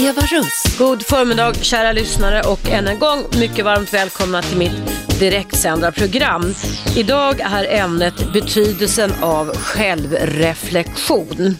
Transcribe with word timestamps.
Eva 0.00 0.22
Russ. 0.22 0.78
God 0.78 1.06
förmiddag 1.06 1.54
kära 1.54 1.92
lyssnare 1.92 2.42
och 2.42 2.68
än 2.68 2.88
en 2.88 2.98
gång 2.98 3.26
mycket 3.38 3.64
varmt 3.64 3.94
välkomna 3.94 4.42
till 4.42 4.56
mitt 4.56 5.18
direktsända 5.20 5.92
program. 5.92 6.54
Idag 6.96 7.40
är 7.40 7.64
ämnet 7.64 8.32
betydelsen 8.32 9.12
av 9.22 9.56
självreflektion. 9.56 11.56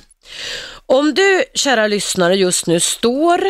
Om 0.86 1.14
du 1.14 1.44
kära 1.54 1.86
lyssnare 1.86 2.34
just 2.34 2.66
nu 2.66 2.80
står 2.80 3.40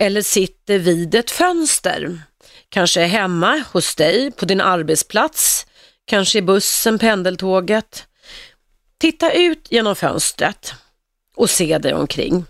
eller 0.00 0.22
sitter 0.22 0.78
vid 0.78 1.14
ett 1.14 1.30
fönster, 1.30 2.20
kanske 2.68 3.00
hemma 3.00 3.64
hos 3.72 3.94
dig, 3.94 4.30
på 4.30 4.44
din 4.44 4.60
arbetsplats, 4.60 5.66
kanske 6.04 6.38
i 6.38 6.42
bussen, 6.42 6.98
pendeltåget. 6.98 8.06
Titta 8.98 9.32
ut 9.32 9.66
genom 9.70 9.96
fönstret 9.96 10.74
och 11.36 11.50
se 11.50 11.78
dig 11.78 11.94
omkring. 11.94 12.44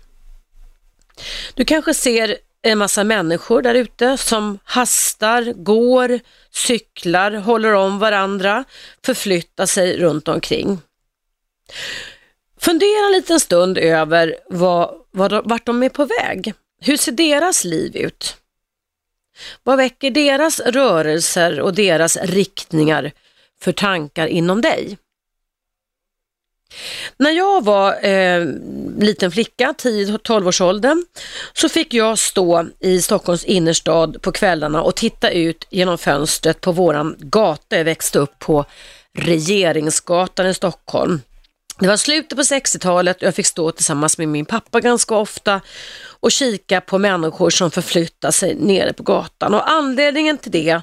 Du 1.53 1.65
kanske 1.65 1.93
ser 1.93 2.37
en 2.61 2.77
massa 2.77 3.03
människor 3.03 3.61
där 3.61 3.75
ute 3.75 4.17
som 4.17 4.59
hastar, 4.63 5.53
går, 5.55 6.19
cyklar, 6.51 7.31
håller 7.31 7.73
om 7.73 7.99
varandra, 7.99 8.63
förflyttar 9.05 9.65
sig 9.65 9.97
runt 9.97 10.27
omkring. 10.27 10.79
Fundera 12.59 13.05
en 13.05 13.11
liten 13.11 13.39
stund 13.39 13.77
över 13.77 14.37
vad, 14.49 14.95
vad, 15.11 15.49
vart 15.49 15.65
de 15.65 15.83
är 15.83 15.89
på 15.89 16.05
väg. 16.05 16.53
Hur 16.81 16.97
ser 16.97 17.11
deras 17.11 17.63
liv 17.63 17.95
ut? 17.95 18.37
Vad 19.63 19.77
väcker 19.77 20.11
deras 20.11 20.59
rörelser 20.59 21.59
och 21.59 21.73
deras 21.73 22.17
riktningar 22.17 23.11
för 23.59 23.71
tankar 23.71 24.27
inom 24.27 24.61
dig? 24.61 24.97
När 27.19 27.31
jag 27.31 27.63
var 27.63 28.05
eh, 28.05 28.45
liten 28.99 29.31
flicka, 29.31 29.73
10-12 29.77 30.47
års 30.47 30.61
åldern, 30.61 31.05
så 31.53 31.69
fick 31.69 31.93
jag 31.93 32.19
stå 32.19 32.65
i 32.79 33.01
Stockholms 33.01 33.43
innerstad 33.43 34.21
på 34.21 34.31
kvällarna 34.31 34.81
och 34.81 34.95
titta 34.95 35.29
ut 35.29 35.67
genom 35.69 35.97
fönstret 35.97 36.61
på 36.61 36.71
våran 36.71 37.15
gata. 37.19 37.77
Jag 37.77 37.85
växte 37.85 38.19
upp 38.19 38.39
på 38.39 38.65
Regeringsgatan 39.17 40.47
i 40.47 40.53
Stockholm. 40.53 41.21
Det 41.79 41.87
var 41.87 41.97
slutet 41.97 42.37
på 42.37 42.43
60-talet 42.43 43.17
och 43.17 43.23
jag 43.23 43.35
fick 43.35 43.45
stå 43.45 43.71
tillsammans 43.71 44.17
med 44.17 44.27
min 44.27 44.45
pappa 44.45 44.79
ganska 44.79 45.15
ofta 45.15 45.61
och 46.19 46.31
kika 46.31 46.81
på 46.81 46.97
människor 46.97 47.49
som 47.49 47.71
förflyttar 47.71 48.31
sig 48.31 48.55
nere 48.55 48.93
på 48.93 49.03
gatan. 49.03 49.53
Och 49.53 49.71
anledningen 49.71 50.37
till 50.37 50.51
det 50.51 50.81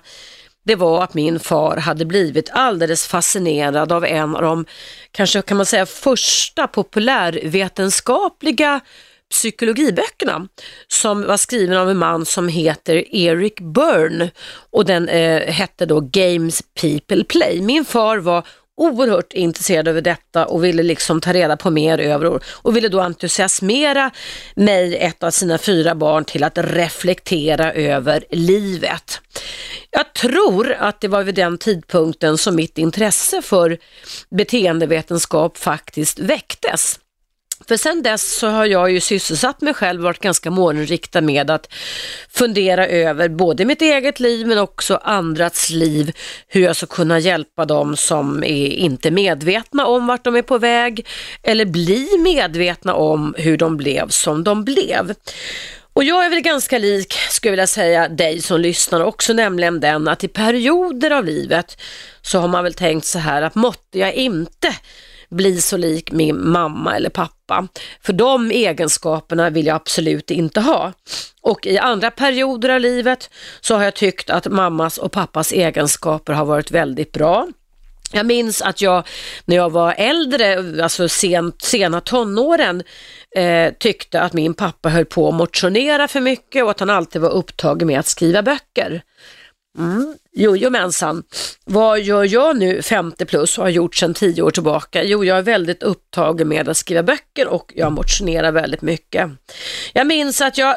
det 0.65 0.75
var 0.75 1.05
att 1.05 1.15
min 1.15 1.41
far 1.41 1.77
hade 1.77 2.05
blivit 2.05 2.51
alldeles 2.53 3.07
fascinerad 3.07 3.93
av 3.93 4.05
en 4.05 4.37
av 4.37 4.43
de, 4.43 4.67
kanske 5.11 5.43
kan 5.43 5.57
man 5.57 5.67
säga, 5.67 5.87
första 5.87 6.67
populärvetenskapliga 6.67 8.81
psykologiböckerna 9.31 10.49
som 10.89 11.27
var 11.27 11.37
skriven 11.37 11.77
av 11.77 11.91
en 11.91 11.99
man 11.99 12.27
som 12.27 12.49
heter 12.49 13.17
Eric 13.17 13.61
Byrne 13.61 14.31
och 14.71 14.85
den 14.85 15.09
eh, 15.09 15.53
hette 15.53 15.87
då 15.87 16.01
Games 16.01 16.63
People 16.81 17.25
Play. 17.25 17.61
Min 17.61 17.85
far 17.85 18.19
var 18.19 18.47
oerhört 18.77 19.33
intresserad 19.33 19.89
över 19.89 20.01
detta 20.01 20.47
och 20.47 20.65
ville 20.65 20.83
liksom 20.83 21.21
ta 21.21 21.33
reda 21.33 21.57
på 21.57 21.71
mer 21.71 21.99
över 21.99 22.41
och 22.47 22.77
ville 22.77 22.89
då 22.89 23.01
entusiasmera 23.01 24.11
mig, 24.55 24.97
ett 24.97 25.23
av 25.23 25.31
sina 25.31 25.59
fyra 25.59 25.95
barn, 25.95 26.25
till 26.25 26.45
att 26.45 26.59
reflektera 26.59 27.73
över 27.73 28.25
livet. 28.31 29.21
Jag 29.91 30.13
tror 30.13 30.73
att 30.73 31.01
det 31.01 31.09
var 31.09 31.23
vid 31.23 31.35
den 31.35 31.59
tidpunkten 31.59 32.39
som 32.39 32.57
mitt 32.57 32.79
intresse 32.79 33.43
för 33.43 33.79
beteendevetenskap 34.31 35.59
faktiskt 35.59 36.19
väcktes. 36.19 36.99
För 37.69 37.77
sen 37.77 38.03
dess 38.03 38.39
så 38.39 38.49
har 38.49 38.67
jag 38.67 38.91
ju 38.91 39.01
sysselsatt 39.01 39.61
mig 39.61 39.75
själv, 39.75 40.03
varit 40.03 40.19
ganska 40.19 40.51
målinriktad 40.51 41.21
med 41.21 41.51
att 41.51 41.73
fundera 42.29 42.87
över 42.87 43.29
både 43.29 43.65
mitt 43.65 43.83
eget 43.83 44.21
liv 44.21 44.47
men 44.47 44.59
också 44.59 44.97
andras 44.97 45.71
liv, 45.71 46.13
hur 46.49 46.61
jag 46.61 46.77
ska 46.77 46.87
kunna 46.87 47.19
hjälpa 47.19 47.65
dem 47.65 47.97
som 47.97 48.45
är 48.45 48.67
inte 48.67 49.11
medvetna 49.11 49.87
om 49.87 50.07
vart 50.07 50.25
de 50.25 50.37
är 50.37 50.43
på 50.43 50.59
väg 50.59 51.07
eller 51.43 51.65
bli 51.65 52.09
medvetna 52.19 52.95
om 52.95 53.35
hur 53.39 53.57
de 53.57 53.77
blev 53.77 54.09
som 54.09 54.45
de 54.45 54.65
blev. 54.65 55.15
Och 55.93 56.05
jag 56.05 56.25
är 56.27 56.31
väl 56.31 56.41
ganska 56.41 56.79
lik, 56.79 57.13
skulle 57.31 57.49
jag 57.49 57.53
vilja 57.53 57.67
säga, 57.67 58.09
dig 58.09 58.43
som 58.43 58.61
lyssnar 58.61 59.01
också, 59.01 59.33
nämligen 59.33 59.81
den 59.81 60.09
att 60.09 60.25
i 60.25 60.29
perioder 60.29 61.11
av 61.11 61.25
livet 61.25 61.81
så 62.23 62.39
har 62.39 62.49
man 62.49 62.65
väl 62.65 62.75
tänkt 62.75 63.07
så 63.07 63.19
här 63.19 63.43
att 63.43 63.55
måtte 63.55 63.99
jag 63.99 64.15
inte 64.15 64.75
bli 65.35 65.61
så 65.61 65.77
lik 65.77 66.13
min 66.13 66.49
mamma 66.51 66.97
eller 66.97 67.11
pappa. 67.11 67.69
För 68.03 68.13
de 68.13 68.51
egenskaperna 68.51 69.51
vill 69.51 69.67
jag 69.67 69.77
absolut 69.77 70.31
inte 70.31 70.61
ha. 70.61 70.93
Och 71.41 71.67
i 71.67 71.79
andra 71.79 72.11
perioder 72.11 72.69
av 72.69 72.81
livet 72.81 73.31
så 73.61 73.77
har 73.77 73.85
jag 73.85 73.95
tyckt 73.95 74.31
att 74.31 74.47
mammas 74.47 74.99
och 74.99 75.13
pappas 75.13 75.53
egenskaper 75.53 76.33
har 76.33 76.45
varit 76.45 76.71
väldigt 76.71 77.13
bra. 77.13 77.49
Jag 78.13 78.27
minns 78.27 78.63
att 78.63 78.81
jag 78.81 79.07
när 79.45 79.57
jag 79.57 79.71
var 79.71 79.95
äldre, 79.99 80.83
alltså 80.83 81.09
sent, 81.09 81.63
sena 81.63 82.01
tonåren, 82.01 82.83
eh, 83.37 83.73
tyckte 83.79 84.21
att 84.21 84.33
min 84.33 84.55
pappa 84.55 84.89
höll 84.89 85.05
på 85.05 85.29
att 85.29 85.35
motionera 85.35 86.09
för 86.09 86.21
mycket 86.21 86.65
och 86.65 86.71
att 86.71 86.81
han 86.81 86.91
alltid 86.91 87.23
var 87.23 87.31
upptagen 87.31 87.87
med 87.87 88.01
att 88.01 88.07
skriva 88.07 88.43
böcker. 88.43 89.03
Mm. 89.79 90.15
Jojomensan. 90.33 91.23
Vad 91.65 92.01
gör 92.01 92.25
jag 92.25 92.59
nu 92.59 92.83
50 92.83 93.25
plus 93.25 93.59
och 93.59 93.65
har 93.65 93.71
gjort 93.71 93.95
sedan 93.95 94.15
10 94.15 94.43
år 94.43 94.51
tillbaka? 94.51 95.03
Jo, 95.03 95.25
jag 95.25 95.39
är 95.39 95.43
väldigt 95.43 95.83
upptagen 95.83 96.49
med 96.49 96.69
att 96.69 96.77
skriva 96.77 97.03
böcker 97.03 97.49
och 97.49 97.73
jag 97.75 97.93
motionerar 97.93 98.53
väldigt 98.53 98.83
mycket. 98.83 99.31
Jag 99.93 100.07
minns 100.07 100.41
att 100.41 100.59
jag 100.59 100.77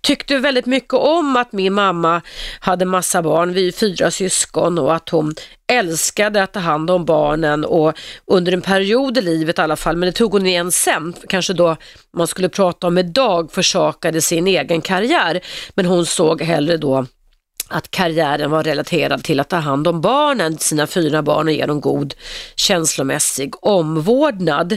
tyckte 0.00 0.38
väldigt 0.38 0.66
mycket 0.66 0.94
om 0.94 1.36
att 1.36 1.52
min 1.52 1.72
mamma 1.72 2.22
hade 2.60 2.84
massa 2.84 3.22
barn, 3.22 3.52
vi 3.52 3.68
är 3.68 3.72
fyra 3.72 4.10
syskon 4.10 4.78
och 4.78 4.94
att 4.94 5.08
hon 5.08 5.34
älskade 5.72 6.42
att 6.42 6.52
ta 6.52 6.60
hand 6.60 6.90
om 6.90 7.04
barnen 7.04 7.64
och 7.64 7.94
under 8.26 8.52
en 8.52 8.62
period 8.62 9.18
i 9.18 9.22
livet 9.22 9.58
i 9.58 9.62
alla 9.62 9.76
fall, 9.76 9.96
men 9.96 10.06
det 10.06 10.12
tog 10.12 10.32
hon 10.32 10.46
igen 10.46 10.72
sen, 10.72 11.14
kanske 11.28 11.52
då 11.52 11.76
man 12.16 12.26
skulle 12.26 12.48
prata 12.48 12.86
om 12.86 12.98
idag, 12.98 13.52
försakade 13.52 14.20
sin 14.20 14.46
egen 14.46 14.80
karriär, 14.80 15.40
men 15.74 15.86
hon 15.86 16.06
såg 16.06 16.42
hellre 16.42 16.76
då 16.76 17.06
att 17.70 17.90
karriären 17.90 18.50
var 18.50 18.64
relaterad 18.64 19.24
till 19.24 19.40
att 19.40 19.48
ta 19.48 19.56
hand 19.56 19.88
om 19.88 20.00
barnen, 20.00 20.58
sina 20.58 20.86
fyra 20.86 21.22
barn 21.22 21.48
och 21.48 21.54
ge 21.54 21.66
dem 21.66 21.80
god 21.80 22.14
känslomässig 22.56 23.54
omvårdnad. 23.60 24.76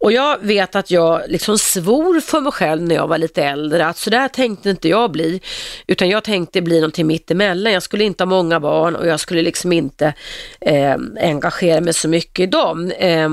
Och 0.00 0.12
jag 0.12 0.38
vet 0.40 0.76
att 0.76 0.90
jag 0.90 1.22
liksom 1.28 1.58
svor 1.58 2.20
för 2.20 2.40
mig 2.40 2.52
själv 2.52 2.82
när 2.82 2.94
jag 2.94 3.08
var 3.08 3.18
lite 3.18 3.44
äldre 3.44 3.86
att 3.86 3.96
så 3.96 4.10
där 4.10 4.28
tänkte 4.28 4.70
inte 4.70 4.88
jag 4.88 5.12
bli, 5.12 5.40
utan 5.86 6.08
jag 6.08 6.24
tänkte 6.24 6.62
bli 6.62 6.80
någonting 6.80 7.06
mittemellan. 7.06 7.72
Jag 7.72 7.82
skulle 7.82 8.04
inte 8.04 8.24
ha 8.24 8.26
många 8.26 8.60
barn 8.60 8.96
och 8.96 9.06
jag 9.06 9.20
skulle 9.20 9.42
liksom 9.42 9.72
inte 9.72 10.14
eh, 10.60 10.96
engagera 11.20 11.80
mig 11.80 11.94
så 11.94 12.08
mycket 12.08 12.42
i 12.42 12.46
dem. 12.46 12.90
Eh, 12.90 13.28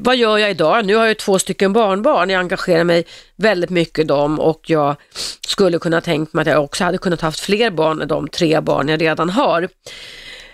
vad 0.00 0.16
gör 0.16 0.38
jag 0.38 0.50
idag? 0.50 0.86
Nu 0.86 0.94
har 0.94 1.06
jag 1.06 1.18
två 1.18 1.38
stycken 1.38 1.72
barnbarn, 1.72 2.30
jag 2.30 2.40
engagerar 2.40 2.84
mig 2.84 3.04
väldigt 3.36 3.70
mycket 3.70 3.98
i 3.98 4.04
dem 4.04 4.40
och 4.40 4.70
jag 4.70 4.96
skulle 5.46 5.78
kunna 5.78 6.00
tänkt 6.00 6.32
mig 6.32 6.42
att 6.42 6.48
jag 6.48 6.64
också 6.64 6.84
hade 6.84 6.98
kunnat 6.98 7.20
haft 7.20 7.40
fler 7.40 7.70
barn 7.70 8.02
än 8.02 8.08
de 8.08 8.28
tre 8.28 8.60
barn 8.60 8.88
jag 8.88 9.00
redan 9.00 9.30
har. 9.30 9.68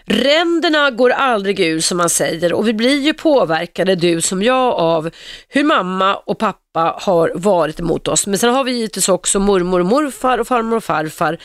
Ränderna 0.09 0.91
går 0.91 1.11
aldrig 1.11 1.61
ur 1.61 1.81
som 1.81 1.99
man 1.99 2.11
säger 2.11 2.53
och 2.53 2.69
vi 2.69 2.73
blir 2.73 3.01
ju 3.01 3.15
påverkade, 3.15 3.95
du 3.95 4.21
som 4.21 4.43
jag, 4.43 4.75
av 4.75 5.11
hur 5.49 5.65
mamma 5.65 6.17
och 6.17 6.39
pappa 6.39 6.95
har 7.01 7.33
varit 7.35 7.81
emot 7.81 8.09
oss. 8.09 8.27
Men 8.27 8.39
sen 8.39 8.55
har 8.55 8.65
vi 8.65 8.73
givetvis 8.73 9.09
också 9.09 9.41
mormor 9.41 9.81
och 9.81 9.87
morfar 9.87 10.39
och 10.39 10.47
farmor 10.47 10.77
och 10.77 10.85
farfar 10.85 11.39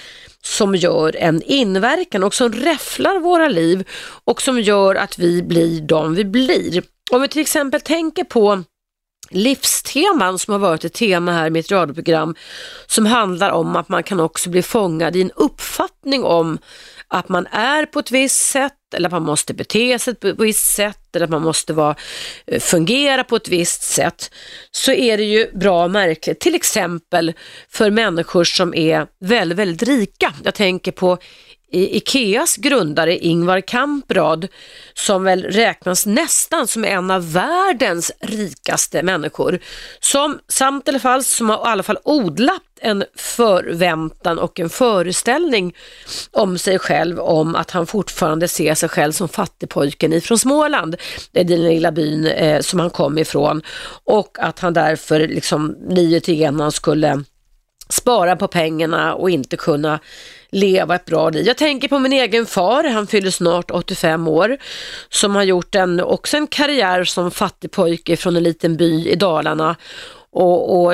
som 0.43 0.75
gör 0.75 1.15
en 1.15 1.41
inverkan 1.41 2.23
och 2.23 2.33
som 2.33 2.51
räfflar 2.53 3.19
våra 3.19 3.47
liv 3.47 3.87
och 4.25 4.41
som 4.41 4.59
gör 4.59 4.95
att 4.95 5.19
vi 5.19 5.43
blir 5.43 5.81
de 5.81 6.15
vi 6.15 6.25
blir. 6.25 6.83
Om 7.11 7.21
vi 7.21 7.27
till 7.27 7.41
exempel 7.41 7.81
tänker 7.81 8.23
på 8.23 8.63
livsteman 9.29 10.39
som 10.39 10.51
har 10.51 10.59
varit 10.59 10.85
ett 10.85 10.93
tema 10.93 11.31
här 11.31 11.47
i 11.47 11.49
mitt 11.49 11.71
radioprogram 11.71 12.35
som 12.87 13.05
handlar 13.05 13.49
om 13.49 13.75
att 13.75 13.89
man 13.89 14.03
kan 14.03 14.19
också 14.19 14.49
bli 14.49 14.61
fångad 14.61 15.15
i 15.15 15.21
en 15.21 15.31
uppfattning 15.31 16.23
om 16.23 16.57
att 17.11 17.29
man 17.29 17.47
är 17.47 17.85
på 17.85 17.99
ett 17.99 18.11
visst 18.11 18.49
sätt 18.49 18.73
eller 18.95 19.09
att 19.09 19.13
man 19.13 19.23
måste 19.23 19.53
bete 19.53 19.99
sig 19.99 20.15
på 20.15 20.27
ett 20.27 20.39
visst 20.39 20.75
sätt 20.75 21.15
eller 21.15 21.23
att 21.23 21.29
man 21.29 21.41
måste 21.41 21.73
vara, 21.73 21.95
eh, 22.47 22.59
fungera 22.59 23.23
på 23.23 23.35
ett 23.35 23.47
visst 23.47 23.83
sätt 23.83 24.31
så 24.71 24.91
är 24.91 25.17
det 25.17 25.23
ju 25.23 25.51
bra 25.51 25.87
märkligt. 25.87 26.39
Till 26.39 26.55
exempel 26.55 27.33
för 27.69 27.89
människor 27.89 28.43
som 28.43 28.73
är 28.73 29.07
väldigt, 29.19 29.57
väldigt 29.57 29.83
rika. 29.83 30.33
Jag 30.43 30.53
tänker 30.53 30.91
på 30.91 31.17
Ikeas 31.71 32.57
grundare 32.57 33.17
Ingvar 33.17 33.61
Kamprad 33.61 34.47
som 34.93 35.23
väl 35.23 35.43
räknas 35.43 36.05
nästan 36.05 36.67
som 36.67 36.85
en 36.85 37.11
av 37.11 37.33
världens 37.33 38.11
rikaste 38.19 39.03
människor. 39.03 39.59
Som 39.99 40.39
samt 40.47 40.87
i 40.87 40.91
alla 40.91 40.99
fall, 40.99 41.23
som 41.23 41.49
har 41.49 41.57
i 41.57 41.59
alla 41.63 41.83
fall 41.83 41.97
odlat 42.03 42.61
en 42.81 43.03
förväntan 43.15 44.39
och 44.39 44.59
en 44.59 44.69
föreställning 44.69 45.75
om 46.31 46.57
sig 46.57 46.79
själv 46.79 47.19
om 47.19 47.55
att 47.55 47.71
han 47.71 47.87
fortfarande 47.87 48.47
ser 48.47 48.75
sig 48.75 48.89
själv 48.89 49.11
som 49.11 49.29
fattigpojken 49.29 50.13
ifrån 50.13 50.39
Småland, 50.39 50.95
det 51.31 51.39
är 51.39 51.43
den 51.43 51.63
lilla 51.63 51.91
byn 51.91 52.25
eh, 52.25 52.61
som 52.61 52.79
han 52.79 52.89
kom 52.89 53.17
ifrån 53.17 53.61
och 54.03 54.37
att 54.39 54.59
han 54.59 54.73
därför 54.73 55.19
liksom 55.19 55.77
livet 55.89 56.27
igenom 56.27 56.71
skulle 56.71 57.23
spara 57.89 58.35
på 58.35 58.47
pengarna 58.47 59.15
och 59.15 59.29
inte 59.29 59.57
kunna 59.57 59.99
leva 60.51 60.95
ett 60.95 61.05
bra 61.05 61.29
liv. 61.29 61.45
Jag 61.45 61.57
tänker 61.57 61.87
på 61.87 61.99
min 61.99 62.13
egen 62.13 62.45
far, 62.45 62.83
han 62.83 63.07
fyller 63.07 63.31
snart 63.31 63.71
85 63.71 64.27
år, 64.27 64.57
som 65.09 65.35
har 65.35 65.43
gjort 65.43 65.75
en, 65.75 65.99
också 65.99 66.37
en 66.37 66.47
karriär 66.47 67.03
som 67.03 67.31
fattigpojke 67.31 68.17
från 68.17 68.37
en 68.37 68.43
liten 68.43 68.77
by 68.77 69.09
i 69.09 69.15
Dalarna 69.15 69.75
och, 70.31 70.81
och 70.81 70.93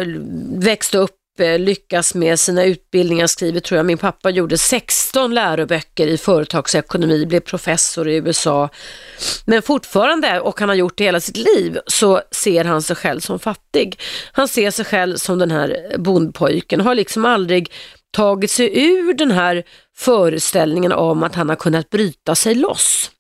växte 0.54 0.98
upp 0.98 1.40
eh, 1.40 1.60
lyckas 1.60 2.16
med 2.16 2.40
sina 2.40 2.64
utbildningar, 2.64 3.28
skriver 3.28 3.60
tror 3.60 3.78
jag 3.78 3.86
min 3.86 3.98
pappa 3.98 4.30
gjorde 4.30 4.58
16 4.58 5.34
läroböcker 5.34 6.08
i 6.08 6.18
företagsekonomi, 6.18 7.26
blev 7.26 7.40
professor 7.40 8.10
i 8.10 8.16
USA. 8.16 8.70
Men 9.46 9.62
fortfarande, 9.62 10.40
och 10.40 10.60
han 10.60 10.70
har 10.70 10.76
gjort 10.76 10.98
det 10.98 11.04
hela 11.04 11.20
sitt 11.20 11.38
liv, 11.38 11.80
så 11.88 12.22
ser 12.32 12.64
han 12.64 12.82
sig 12.82 12.96
själv 12.96 13.20
som 13.20 13.40
fattig. 13.40 14.00
Han 14.32 14.48
ser 14.48 14.72
sig 14.72 14.86
själv 14.86 15.16
som 15.16 15.40
den 15.40 15.52
här 15.52 15.96
bondpojken, 15.98 16.82
har 16.82 16.96
liksom 16.96 17.26
aldrig 17.26 17.72
tagit 18.12 18.52
sig 18.52 18.88
ur 18.88 19.14
den 19.14 19.32
här 19.32 19.64
föreställningen 19.96 20.92
om 20.92 21.24
att 21.24 21.36
han 21.36 21.50
har 21.50 21.56
kunnat 21.56 21.90
bryta 21.90 22.36
sig 22.36 22.56
loss. 22.56 23.12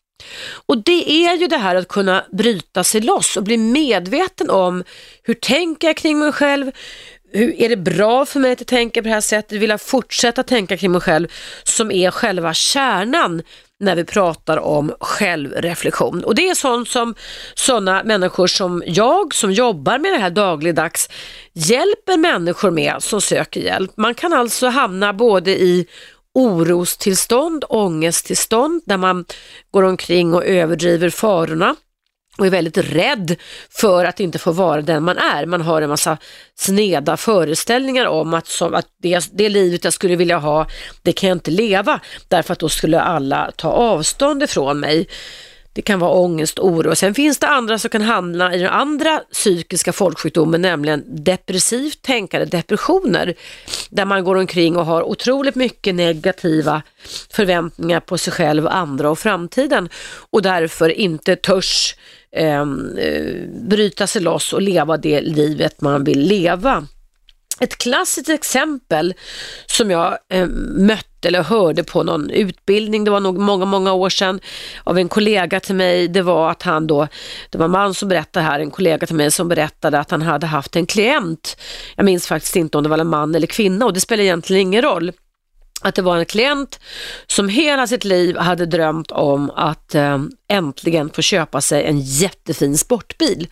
Och 0.68 0.84
det 0.84 1.12
är 1.12 1.38
ju 1.38 1.48
det 1.48 1.58
här 1.58 1.76
att 1.76 1.88
kunna 1.88 2.26
bryta 2.32 2.84
sig 2.84 3.02
loss 3.02 3.38
och 3.38 3.44
bli 3.44 3.58
medveten 3.58 4.50
om 4.50 4.84
hur 5.24 5.34
tänker 5.34 5.88
jag 5.88 5.98
kring 5.98 6.20
mig 6.20 6.32
själv, 6.32 6.72
hur, 7.32 7.62
är 7.62 7.70
det 7.70 7.78
bra 7.78 8.26
för 8.26 8.40
mig 8.40 8.52
att 8.52 8.68
tänka 8.68 9.02
på 9.02 9.08
det 9.08 9.14
här 9.14 9.22
sättet, 9.22 9.62
vill 9.62 9.70
jag 9.70 9.82
fortsätta 9.82 10.44
tänka 10.44 10.78
kring 10.78 10.92
mig 10.92 11.02
själv 11.02 11.28
som 11.64 11.92
är 11.92 12.12
själva 12.12 12.54
kärnan 12.54 13.42
när 13.80 13.96
vi 13.96 14.04
pratar 14.04 14.58
om 14.58 14.94
självreflektion. 15.00 16.24
Och 16.24 16.36
det 16.36 16.50
är 16.50 16.56
sånt 16.56 16.90
som 16.90 17.16
sådana 17.56 18.04
människor 18.04 18.48
som 18.48 18.84
jag 18.86 19.34
som 19.34 19.52
jobbar 19.52 20.00
med 20.00 20.12
det 20.12 20.18
här 20.18 20.30
dagligdags 20.30 21.10
hjälper 21.54 22.18
människor 22.18 22.72
med 22.72 22.96
som 23.00 23.22
söker 23.22 23.62
hjälp. 23.62 23.92
Man 23.98 24.16
kan 24.16 24.34
alltså 24.34 24.68
hamna 24.68 25.14
både 25.14 25.52
i 25.52 25.88
orostillstånd, 26.34 27.66
ångesttillstånd 27.70 28.82
där 28.86 28.98
man 28.98 29.26
går 29.72 29.84
omkring 29.84 30.34
och 30.34 30.46
överdriver 30.46 31.10
farorna 31.10 31.76
och 32.38 32.46
är 32.46 32.50
väldigt 32.50 32.78
rädd 32.78 33.36
för 33.70 34.06
att 34.06 34.20
inte 34.20 34.40
få 34.40 34.52
vara 34.52 34.82
den 34.82 35.04
man 35.04 35.18
är. 35.18 35.46
Man 35.46 35.62
har 35.62 35.82
en 35.82 35.90
massa 35.90 36.18
sneda 36.56 37.18
föreställningar 37.18 38.06
om 38.06 38.34
att, 38.34 38.48
som, 38.48 38.74
att 38.74 38.88
det, 39.02 39.30
det 39.34 39.50
livet 39.50 39.84
jag 39.84 39.94
skulle 39.94 40.16
vilja 40.16 40.38
ha, 40.38 40.68
det 41.02 41.14
kan 41.14 41.30
jag 41.30 41.36
inte 41.36 41.52
leva 41.52 42.00
därför 42.28 42.54
att 42.54 42.60
då 42.60 42.70
skulle 42.70 43.02
alla 43.02 43.52
ta 43.56 43.70
avstånd 43.70 44.44
ifrån 44.44 44.80
mig. 44.80 45.08
Det 45.78 45.82
kan 45.82 46.00
vara 46.00 46.12
ångest, 46.12 46.60
oro. 46.60 46.96
Sen 46.96 47.14
finns 47.14 47.38
det 47.38 47.48
andra 47.48 47.80
som 47.80 47.90
kan 47.90 48.02
hamna 48.02 48.56
i 48.56 48.58
den 48.58 48.70
andra 48.70 49.22
psykiska 49.32 49.94
folksjukdomen, 49.94 50.62
nämligen 50.62 51.04
depressivt 51.08 52.02
tänkande, 52.02 52.46
depressioner, 52.46 53.36
där 53.90 54.06
man 54.06 54.24
går 54.24 54.36
omkring 54.36 54.78
och 54.78 54.86
har 54.86 55.04
otroligt 55.04 55.56
mycket 55.56 55.96
negativa 55.96 56.82
förväntningar 57.32 58.00
på 58.00 58.18
sig 58.18 58.34
själv, 58.34 58.68
andra 58.68 59.10
och 59.10 59.20
framtiden 59.20 59.90
och 60.32 60.42
därför 60.42 60.90
inte 60.90 61.36
törs 61.36 61.96
Ehm, 62.38 62.98
eh, 62.98 63.50
bryta 63.50 64.08
sig 64.08 64.22
loss 64.22 64.54
och 64.54 64.62
leva 64.62 64.98
det 64.98 65.22
livet 65.22 65.82
man 65.82 66.04
vill 66.04 66.20
leva. 66.20 66.88
Ett 67.60 67.78
klassiskt 67.78 68.30
exempel 68.30 69.14
som 69.66 69.92
jag 69.92 70.18
eh, 70.30 70.48
mötte 70.76 71.28
eller 71.28 71.44
hörde 71.44 71.84
på 71.84 72.04
någon 72.04 72.30
utbildning, 72.30 73.04
det 73.04 73.12
var 73.12 73.20
nog 73.20 73.38
många, 73.40 73.66
många 73.66 73.94
år 73.94 74.10
sedan, 74.10 74.40
av 74.84 74.98
en 74.98 75.10
kollega 75.10 75.60
till 75.60 75.76
mig, 75.76 76.08
det 76.08 76.22
var 76.22 76.52
att 76.52 76.64
han 76.64 76.88
då, 76.88 77.08
det 77.50 77.58
var 77.58 77.66
en 77.66 77.72
man 77.72 77.94
som 77.94 78.10
berättade 78.10 78.46
här, 78.46 78.60
en 78.60 78.72
kollega 78.72 79.08
till 79.08 79.16
mig 79.16 79.32
som 79.32 79.48
berättade 79.48 80.00
att 80.00 80.12
han 80.12 80.22
hade 80.22 80.48
haft 80.48 80.76
en 80.76 80.86
klient, 80.86 81.58
jag 81.96 82.06
minns 82.06 82.28
faktiskt 82.28 82.56
inte 82.56 82.78
om 82.78 82.84
det 82.84 82.90
var 82.90 82.98
en 82.98 83.08
man 83.08 83.36
eller 83.36 83.48
kvinna 83.48 83.86
och 83.86 83.94
det 83.94 84.00
spelar 84.00 84.24
egentligen 84.24 84.62
ingen 84.62 84.82
roll, 84.82 85.12
att 85.82 85.96
det 85.96 86.02
var 86.02 86.18
en 86.18 86.26
klient 86.26 86.80
som 87.28 87.50
hela 87.50 87.88
sitt 87.88 88.04
liv 88.04 88.38
hade 88.38 88.66
drömt 88.66 89.12
om 89.12 89.50
att 89.50 89.96
eh, 89.96 90.18
äntligen 90.48 91.10
få 91.10 91.22
köpa 91.22 91.62
sig 91.62 91.84
en 91.84 92.00
jättefin 92.00 92.78
sportbil. 92.78 93.48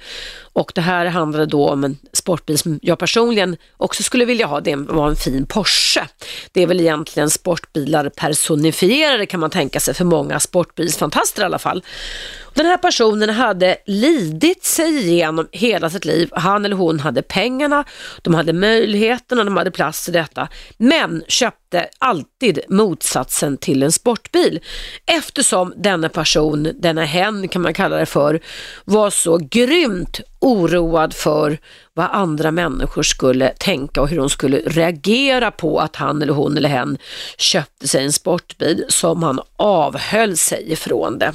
Och 0.53 0.71
det 0.75 0.81
här 0.81 1.05
handlade 1.05 1.45
då 1.45 1.69
om 1.69 1.83
en 1.83 1.97
sportbil 2.13 2.57
som 2.57 2.79
jag 2.81 2.99
personligen 2.99 3.57
också 3.77 4.03
skulle 4.03 4.25
vilja 4.25 4.45
ha, 4.45 4.61
det 4.61 4.75
var 4.75 5.09
en 5.09 5.15
fin 5.15 5.45
Porsche. 5.45 6.07
Det 6.51 6.61
är 6.61 6.67
väl 6.67 6.81
egentligen 6.81 7.29
sportbilar 7.29 8.09
personifierade 8.09 9.25
kan 9.25 9.39
man 9.39 9.49
tänka 9.49 9.79
sig 9.79 9.93
för 9.93 10.05
många 10.05 10.39
sportbilsfantaster 10.39 11.41
i 11.41 11.45
alla 11.45 11.59
fall. 11.59 11.83
Den 12.55 12.65
här 12.65 12.77
personen 12.77 13.29
hade 13.29 13.77
lidit 13.85 14.63
sig 14.63 14.97
igenom 14.97 15.47
hela 15.51 15.89
sitt 15.89 16.05
liv. 16.05 16.29
Han 16.31 16.65
eller 16.65 16.75
hon 16.75 16.99
hade 16.99 17.21
pengarna, 17.21 17.83
de 18.21 18.33
hade 18.33 18.53
möjligheterna, 18.53 19.43
de 19.43 19.57
hade 19.57 19.71
plats 19.71 20.05
till 20.05 20.13
detta, 20.13 20.47
men 20.77 21.23
köpte 21.27 21.89
alltid 21.97 22.59
motsatsen 22.69 23.57
till 23.57 23.83
en 23.83 23.91
sportbil 23.91 24.59
eftersom 25.05 25.73
denna 25.77 26.09
person, 26.09 26.71
denna 26.85 27.05
hen 27.05 27.47
kan 27.47 27.61
man 27.61 27.73
kalla 27.73 27.97
det 27.97 28.05
för, 28.05 28.39
var 28.85 29.09
så 29.09 29.37
grymt 29.37 30.19
oroad 30.39 31.13
för 31.13 31.57
vad 31.93 32.09
andra 32.11 32.51
människor 32.51 33.03
skulle 33.03 33.49
tänka 33.49 34.01
och 34.01 34.09
hur 34.09 34.17
de 34.17 34.29
skulle 34.29 34.57
reagera 34.57 35.51
på 35.51 35.79
att 35.79 35.95
han 35.95 36.21
eller 36.21 36.33
hon 36.33 36.57
eller 36.57 36.69
hen 36.69 36.97
köpte 37.37 37.87
sig 37.87 38.03
en 38.03 38.13
sportbil 38.13 38.85
som 38.89 39.23
han 39.23 39.39
avhöll 39.57 40.37
sig 40.37 40.71
ifrån 40.71 41.19
det. 41.19 41.33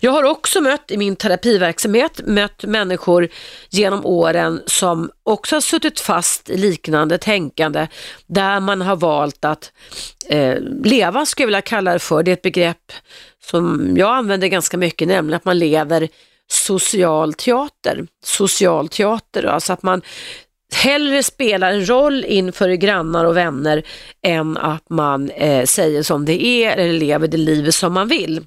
Jag 0.00 0.12
har 0.12 0.24
också 0.24 0.60
mött 0.60 0.90
i 0.90 0.96
min 0.96 1.16
terapiverksamhet 1.16 2.20
mött 2.26 2.64
människor 2.64 3.28
genom 3.70 4.06
åren 4.06 4.62
som 4.66 5.10
också 5.22 5.56
har 5.56 5.60
suttit 5.60 6.00
fast 6.00 6.50
i 6.50 6.56
liknande 6.56 7.18
tänkande 7.18 7.86
där 8.26 8.60
man 8.60 8.80
har 8.80 8.96
valt 8.96 9.44
att 9.44 9.72
eh, 10.28 10.58
leva, 10.84 11.26
skulle 11.26 11.42
jag 11.42 11.46
vilja 11.46 11.62
kalla 11.62 11.92
det 11.92 11.98
för. 11.98 12.22
Det 12.22 12.30
är 12.30 12.32
ett 12.32 12.42
begrepp 12.42 12.92
som 13.44 13.94
jag 13.96 14.16
använder 14.16 14.48
ganska 14.48 14.76
mycket, 14.76 15.08
nämligen 15.08 15.36
att 15.36 15.44
man 15.44 15.58
lever 15.58 16.08
social 16.50 17.34
teater. 17.34 18.06
Social 18.24 18.88
teater, 18.88 19.44
alltså 19.44 19.72
att 19.72 19.82
man 19.82 20.02
hellre 20.74 21.22
spelar 21.22 21.72
en 21.72 21.88
roll 21.88 22.24
inför 22.24 22.68
grannar 22.68 23.24
och 23.24 23.36
vänner 23.36 23.82
än 24.22 24.56
att 24.56 24.90
man 24.90 25.30
eh, 25.30 25.64
säger 25.64 26.02
som 26.02 26.24
det 26.24 26.44
är 26.44 26.76
eller 26.76 26.92
lever 26.92 27.28
det 27.28 27.36
livet 27.36 27.74
som 27.74 27.92
man 27.92 28.08
vill. 28.08 28.46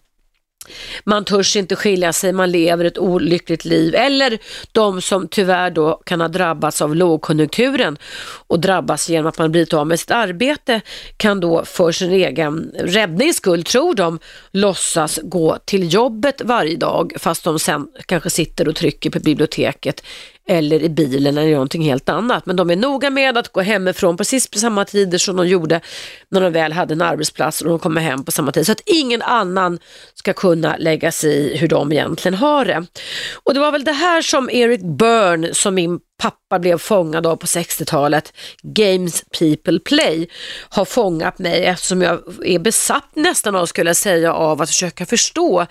Man 1.03 1.25
törs 1.25 1.55
inte 1.55 1.75
skilja 1.75 2.13
sig, 2.13 2.33
man 2.33 2.51
lever 2.51 2.85
ett 2.85 2.97
olyckligt 2.97 3.65
liv. 3.65 3.95
Eller 3.95 4.37
de 4.71 5.01
som 5.01 5.27
tyvärr 5.27 5.69
då 5.71 6.01
kan 6.05 6.21
ha 6.21 6.27
drabbats 6.27 6.81
av 6.81 6.95
lågkonjunkturen 6.95 7.97
och 8.47 8.59
drabbas 8.59 9.09
genom 9.09 9.27
att 9.27 9.37
man 9.37 9.51
blivit 9.51 9.73
av 9.73 9.87
med 9.87 9.99
sitt 9.99 10.11
arbete 10.11 10.81
kan 11.17 11.39
då 11.39 11.65
för 11.65 11.91
sin 11.91 12.11
egen 12.11 12.71
räddnings 12.79 13.37
skull, 13.37 13.63
tror 13.63 13.95
de, 13.95 14.19
låtsas 14.51 15.19
gå 15.23 15.57
till 15.65 15.93
jobbet 15.93 16.41
varje 16.45 16.77
dag 16.77 17.13
fast 17.19 17.43
de 17.43 17.59
sen 17.59 17.87
kanske 18.05 18.29
sitter 18.29 18.67
och 18.67 18.75
trycker 18.75 19.09
på 19.09 19.19
biblioteket 19.19 20.03
eller 20.47 20.83
i 20.83 20.89
bilen 20.89 21.37
eller 21.37 21.51
någonting 21.51 21.81
helt 21.81 22.09
annat. 22.09 22.45
Men 22.45 22.55
de 22.55 22.69
är 22.69 22.75
noga 22.75 23.09
med 23.09 23.37
att 23.37 23.49
gå 23.49 23.61
hemifrån 23.61 24.17
precis 24.17 24.49
på 24.49 24.57
samma 24.57 24.85
tider 24.85 25.17
som 25.17 25.35
de 25.35 25.47
gjorde 25.47 25.81
när 26.29 26.41
de 26.41 26.53
väl 26.53 26.73
hade 26.73 26.93
en 26.93 27.01
arbetsplats 27.01 27.61
och 27.61 27.69
de 27.69 27.79
kommer 27.79 28.01
hem 28.01 28.23
på 28.23 28.31
samma 28.31 28.51
tid. 28.51 28.65
Så 28.65 28.71
att 28.71 28.81
ingen 28.85 29.21
annan 29.21 29.79
ska 30.13 30.33
kunna 30.33 30.75
lägga 30.77 31.11
sig 31.11 31.31
i 31.31 31.57
hur 31.57 31.67
de 31.67 31.91
egentligen 31.91 32.37
har 32.37 32.65
det. 32.65 32.85
Och 33.43 33.53
det 33.53 33.59
var 33.59 33.71
väl 33.71 33.83
det 33.83 33.91
här 33.91 34.21
som 34.21 34.49
Eric 34.49 34.81
Byrne, 34.81 35.53
som 35.53 35.75
min 35.75 35.99
pappa 36.17 36.59
blev 36.59 36.77
fångad 36.77 37.27
av 37.27 37.35
på 37.35 37.45
60-talet, 37.45 38.33
Games 38.61 39.23
People 39.39 39.79
Play, 39.79 40.27
har 40.69 40.85
fångat 40.85 41.39
mig 41.39 41.65
eftersom 41.65 42.01
jag 42.01 42.21
är 42.45 42.59
besatt 42.59 43.09
nästan 43.13 43.55
av, 43.55 43.65
skulle 43.65 43.89
jag 43.89 43.97
säga, 43.97 44.33
av 44.33 44.61
att 44.61 44.69
försöka 44.69 45.05
förstå 45.05 45.65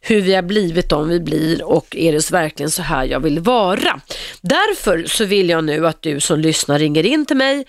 hur 0.00 0.20
vi 0.20 0.34
har 0.34 0.42
blivit 0.42 0.88
de 0.88 1.08
vi 1.08 1.20
blir 1.20 1.62
och 1.62 1.96
är 1.96 2.12
det 2.12 2.30
verkligen 2.30 2.70
så 2.70 2.82
här 2.82 3.04
jag 3.04 3.20
vill 3.20 3.40
vara. 3.40 4.00
Därför 4.40 5.04
så 5.06 5.24
vill 5.24 5.48
jag 5.48 5.64
nu 5.64 5.86
att 5.86 6.02
du 6.02 6.20
som 6.20 6.38
lyssnar 6.38 6.78
ringer 6.78 7.06
in 7.06 7.26
till 7.26 7.36
mig 7.36 7.64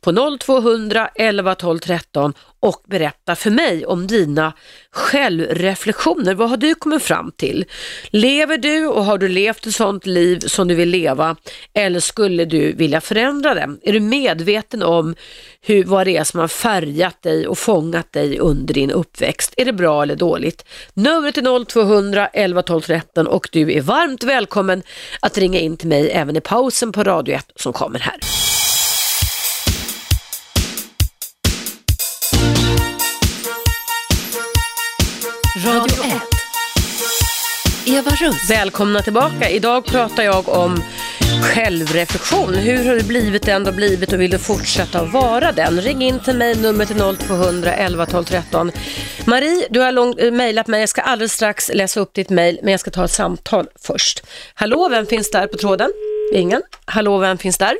på 0.00 0.36
0200 0.40 1.10
11 1.14 1.54
12 1.54 1.78
13 1.78 2.34
och 2.62 2.82
berätta 2.86 3.36
för 3.36 3.50
mig 3.50 3.86
om 3.86 4.06
dina 4.06 4.52
självreflektioner. 4.90 6.34
Vad 6.34 6.50
har 6.50 6.56
du 6.56 6.74
kommit 6.74 7.02
fram 7.02 7.32
till? 7.36 7.64
Lever 8.10 8.58
du 8.58 8.86
och 8.86 9.04
har 9.04 9.18
du 9.18 9.28
levt 9.28 9.66
ett 9.66 9.74
sånt 9.74 10.06
liv 10.06 10.38
som 10.38 10.68
du 10.68 10.74
vill 10.74 10.88
leva 10.88 11.36
eller 11.74 12.00
skulle 12.00 12.44
du 12.44 12.72
vilja 12.72 13.00
förändra 13.00 13.54
det? 13.54 13.76
Är 13.82 13.92
du 13.92 14.00
medveten 14.00 14.82
om 14.82 15.14
hur, 15.60 15.84
vad 15.84 16.06
det 16.06 16.16
är 16.16 16.24
som 16.24 16.40
har 16.40 16.48
färgat 16.48 17.22
dig 17.22 17.46
och 17.46 17.58
fångat 17.58 18.12
dig 18.12 18.38
under 18.38 18.74
din 18.74 18.90
uppväxt? 18.90 19.54
Är 19.56 19.64
det 19.64 19.72
bra 19.72 20.02
eller 20.02 20.16
dåligt? 20.16 20.64
Numret 20.94 21.38
är 21.38 21.64
0200 21.64 22.26
11 22.32 22.62
12 22.62 22.80
13 22.80 23.26
och 23.26 23.48
du 23.52 23.72
är 23.72 23.80
varmt 23.80 24.24
välkommen 24.24 24.82
att 25.20 25.38
ringa 25.38 25.58
in 25.58 25.76
till 25.76 25.88
mig 25.88 26.10
även 26.10 26.36
i 26.36 26.40
pausen 26.40 26.92
på 26.92 27.02
Radio 27.02 27.34
1 27.34 27.52
som 27.56 27.72
kommer 27.72 27.98
här. 27.98 28.51
Radio 35.66 36.04
1. 36.04 36.22
Eva 37.86 38.10
Russ. 38.10 38.50
Välkomna 38.50 39.00
tillbaka. 39.00 39.48
Idag 39.48 39.84
pratar 39.86 40.22
jag 40.22 40.48
om 40.48 40.76
Självreflektion, 41.42 42.54
hur 42.54 42.88
har 42.88 42.94
du 42.94 43.08
blivit 43.08 43.46
den 43.46 43.64
du 43.64 43.70
har 43.70 43.76
blivit 43.76 44.12
och 44.12 44.20
vill 44.20 44.30
du 44.30 44.38
fortsätta 44.38 45.04
vara 45.04 45.52
den? 45.52 45.80
Ring 45.80 46.02
in 46.02 46.18
till 46.18 46.36
mig, 46.36 46.62
numret 46.62 46.90
är 46.90 47.16
0200 47.16 47.72
11 47.72 48.06
12 48.06 48.24
13. 48.24 48.70
Marie, 49.26 49.66
du 49.70 49.80
har 49.80 49.92
lång, 49.92 50.14
äh, 50.18 50.32
mejlat 50.32 50.66
mig, 50.66 50.80
jag 50.80 50.88
ska 50.88 51.02
alldeles 51.02 51.32
strax 51.32 51.70
läsa 51.74 52.00
upp 52.00 52.14
ditt 52.14 52.30
mejl, 52.30 52.58
men 52.62 52.70
jag 52.70 52.80
ska 52.80 52.90
ta 52.90 53.04
ett 53.04 53.10
samtal 53.10 53.66
först. 53.86 54.26
Hallå, 54.54 54.88
vem 54.90 55.06
finns 55.06 55.30
där 55.30 55.46
på 55.46 55.56
tråden? 55.56 55.90
Ingen. 56.34 56.62
Hallå, 56.84 57.18
vem 57.18 57.38
finns 57.38 57.58
där? 57.58 57.74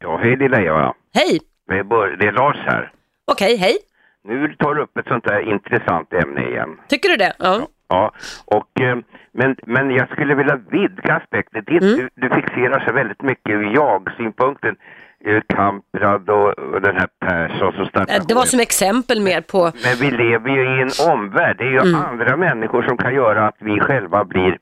Ja, 0.00 0.20
hej 0.22 0.36
lilla 0.36 0.60
Eva. 0.60 0.94
Hej. 1.14 1.40
Det 1.68 1.74
är, 1.74 2.16
det 2.18 2.26
är 2.26 2.32
Lars 2.32 2.56
här. 2.66 2.92
Okej, 3.30 3.56
hej. 3.56 3.78
Nu 4.24 4.54
tar 4.58 4.74
du 4.74 4.82
upp 4.82 4.96
ett 4.98 5.06
sånt 5.08 5.24
där 5.24 5.40
intressant 5.40 6.12
ämne 6.12 6.48
igen. 6.48 6.80
Tycker 6.88 7.08
du 7.08 7.16
det? 7.16 7.32
Ja. 7.38 7.68
Ja, 7.88 8.12
och, 8.44 8.80
eh, 8.80 8.98
men, 9.32 9.56
men 9.66 9.90
jag 9.90 10.08
skulle 10.08 10.34
vilja 10.34 10.56
vidga 10.70 11.14
aspekten. 11.14 11.64
Det, 11.66 11.72
Mm. 11.82 11.96
du, 11.96 12.08
du 12.14 12.34
fixerar 12.34 12.80
sig 12.80 12.92
väldigt 12.92 13.22
mycket 13.22 13.52
ur 13.52 13.74
jag-synpunkten. 13.74 14.76
Ur 15.20 15.42
Kamprad 15.54 16.30
och, 16.30 16.58
och 16.58 16.80
den 16.82 16.96
här 16.96 17.08
Persson 17.20 17.72
som 17.72 17.86
startade 17.86 18.18
Äh, 18.18 18.24
Det 18.28 18.34
var 18.34 18.42
som 18.44 18.60
exempel 18.60 19.20
mer 19.20 19.40
på... 19.40 19.62
Men 19.64 19.96
vi 20.00 20.10
lever 20.10 20.50
ju 20.50 20.62
i 20.78 20.82
en 20.82 21.12
omvärld. 21.12 21.56
Det 21.58 21.64
är 21.64 21.70
ju 21.70 21.78
Mm. 21.78 21.94
andra 22.10 22.36
människor 22.36 22.82
som 22.82 22.96
kan 22.96 23.14
göra 23.14 23.46
att 23.46 23.56
vi 23.58 23.80
själva 23.80 24.24
blir, 24.24 24.58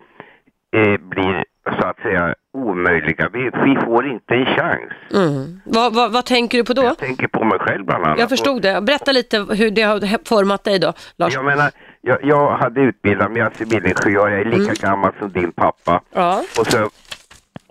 eh, 0.77 1.01
blir 1.01 1.45
så 1.80 1.87
att 1.87 1.99
säga 2.00 2.35
omöjliga. 2.52 3.28
Vi, 3.32 3.50
vi 3.64 3.76
får 3.85 4.06
inte 4.06 4.35
en 4.35 4.46
chans. 4.46 4.92
Mm. 5.14 5.61
Vad, 5.64 5.94
vad, 5.94 6.12
vad 6.12 6.25
tänker 6.26 6.58
du 6.58 6.64
på 6.64 6.73
då? 6.73 6.82
Jag 6.82 6.99
tänker 6.99 7.26
på 7.28 7.44
mig 7.44 7.58
själv 7.58 7.85
bland 7.85 8.04
annat. 8.04 8.18
Jag 8.18 8.28
förstod 8.28 8.62
det. 8.62 8.80
Berätta 8.82 9.12
lite 9.12 9.37
hur 9.38 9.70
det 9.70 9.82
har 9.82 10.28
format 10.28 10.64
dig 10.64 10.78
då, 10.78 10.92
Lars. 11.16 11.35
Jag 11.35 11.44
menar, 11.44 11.70
jag, 12.00 12.18
jag 12.23 12.50
hade 12.56 12.80
utbildat 12.80 13.32
mig 13.32 13.42
som 13.42 13.50
civilingenjör, 13.54 14.28
jag 14.28 14.40
är 14.40 14.44
lika 14.44 14.62
Mm. 14.62 14.75
gammal 14.80 15.12
som 15.18 15.30
din 15.32 15.52
pappa. 15.52 16.00
Ja. 16.14 16.42
Och 16.61 16.66
så, 16.66 16.90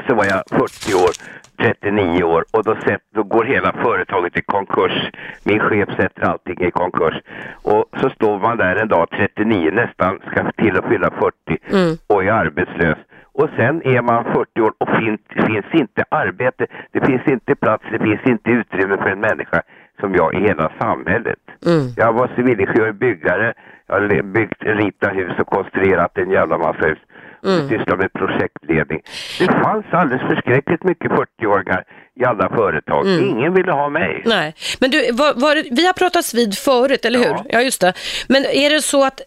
så 0.07 0.15
var 0.15 0.25
jag 0.25 0.43
40 0.49 0.93
år, 0.93 1.09
39 1.57 2.23
år 2.23 2.45
och 2.51 2.63
då, 2.63 2.75
sett, 2.75 3.01
då 3.15 3.23
går 3.23 3.43
hela 3.45 3.73
företaget 3.73 4.37
i 4.37 4.41
konkurs. 4.41 5.11
Min 5.43 5.59
chef 5.59 5.89
sätter 5.97 6.21
allting 6.21 6.61
i 6.67 6.71
konkurs. 6.71 7.15
Och 7.61 7.85
så 8.01 8.09
står 8.09 8.39
man 8.39 8.57
där 8.57 8.75
en 8.75 8.87
dag 8.87 9.07
39, 9.09 9.71
nästan 9.71 10.19
ska 10.31 10.51
till 10.51 10.77
att 10.77 10.85
fylla 10.85 11.11
40 11.11 11.57
Mm. 11.71 11.97
och 12.07 12.23
är 12.23 12.31
arbetslös. 12.31 12.97
Och 13.38 13.50
sen 13.58 13.82
är 13.96 14.01
man 14.01 14.24
40 14.24 14.62
år 14.62 14.74
och 14.77 14.89
fin, 14.89 15.18
finns 15.48 15.65
inte 15.74 16.04
arbete, 16.10 16.68
det 16.92 17.06
finns 17.06 17.27
inte 17.27 17.56
plats, 17.56 17.84
det 17.92 18.00
finns 18.00 18.22
inte 18.25 18.50
utrymme 18.50 18.98
för 18.98 19.10
en 19.10 19.20
människa 19.20 19.62
som 20.00 20.15
jag 20.15 20.34
i 20.34 20.39
hela 20.48 20.72
samhället. 20.82 21.39
Mm. 21.65 21.88
Jag 21.98 22.13
var 22.13 22.32
civilingenjör, 22.36 22.92
byggare, 22.92 23.54
jag 23.88 23.96
har 23.96 24.24
byggt, 24.24 24.63
ritat 24.63 25.15
hus 25.15 25.39
och 25.39 25.48
konstruerat 25.48 26.18
en 26.18 26.32
jävla 26.32 26.58
massa 26.58 26.86
hus. 26.88 26.98
Mm. 27.46 27.70
Sysslar 27.70 27.98
med 27.98 28.13
projektledning. 28.13 29.01
Det 29.39 29.46
fanns 29.46 29.86
alldeles 29.92 30.22
förskräckligt 30.22 30.84
mycket 30.84 31.12
40-åringar 31.12 31.84
i 32.15 32.25
alla 32.25 32.50
företag. 32.50 33.08
Mm. 33.08 33.30
Ingen 33.30 33.54
ville 33.54 33.72
ha 33.72 33.89
mig. 33.89 34.22
Nej, 34.25 34.56
men 34.80 34.92
du, 34.92 35.12
var, 35.12 35.34
var, 35.34 35.56
vi 35.75 35.86
har 35.86 35.94
pratats 35.94 36.34
vid 36.34 36.58
förut, 36.58 37.06
eller 37.06 37.20
hur? 37.20 37.25
Ja. 37.25 37.46
Ja, 37.50 37.62
just 37.62 37.82
det. 37.82 37.94
Men 38.27 38.46
är 38.46 38.70
det 38.70 38.82
så 38.82 39.06
att, 39.06 39.22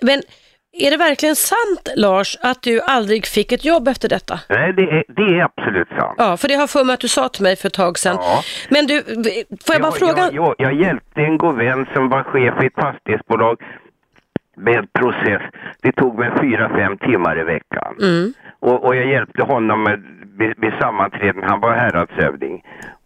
men 0.00 0.22
är 0.72 0.90
det 0.90 0.96
verkligen 0.96 1.36
sant, 1.36 1.88
Lars, 1.96 2.36
att 2.42 2.62
du 2.62 2.80
aldrig 2.80 3.26
fick 3.26 3.52
ett 3.52 3.64
jobb 3.64 3.88
efter 3.88 4.08
detta? 4.08 4.40
Nej, 4.48 4.72
det 4.72 4.82
är, 4.82 5.04
det 5.08 5.22
är 5.22 5.44
absolut 5.44 5.88
sant. 5.88 6.14
Ja, 6.18 6.36
för 6.36 6.48
det 6.48 6.54
har 6.54 6.66
för 6.66 6.84
mig 6.84 6.94
att 6.94 7.00
du 7.00 7.08
sa 7.08 7.28
till 7.28 7.42
mig 7.42 7.56
för 7.56 7.68
ett 7.68 7.74
tag 7.74 7.98
sedan. 7.98 8.16
Ja. 8.20 8.42
Men 8.70 8.86
du, 8.86 9.02
får 9.66 9.74
jag 9.74 9.82
bara 9.82 9.92
fråga? 9.92 10.22
Jag, 10.32 10.34
jag, 10.34 10.54
jag 10.58 10.74
hjälpte 10.74 11.20
en 11.20 11.38
god 11.38 11.56
vän 11.56 11.86
som 11.94 12.08
var 12.08 12.22
chef 12.22 12.62
i 12.62 12.66
ett 12.66 12.74
fastighetsbolag 12.74 13.56
med 14.56 14.92
process. 14.92 15.42
Det 15.82 15.92
tog 15.92 16.18
mig 16.18 16.30
fyra, 16.40 16.68
fem 16.68 16.98
timmar 16.98 17.40
i 17.40 17.44
veckan. 17.44 17.96
Mm. 18.00 18.32
Och, 18.60 18.84
och 18.84 18.96
jag 18.96 19.06
hjälpte 19.06 19.42
honom 19.42 19.82
med, 19.82 20.02
vid, 20.38 20.54
vid 20.56 20.72
sammanträden. 20.80 21.42
Han 21.42 21.60
var 21.60 21.72
häradshövding. 21.72 22.62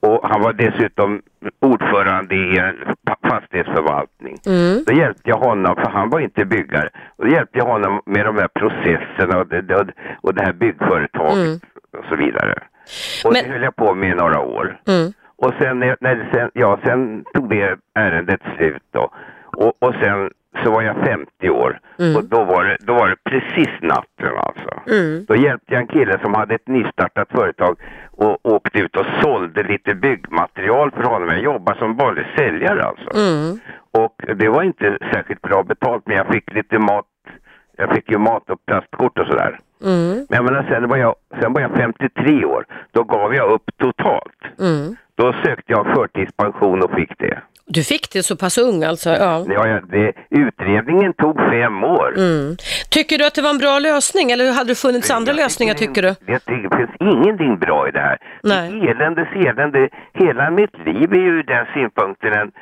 Och 0.08 0.28
han 0.28 0.40
var 0.42 0.52
dessutom 0.52 1.22
ordförande 1.60 2.34
i 2.34 2.58
en 2.58 2.76
fa- 3.06 3.28
fastighetsförvaltning. 3.30 4.36
Mm. 4.46 4.84
Då 4.86 4.92
hjälpte 4.92 5.30
jag 5.30 5.36
honom, 5.38 5.74
för 5.76 5.90
han 5.90 6.10
var 6.10 6.20
inte 6.20 6.44
byggare. 6.44 6.88
Då 7.18 7.26
hjälpte 7.28 7.58
jag 7.58 7.66
honom 7.66 8.00
med 8.06 8.24
de 8.26 8.36
här 8.36 8.48
processerna 8.48 9.38
och 9.40 9.46
det, 9.46 9.86
och 10.20 10.34
det 10.34 10.42
här 10.44 10.52
byggföretaget 10.52 11.36
Mm. 11.36 11.58
och 11.98 12.04
så 12.08 12.16
vidare. 12.16 12.54
Och 13.24 13.32
Men- 13.32 13.44
det 13.44 13.50
höll 13.50 13.62
jag 13.62 13.76
på 13.76 13.94
med 13.94 14.08
i 14.10 14.14
några 14.14 14.40
år. 14.40 14.78
Mm. 14.88 15.12
Och 15.36 15.52
sen, 15.58 15.78
när, 15.78 16.30
sen, 16.34 16.50
ja, 16.54 16.78
sen 16.84 17.24
tog 17.34 17.50
det 17.50 17.76
ärendet 17.94 18.40
slut 18.56 18.82
då. 18.92 19.10
Och, 19.56 19.72
och 19.82 19.94
sen 20.02 20.30
så 20.62 20.70
var 20.70 20.82
jag 20.82 20.96
50 20.96 21.50
år. 21.50 21.80
Mm. 21.98 22.16
Och 22.16 22.24
då 22.24 22.44
var, 22.44 22.64
det, 22.64 22.76
då 22.80 22.94
var 22.94 23.08
det 23.08 23.16
precis 23.30 23.68
natten 23.80 24.36
alltså. 24.36 24.90
Mm. 24.90 25.24
Då 25.28 25.36
hjälpte 25.36 25.72
jag 25.74 25.80
en 25.80 25.86
kille 25.86 26.18
som 26.22 26.34
hade 26.34 26.54
ett 26.54 26.68
nystartat 26.68 27.28
företag 27.30 27.76
och 28.10 28.38
åkte 28.42 28.78
ut 28.78 28.96
och 28.96 29.06
sålde 29.22 29.62
lite 29.62 29.94
byggmaterial 29.94 30.90
för 30.90 31.02
honom. 31.02 31.28
Jag 31.28 31.42
jobbade 31.42 31.78
som 31.78 31.96
vanlig 31.96 32.26
säljare 32.36 32.82
alltså. 32.82 33.10
Mm. 33.18 33.58
Och 33.90 34.36
det 34.36 34.48
var 34.48 34.62
inte 34.62 34.98
särskilt 35.12 35.42
bra 35.42 35.62
betalt 35.62 36.02
men 36.06 36.16
jag 36.16 36.26
fick 36.26 36.52
lite 36.52 36.78
mat. 36.78 37.06
Jag 37.76 37.94
fick 37.94 38.10
ju 38.10 38.18
mat 38.18 38.50
och 38.50 38.66
plastkort 38.66 39.18
och 39.18 39.26
sådär. 39.26 39.60
Mm. 39.84 40.26
Men 40.28 40.36
jag 40.36 40.44
menar, 40.44 40.62
sen 40.62 40.88
var 40.88 40.96
jag, 40.96 41.14
sen 41.40 41.52
var 41.52 41.60
jag 41.60 41.70
53 41.76 42.44
år. 42.44 42.66
Då 42.92 43.02
gav 43.04 43.34
jag 43.34 43.52
upp 43.52 43.70
totalt. 43.76 44.40
Mm. 44.60 44.96
Då 45.14 45.32
sökte 45.32 45.72
jag 45.72 45.86
förtidspension 45.94 46.82
och 46.82 46.90
fick 46.90 47.18
det. 47.18 47.40
Du 47.66 47.84
fick 47.84 48.12
det 48.12 48.22
så 48.22 48.36
pass 48.36 48.58
ung 48.58 48.84
alltså? 48.84 49.10
Ja. 49.10 49.46
Ja, 49.48 49.80
det 49.90 50.12
utredningen 50.30 51.12
tog 51.12 51.36
fem 51.36 51.84
år. 51.84 52.14
Mm. 52.16 52.56
Tycker 52.88 53.18
du 53.18 53.26
att 53.26 53.34
det 53.34 53.42
var 53.42 53.50
en 53.50 53.58
bra 53.58 53.78
lösning 53.78 54.30
eller 54.30 54.52
hade 54.52 54.70
det 54.70 54.74
funnits 54.74 55.10
andra 55.10 55.32
Jag 55.32 55.36
lösningar 55.36 55.74
tycker 55.74 56.02
du? 56.02 56.08
Det, 56.08 56.42
det 56.46 56.76
finns 56.76 56.90
ingenting 57.00 57.58
bra 57.58 57.88
i 57.88 57.90
det 57.90 58.00
här. 58.00 58.18
Nej. 58.42 58.70
Det 58.70 58.90
Eländes 58.90 59.28
elände. 59.34 59.88
Hela 60.14 60.50
mitt 60.50 60.74
liv 60.86 61.12
är 61.12 61.16
ju 61.16 61.38
ur 61.38 61.42
den 61.42 61.66
synpunkten 61.74 62.32
en, 62.32 62.52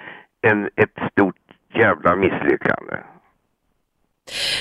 en, 0.51 0.65
ett 0.65 1.11
stort 1.13 1.37
jävla 1.75 2.17
misslyckande. 2.17 2.97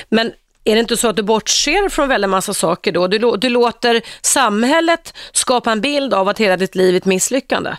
Men 0.08 0.32
är 0.64 0.74
det 0.74 0.80
inte 0.80 0.96
så 0.96 1.08
att 1.08 1.16
du 1.16 1.22
bortser 1.22 1.88
från 1.88 2.08
väldigt 2.08 2.30
massa 2.30 2.54
saker 2.54 2.92
då? 2.92 3.06
Du, 3.06 3.18
du 3.36 3.48
låter 3.48 4.00
samhället 4.22 5.14
skapa 5.32 5.72
en 5.72 5.80
bild 5.80 6.14
av 6.14 6.28
att 6.28 6.38
hela 6.38 6.56
ditt 6.56 6.74
liv 6.74 6.94
är 6.94 6.98
ett 6.98 7.04
misslyckande? 7.04 7.70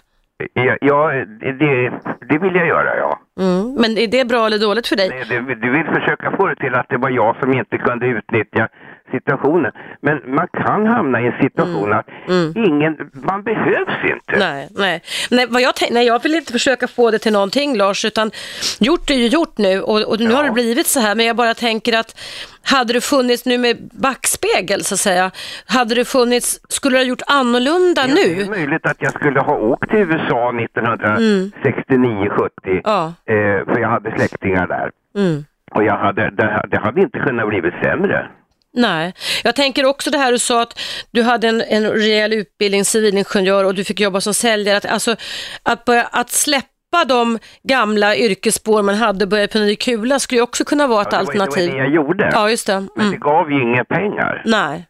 Ja, 0.54 0.78
ja 0.82 1.12
det, 1.40 1.92
det 2.30 2.38
vill 2.38 2.56
jag 2.56 2.68
göra, 2.68 2.98
ja. 2.98 3.20
Mm. 3.40 3.74
Men 3.82 3.98
är 3.98 4.08
det 4.08 4.28
bra 4.28 4.46
eller 4.46 4.60
dåligt 4.60 4.88
för 4.88 4.96
dig? 4.96 5.10
Nej, 5.10 5.26
Du, 5.30 5.56
du 5.56 5.72
vill 5.72 5.86
försöka 5.86 6.32
få 6.38 6.48
det 6.48 6.56
till 6.56 6.76
att 6.76 6.90
det 6.90 6.98
var 6.98 7.10
jag 7.10 7.36
som 7.42 7.54
inte 7.54 7.78
kunde 7.78 8.06
utnyttja 8.08 8.68
situationen. 9.12 9.72
Men 10.02 10.22
man 10.36 10.48
kan 10.54 10.88
hamna 10.88 11.22
i 11.22 11.26
en 11.28 11.38
situation 11.42 11.94
att 11.94 12.08
ingen, 12.56 12.98
man 13.14 13.44
behövs 13.44 14.04
inte. 14.04 14.40
Nej, 14.40 14.68
nej. 14.76 15.02
nej 15.32 15.48
vad 15.50 15.62
jag, 15.62 15.74
nej 15.92 16.06
jag 16.08 16.24
vill 16.24 16.36
inte 16.36 16.52
försöka 16.52 16.88
få 16.88 17.12
det 17.12 17.20
till 17.20 17.34
någonting 17.34 17.78
Lars, 17.78 18.06
utan 18.06 18.32
gjort 18.80 19.10
är 19.10 19.14
ju 19.16 19.28
gjort 19.28 19.58
nu 19.58 19.82
och, 19.82 20.02
och 20.12 20.20
nu 20.20 20.30
Ja. 20.30 20.36
har 20.38 20.44
det 20.44 20.52
blivit 20.52 20.88
så 20.88 21.00
här, 21.00 21.16
men 21.16 21.26
jag 21.26 21.36
bara 21.36 21.54
tänker 21.54 22.00
att 22.00 22.20
hade 22.66 22.94
det 22.94 23.02
funnits 23.02 23.46
nu 23.46 23.58
med 23.58 23.78
backspegel 23.92 24.84
så 24.84 24.94
att 24.96 25.00
säga, 25.00 25.32
hade 25.66 25.96
det 25.96 26.06
funnits, 26.06 26.60
skulle 26.70 26.96
du 26.96 27.00
ha 27.00 27.06
gjort 27.08 27.22
annorlunda 27.28 28.02
Ja, 28.08 28.16
Det 28.16 28.32
är 28.32 28.36
nu? 28.36 28.46
möjligt 28.50 28.86
att 28.86 28.98
jag 29.00 29.12
skulle 29.14 29.40
ha 29.40 29.58
åkt 29.58 29.90
till 29.90 30.00
USA 30.00 30.52
1969-70. 30.52 32.82
Ja. 32.84 33.14
Eh, 33.26 33.66
för 33.74 33.80
jag 33.80 33.90
hade 33.90 34.12
släktingar 34.18 34.68
där. 34.68 34.92
Mm. 35.18 35.46
Och 35.72 35.84
jag 35.84 35.98
hade, 35.98 36.30
det, 36.30 36.66
det 36.72 36.78
hade 36.80 37.02
inte 37.02 37.20
kunnat 37.20 37.48
blivit 37.48 37.74
sämre. 37.84 38.28
Nej, 38.76 39.14
jag 39.44 39.56
tänker 39.56 39.86
också 39.86 40.12
det 40.12 40.18
här 40.18 40.32
du 40.32 40.40
sa 40.40 40.62
att 40.62 40.80
du 41.12 41.24
hade 41.24 41.48
en, 41.48 41.62
en 41.62 41.84
rejäl 41.92 42.34
utbildning, 42.34 42.86
civilingenjör 42.86 43.64
och 43.66 43.76
du 43.76 43.84
fick 43.84 44.00
jobba 44.00 44.22
som 44.22 44.34
säljare. 44.34 44.78
Att, 44.78 44.86
alltså, 44.86 45.16
att, 45.64 45.86
börja, 45.86 46.04
att 46.12 46.30
släppa 46.30 46.70
de 47.08 47.40
gamla 47.64 48.16
yrkesspår 48.16 48.82
man 48.82 48.96
hade 48.96 49.26
och 49.26 49.30
börja 49.30 49.48
på 49.48 49.58
ny 49.58 49.76
kula 49.76 50.20
skulle 50.20 50.38
ju 50.40 50.44
också 50.44 50.66
kunna 50.66 50.88
vara 50.88 51.02
ett 51.02 51.08
Ja, 51.12 51.18
det, 51.20 51.26
var, 51.26 51.34
det 51.34 51.42
alternativ. 51.42 51.70
var 51.72 51.78
det 51.78 51.84
jag 51.84 51.94
gjorde. 51.96 52.30
Ja, 52.34 52.50
just 52.50 52.68
det. 52.68 52.74
Men 52.74 52.90
det 52.96 53.04
Mm. 53.04 53.20
gav 53.20 53.52
ju 53.52 53.62
inga 53.62 53.84
pengar. 53.86 54.42
Nej. 54.46 54.88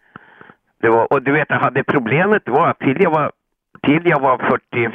Det 0.82 0.90
var, 0.90 1.14
och 1.14 1.22
du 1.22 1.32
vet, 1.32 1.46
jag 1.50 1.60
hade 1.60 1.84
problemet 1.84 2.42
var 2.46 2.68
att 2.68 2.80
till 2.80 2.98
jag 3.00 3.12
var, 3.12 3.32
till 3.86 4.02
jag 4.06 4.20
var 4.20 4.38
40, 4.38 4.90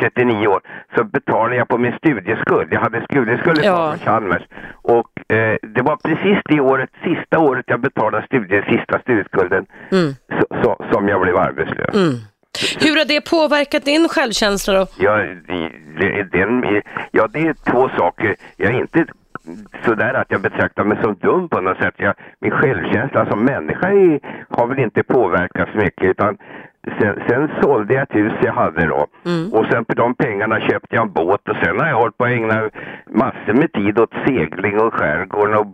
39 0.00 0.46
år 0.46 0.60
så 0.96 1.04
betalade 1.04 1.56
jag 1.56 1.68
på 1.68 1.78
min 1.78 1.92
studieskuld. 1.98 2.72
Jag 2.72 2.80
hade 2.80 3.04
studieskuld 3.04 3.60
Ja. 3.62 3.90
från 3.90 3.98
Chalmers. 3.98 4.42
Och 4.82 5.32
eh, 5.36 5.56
det 5.62 5.82
var 5.82 5.96
precis 5.96 6.38
det 6.44 6.60
året, 6.60 6.90
sista 7.04 7.38
året 7.38 7.64
jag 7.68 7.80
betalade 7.80 8.26
studie, 8.26 8.62
sista 8.68 8.98
studieskulden 8.98 9.66
Mm. 9.92 10.12
så, 10.40 10.46
så, 10.62 10.84
som 10.92 11.08
jag 11.08 11.20
blev 11.20 11.36
arbetslös. 11.36 11.94
Mm. 11.94 12.14
Hur 12.80 12.96
har 12.98 13.04
det 13.04 13.30
påverkat 13.30 13.84
din 13.84 14.08
självkänsla 14.08 14.74
då? 14.74 14.86
Ja, 14.98 15.16
det, 15.16 15.70
det, 15.98 16.22
den, 16.32 16.82
ja, 17.10 17.26
det 17.32 17.38
är 17.40 17.54
två 17.70 17.88
saker. 17.88 18.36
Jag 18.56 18.74
är 18.74 18.78
inte 18.78 19.06
sådär 19.84 20.14
att 20.14 20.30
jag 20.30 20.40
betraktar 20.40 20.84
mig 20.84 20.98
som 21.02 21.14
dum 21.14 21.48
på 21.48 21.60
något 21.60 21.78
sätt. 21.78 21.94
Jag, 21.96 22.14
min 22.40 22.50
självkänsla 22.50 23.26
som 23.26 23.44
människa 23.44 23.88
är, 23.88 24.20
har 24.48 24.66
väl 24.66 24.78
inte 24.78 25.02
påverkats 25.02 25.74
mycket 25.74 26.04
utan 26.04 26.38
sen, 26.98 27.22
sen 27.28 27.50
sålde 27.62 27.94
jag 27.94 28.02
ett 28.02 28.14
hus 28.14 28.32
jag 28.42 28.52
hade 28.52 28.86
då. 28.86 29.06
Mm. 29.26 29.52
Och 29.52 29.66
sen 29.66 29.84
för 29.84 29.94
de 29.94 30.14
pengarna 30.14 30.60
köpte 30.60 30.96
jag 30.96 31.06
en 31.06 31.12
båt 31.12 31.48
och 31.48 31.56
sen 31.56 31.80
har 31.80 31.88
jag 31.88 31.96
hållit 31.96 32.18
på 32.18 32.24
att 32.24 32.30
ägna 32.30 32.70
massor 33.10 33.52
med 33.52 33.72
tid 33.72 33.98
åt 33.98 34.14
segling 34.26 34.80
och 34.80 34.94
skärgården 34.94 35.56
och, 35.56 35.66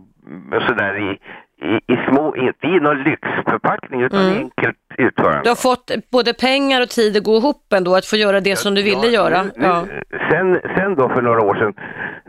och 0.55 0.61
sådär 0.61 0.97
i, 0.97 1.19
i, 1.61 1.93
i 1.93 1.97
små, 2.09 2.35
inte 2.35 2.67
i 2.67 2.79
någon 2.79 3.03
lyxförpackning 3.03 4.01
utan 4.01 4.19
Mm. 4.21 4.37
enkelt, 4.37 4.77
utförande. 4.97 5.41
Du 5.43 5.49
har 5.49 5.55
fått 5.55 5.91
både 6.11 6.33
pengar 6.33 6.81
och 6.81 6.89
tid 6.89 7.17
att 7.17 7.23
gå 7.23 7.37
ihop 7.37 7.73
ändå, 7.73 7.95
att 7.95 8.05
få 8.05 8.15
göra 8.15 8.39
det 8.39 8.55
som 8.55 8.75
du 8.75 8.81
ville 8.83 9.07
Ja, 9.07 9.11
göra. 9.11 9.43
nu- 9.43 9.51
Ja. 9.55 9.85
Sen, 10.31 10.59
sen 10.77 10.95
då 10.95 11.09
för 11.09 11.21
några 11.21 11.41
år 11.41 11.55
sedan 11.55 11.73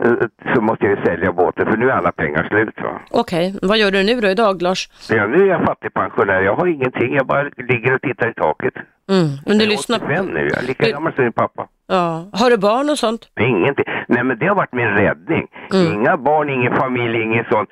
eh, 0.05 0.53
så 0.55 0.61
måste 0.61 0.85
jag 0.85 0.97
ju 0.99 1.05
sälja 1.05 1.31
båten 1.31 1.65
för 1.71 1.77
nu 1.77 1.89
är 1.89 1.93
alla 1.93 2.11
pengar 2.11 2.47
slut. 2.49 2.75
Va? 2.83 3.01
Okej, 3.11 3.55
vad 3.61 3.77
gör 3.77 3.91
du 3.91 4.03
nu 4.03 4.21
då 4.21 4.27
idag 4.27 4.61
Lars? 4.61 4.89
Ja, 5.09 5.27
nu 5.27 5.37
är 5.43 5.47
jag 5.47 5.61
fattigpensionär, 5.65 6.41
jag 6.41 6.55
har 6.55 6.67
ingenting, 6.67 7.15
jag 7.15 7.25
bara 7.25 7.43
ligger 7.43 7.93
och 7.95 8.01
tittar 8.01 8.29
i 8.29 8.33
taket. 8.33 8.73
Mm. 9.09 9.29
Men 9.45 9.57
du 9.57 9.63
jag 9.63 9.69
lyssnar 9.71 9.97
85 9.97 10.25
på... 10.27 10.33
nu, 10.33 10.39
jag 10.53 10.63
är 10.63 10.67
lika 10.67 10.85
Du- 10.85 10.91
gammal 10.91 11.13
som 11.13 11.23
min 11.23 11.33
pappa. 11.33 11.67
Ja. 11.87 12.29
Har 12.33 12.49
du 12.49 12.57
barn 12.57 12.89
och 12.89 12.99
sånt? 12.99 13.21
Ingenting. 13.39 13.85
Nej 14.07 14.23
men 14.23 14.39
det 14.39 14.45
har 14.47 14.55
varit 14.55 14.73
min 14.73 14.87
räddning. 14.87 15.47
Mm. 15.73 15.93
Inga 15.93 16.17
barn, 16.17 16.49
ingen 16.49 16.75
familj, 16.75 17.21
inget 17.21 17.47
sånt. 17.47 17.69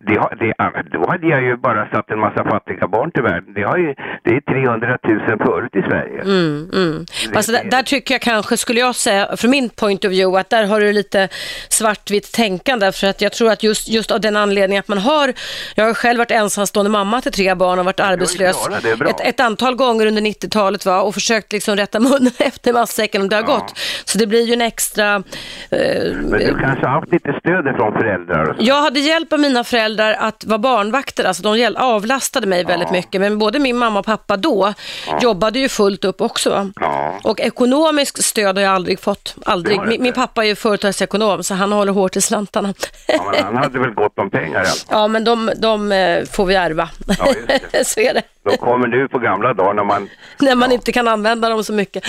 Det 0.00 0.16
har, 0.18 0.34
det, 0.40 0.54
då 0.98 1.10
hade 1.10 1.26
jag 1.28 1.42
ju 1.42 1.56
bara 1.56 1.88
satt 1.90 2.10
en 2.10 2.18
massa 2.18 2.44
fattiga 2.44 2.88
barn 2.88 3.10
till 3.10 3.22
världen. 3.22 3.54
Det, 3.54 3.62
har 3.62 3.76
ju, 3.78 3.94
det 4.24 4.30
är 4.30 4.40
300 4.40 4.98
000 5.08 5.20
förut 5.46 5.76
i 5.76 5.82
Sverige. 5.82 6.20
Mm, 6.22 6.70
mm. 6.74 7.04
Det- 7.32 7.52
där, 7.52 7.70
där 7.70 7.82
tycker 7.82 8.14
jag 8.14 8.20
kanske, 8.22 8.56
skulle 8.56 8.80
jag 8.80 8.94
säga, 8.94 9.36
från 9.36 9.50
min 9.50 9.68
point 9.70 10.04
of 10.04 10.10
view, 10.10 10.40
att 10.40 10.50
där 10.50 10.66
har 10.66 10.80
du 10.80 10.92
lite 10.92 11.28
svartvitt 11.68 12.32
tänkande. 12.32 12.92
För 12.92 13.06
att 13.06 13.20
jag 13.20 13.32
tror 13.32 13.50
att 13.50 13.62
just, 13.62 13.88
just 13.88 14.10
av 14.10 14.20
den 14.20 14.36
anledningen 14.36 14.80
att 14.80 14.88
man 14.88 14.98
har, 14.98 15.32
jag 15.74 15.84
har 15.84 15.94
själv 15.94 16.18
varit 16.18 16.30
ensamstående 16.30 16.90
mamma 16.90 17.20
till 17.20 17.32
tre 17.32 17.54
barn 17.54 17.78
och 17.78 17.84
varit 17.84 18.00
arbetslös 18.00 18.68
ett, 19.08 19.20
ett 19.20 19.40
antal 19.40 19.74
gånger 19.74 20.06
under 20.06 20.22
90-talet 20.22 20.67
va? 20.86 21.00
och 21.00 21.14
försökt 21.14 21.52
liksom 21.52 21.76
rätta 21.76 22.00
munnen 22.00 22.32
efter 22.38 22.72
matsäcken 22.72 23.22
om 23.22 23.28
det 23.28 23.36
har 23.36 23.42
Ja. 23.42 23.54
gått. 23.54 23.78
Så 24.04 24.18
det 24.18 24.26
blir 24.26 24.46
ju 24.46 24.52
en 24.52 24.60
extra... 24.62 25.14
Eh, 25.14 26.12
Men 26.12 26.30
du 26.30 26.58
kanske 26.60 26.86
har 26.86 26.92
haft 27.00 27.12
lite 27.12 27.32
stöd 27.40 27.64
från 27.76 27.92
föräldrar 27.92 28.56
jag 28.58 28.82
hade 28.82 29.00
hjälp 29.00 29.32
av 29.32 29.40
mina 29.40 29.64
föräldrar 29.64 30.12
att 30.20 30.44
vara 30.44 30.58
barnvakter, 30.58 31.24
alltså 31.24 31.42
de 31.42 31.74
avlastade 31.76 32.46
mig 32.46 32.64
väldigt 32.64 32.90
mycket. 32.90 33.20
Men 33.20 33.38
både 33.38 33.58
min 33.58 33.76
mamma 33.76 33.98
och 33.98 34.06
pappa 34.06 34.36
då 34.36 34.74
jobbade 35.22 35.58
ju 35.58 35.68
fullt 35.68 36.04
upp 36.04 36.20
också. 36.20 36.70
Ja. 36.80 37.14
Och 37.24 37.40
ekonomiskt 37.40 38.24
stöd 38.24 38.56
har 38.56 38.62
jag 38.64 38.74
aldrig 38.74 39.00
fått. 39.00 39.34
Aldrig. 39.46 39.80
Min, 39.82 40.02
min 40.02 40.12
pappa 40.12 40.44
är 40.44 40.48
ju 40.48 40.54
företagsekonom 40.54 41.42
så 41.42 41.54
han 41.54 41.72
håller 41.72 41.92
hårt 41.92 42.16
i 42.16 42.20
slantarna. 42.20 42.74
Ja, 43.06 43.32
men 43.34 43.44
han 43.44 43.56
hade 43.56 43.78
väl 43.78 43.90
gott 43.90 44.18
om 44.18 44.30
pengar. 44.30 44.66
Ja, 44.90 45.08
men 45.08 45.24
de, 45.24 45.50
de 45.56 45.92
eh, 45.92 46.24
får 46.24 46.46
vi 46.46 46.54
ärva. 46.54 46.88
Ja, 47.18 47.34
så 47.84 48.00
är 48.00 48.14
det. 48.14 48.22
De 48.44 48.56
kommer 48.56 48.88
nu 48.88 49.08
på 49.08 49.18
gamla 49.18 49.54
dagar 49.54 49.74
när 49.74 49.84
man... 49.84 50.08
När 50.38 50.54
man 50.54 50.72
inte 50.72 50.92
kan 50.92 51.08
använda 51.08 51.48
dem 51.48 51.64
så 51.64 51.72
mycket. 51.72 52.04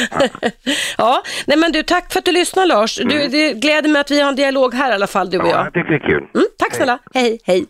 ja, 0.97 1.23
nej 1.45 1.57
men 1.57 1.71
du, 1.71 1.83
tack 1.83 2.11
för 2.13 2.19
att 2.19 2.25
du 2.25 2.31
lyssnar 2.31 2.65
Lars. 2.65 2.95
Du, 2.95 3.27
det 3.27 3.53
gläder 3.53 3.89
mig 3.89 4.01
att 4.01 4.11
vi 4.11 4.21
har 4.21 4.29
en 4.29 4.35
dialog 4.35 4.73
här 4.73 4.91
i 4.91 4.93
alla 4.93 5.07
fall, 5.07 5.29
du 5.29 5.39
och 5.39 5.49
Mm. 5.49 5.51
Ja, 5.51 5.57
jag. 5.57 5.65
jag 5.65 5.73
tycker 5.73 5.89
det 5.89 5.95
är 5.95 6.19
kul. 6.19 6.29
Mm, 6.35 6.47
tack 6.57 6.75
snälla. 6.75 6.99
Hej, 7.13 7.39
hej. 7.43 7.65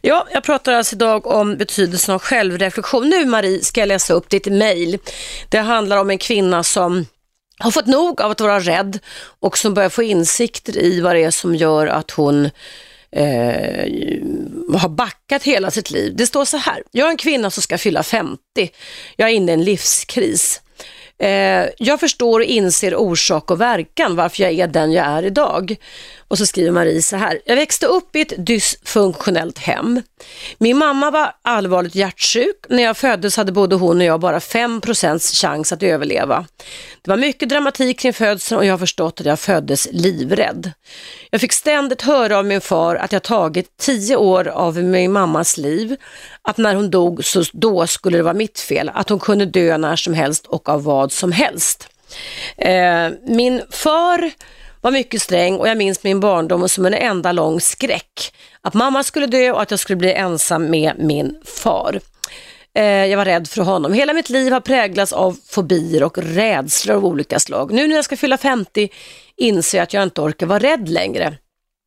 Ja, 0.00 0.26
jag 0.30 0.42
pratar 0.42 0.72
alltså 0.72 0.94
idag 0.96 1.26
om 1.26 1.56
betydelsen 1.56 2.14
av 2.14 2.20
självreflektion. 2.20 3.08
Nu 3.08 3.26
Marie 3.26 3.64
ska 3.64 3.80
jag 3.80 3.88
läsa 3.88 4.14
upp 4.14 4.28
ditt 4.28 4.46
mejl. 4.46 4.98
Det 5.48 5.58
handlar 5.58 5.96
om 5.96 6.10
en 6.10 6.18
kvinna 6.18 6.62
som 6.62 7.06
har 7.58 7.70
fått 7.70 7.86
nog 7.86 8.20
av 8.20 8.30
att 8.30 8.40
vara 8.40 8.60
rädd 8.60 8.98
och 9.40 9.58
som 9.58 9.74
börjar 9.74 9.88
få 9.88 10.02
insikter 10.02 10.78
i 10.78 11.00
vad 11.00 11.14
det 11.14 11.24
är 11.24 11.30
som 11.30 11.54
gör 11.54 11.86
att 11.86 12.10
hon 12.10 12.50
eh, 13.14 14.20
har 14.78 14.88
backat 14.88 15.42
hela 15.42 15.70
sitt 15.70 15.90
liv. 15.90 16.16
Det 16.16 16.26
står 16.26 16.44
så 16.44 16.56
här, 16.56 16.82
jag 16.90 17.06
är 17.06 17.10
en 17.10 17.16
kvinna 17.16 17.50
som 17.50 17.62
ska 17.62 17.78
fylla 17.78 18.02
50. 18.02 18.38
Jag 19.16 19.28
är 19.28 19.32
inne 19.32 19.52
i 19.52 19.54
en 19.54 19.64
livskris. 19.64 20.60
Eh, 21.18 21.66
jag 21.78 22.00
förstår 22.00 22.40
och 22.40 22.46
inser 22.46 22.96
orsak 22.96 23.50
och 23.50 23.60
verkan 23.60 24.16
varför 24.16 24.42
jag 24.42 24.52
är 24.52 24.66
den 24.66 24.92
jag 24.92 25.06
är 25.06 25.22
idag. 25.22 25.76
Och 26.34 26.38
så 26.38 26.46
skriver 26.46 26.70
Marie 26.70 27.02
så 27.02 27.16
här. 27.16 27.40
Jag 27.44 27.56
växte 27.56 27.86
upp 27.86 28.16
i 28.16 28.20
ett 28.20 28.46
dysfunktionellt 28.46 29.58
hem. 29.58 30.02
Min 30.58 30.76
mamma 30.76 31.10
var 31.10 31.32
allvarligt 31.42 31.94
hjärtsjuk. 31.94 32.56
När 32.68 32.82
jag 32.82 32.96
föddes 32.96 33.36
hade 33.36 33.52
både 33.52 33.76
hon 33.76 33.98
och 33.98 34.04
jag 34.04 34.20
bara 34.20 34.38
5% 34.38 35.40
chans 35.40 35.72
att 35.72 35.82
överleva. 35.82 36.46
Det 37.02 37.10
var 37.10 37.16
mycket 37.16 37.48
dramatik 37.48 37.98
kring 37.98 38.12
födseln 38.12 38.58
och 38.58 38.64
jag 38.64 38.72
har 38.72 38.78
förstått 38.78 39.20
att 39.20 39.26
jag 39.26 39.40
föddes 39.40 39.88
livrädd. 39.92 40.72
Jag 41.30 41.40
fick 41.40 41.52
ständigt 41.52 42.02
höra 42.02 42.38
av 42.38 42.44
min 42.44 42.60
far 42.60 42.96
att 42.96 43.12
jag 43.12 43.22
tagit 43.22 43.76
10 43.76 44.16
år 44.16 44.48
av 44.48 44.76
min 44.76 45.12
mammas 45.12 45.56
liv. 45.56 45.96
Att 46.42 46.56
när 46.56 46.74
hon 46.74 46.90
dog 46.90 47.24
så 47.24 47.44
då 47.52 47.86
skulle 47.86 48.16
det 48.16 48.22
vara 48.22 48.34
mitt 48.34 48.60
fel. 48.60 48.90
Att 48.94 49.08
hon 49.08 49.20
kunde 49.20 49.46
dö 49.46 49.78
när 49.78 49.96
som 49.96 50.14
helst 50.14 50.46
och 50.46 50.68
av 50.68 50.84
vad 50.84 51.12
som 51.12 51.32
helst. 51.32 51.88
Eh, 52.56 53.10
min 53.26 53.62
far 53.70 54.30
var 54.84 54.90
mycket 54.90 55.22
sträng 55.22 55.56
och 55.56 55.68
jag 55.68 55.76
minns 55.76 56.04
min 56.04 56.20
barndom 56.20 56.68
som 56.68 56.86
en 56.86 56.94
enda 56.94 57.32
lång 57.32 57.60
skräck. 57.60 58.34
Att 58.60 58.74
mamma 58.74 59.02
skulle 59.02 59.26
dö 59.26 59.50
och 59.50 59.62
att 59.62 59.70
jag 59.70 59.80
skulle 59.80 59.96
bli 59.96 60.12
ensam 60.12 60.70
med 60.70 60.92
min 60.98 61.36
far. 61.44 62.00
Eh, 62.74 62.84
jag 62.84 63.16
var 63.16 63.24
rädd 63.24 63.48
för 63.48 63.62
honom. 63.62 63.92
Hela 63.92 64.12
mitt 64.12 64.30
liv 64.30 64.52
har 64.52 64.60
präglats 64.60 65.12
av 65.12 65.36
fobier 65.48 66.02
och 66.02 66.18
rädslor 66.18 66.96
av 66.96 67.04
olika 67.04 67.38
slag. 67.38 67.72
Nu 67.72 67.88
när 67.88 67.96
jag 67.96 68.04
ska 68.04 68.16
fylla 68.16 68.36
50 68.36 68.88
inser 69.36 69.78
jag 69.78 69.82
att 69.82 69.94
jag 69.94 70.02
inte 70.02 70.20
orkar 70.20 70.46
vara 70.46 70.58
rädd 70.58 70.88
längre. 70.88 71.36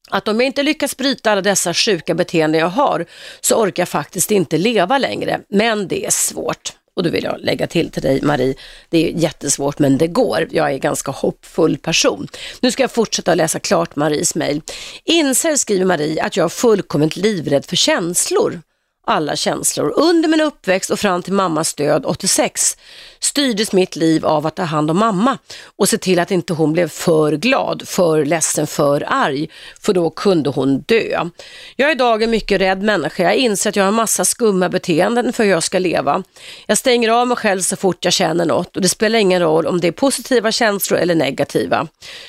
Att 0.10 0.28
om 0.28 0.40
jag 0.40 0.48
inte 0.48 0.64
lyckas 0.64 0.98
bryta 0.98 1.32
alla 1.32 1.42
dessa 1.42 1.74
sjuka 1.74 2.14
beteenden 2.14 2.62
jag 2.62 2.70
har 2.70 3.06
så 3.42 3.56
orkar 3.56 3.82
jag 3.82 3.90
faktiskt 3.90 4.32
inte 4.32 4.58
leva 4.58 4.98
längre. 4.98 5.40
Men 5.50 5.88
det 5.88 6.06
är 6.06 6.12
svårt. 6.12 6.74
Och 6.98 7.04
då 7.04 7.10
vill 7.10 7.24
jag 7.24 7.40
lägga 7.40 7.68
till 7.68 7.92
till 7.92 8.02
dig 8.02 8.22
Marie, 8.22 8.56
det 8.90 9.08
är 9.08 9.12
jättesvårt 9.12 9.80
men 9.80 9.98
det 9.98 10.08
går. 10.08 10.48
Jag 10.52 10.70
är 10.70 10.74
en 10.74 10.80
ganska 10.80 11.12
hoppfull 11.12 11.78
person. 11.78 12.28
Nu 12.62 12.72
ska 12.72 12.84
jag 12.84 12.92
fortsätta 12.92 13.36
läsa 13.36 13.60
klart 13.60 13.96
Maries 13.96 14.36
mejl. 14.36 14.62
Inser, 15.04 15.56
skriver 15.56 15.86
Marie, 15.86 16.24
att 16.24 16.38
jag 16.38 16.46
är 16.46 16.50
fullkomligt 16.50 17.16
livrädd 17.16 17.66
för 17.66 17.76
känslor 17.76 18.62
alla 19.08 19.36
känslor. 19.36 19.94
Under 19.96 20.30
min 20.30 20.42
uppväxt 20.42 20.90
och 20.90 21.00
fram 21.00 21.24
till 21.24 21.34
mammas 21.34 21.74
död 21.74 22.06
86 22.06 22.78
styrdes 23.20 23.74
mitt 23.74 23.96
liv 23.96 24.26
av 24.26 24.48
att 24.48 24.56
ta 24.56 24.64
hand 24.64 24.92
om 24.92 24.98
mamma 24.98 25.38
och 25.78 25.90
se 25.90 25.98
till 25.98 26.20
att 26.20 26.32
inte 26.32 26.54
hon 26.54 26.74
blev 26.74 26.88
för 26.88 27.32
glad, 27.32 27.88
för 27.88 28.26
ledsen, 28.26 28.68
för 28.68 29.04
arg, 29.08 29.50
för 29.80 29.94
då 29.94 30.10
kunde 30.10 30.50
hon 30.50 30.80
dö. 30.80 31.30
Jag 31.76 31.90
är 31.90 31.96
idag 31.96 32.24
en 32.24 32.30
mycket 32.30 32.62
rädd 32.62 32.84
människa. 32.84 33.24
Jag 33.24 33.36
inser 33.36 33.70
att 33.70 33.76
jag 33.76 33.84
har 33.84 33.92
massa 33.92 34.26
skumma 34.26 34.70
beteenden 34.70 35.34
för 35.34 35.44
hur 35.44 35.52
jag 35.52 35.64
ska 35.64 35.80
leva. 35.80 36.24
Jag 36.66 36.78
stänger 36.78 37.10
av 37.10 37.28
mig 37.28 37.38
själv 37.38 37.62
så 37.62 37.76
fort 37.76 38.06
jag 38.06 38.14
känner 38.14 38.46
något 38.46 38.76
och 38.76 38.82
det 38.82 38.90
spelar 38.90 39.20
ingen 39.20 39.42
roll 39.42 39.68
om 39.68 39.82
det 39.82 39.88
är 39.88 39.92
positiva 39.92 40.52
känslor 40.52 41.00
eller 41.00 41.16
negativa. 41.16 41.88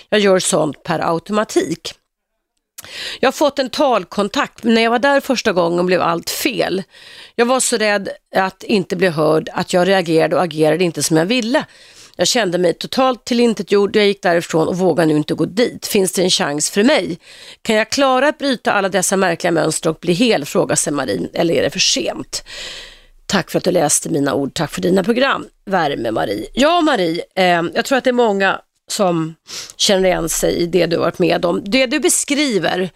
Jag 0.09 0.21
gör 0.21 0.39
sånt 0.39 0.83
per 0.83 1.11
automatik. 1.13 1.95
Jag 3.21 3.27
har 3.27 3.33
fått 3.33 3.59
en 3.59 3.71
talkontakt, 3.71 4.63
men 4.65 4.75
när 4.75 4.83
jag 4.83 4.91
var 4.91 4.99
där 4.99 5.21
första 5.21 5.53
gången 5.53 5.87
blev 5.87 6.03
allt 6.03 6.31
fel. 6.31 6.83
Jag 7.35 7.47
var 7.47 7.61
så 7.61 7.77
rädd 7.77 8.09
att 8.37 8.63
inte 8.63 8.97
bli 8.97 9.09
hörd 9.09 9.49
att 9.53 9.73
jag 9.73 9.89
reagerade 9.89 10.37
och 10.37 10.43
agerade 10.43 10.85
inte 10.85 11.03
som 11.03 11.17
jag 11.17 11.27
ville. 11.27 11.65
Jag 12.17 12.29
kände 12.29 12.59
mig 12.59 12.75
totalt 12.75 13.25
tillintetgjord, 13.25 13.97
jag 13.97 14.07
gick 14.07 14.23
därifrån 14.23 14.69
och 14.69 14.79
vågar 14.79 15.07
nu 15.07 15.17
inte 15.17 15.35
gå 15.35 15.45
dit. 15.45 15.87
Finns 15.87 16.13
det 16.13 16.23
en 16.23 16.31
chans 16.31 16.71
för 16.71 16.83
mig? 16.83 17.19
Kan 17.63 17.77
jag 17.77 17.91
klara 17.91 18.29
att 18.29 18.39
bryta 18.39 18.73
alla 18.73 18.89
dessa 18.89 19.17
märkliga 19.17 19.51
mönster 19.51 19.91
och 19.91 19.99
bli 20.01 20.13
hel, 20.13 20.45
frågar 20.45 20.77
sig 20.77 20.93
Marie, 20.93 21.29
eller 21.35 21.55
är 21.55 21.63
det 21.63 21.71
för 21.71 21.79
sent? 21.79 22.45
Tack 23.27 23.51
för 23.51 23.59
att 23.59 23.65
du 23.65 23.71
läste 23.71 24.11
mina 24.11 24.35
ord, 24.35 24.55
tack 24.55 24.71
för 24.71 24.81
dina 24.81 25.05
program. 25.05 25.47
Värme 25.67 26.11
Marie. 26.11 26.47
Ja 26.53 26.81
Marie, 26.81 27.23
eh, 27.35 27.63
jag 27.75 27.85
tror 27.85 27.99
att 27.99 28.05
det 28.05 28.11
är 28.11 28.13
många 28.13 28.61
som 28.89 29.35
känner 29.77 30.09
igen 30.09 30.29
sig 30.29 30.57
i 30.57 30.67
det 30.67 30.87
du 30.87 30.97
har 30.97 31.05
varit 31.05 31.19
med 31.19 31.45
om. 31.45 31.63
Det 31.65 31.87
du 31.87 32.01
beskriver, 32.01 32.91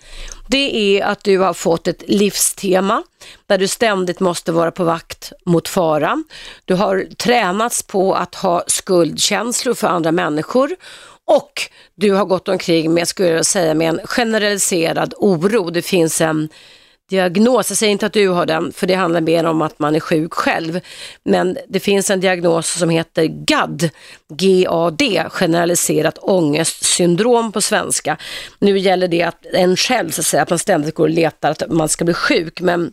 det 0.48 0.98
är 0.98 1.04
att 1.04 1.24
du 1.24 1.38
har 1.38 1.54
fått 1.54 1.88
ett 1.88 2.02
livstema 2.06 3.02
där 3.46 3.58
du 3.58 3.68
ständigt 3.68 4.20
måste 4.20 4.52
vara 4.52 4.70
på 4.70 4.84
vakt 4.84 5.32
mot 5.44 5.68
fara. 5.68 6.24
Du 6.64 6.74
har 6.74 7.06
tränats 7.16 7.82
på 7.82 8.14
att 8.14 8.34
ha 8.34 8.64
skuldkänslor 8.66 9.74
för 9.74 9.88
andra 9.88 10.12
människor 10.12 10.76
och 11.24 11.62
du 11.94 12.12
har 12.12 12.24
gått 12.24 12.48
omkring 12.48 12.94
med, 12.94 13.08
skulle 13.08 13.28
jag 13.28 13.46
säga, 13.46 13.74
med 13.74 13.88
en 13.88 14.00
generaliserad 14.04 15.14
oro. 15.16 15.70
Det 15.70 15.82
finns 15.82 16.20
en 16.20 16.48
diagnos, 17.12 17.70
jag 17.70 17.78
säger 17.78 17.92
inte 17.92 18.06
att 18.06 18.12
du 18.12 18.28
har 18.28 18.46
den, 18.46 18.72
för 18.72 18.86
det 18.86 18.94
handlar 18.94 19.20
mer 19.20 19.44
om 19.44 19.62
att 19.62 19.78
man 19.78 19.94
är 19.94 20.00
sjuk 20.00 20.34
själv. 20.34 20.80
Men 21.24 21.58
det 21.68 21.80
finns 21.80 22.10
en 22.10 22.20
diagnos 22.20 22.78
som 22.78 22.90
heter 22.90 23.24
GAD, 23.24 23.90
G-A-D, 24.32 25.24
generaliserat 25.28 26.18
ångestsyndrom 26.18 27.52
på 27.52 27.60
svenska. 27.60 28.16
Nu 28.58 28.78
gäller 28.78 29.08
det 29.08 29.22
att 29.22 29.46
en 29.52 29.76
själv, 29.76 30.10
så 30.10 30.20
att, 30.20 30.26
säga, 30.26 30.42
att 30.42 30.50
man 30.50 30.58
ständigt 30.58 30.94
går 30.94 31.04
och 31.04 31.10
letar 31.10 31.50
att 31.50 31.70
man 31.70 31.88
ska 31.88 32.04
bli 32.04 32.14
sjuk, 32.14 32.60
men 32.60 32.92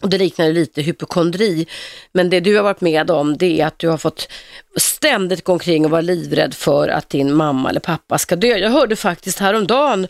och 0.00 0.08
det 0.08 0.18
liknar 0.18 0.46
ju 0.46 0.52
lite 0.52 0.82
hypokondri. 0.82 1.66
Men 2.12 2.30
det 2.30 2.40
du 2.40 2.56
har 2.56 2.62
varit 2.62 2.80
med 2.80 3.10
om 3.10 3.36
det 3.36 3.60
är 3.60 3.66
att 3.66 3.78
du 3.78 3.88
har 3.88 3.98
fått 3.98 4.28
ständigt 4.76 5.44
gå 5.44 5.52
omkring 5.52 5.84
och 5.84 5.90
vara 5.90 6.00
livrädd 6.00 6.54
för 6.54 6.88
att 6.88 7.10
din 7.10 7.34
mamma 7.34 7.70
eller 7.70 7.80
pappa 7.80 8.18
ska 8.18 8.36
dö. 8.36 8.56
Jag 8.56 8.70
hörde 8.70 8.96
faktiskt 8.96 9.38
häromdagen 9.38 10.06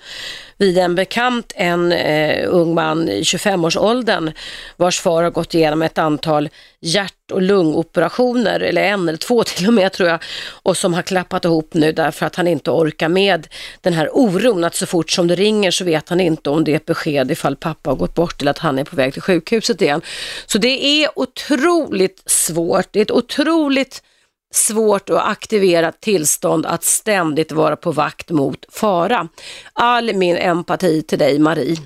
vid 0.60 0.78
en 0.78 0.94
bekant, 0.94 1.52
en 1.56 1.92
eh, 1.92 2.48
ung 2.48 2.74
man 2.74 3.08
i 3.08 3.22
25-årsåldern 3.22 4.32
vars 4.76 5.00
far 5.00 5.22
har 5.22 5.30
gått 5.30 5.54
igenom 5.54 5.82
ett 5.82 5.98
antal 5.98 6.48
hjärt 6.80 7.30
och 7.32 7.42
lungoperationer, 7.42 8.60
eller 8.60 8.82
en 8.82 9.08
eller 9.08 9.18
två 9.18 9.44
till 9.44 9.66
och 9.66 9.74
med 9.74 9.92
tror 9.92 10.08
jag, 10.08 10.22
och 10.62 10.76
som 10.76 10.94
har 10.94 11.02
klappat 11.02 11.44
ihop 11.44 11.74
nu 11.74 11.92
därför 11.92 12.26
att 12.26 12.36
han 12.36 12.48
inte 12.48 12.70
orkar 12.70 13.08
med 13.08 13.46
den 13.80 13.92
här 13.92 14.08
oron 14.12 14.64
att 14.64 14.74
så 14.74 14.86
fort 14.86 15.10
som 15.10 15.26
det 15.26 15.34
ringer 15.34 15.70
så 15.70 15.84
vet 15.84 16.08
han 16.08 16.20
inte 16.20 16.50
om 16.50 16.64
det 16.64 16.72
är 16.72 16.76
ett 16.76 16.86
besked 16.86 17.30
ifall 17.30 17.56
pappa 17.56 17.90
har 17.90 17.96
gått 17.96 18.14
bort 18.14 18.40
eller 18.40 18.50
att 18.50 18.58
han 18.58 18.78
är 18.78 18.84
på 18.84 18.96
väg 18.96 19.12
till 19.12 19.22
sjukhuset 19.22 19.82
igen. 19.82 20.00
Så 20.46 20.58
det 20.58 20.84
är 20.84 21.18
otroligt 21.18 22.22
svårt, 22.26 22.86
det 22.90 22.98
är 23.00 23.02
ett 23.02 23.10
otroligt 23.10 24.02
svårt 24.54 25.10
och 25.10 25.30
aktiverat 25.30 26.00
tillstånd 26.00 26.66
att 26.66 26.84
ständigt 26.84 27.52
vara 27.52 27.76
på 27.76 27.92
vakt 27.92 28.30
mot 28.30 28.64
fara. 28.68 29.28
All 29.72 30.14
min 30.14 30.36
empati 30.36 31.02
till 31.02 31.18
dig 31.18 31.38
Marie. 31.38 31.76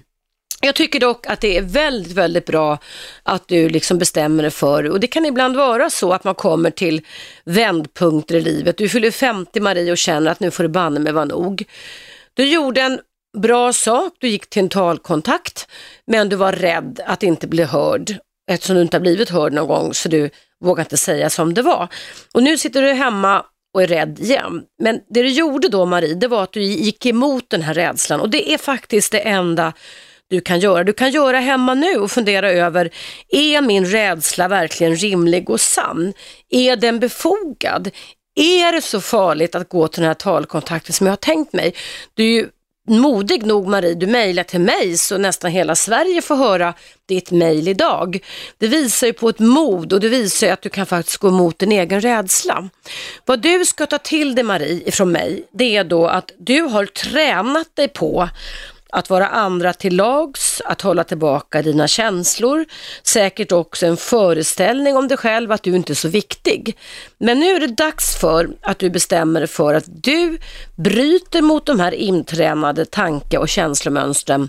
Jag 0.60 0.74
tycker 0.74 1.00
dock 1.00 1.26
att 1.26 1.40
det 1.40 1.56
är 1.56 1.62
väldigt, 1.62 2.12
väldigt 2.12 2.46
bra 2.46 2.78
att 3.22 3.48
du 3.48 3.68
liksom 3.68 3.98
bestämmer 3.98 4.42
dig 4.42 4.50
för, 4.50 4.90
och 4.90 5.00
det 5.00 5.06
kan 5.06 5.26
ibland 5.26 5.56
vara 5.56 5.90
så 5.90 6.12
att 6.12 6.24
man 6.24 6.34
kommer 6.34 6.70
till 6.70 7.02
vändpunkter 7.44 8.34
i 8.34 8.40
livet. 8.40 8.78
Du 8.78 8.88
fyller 8.88 9.10
50 9.10 9.60
Marie 9.60 9.92
och 9.92 9.98
känner 9.98 10.30
att 10.30 10.40
nu 10.40 10.50
får 10.50 10.62
det 10.62 10.68
banne 10.68 11.00
mig 11.00 11.12
vara 11.12 11.24
nog. 11.24 11.64
Du 12.34 12.44
gjorde 12.44 12.80
en 12.80 13.00
bra 13.38 13.72
sak, 13.72 14.12
du 14.18 14.28
gick 14.28 14.50
till 14.50 14.62
en 14.62 14.68
talkontakt, 14.68 15.68
men 16.06 16.28
du 16.28 16.36
var 16.36 16.52
rädd 16.52 17.00
att 17.06 17.22
inte 17.22 17.46
bli 17.46 17.64
hörd 17.64 18.18
eftersom 18.50 18.76
du 18.76 18.82
inte 18.82 18.96
har 18.96 19.02
blivit 19.02 19.30
hörd 19.30 19.52
någon 19.52 19.68
gång 19.68 19.94
så 19.94 20.08
du 20.08 20.30
vågade 20.64 20.86
inte 20.86 20.96
säga 20.96 21.30
som 21.30 21.54
det 21.54 21.62
var. 21.62 21.88
Och 22.34 22.42
nu 22.42 22.58
sitter 22.58 22.82
du 22.82 22.92
hemma 22.92 23.44
och 23.74 23.82
är 23.82 23.86
rädd 23.86 24.20
igen. 24.20 24.62
Men 24.82 25.00
det 25.08 25.22
du 25.22 25.28
gjorde 25.28 25.68
då 25.68 25.86
Marie, 25.86 26.14
det 26.14 26.28
var 26.28 26.42
att 26.42 26.52
du 26.52 26.62
gick 26.62 27.06
emot 27.06 27.50
den 27.50 27.62
här 27.62 27.74
rädslan 27.74 28.20
och 28.20 28.30
det 28.30 28.52
är 28.52 28.58
faktiskt 28.58 29.12
det 29.12 29.18
enda 29.18 29.72
du 30.30 30.40
kan 30.40 30.60
göra. 30.60 30.84
Du 30.84 30.92
kan 30.92 31.10
göra 31.10 31.38
hemma 31.38 31.74
nu 31.74 31.96
och 31.96 32.10
fundera 32.10 32.50
över, 32.50 32.90
är 33.28 33.62
min 33.62 33.86
rädsla 33.86 34.48
verkligen 34.48 34.96
rimlig 34.96 35.50
och 35.50 35.60
sann? 35.60 36.12
Är 36.50 36.76
den 36.76 37.00
befogad? 37.00 37.90
Är 38.36 38.72
det 38.72 38.82
så 38.82 39.00
farligt 39.00 39.54
att 39.54 39.68
gå 39.68 39.88
till 39.88 40.00
den 40.00 40.08
här 40.08 40.14
talkontakten 40.14 40.92
som 40.92 41.06
jag 41.06 41.12
har 41.12 41.16
tänkt 41.16 41.52
mig? 41.52 41.74
Du 42.14 42.22
är 42.24 42.28
ju 42.28 42.48
modig 42.86 43.46
nog 43.46 43.68
Marie, 43.68 43.94
du 43.94 44.06
mejlar 44.06 44.42
till 44.42 44.60
mig 44.60 44.98
så 44.98 45.18
nästan 45.18 45.50
hela 45.50 45.74
Sverige 45.74 46.22
får 46.22 46.36
höra 46.36 46.74
ditt 47.06 47.30
mejl 47.30 47.68
idag. 47.68 48.18
Det 48.58 48.68
visar 48.68 49.06
ju 49.06 49.12
på 49.12 49.28
ett 49.28 49.38
mod 49.38 49.92
och 49.92 50.00
det 50.00 50.08
visar 50.08 50.46
ju 50.46 50.52
att 50.52 50.62
du 50.62 50.68
kan 50.68 50.86
faktiskt 50.86 51.18
gå 51.18 51.28
emot 51.28 51.58
din 51.58 51.72
egen 51.72 52.00
rädsla. 52.00 52.68
Vad 53.24 53.40
du 53.40 53.64
ska 53.64 53.86
ta 53.86 53.98
till 53.98 54.34
dig 54.34 54.44
Marie 54.44 54.88
ifrån 54.88 55.12
mig, 55.12 55.44
det 55.52 55.76
är 55.76 55.84
då 55.84 56.06
att 56.06 56.30
du 56.38 56.60
har 56.60 56.86
tränat 56.86 57.76
dig 57.76 57.88
på 57.88 58.28
att 58.94 59.10
vara 59.10 59.26
andra 59.26 59.72
till 59.72 59.96
lags, 59.96 60.62
att 60.64 60.82
hålla 60.82 61.04
tillbaka 61.04 61.62
dina 61.62 61.88
känslor, 61.88 62.64
säkert 63.02 63.52
också 63.52 63.86
en 63.86 63.96
föreställning 63.96 64.96
om 64.96 65.08
dig 65.08 65.16
själv 65.16 65.52
att 65.52 65.62
du 65.62 65.76
inte 65.76 65.92
är 65.92 65.94
så 65.94 66.08
viktig. 66.08 66.76
Men 67.18 67.40
nu 67.40 67.46
är 67.46 67.60
det 67.60 67.66
dags 67.66 68.16
för 68.16 68.50
att 68.62 68.78
du 68.78 68.90
bestämmer 68.90 69.40
dig 69.40 69.48
för 69.48 69.74
att 69.74 69.84
du 69.86 70.38
bryter 70.76 71.42
mot 71.42 71.66
de 71.66 71.80
här 71.80 71.92
intränade 71.92 72.84
tanke 72.84 73.38
och 73.38 73.48
känslomönstren 73.48 74.48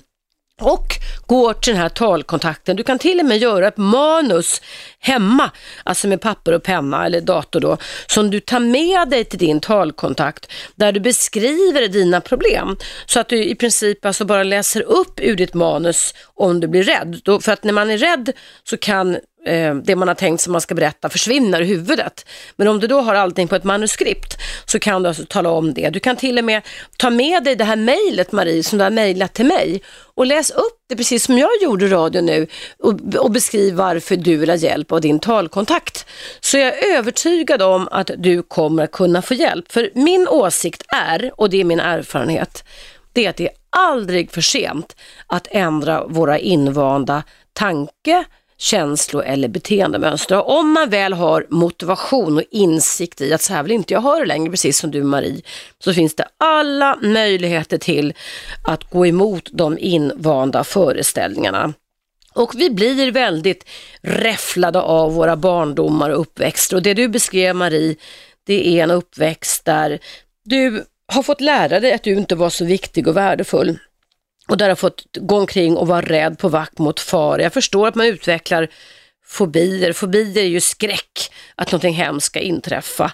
och 0.61 0.87
går 1.25 1.53
till 1.53 1.73
den 1.73 1.81
här 1.81 1.89
talkontakten. 1.89 2.75
Du 2.75 2.83
kan 2.83 2.99
till 2.99 3.19
och 3.19 3.25
med 3.25 3.37
göra 3.37 3.67
ett 3.67 3.77
manus 3.77 4.61
hemma, 4.99 5.51
alltså 5.83 6.07
med 6.07 6.21
papper 6.21 6.51
och 6.51 6.63
penna 6.63 7.05
eller 7.05 7.21
dator 7.21 7.59
då, 7.59 7.77
som 8.07 8.31
du 8.31 8.39
tar 8.39 8.59
med 8.59 9.09
dig 9.09 9.25
till 9.25 9.39
din 9.39 9.59
talkontakt 9.59 10.51
där 10.75 10.91
du 10.91 10.99
beskriver 10.99 11.87
dina 11.87 12.21
problem. 12.21 12.77
Så 13.05 13.19
att 13.19 13.29
du 13.29 13.43
i 13.43 13.55
princip 13.55 14.05
alltså 14.05 14.25
bara 14.25 14.43
läser 14.43 14.81
upp 14.81 15.19
ur 15.19 15.35
ditt 15.35 15.53
manus 15.53 16.13
om 16.33 16.59
du 16.59 16.67
blir 16.67 16.83
rädd. 16.83 17.21
Då, 17.23 17.39
för 17.39 17.51
att 17.51 17.63
när 17.63 17.73
man 17.73 17.89
är 17.89 17.97
rädd 17.97 18.31
så 18.63 18.77
kan 18.77 19.17
eh, 19.45 19.75
det 19.75 19.95
man 19.95 20.07
har 20.07 20.15
tänkt 20.15 20.41
sig 20.41 20.51
man 20.51 20.61
ska 20.61 20.75
berätta 20.75 21.09
försvinner 21.09 21.61
i 21.61 21.65
huvudet. 21.65 22.25
Men 22.55 22.67
om 22.67 22.79
du 22.79 22.87
då 22.87 23.01
har 23.01 23.15
allting 23.15 23.47
på 23.47 23.55
ett 23.55 23.63
manuskript 23.63 24.37
så 24.65 24.79
kan 24.79 25.03
du 25.03 25.07
alltså 25.07 25.25
tala 25.25 25.49
om 25.49 25.73
det. 25.73 25.89
Du 25.89 25.99
kan 25.99 26.15
till 26.15 26.37
och 26.37 26.43
med 26.43 26.61
ta 26.97 27.09
med 27.09 27.43
dig 27.43 27.55
det 27.55 27.63
här 27.63 27.75
mejlet 27.75 28.31
Marie 28.31 28.63
som 28.63 28.77
du 28.77 28.83
har 28.83 28.91
mejlat 28.91 29.33
till 29.33 29.45
mig 29.45 29.81
och 30.15 30.25
läs 30.25 30.51
upp 30.51 30.79
det 30.87 30.95
precis 30.95 31.23
som 31.23 31.37
jag 31.37 31.49
gjorde 31.61 31.85
i 31.85 31.89
radio 31.89 32.21
nu 32.21 32.47
och, 32.79 32.93
och 33.19 33.31
beskriv 33.31 33.75
varför 33.75 34.15
du 34.15 34.37
vill 34.37 34.49
ha 34.49 34.57
hjälp 34.57 34.91
av 34.91 35.01
din 35.01 35.19
talkontakt. 35.19 36.05
Så 36.39 36.57
jag 36.57 36.67
är 36.67 36.97
övertygad 36.97 37.61
om 37.61 37.87
att 37.91 38.11
du 38.17 38.43
kommer 38.43 38.83
att 38.83 38.91
kunna 38.91 39.21
få 39.21 39.33
hjälp. 39.33 39.71
För 39.71 39.89
min 39.93 40.27
åsikt 40.27 40.83
är, 40.87 41.31
och 41.37 41.49
det 41.49 41.61
är 41.61 41.63
min 41.63 41.79
erfarenhet, 41.79 42.63
det 43.13 43.25
är 43.25 43.29
att 43.29 43.37
det 43.37 43.47
är 43.47 43.55
aldrig 43.69 44.31
för 44.31 44.41
sent 44.41 44.95
att 45.27 45.47
ändra 45.51 46.07
våra 46.07 46.39
invanda 46.39 47.23
tanke, 47.53 48.25
känslo 48.57 49.21
eller 49.21 49.47
beteendemönster. 49.47 50.37
Och 50.37 50.59
om 50.59 50.71
man 50.71 50.89
väl 50.89 51.13
har 51.13 51.47
motivation 51.49 52.37
och 52.37 52.43
insikt 52.51 53.21
i 53.21 53.33
att 53.33 53.41
så 53.41 53.53
här 53.53 53.63
vill 53.63 53.71
inte 53.71 53.93
jag 53.93 54.01
ha 54.01 54.19
det 54.19 54.25
längre, 54.25 54.51
precis 54.51 54.77
som 54.77 54.91
du 54.91 55.03
Marie, 55.03 55.41
så 55.79 55.93
finns 55.93 56.15
det 56.15 56.27
alla 56.37 56.97
möjligheter 57.01 57.77
till 57.77 58.13
att 58.63 58.89
gå 58.89 59.05
emot 59.05 59.49
de 59.53 59.77
invanda 59.77 60.63
föreställningarna. 60.63 61.73
Och 62.33 62.51
vi 62.55 62.69
blir 62.69 63.11
väldigt 63.11 63.65
räfflade 64.01 64.81
av 64.81 65.13
våra 65.13 65.35
barndomar 65.35 66.09
och 66.09 66.19
uppväxter 66.19 66.75
och 66.75 66.81
det 66.81 66.93
du 66.93 67.07
beskrev 67.07 67.55
Marie, 67.55 67.95
det 68.43 68.67
är 68.67 68.83
en 68.83 68.91
uppväxt 68.91 69.65
där 69.65 69.99
du 70.43 70.85
har 71.13 71.23
fått 71.23 71.41
lära 71.41 71.79
dig 71.79 71.93
att 71.93 72.03
du 72.03 72.13
inte 72.13 72.35
var 72.35 72.49
så 72.49 72.65
viktig 72.65 73.07
och 73.07 73.17
värdefull 73.17 73.79
och 74.47 74.57
där 74.57 74.69
har 74.69 74.75
fått 74.75 75.03
gå 75.13 75.37
omkring 75.37 75.77
och 75.77 75.87
vara 75.87 76.01
rädd 76.01 76.37
på 76.39 76.49
vakt 76.49 76.79
mot 76.79 76.99
far. 76.99 77.39
Jag 77.39 77.53
förstår 77.53 77.87
att 77.87 77.95
man 77.95 78.05
utvecklar 78.05 78.69
fobier. 79.27 79.93
Fobier 79.93 80.43
är 80.43 80.47
ju 80.47 80.61
skräck, 80.61 81.31
att 81.55 81.71
någonting 81.71 81.93
hemskt 81.93 82.25
ska 82.25 82.39
inträffa. 82.39 83.11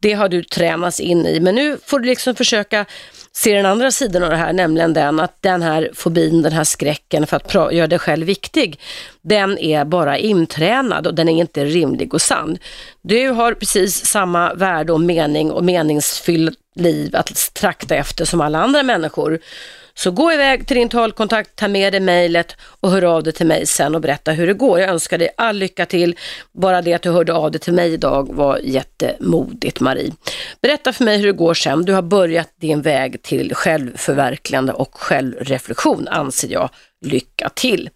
Det 0.00 0.12
har 0.12 0.28
du 0.28 0.44
tränats 0.44 1.00
in 1.00 1.26
i, 1.26 1.40
men 1.40 1.54
nu 1.54 1.78
får 1.86 1.98
du 2.00 2.08
liksom 2.08 2.34
försöka 2.34 2.84
se 3.32 3.56
den 3.56 3.66
andra 3.66 3.90
sidan 3.90 4.22
av 4.22 4.30
det 4.30 4.36
här, 4.36 4.52
nämligen 4.52 4.92
den 4.92 5.20
att 5.20 5.42
den 5.42 5.62
här 5.62 5.90
fobin, 5.94 6.42
den 6.42 6.52
här 6.52 6.64
skräcken 6.64 7.26
för 7.26 7.36
att 7.36 7.74
göra 7.74 7.86
dig 7.86 7.98
själv 7.98 8.26
viktig, 8.26 8.80
den 9.22 9.58
är 9.58 9.84
bara 9.84 10.18
intränad 10.18 11.06
och 11.06 11.14
den 11.14 11.28
är 11.28 11.40
inte 11.40 11.64
rimlig 11.64 12.14
och 12.14 12.22
sann. 12.22 12.58
Du 13.02 13.28
har 13.28 13.54
precis 13.54 14.06
samma 14.06 14.54
värde 14.54 14.92
och 14.92 15.00
mening 15.00 15.50
och 15.50 15.64
meningsfyllt 15.64 16.58
liv 16.74 17.16
att 17.16 17.54
trakta 17.54 17.94
efter 17.94 18.24
som 18.24 18.40
alla 18.40 18.58
andra 18.58 18.82
människor. 18.82 19.40
Så 19.96 20.10
gå 20.10 20.32
iväg 20.32 20.66
till 20.66 20.76
din 20.76 20.88
talkontakt, 20.88 21.56
ta 21.56 21.68
med 21.68 21.92
dig 21.92 22.00
mejlet 22.00 22.56
och 22.80 22.90
hör 22.90 23.04
av 23.04 23.22
dig 23.22 23.32
till 23.32 23.46
mig 23.46 23.66
sen 23.66 23.94
och 23.94 24.00
berätta 24.00 24.32
hur 24.32 24.46
det 24.46 24.54
går. 24.54 24.80
Jag 24.80 24.90
önskar 24.90 25.18
dig 25.18 25.28
all 25.36 25.56
lycka 25.56 25.86
till. 25.86 26.16
Bara 26.52 26.82
det 26.82 26.92
att 26.94 27.02
du 27.02 27.10
hörde 27.10 27.32
av 27.32 27.50
dig 27.50 27.60
till 27.60 27.72
mig 27.72 27.92
idag 27.92 28.34
var 28.34 28.60
jättemodigt 28.62 29.80
Marie. 29.80 30.12
Berätta 30.62 30.92
för 30.92 31.04
mig 31.04 31.18
hur 31.18 31.26
det 31.26 31.32
går 31.32 31.54
sen. 31.54 31.84
Du 31.84 31.92
har 31.92 32.02
börjat 32.02 32.48
din 32.60 32.82
väg 32.82 33.22
till 33.22 33.54
självförverkligande 33.54 34.72
och 34.72 34.94
självreflektion 34.94 36.08
anser 36.08 36.48
jag 36.48 36.70
lycka 37.04 37.48
till. 37.48 37.90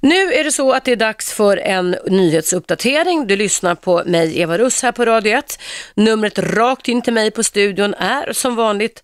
Nu 0.00 0.32
är 0.32 0.44
det 0.44 0.52
så 0.52 0.72
att 0.72 0.84
det 0.84 0.92
är 0.92 0.96
dags 0.96 1.32
för 1.32 1.56
en 1.56 1.96
nyhetsuppdatering. 2.06 3.26
Du 3.26 3.36
lyssnar 3.36 3.74
på 3.74 4.02
mig, 4.06 4.40
Eva 4.40 4.58
Russ, 4.58 4.82
här 4.82 4.92
på 4.92 5.04
Radio 5.04 5.38
1. 5.38 5.58
Numret 5.94 6.38
rakt 6.38 6.88
in 6.88 7.02
till 7.02 7.12
mig 7.12 7.30
på 7.30 7.44
studion 7.44 7.94
är 7.94 8.32
som 8.32 8.56
vanligt 8.56 9.02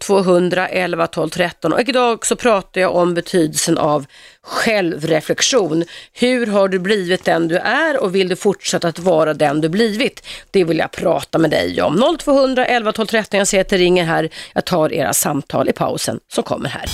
0200 0.00 0.68
11 0.68 1.06
12 1.06 1.30
13 1.30 1.72
och 1.72 1.80
idag 1.80 2.26
så 2.26 2.36
pratar 2.36 2.80
jag 2.80 2.94
om 2.94 3.14
betydelsen 3.14 3.78
av 3.78 4.06
självreflektion. 4.42 5.84
Hur 6.12 6.46
har 6.46 6.68
du 6.68 6.78
blivit 6.78 7.24
den 7.24 7.48
du 7.48 7.56
är 7.56 8.02
och 8.02 8.14
vill 8.14 8.28
du 8.28 8.36
fortsätta 8.36 8.88
att 8.88 8.98
vara 8.98 9.34
den 9.34 9.60
du 9.60 9.68
blivit? 9.68 10.26
Det 10.50 10.64
vill 10.64 10.78
jag 10.78 10.90
prata 10.90 11.38
med 11.38 11.50
dig 11.50 11.82
om. 11.82 12.16
0200 12.20 12.66
11 12.66 12.92
12 12.92 13.06
13. 13.06 13.38
Jag 13.38 13.48
ser 13.48 13.60
att 13.60 13.68
det 13.68 13.78
ringer 13.78 14.04
här. 14.04 14.28
Jag 14.52 14.64
tar 14.64 14.92
era 14.92 15.12
samtal 15.12 15.68
i 15.68 15.72
pausen 15.72 16.20
som 16.28 16.44
kommer 16.44 16.68
här. 16.68 16.84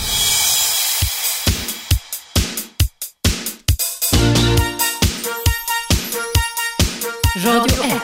Radio 7.47 7.85
1. 7.85 8.01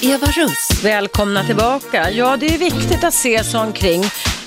Eva 0.00 0.26
Russ. 0.26 0.84
Välkomna 0.84 1.44
tillbaka. 1.44 2.10
Ja, 2.10 2.36
det 2.36 2.54
är 2.54 2.58
viktigt 2.58 3.04
att 3.04 3.14
se 3.14 3.44
sig 3.44 3.60
omkring. 3.60 4.02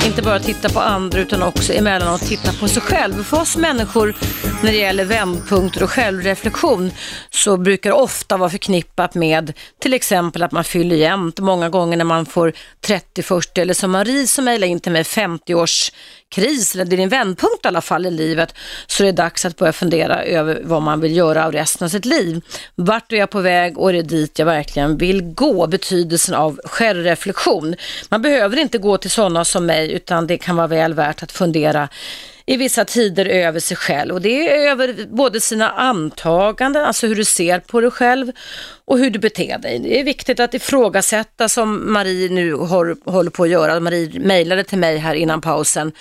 Inte 0.05 0.21
bara 0.21 0.39
titta 0.39 0.69
på 0.69 0.79
andra 0.79 1.19
utan 1.19 1.43
också 1.43 1.73
emellanåt 1.73 2.21
titta 2.21 2.53
på 2.53 2.67
sig 2.67 2.81
själv. 2.81 3.23
För 3.23 3.41
oss 3.41 3.57
människor 3.57 4.15
när 4.63 4.71
det 4.71 4.77
gäller 4.77 5.05
vändpunkter 5.05 5.83
och 5.83 5.89
självreflektion 5.89 6.91
så 7.29 7.57
brukar 7.57 7.89
det 7.89 7.95
ofta 7.95 8.37
vara 8.37 8.49
förknippat 8.49 9.15
med 9.15 9.53
till 9.79 9.93
exempel 9.93 10.43
att 10.43 10.51
man 10.51 10.63
fyller 10.63 10.95
jämnt. 10.95 11.39
Många 11.39 11.69
gånger 11.69 11.97
när 11.97 12.05
man 12.05 12.25
får 12.25 12.53
30, 12.81 13.23
40 13.23 13.61
eller 13.61 13.73
som 13.73 13.91
Marie 13.91 14.27
som 14.27 14.45
mejlar 14.45 14.67
in 14.67 14.79
till 14.79 14.91
mig 14.91 15.03
50 15.03 15.55
års 15.55 15.91
kris, 16.35 16.75
eller 16.75 16.85
det 16.85 16.95
är 16.95 16.99
en 16.99 17.09
vändpunkt 17.09 17.65
i 17.65 17.67
alla 17.67 17.81
fall 17.81 18.05
i 18.05 18.11
livet, 18.11 18.55
så 18.87 19.03
det 19.03 19.09
är 19.09 19.13
dags 19.13 19.45
att 19.45 19.57
börja 19.57 19.73
fundera 19.73 20.23
över 20.23 20.61
vad 20.63 20.81
man 20.81 20.99
vill 20.99 21.15
göra 21.17 21.45
av 21.45 21.51
resten 21.51 21.85
av 21.85 21.89
sitt 21.89 22.05
liv. 22.05 22.41
Vart 22.75 23.11
är 23.13 23.17
jag 23.17 23.29
på 23.29 23.41
väg 23.41 23.77
och 23.77 23.89
är 23.89 23.93
det 23.93 24.01
dit 24.01 24.39
jag 24.39 24.45
verkligen 24.45 24.97
vill 24.97 25.21
gå? 25.21 25.67
Betydelsen 25.67 26.35
av 26.35 26.59
självreflektion. 26.65 27.75
Man 28.09 28.21
behöver 28.21 28.57
inte 28.57 28.77
gå 28.77 28.97
till 28.97 29.11
sådana 29.11 29.45
som 29.45 29.65
mig 29.65 29.94
utan 29.95 30.27
det 30.27 30.37
kan 30.37 30.55
vara 30.55 30.67
väl 30.67 30.93
värt 30.93 31.23
att 31.23 31.31
fundera 31.31 31.89
i 32.45 32.57
vissa 32.57 32.85
tider 32.85 33.25
över 33.25 33.59
sig 33.59 33.77
själv 33.77 34.13
och 34.13 34.21
det 34.21 34.49
är 34.49 34.71
över 34.71 35.05
både 35.09 35.41
sina 35.41 35.69
antaganden, 35.69 36.85
alltså 36.85 37.07
hur 37.07 37.15
du 37.15 37.25
ser 37.25 37.59
på 37.59 37.81
dig 37.81 37.91
själv 37.91 38.31
och 38.85 38.99
hur 38.99 39.09
du 39.09 39.19
beter 39.19 39.57
dig. 39.57 39.79
Det 39.79 39.99
är 39.99 40.03
viktigt 40.03 40.39
att 40.39 40.53
ifrågasätta 40.53 41.49
som 41.49 41.93
Marie 41.93 42.29
nu 42.29 42.53
håller 42.53 43.29
på 43.29 43.43
att 43.43 43.49
göra. 43.49 43.79
Marie 43.79 44.19
mejlade 44.19 44.63
till 44.63 44.77
mig 44.77 44.97
här 44.97 45.15
innan 45.15 45.41
pausen 45.41 45.91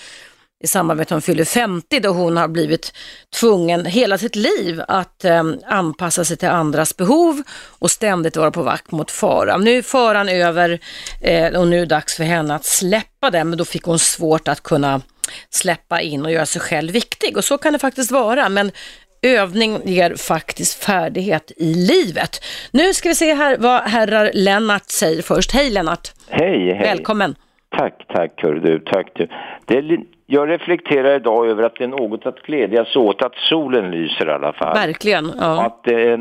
i 0.64 0.66
samband 0.66 0.96
med 0.96 1.02
att 1.02 1.10
hon 1.10 1.22
fyller 1.22 1.44
50 1.44 2.00
då 2.00 2.08
hon 2.08 2.36
har 2.36 2.48
blivit 2.48 2.92
tvungen 3.40 3.84
hela 3.84 4.18
sitt 4.18 4.36
liv 4.36 4.82
att 4.88 5.24
eh, 5.24 5.44
anpassa 5.66 6.24
sig 6.24 6.36
till 6.36 6.48
andras 6.48 6.96
behov 6.96 7.42
och 7.78 7.90
ständigt 7.90 8.36
vara 8.36 8.50
på 8.50 8.62
vakt 8.62 8.90
mot 8.90 9.10
fara. 9.10 9.56
Nu 9.56 9.78
är 9.78 9.82
faran 9.82 10.28
över 10.28 10.78
eh, 11.22 11.60
och 11.60 11.68
nu 11.68 11.76
är 11.76 11.80
det 11.80 11.86
dags 11.86 12.16
för 12.16 12.24
henne 12.24 12.54
att 12.54 12.64
släppa 12.64 13.30
den 13.30 13.48
men 13.48 13.58
då 13.58 13.64
fick 13.64 13.82
hon 13.82 13.98
svårt 13.98 14.48
att 14.48 14.62
kunna 14.62 15.00
släppa 15.50 16.00
in 16.00 16.24
och 16.24 16.32
göra 16.32 16.46
sig 16.46 16.60
själv 16.60 16.92
viktig 16.92 17.36
och 17.36 17.44
så 17.44 17.58
kan 17.58 17.72
det 17.72 17.78
faktiskt 17.78 18.10
vara 18.10 18.48
men 18.48 18.70
övning 19.22 19.80
ger 19.84 20.14
faktiskt 20.14 20.84
färdighet 20.84 21.52
i 21.56 21.74
livet. 21.74 22.44
Nu 22.72 22.94
ska 22.94 23.08
vi 23.08 23.14
se 23.14 23.34
här 23.34 23.56
vad 23.58 23.82
herrar 23.82 24.30
Lennart 24.34 24.90
säger 24.90 25.22
först. 25.22 25.52
Hej 25.52 25.70
Lennart! 25.70 26.08
Hej, 26.28 26.74
hej! 26.74 26.82
Välkommen! 26.82 27.34
Tack, 27.78 28.06
tack 28.08 28.32
hör 28.36 28.54
du, 28.54 28.78
tack 28.78 29.06
du. 29.14 29.28
Det 29.66 29.74
är, 29.74 29.98
jag 30.26 30.48
reflekterar 30.48 31.16
idag 31.16 31.46
över 31.46 31.62
att 31.62 31.76
det 31.76 31.84
är 31.84 31.88
något 31.88 32.26
att 32.26 32.42
glädjas 32.42 32.96
åt 32.96 33.22
att 33.22 33.34
solen 33.36 33.90
lyser 33.90 34.28
i 34.28 34.32
alla 34.32 34.52
fall. 34.52 34.74
Verkligen, 34.74 35.32
ja. 35.40 35.62
Att 35.66 35.88
eh, 35.88 36.18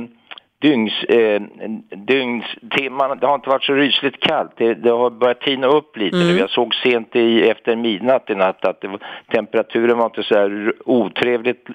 dygns, 0.62 1.04
eh, 1.04 1.42
dygns 1.90 2.46
timman, 2.72 3.20
det 3.20 3.28
har 3.28 3.36
inte 3.36 3.50
varit 3.50 3.64
så 3.64 3.74
rysligt 3.74 4.20
kallt. 4.20 4.52
Det, 4.58 4.74
det 4.74 4.90
har 4.90 5.10
börjat 5.10 5.42
tina 5.42 5.68
upp 5.68 5.98
lite 5.98 6.18
mm. 6.18 6.28
nu. 6.28 6.40
Jag 6.40 6.50
såg 6.50 6.76
sent 6.76 7.16
i, 7.16 7.50
efter 7.50 7.76
midnatt 7.76 8.30
i 8.30 8.36
natt 8.36 8.66
att 8.66 8.84
var, 8.84 9.00
temperaturen 9.32 9.98
var 9.98 10.06
inte 10.06 10.24
så 10.24 10.36
här 10.36 10.74
otrevligt 10.86 11.68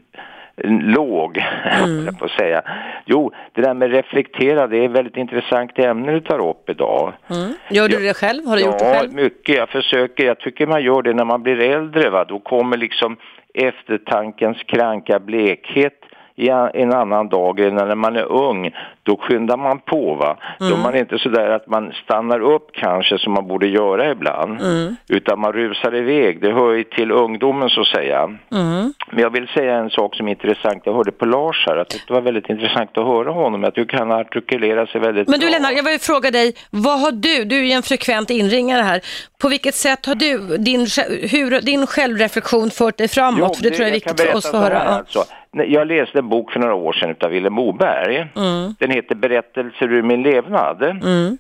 låg, 0.65 1.39
mm. 1.85 2.15
på 2.15 2.25
att 2.25 2.31
säga. 2.31 2.63
Jo, 3.05 3.33
det 3.53 3.63
där 3.63 3.75
med 3.75 3.91
reflektera, 3.91 4.67
det 4.67 4.79
är 4.79 4.85
ett 4.85 4.91
väldigt 4.91 5.17
intressant 5.17 5.79
ämne 5.79 6.13
du 6.13 6.21
tar 6.21 6.49
upp 6.49 6.71
idag. 6.71 7.13
Mm. 7.31 7.53
Gör 7.71 7.89
du 7.89 7.97
det 7.97 8.17
själv? 8.17 8.47
Har 8.47 8.57
du 8.57 8.63
ja, 8.63 8.67
gjort 8.67 8.79
det 8.79 8.85
själv? 8.85 9.11
Ja, 9.13 9.23
mycket. 9.23 9.57
Jag 9.57 9.69
försöker. 9.69 10.25
Jag 10.25 10.41
tycker 10.41 10.67
man 10.67 10.83
gör 10.83 11.03
det 11.03 11.15
när 11.15 11.25
man 11.25 11.43
blir 11.43 11.61
äldre. 11.61 12.11
Va? 12.11 12.25
Då 12.25 12.39
kommer 12.39 12.77
liksom 12.77 13.17
eftertankens 13.55 14.63
kranka 14.63 15.19
blekhet 15.19 16.05
i 16.37 16.49
en 16.75 16.93
annan 16.93 17.29
dag 17.29 17.61
än 17.61 17.75
när 17.75 17.95
man 17.95 18.17
är 18.17 18.33
ung, 18.33 18.71
då 19.09 19.17
skyndar 19.17 19.57
man 19.57 19.79
på 19.79 20.15
va. 20.15 20.37
Mm. 20.61 20.71
Då 20.71 20.79
är 20.79 20.83
man 20.83 20.97
inte 20.97 21.19
sådär 21.19 21.51
att 21.51 21.67
man 21.67 21.93
stannar 22.05 22.41
upp 22.41 22.67
kanske 22.73 23.19
som 23.19 23.33
man 23.33 23.49
borde 23.49 23.67
göra 23.67 24.11
ibland. 24.11 24.61
Mm. 24.61 24.97
Utan 25.09 25.41
man 25.41 25.53
rusar 25.53 25.95
iväg, 25.95 26.41
det 26.41 26.53
hör 26.53 26.73
ju 26.73 26.85
till 26.85 27.11
ungdomen 27.11 27.69
så 27.71 27.81
att 27.81 27.87
säga. 27.87 28.23
Mm. 28.53 28.93
Men 29.11 29.21
jag 29.21 29.31
vill 29.31 29.49
säga 29.49 29.75
en 29.75 29.91
sak 29.91 30.17
som 30.17 30.29
är 30.29 30.31
intressant, 30.31 30.83
jag 30.85 30.95
hörde 30.95 31.13
på 31.13 31.25
Lars 31.25 31.65
här, 31.67 31.77
att 31.77 31.89
det 32.07 32.15
var 32.15 32.21
väldigt 32.21 32.49
intressant 32.49 32.99
att 32.99 33.05
höra 33.05 33.31
honom. 33.31 33.63
Jag 33.63 33.75
tycker 33.75 33.99
han 33.99 34.13
artikulerar 34.13 34.87
sig 34.87 35.01
väldigt 35.01 35.29
Men 35.29 35.41
du 35.41 35.51
Lennart, 35.51 35.73
jag 35.77 35.83
vill 35.83 36.01
fråga 36.01 36.31
dig, 36.31 36.55
vad 36.71 37.01
har 37.01 37.13
du, 37.13 37.45
du 37.45 37.59
är 37.59 37.65
ju 37.65 37.73
en 37.73 37.83
frekvent 37.83 38.31
inringare 38.31 38.83
här, 38.83 39.01
på 39.43 39.49
vilket 39.49 39.75
sätt 39.75 40.07
har 40.07 40.15
du, 40.15 40.57
din, 40.57 40.87
hur, 41.31 41.61
din 41.61 41.87
självreflektion 41.87 42.71
fört 42.71 42.97
dig 42.99 43.09
framåt? 43.09 43.39
Jo, 43.41 43.55
För 43.55 43.63
det, 43.63 43.71
det 43.71 43.77
tror 43.77 43.83
jag 43.83 43.89
är 43.89 43.95
viktigt 43.95 44.21
för 44.21 44.37
oss 44.37 44.55
att 44.55 44.61
höra. 44.61 44.81
Alltså. 44.81 45.25
Jag 45.53 45.87
läste 45.87 46.19
en 46.19 46.29
bok 46.29 46.53
för 46.53 46.61
några 46.61 46.75
år 46.75 46.93
sedan 46.93 47.15
av 47.21 47.31
Vilhelm 47.31 47.55
Moberg. 47.55 48.17
Mm. 48.17 48.75
Den 48.79 48.91
heter 48.99 49.15
Berättelser 49.15 49.93
ur 49.93 50.03
min 50.03 50.23
levnad. 50.23 50.83
Mm. 50.83 51.39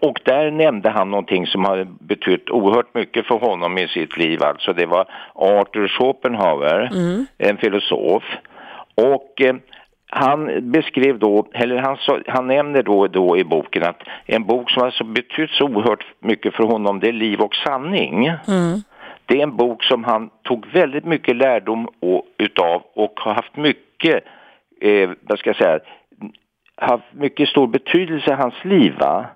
Och 0.00 0.20
där 0.24 0.50
nämnde 0.50 0.90
han 0.90 1.10
någonting 1.10 1.46
som 1.46 1.64
har 1.64 1.86
betytt 2.00 2.50
oerhört 2.50 2.94
mycket 2.94 3.26
för 3.26 3.38
honom 3.38 3.78
i 3.78 3.88
sitt 3.88 4.16
liv. 4.16 4.42
Alltså 4.42 4.72
det 4.72 4.86
var 4.86 5.06
Arthur 5.34 5.88
Schopenhauer, 5.88 6.90
mm. 6.92 7.26
en 7.38 7.56
filosof. 7.56 8.22
Och 8.94 9.40
eh, 9.40 9.54
han 10.10 10.70
beskrev 10.72 11.18
då, 11.18 11.46
eller 11.52 11.76
han, 11.76 11.96
han 12.26 12.46
nämner 12.46 12.82
då, 12.82 13.06
då 13.06 13.36
i 13.36 13.44
boken 13.44 13.84
att 13.84 14.02
en 14.26 14.44
bok 14.44 14.70
som 14.70 14.82
har 14.82 14.90
så 14.90 15.04
betytt 15.04 15.50
så 15.50 15.64
oerhört 15.64 16.04
mycket 16.20 16.54
för 16.54 16.64
honom 16.64 17.00
det 17.00 17.08
är 17.08 17.12
Liv 17.12 17.40
och 17.40 17.54
sanning. 17.54 18.26
Mm. 18.26 18.82
Det 19.26 19.38
är 19.38 19.42
en 19.42 19.56
bok 19.56 19.84
som 19.84 20.04
han 20.04 20.30
tog 20.42 20.66
väldigt 20.72 21.04
mycket 21.04 21.36
lärdom 21.36 21.88
och, 22.00 22.24
utav 22.38 22.82
och 22.94 23.20
har 23.20 23.34
haft 23.34 23.56
mycket, 23.56 24.24
eh, 24.80 25.10
vad 25.20 25.38
ska 25.38 25.50
jag 25.50 25.56
säga, 25.56 25.78
haft 26.80 27.04
mycket 27.12 27.48
stor 27.48 27.66
betydelse 27.66 28.30
i 28.30 28.34
hans 28.34 28.64
liv. 28.64 28.92
Va? 29.00 29.26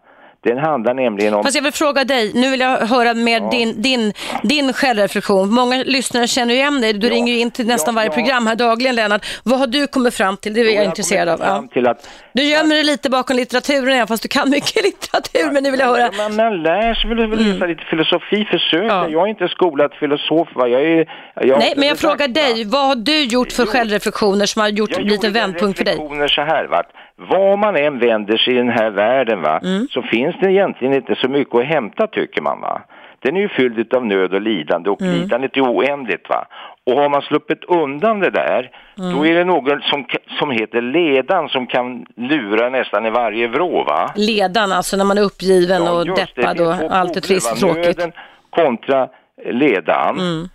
Den 0.45 0.59
handlar 0.59 0.95
nämligen 0.95 1.35
om... 1.35 1.43
Fast 1.43 1.57
jag 1.57 1.63
vill 1.63 1.73
fråga 1.73 2.05
dig, 2.05 2.33
nu 2.35 2.51
vill 2.51 2.61
jag 2.61 2.77
höra 2.77 3.15
mer 3.15 3.41
ja. 3.41 3.51
din, 3.51 3.83
din, 3.83 4.13
din 4.43 4.73
självreflektion. 4.73 5.51
Många 5.51 5.77
lyssnare 5.77 6.27
känner 6.27 6.55
ju 6.55 6.61
igen 6.61 6.81
dig, 6.81 6.93
du 6.93 7.07
ja. 7.07 7.13
ringer 7.13 7.33
ju 7.33 7.39
in 7.39 7.51
till 7.51 7.67
nästan 7.67 7.95
ja, 7.95 7.97
varje 7.97 8.11
program 8.11 8.47
här 8.47 8.57
dagligen 8.57 8.95
Lennart. 8.95 9.27
Vad 9.45 9.59
har 9.59 9.67
du 9.67 9.87
kommit 9.87 10.15
fram 10.15 10.37
till? 10.37 10.55
Det 10.55 10.61
är 10.61 10.65
jag, 10.65 10.75
jag 10.75 10.85
intresserad 10.85 11.29
av. 11.29 11.41
Ja. 11.41 11.65
Till 11.73 11.87
att, 11.87 12.09
du 12.33 12.43
gömmer 12.43 12.75
dig 12.75 12.85
lite 12.85 13.11
bakom 13.11 13.37
litteraturen, 13.37 14.07
fast 14.07 14.23
du 14.23 14.29
kan 14.29 14.51
mycket 14.51 14.83
litteratur, 14.89 15.53
men 15.53 15.63
nu 15.63 15.71
vill 15.71 15.81
jag 15.81 15.87
höra. 15.87 16.11
Man, 16.17 16.37
man 16.37 16.63
lär 16.63 16.95
sig 16.95 17.11
väl 17.11 17.19
mm. 17.23 17.69
lite 17.69 17.85
filosofi, 17.85 18.45
försök. 18.45 18.91
Jag 18.91 19.23
är 19.23 19.27
inte 19.27 19.49
skolad 19.49 19.93
filosof, 20.01 20.49
va? 20.55 20.69
Jag 20.69 20.83
är, 20.83 21.09
jag 21.35 21.59
Nej, 21.59 21.75
men 21.77 21.89
jag 21.89 21.99
frågar 21.99 22.29
dig, 22.29 22.65
vad 22.65 22.87
har 22.87 22.97
du 22.97 23.25
gjort 23.25 23.53
för 23.53 23.67
självreflektioner 23.67 24.47
som 24.47 24.63
har 24.63 24.69
gjort 24.69 24.99
en 24.99 25.03
liten 25.03 25.33
vändpunkt 25.33 25.79
för 25.79 25.85
dig? 25.85 25.97
Jag 26.19 26.31
så 26.31 26.43
här, 26.43 26.67
va? 26.67 26.83
Var 27.17 27.57
man 27.57 27.77
än 27.77 27.99
vänder 27.99 28.37
sig 28.37 28.55
i 28.55 28.57
den 28.57 28.69
här 28.69 28.91
världen 28.91 29.43
va, 29.43 29.61
mm. 29.65 29.87
så 29.91 30.03
finns 30.03 30.37
det 30.41 30.53
egentligen 30.53 30.95
inte 30.95 31.15
så 31.15 31.29
mycket 31.29 31.55
att 31.55 31.65
hämta 31.65 32.07
tycker 32.07 32.43
man 32.43 32.61
va. 32.61 32.83
Den 33.21 33.37
är 33.37 33.41
ju 33.41 33.49
fylld 33.49 33.95
av 33.95 34.07
nöd 34.07 34.35
och 34.35 34.41
lidande 34.41 34.91
och 34.91 35.03
mm. 35.03 35.15
lidandet 35.15 35.57
är 35.57 35.61
oändligt 35.61 36.29
va. 36.29 36.47
Och 36.87 36.93
har 36.93 37.09
man 37.09 37.23
sluppit 37.23 37.65
undan 37.65 38.21
det 38.21 38.31
där, 38.31 38.71
mm. 38.99 39.17
då 39.17 39.27
är 39.27 39.35
det 39.35 39.45
någon 39.45 39.81
som, 39.81 40.07
som 40.39 40.51
heter 40.51 40.81
ledan 40.81 41.49
som 41.49 41.67
kan 41.67 42.07
lura 42.17 42.69
nästan 42.69 43.07
i 43.07 43.11
varje 43.11 43.49
vrå 43.49 43.85
va. 43.85 44.13
Ledan, 44.17 44.73
alltså 44.73 44.97
när 44.97 45.05
man 45.05 45.19
är 45.19 45.23
uppgiven 45.23 45.85
ja, 45.85 45.93
och 45.93 46.07
deppad 46.07 46.61
och 46.61 46.75
allt 46.75 47.17
är 47.17 47.21
trist 47.21 47.53
och 47.53 47.59
tråkigt. 47.59 47.99
Nöden 47.99 48.13
kontra 48.51 49.09
ledan. 49.45 50.19
Mm. 50.19 50.49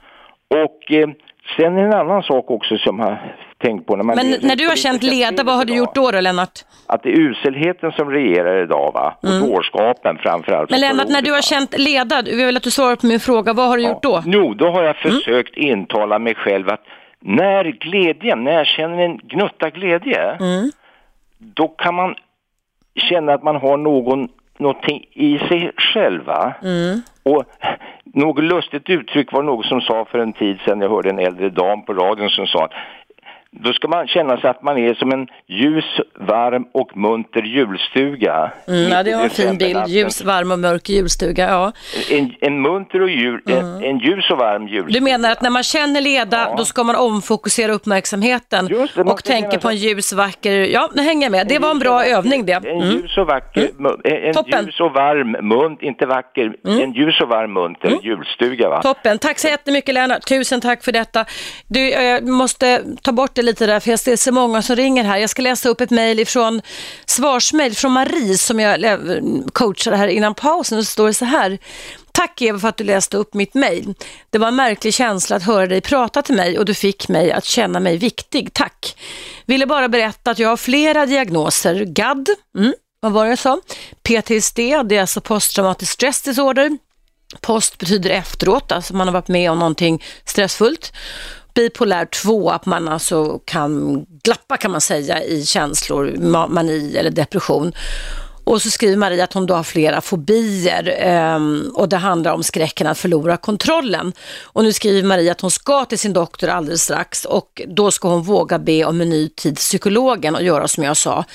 Och 0.66 0.92
eh, 0.92 1.10
sen 1.58 1.78
en 1.78 1.94
annan 1.94 2.24
sak 2.24 2.52
också 2.52 2.78
som 2.78 3.00
har 3.00 3.36
tänkt 3.60 3.86
på. 3.88 3.96
När 3.96 4.04
man 4.04 4.16
Men 4.16 4.36
när 4.42 4.56
du 4.56 4.68
har 4.68 4.76
känt 4.76 5.04
leda, 5.04 5.44
vad 5.44 5.56
har 5.56 5.66
du 5.66 5.76
gjort 5.76 5.96
då, 5.96 6.12
då 6.12 6.22
Lennart? 6.22 6.60
Att 6.88 7.04
det 7.04 7.10
är 7.10 7.20
uselheten 7.20 7.92
som 7.92 8.10
regerar 8.12 8.64
idag 8.64 8.92
va? 8.94 9.18
Och 9.22 9.30
mm. 9.30 9.50
dårskapen 9.50 10.18
framförallt. 10.18 10.70
Men 10.70 10.80
Lennart, 10.80 11.08
när 11.10 11.22
du 11.22 11.32
har 11.32 11.42
känt 11.42 11.78
leda, 11.78 12.16
jag 12.26 12.46
vill 12.46 12.58
att 12.58 12.64
du 12.64 12.72
svarar 12.72 12.96
på 12.96 13.06
min 13.06 13.20
fråga, 13.20 13.54
vad 13.54 13.68
har 13.68 13.78
du 13.78 13.84
ja. 13.84 13.90
gjort 13.90 14.04
då? 14.04 14.24
Jo, 14.26 14.54
då 14.54 14.70
har 14.70 14.84
jag 14.84 14.96
mm. 15.06 15.16
försökt 15.16 15.58
mm. 15.58 15.70
intala 15.70 16.20
mig 16.20 16.36
själv 16.36 16.70
att 16.70 16.84
när 17.20 17.64
glädjen, 17.64 18.44
när 18.44 18.52
jag 18.52 18.68
känner 18.68 19.00
en 19.00 19.18
gnutta 19.18 19.70
glädje, 19.70 20.22
mm. 20.22 20.72
då 21.38 21.68
kan 21.68 21.96
man 21.96 22.16
känna 22.96 23.34
att 23.34 23.44
man 23.44 23.56
har 23.56 23.78
någon, 23.78 24.30
någonting 24.58 25.06
i 25.14 25.40
sig 25.40 25.72
själv. 25.78 26.30
Mm. 26.64 27.02
Och 27.24 27.44
något 28.04 28.44
lustigt 28.44 28.90
uttryck 28.90 29.32
var 29.32 29.44
något 29.44 29.66
som 29.66 29.82
sa 29.82 30.06
för 30.06 30.20
en 30.20 30.34
tid 30.34 30.60
sedan, 30.66 30.82
jag 30.82 30.90
hörde 30.90 31.10
en 31.10 31.20
äldre 31.20 31.50
dam 31.50 31.86
på 31.86 31.94
radion 31.94 32.30
som 32.30 32.48
sa 32.48 32.66
att 32.66 32.74
då 33.52 33.74
ska 33.74 33.88
man 33.88 34.08
känna 34.08 34.38
sig 34.38 34.50
att 34.50 34.64
man 34.64 34.78
är 34.78 34.94
som 34.94 35.12
en 35.12 35.28
ljus, 35.48 35.86
varm 36.20 36.66
och 36.74 36.98
munter 36.98 37.42
julstuga. 37.42 38.52
Mm, 38.68 38.92
ja, 38.92 39.04
det 39.04 39.16
var 39.16 39.24
en 39.24 39.30
fin 39.30 39.58
bild. 39.58 39.88
Ljus, 39.88 40.22
varm 40.22 40.52
och 40.52 40.60
mörk 40.60 40.90
julstuga, 40.90 41.50
ja. 41.50 41.72
En, 42.12 42.34
en 42.42 42.62
munter 42.62 43.02
och 43.02 43.10
jul, 43.10 43.42
mm. 43.48 43.66
en, 43.66 43.84
en, 43.84 44.00
ljus 44.00 44.32
och 44.32 44.38
varm 44.38 44.68
julstuga. 44.68 45.00
Du 45.00 45.02
menar 45.02 45.32
att 45.32 45.42
när 45.42 45.50
man 45.50 45.64
känner 45.64 46.02
leda, 46.02 46.38
ja. 46.38 46.56
då 46.58 46.66
ska 46.66 46.84
man 46.84 46.96
omfokusera 46.96 47.72
uppmärksamheten 47.72 48.68
Just, 48.68 48.98
och 48.98 49.24
tänka 49.24 49.60
på 49.60 49.70
en 49.70 49.76
ljus, 49.76 50.14
vacker, 50.14 50.52
ja, 50.52 50.90
nu 50.94 51.02
hänger 51.02 51.26
jag 51.26 51.32
med. 51.32 51.48
Det 51.48 51.60
var 51.60 51.72
en 51.72 51.80
bra 51.80 52.06
övning 52.06 52.46
det. 52.46 52.54
Mm. 52.54 52.82
En 52.82 52.92
ljus 52.92 53.18
och 53.18 53.28
vacker, 53.28 53.70
mm. 53.80 53.92
en 54.04 54.34
Toppen. 54.34 54.66
ljus 54.66 54.80
och 54.80 54.92
varm 54.92 55.32
munt, 55.48 55.82
inte 55.82 56.06
vacker, 56.06 56.56
mm. 56.66 56.80
en 56.80 56.94
ljus 56.94 57.22
och 57.22 57.30
varm 57.30 57.54
munter 57.54 57.88
mm. 57.88 58.00
julstuga 58.04 58.70
va. 58.70 58.82
Toppen, 58.82 59.20
tack 59.20 59.40
så 59.40 59.48
jättemycket 59.48 59.94
Lennart, 59.94 60.28
tusen 60.28 60.62
tack 60.62 60.84
för 60.84 60.92
detta. 60.92 61.26
Du, 61.68 61.90
jag 61.90 62.28
måste 62.28 62.84
ta 63.02 63.12
bort 63.12 63.39
det 63.40 63.46
lite 63.46 63.66
där, 63.66 63.80
för 63.80 63.90
jag 63.90 64.00
ser 64.00 64.16
så 64.16 64.32
många 64.32 64.62
som 64.62 64.76
ringer 64.76 65.04
här. 65.04 65.18
Jag 65.18 65.30
ska 65.30 65.42
läsa 65.42 65.70
upp 65.70 65.82
ett 65.82 65.90
mejl 65.90 66.20
ifrån 66.20 66.62
svarsmejl 67.06 67.76
från 67.76 67.92
Marie 67.92 68.38
som 68.38 68.60
jag 68.60 68.84
eh, 68.84 68.98
coachade 69.54 69.98
här 69.98 70.08
innan 70.08 70.36
pausen. 70.36 70.78
Och 70.78 70.86
så 70.86 70.92
står 70.92 71.08
det 71.08 71.14
så 71.14 71.26
här. 71.26 71.58
Tack 72.12 72.42
Eva 72.42 72.60
för 72.60 72.68
att 72.68 72.78
du 72.78 72.84
läste 72.84 73.18
upp 73.18 73.34
mitt 73.34 73.54
mejl. 73.54 73.94
Det 74.30 74.38
var 74.38 74.48
en 74.48 74.56
märklig 74.56 74.94
känsla 74.94 75.36
att 75.36 75.44
höra 75.44 75.68
dig 75.68 75.82
prata 75.82 76.22
till 76.22 76.36
mig 76.36 76.60
och 76.60 76.66
du 76.66 76.74
fick 76.74 77.08
mig 77.08 77.32
att 77.32 77.46
känna 77.46 77.80
mig 77.80 77.98
viktig. 77.98 78.54
Tack. 78.54 78.98
Ville 79.46 79.66
bara 79.66 79.90
berätta 79.90 80.32
att 80.32 80.40
jag 80.40 80.50
har 80.50 80.58
flera 80.58 81.06
diagnoser. 81.06 81.86
GAD, 81.86 82.30
mm, 82.58 82.74
vad 83.00 83.12
var 83.12 83.24
det 83.24 83.30
jag 83.30 83.40
sa? 83.40 83.62
PTSD, 84.04 84.58
det 84.58 84.96
är 84.96 85.02
alltså 85.02 85.22
posttraumatisk 85.22 85.92
stress 85.92 86.22
disorder. 86.22 86.78
Post 87.42 87.78
betyder 87.78 88.10
efteråt, 88.10 88.72
alltså 88.72 88.96
man 88.96 89.08
har 89.08 89.14
varit 89.14 89.28
med 89.28 89.52
om 89.52 89.60
någonting 89.60 90.04
stressfullt 90.26 90.94
bipolär 91.60 92.06
2, 92.06 92.50
att 92.50 92.66
man 92.66 92.88
alltså 92.88 93.40
kan 93.46 94.06
glappa 94.24 94.58
kan 94.58 94.72
man 94.72 94.82
säga 94.82 95.24
i 95.24 95.46
känslor, 95.46 96.16
mani 96.48 96.96
eller 96.98 97.12
depression. 97.12 97.72
Och 98.44 98.62
så 98.62 98.70
skriver 98.70 98.98
Marie 98.98 99.24
att 99.24 99.34
hon 99.34 99.46
då 99.46 99.54
har 99.54 99.64
flera 99.64 100.02
fobier 100.02 100.98
eh, 101.00 101.40
och 101.74 101.90
det 101.90 101.98
handlar 101.98 102.34
om 102.34 102.44
skräcken 102.44 102.88
att 102.88 102.98
förlora 102.98 103.38
kontrollen. 103.38 104.14
Och 104.42 104.64
nu 104.64 104.74
skriver 104.74 105.08
Marie 105.08 105.32
att 105.32 105.42
hon 105.42 105.52
ska 105.52 105.86
till 105.86 106.00
sin 106.00 106.14
doktor 106.14 106.48
alldeles 106.48 106.84
strax 106.84 107.26
och 107.26 107.62
då 107.68 107.92
ska 107.92 108.08
hon 108.10 108.24
våga 108.24 108.60
be 108.60 108.86
om 108.86 109.02
en 109.02 109.10
ny 109.10 109.30
tid 109.30 109.56
psykologen 109.56 110.36
och 110.36 110.44
göra 110.44 110.68
som 110.68 110.84
jag 110.84 110.98
sa. 110.98 111.26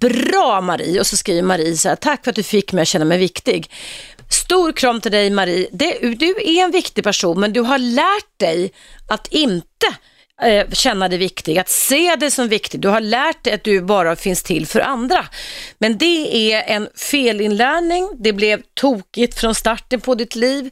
Bra 0.00 0.60
Marie! 0.60 1.00
Och 1.00 1.06
så 1.06 1.16
skriver 1.16 1.42
Marie 1.42 1.76
så 1.76 1.88
här, 1.88 1.96
tack 1.96 2.24
för 2.24 2.30
att 2.30 2.36
du 2.36 2.42
fick 2.42 2.72
mig 2.72 2.82
att 2.82 2.88
känna 2.88 3.04
mig 3.04 3.18
viktig. 3.18 3.70
Stor 4.34 4.72
kram 4.72 5.00
till 5.00 5.12
dig 5.12 5.30
Marie. 5.30 5.68
Det, 5.72 5.98
du 6.14 6.28
är 6.28 6.64
en 6.64 6.70
viktig 6.70 7.04
person 7.04 7.40
men 7.40 7.52
du 7.52 7.60
har 7.60 7.78
lärt 7.78 8.38
dig 8.38 8.72
att 9.08 9.26
inte 9.26 9.86
eh, 10.42 10.70
känna 10.70 11.08
dig 11.08 11.18
viktig, 11.18 11.58
att 11.58 11.68
se 11.68 12.16
dig 12.16 12.30
som 12.30 12.48
viktig. 12.48 12.80
Du 12.80 12.88
har 12.88 13.00
lärt 13.00 13.44
dig 13.44 13.52
att 13.52 13.64
du 13.64 13.80
bara 13.80 14.16
finns 14.16 14.42
till 14.42 14.66
för 14.66 14.80
andra. 14.80 15.26
Men 15.78 15.98
det 15.98 16.52
är 16.52 16.74
en 16.76 16.88
felinlärning, 16.96 18.10
det 18.18 18.32
blev 18.32 18.62
tokigt 18.74 19.40
från 19.40 19.54
starten 19.54 20.00
på 20.00 20.14
ditt 20.14 20.34
liv. 20.34 20.70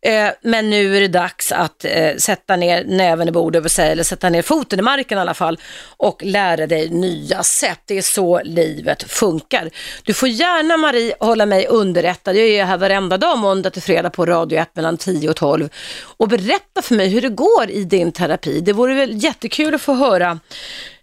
Eh, 0.00 0.30
men 0.42 0.70
nu 0.70 0.96
är 0.96 1.00
det 1.00 1.08
dags 1.08 1.52
att 1.52 1.84
eh, 1.84 2.16
sätta 2.16 2.56
ner 2.56 2.84
näven 2.84 3.28
i 3.28 3.32
bordet, 3.32 3.78
eller 3.78 4.02
sätta 4.02 4.30
ner 4.30 4.42
foten 4.42 4.78
i 4.78 4.82
marken 4.82 5.18
i 5.18 5.20
alla 5.20 5.34
fall 5.34 5.60
och 5.96 6.22
lära 6.24 6.66
dig 6.66 6.88
nya 6.88 7.42
sätt. 7.42 7.80
Det 7.86 7.98
är 7.98 8.02
så 8.02 8.40
livet 8.44 9.02
funkar. 9.02 9.70
Du 10.02 10.14
får 10.14 10.28
gärna 10.28 10.76
Marie 10.76 11.14
hålla 11.20 11.46
mig 11.46 11.66
underrättad. 11.66 12.36
Jag 12.36 12.46
är 12.46 12.64
här 12.64 12.78
varenda 12.78 13.18
dag 13.18 13.38
måndag 13.38 13.70
till 13.70 13.82
fredag 13.82 14.10
på 14.10 14.26
Radio 14.26 14.58
1 14.58 14.76
mellan 14.76 14.96
10 14.96 15.30
och 15.30 15.36
12 15.36 15.68
och 16.00 16.28
berätta 16.28 16.82
för 16.82 16.94
mig 16.94 17.08
hur 17.08 17.20
det 17.20 17.28
går 17.28 17.70
i 17.70 17.84
din 17.84 18.12
terapi. 18.12 18.60
Det 18.60 18.72
vore 18.72 18.94
väl 18.94 19.24
jättekul 19.24 19.74
att 19.74 19.82
få 19.82 19.94
höra 19.94 20.38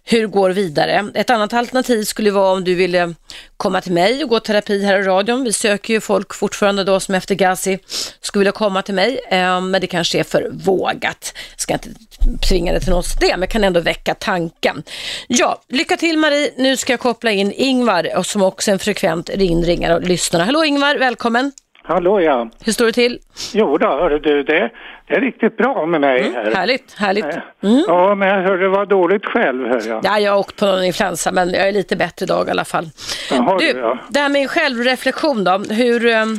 hur 0.08 0.26
går 0.26 0.50
vidare. 0.50 1.10
Ett 1.14 1.30
annat 1.30 1.52
alternativ 1.52 2.04
skulle 2.04 2.30
vara 2.30 2.52
om 2.52 2.64
du 2.64 2.74
ville 2.74 3.14
komma 3.56 3.80
till 3.80 3.92
mig 3.92 4.24
och 4.24 4.30
gå 4.30 4.40
terapi 4.40 4.84
här 4.84 5.00
i 5.00 5.02
radion. 5.02 5.44
Vi 5.44 5.52
söker 5.52 5.94
ju 5.94 6.00
folk 6.00 6.34
fortfarande 6.34 6.84
då 6.84 7.00
som 7.00 7.14
efter 7.14 7.34
Gazi 7.34 7.78
skulle 8.20 8.40
vilja 8.40 8.52
komma 8.52 8.82
till 8.82 8.94
mig, 8.94 9.20
eh, 9.30 9.60
men 9.60 9.80
det 9.80 9.86
kanske 9.86 10.18
är 10.18 10.24
för 10.24 10.50
vågat. 10.52 11.34
Jag 11.50 11.60
ska 11.60 11.72
inte 11.72 11.88
tvinga 12.48 12.72
dig 12.72 12.80
till 12.80 12.90
något 12.90 13.20
det, 13.20 13.36
men 13.36 13.48
kan 13.48 13.64
ändå 13.64 13.80
väcka 13.80 14.14
tanken. 14.14 14.82
Ja, 15.28 15.62
lycka 15.68 15.96
till 15.96 16.18
Marie. 16.18 16.52
Nu 16.56 16.76
ska 16.76 16.92
jag 16.92 17.00
koppla 17.00 17.30
in 17.30 17.52
Ingvar 17.52 18.22
som 18.22 18.42
också 18.42 18.70
är 18.70 18.72
en 18.72 18.78
frekvent 18.78 19.28
inringare 19.28 19.94
och 19.94 20.02
lyssnare. 20.02 20.42
Hallå 20.42 20.64
Ingvar, 20.64 20.96
välkommen! 20.96 21.52
Hallå 21.88 22.20
ja. 22.20 22.48
Hur 22.64 22.72
står 22.72 22.86
det 22.86 22.92
till? 22.92 23.18
Jo 23.54 23.78
då, 23.78 23.86
hörru 23.86 24.18
du, 24.18 24.42
det, 24.42 24.70
det 25.06 25.14
är 25.14 25.20
riktigt 25.20 25.56
bra 25.56 25.86
med 25.86 26.00
mig 26.00 26.20
mm, 26.20 26.34
här. 26.34 26.54
Härligt, 26.54 26.94
härligt. 26.98 27.24
Mm. 27.62 27.84
Ja, 27.88 28.14
men 28.14 28.28
jag 28.28 28.42
hörde 28.42 28.62
det 28.62 28.68
var 28.68 28.86
dåligt 28.86 29.24
själv, 29.24 29.68
hör 29.68 29.88
jag. 29.88 30.04
Ja, 30.04 30.18
jag 30.18 30.32
har 30.32 30.38
åkt 30.38 30.56
på 30.56 30.66
någon 30.66 30.84
influensa, 30.84 31.32
men 31.32 31.50
jag 31.50 31.68
är 31.68 31.72
lite 31.72 31.96
bättre 31.96 32.24
idag 32.24 32.48
i 32.48 32.50
alla 32.50 32.64
fall. 32.64 32.88
Jaha, 33.30 33.58
du, 33.58 33.66
ja. 33.66 33.98
det 34.08 34.20
här 34.20 34.28
med 34.28 34.50
självreflektion 34.50 35.44
då, 35.44 35.58
hur... 35.58 36.06
Um... 36.06 36.38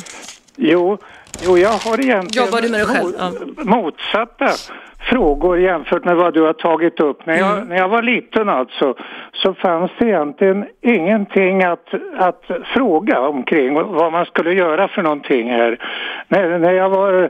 Jo, 0.56 0.98
jo, 1.46 1.58
jag 1.58 1.70
har 1.70 2.02
egentligen 2.02 2.46
Jobbar 2.46 2.62
du 2.62 2.70
med 2.70 2.80
dig 2.80 2.88
själv? 2.88 3.14
Ja. 3.18 3.32
motsatta 3.58 4.52
frågor 5.00 5.60
jämfört 5.60 6.06
med 6.06 6.16
vad 6.16 6.34
du 6.34 6.42
har 6.42 6.54
tagit 6.54 7.00
upp. 7.00 7.26
När 7.26 7.38
jag, 7.38 7.58
mm. 7.58 7.68
när 7.68 7.78
jag 7.78 7.90
var 7.90 8.02
liten 8.02 8.50
alltså 8.50 8.96
så 9.34 9.54
fanns 9.54 9.92
det 10.00 10.06
egentligen 10.06 10.66
ingenting 10.82 11.64
att, 11.64 11.94
att 12.18 12.44
fråga 12.74 13.20
omkring 13.20 13.74
vad 13.74 14.12
man 14.12 14.26
skulle 14.26 14.54
göra 14.54 14.88
för 14.88 15.02
någonting 15.02 15.50
här. 15.50 15.80
När, 16.28 16.60
när 16.60 16.72
jag 16.72 16.90
var 16.90 17.24
uh, 17.24 17.30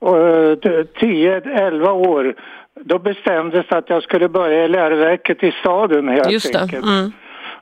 10-11 0.00 1.88
år 1.88 2.34
då 2.80 2.98
bestämdes 2.98 3.66
att 3.68 3.90
jag 3.90 4.02
skulle 4.02 4.28
börja 4.28 4.64
i 4.64 4.68
läroverket 4.68 5.42
i 5.42 5.52
staden 5.60 6.08
helt 6.08 6.30
Just 6.30 6.52
det. 6.52 6.60
enkelt. 6.60 6.84
Mm. 6.84 7.12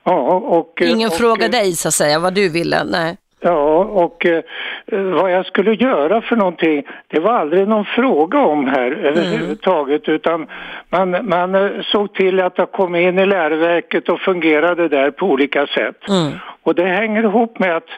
Ja, 0.03 0.33
och, 0.33 0.81
Ingen 0.81 1.07
och, 1.07 1.13
fråga 1.13 1.47
dig 1.47 1.71
så 1.71 1.87
att 1.87 1.93
säga 1.93 2.19
vad 2.19 2.33
du 2.33 2.49
ville, 2.49 2.83
nej. 2.83 3.17
Ja, 3.47 3.83
och 3.83 4.25
eh, 4.25 4.43
vad 4.91 5.31
jag 5.31 5.45
skulle 5.45 5.73
göra 5.73 6.21
för 6.21 6.35
någonting, 6.35 6.83
det 7.07 7.19
var 7.19 7.33
aldrig 7.33 7.67
någon 7.67 7.85
fråga 7.85 8.39
om 8.39 8.67
här 8.67 8.91
överhuvudtaget 8.91 10.09
utan 10.09 10.47
man, 10.89 11.29
man 11.29 11.55
eh, 11.55 11.69
såg 11.81 12.13
till 12.13 12.41
att 12.41 12.57
jag 12.57 12.71
kom 12.71 12.95
in 12.95 13.19
i 13.19 13.25
läroverket 13.25 14.09
och 14.09 14.19
fungerade 14.19 14.87
där 14.87 15.11
på 15.11 15.25
olika 15.25 15.67
sätt. 15.67 16.09
Mm. 16.09 16.31
Och 16.63 16.75
det 16.75 16.85
hänger 16.85 17.23
ihop 17.23 17.59
med 17.59 17.75
att 17.75 17.89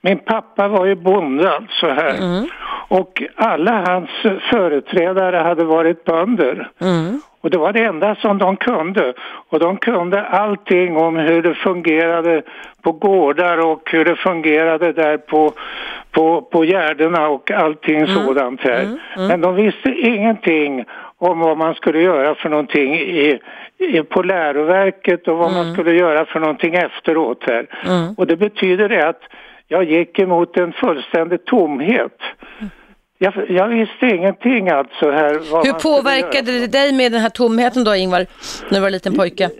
min 0.00 0.18
pappa 0.18 0.68
var 0.68 0.86
ju 0.86 0.94
bonde 0.94 1.56
alltså 1.56 1.86
här 1.86 2.14
Mm. 2.18 2.46
och 2.88 3.22
alla 3.36 3.84
hans 3.86 4.10
företrädare 4.50 5.36
hade 5.36 5.64
varit 5.64 6.04
bönder. 6.04 6.70
Mm. 6.80 7.20
Och 7.44 7.50
det 7.50 7.58
var 7.58 7.72
det 7.72 7.84
enda 7.84 8.14
som 8.14 8.38
de 8.38 8.56
kunde. 8.56 9.12
Och 9.48 9.58
de 9.58 9.76
kunde 9.76 10.22
allting 10.22 10.96
om 10.96 11.16
hur 11.16 11.42
det 11.42 11.54
fungerade 11.54 12.42
på 12.82 12.92
gårdar 12.92 13.58
och 13.58 13.90
hur 13.92 14.04
det 14.04 14.16
fungerade 14.16 14.92
där 14.92 15.16
på, 15.16 15.52
på, 16.10 16.42
på 16.42 16.64
gärdena 16.64 17.28
och 17.28 17.50
allting 17.50 17.96
Mm. 17.96 18.08
sådant 18.08 18.60
här. 18.60 18.88
Men 19.16 19.40
de 19.40 19.54
visste 19.54 19.88
ingenting 19.88 20.84
om 21.18 21.40
vad 21.40 21.58
man 21.58 21.74
skulle 21.74 22.02
göra 22.02 22.34
för 22.34 22.48
någonting 22.48 22.94
i, 22.94 23.38
i, 23.78 24.02
på 24.02 24.22
läroverket 24.22 25.28
och 25.28 25.36
vad 25.38 25.52
man 25.52 25.72
skulle 25.72 25.92
göra 25.92 26.24
för 26.24 26.40
någonting 26.40 26.74
efteråt 26.74 27.44
här. 27.46 27.66
Mm. 27.86 28.14
Och 28.16 28.26
det 28.26 28.36
betyder 28.36 28.88
det 28.88 29.08
att 29.08 29.22
jag 29.68 29.84
gick 29.84 30.18
emot 30.18 30.56
en 30.56 30.72
fullständig 30.72 31.44
tomhet. 31.44 32.18
Jag, 33.18 33.34
jag 33.48 33.68
visste 33.68 34.06
ingenting 34.06 34.68
alltså 34.68 35.10
här. 35.10 35.30
Hur 35.64 35.72
påverkade 35.72 36.52
det 36.58 36.66
dig 36.66 36.92
med 36.92 37.12
den 37.12 37.20
här 37.20 37.28
tomheten 37.30 37.84
då 37.84 37.94
Ingvar, 37.94 38.26
när 38.68 38.78
du 38.78 38.80
var 38.80 38.90
liten 38.90 39.14
pojke? 39.14 39.50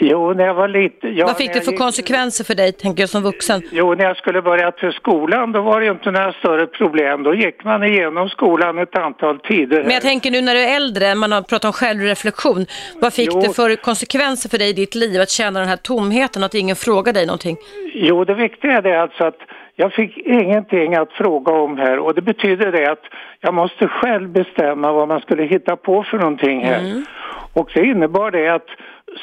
Jo, 0.00 0.32
när 0.32 0.44
jag 0.46 0.54
var 0.54 0.68
liten. 0.68 1.16
Ja, 1.16 1.26
Vad 1.26 1.36
fick 1.36 1.54
det 1.54 1.60
för 1.60 1.70
gick- 1.72 1.80
konsekvenser 1.80 2.44
för 2.44 2.54
dig, 2.54 2.72
tänker 2.72 3.02
jag 3.02 3.10
som 3.10 3.22
vuxen? 3.22 3.62
Jo, 3.72 3.94
när 3.94 4.04
jag 4.04 4.16
skulle 4.16 4.42
börja 4.42 4.70
till 4.72 4.92
skolan 4.92 5.52
då 5.52 5.60
var 5.62 5.80
det 5.80 5.86
inte 5.86 6.10
några 6.10 6.32
större 6.32 6.66
problem. 6.66 7.22
Då 7.22 7.34
gick 7.34 7.64
man 7.64 7.84
igenom 7.84 8.28
skolan 8.28 8.78
ett 8.78 8.96
antal 8.96 9.38
tider. 9.38 9.82
Men 9.82 9.92
jag 9.92 10.02
tänker 10.02 10.30
nu 10.30 10.40
när 10.40 10.54
du 10.54 10.60
är 10.60 10.76
äldre, 10.76 11.14
man 11.14 11.32
har 11.32 11.42
pratat 11.42 11.64
om 11.64 11.72
självreflektion. 11.72 12.66
Vad 13.00 13.12
fick 13.14 13.28
Jo. 13.32 13.40
det 13.40 13.56
för 13.56 13.76
konsekvenser 13.76 14.48
för 14.48 14.58
dig 14.58 14.68
i 14.70 14.72
ditt 14.72 14.94
liv 14.94 15.20
att 15.20 15.30
känna 15.30 15.60
den 15.60 15.68
här 15.68 15.76
tomheten, 15.76 16.44
att 16.44 16.54
ingen 16.54 16.76
frågar 16.76 17.12
dig 17.12 17.26
någonting? 17.26 17.56
Jo, 17.94 18.24
det 18.24 18.34
viktiga 18.34 18.72
är 18.72 18.82
det 18.82 19.02
alltså 19.02 19.24
att 19.24 19.38
jag 19.76 19.92
fick 19.92 20.18
ingenting 20.18 20.94
att 20.94 21.12
fråga 21.12 21.52
om 21.52 21.78
här 21.78 21.98
och 21.98 22.14
det 22.14 22.22
betyder 22.22 22.72
det 22.72 22.90
att 22.90 23.04
jag 23.40 23.54
måste 23.54 23.88
själv 23.88 24.28
bestämma 24.28 24.92
vad 24.92 25.08
man 25.08 25.20
skulle 25.20 25.42
hitta 25.42 25.76
på 25.76 26.02
för 26.02 26.18
någonting 26.18 26.64
här. 26.64 26.80
Mm. 26.80 27.04
Och 27.52 27.70
det 27.74 27.84
innebar 27.84 28.30
det 28.30 28.48
att 28.48 28.66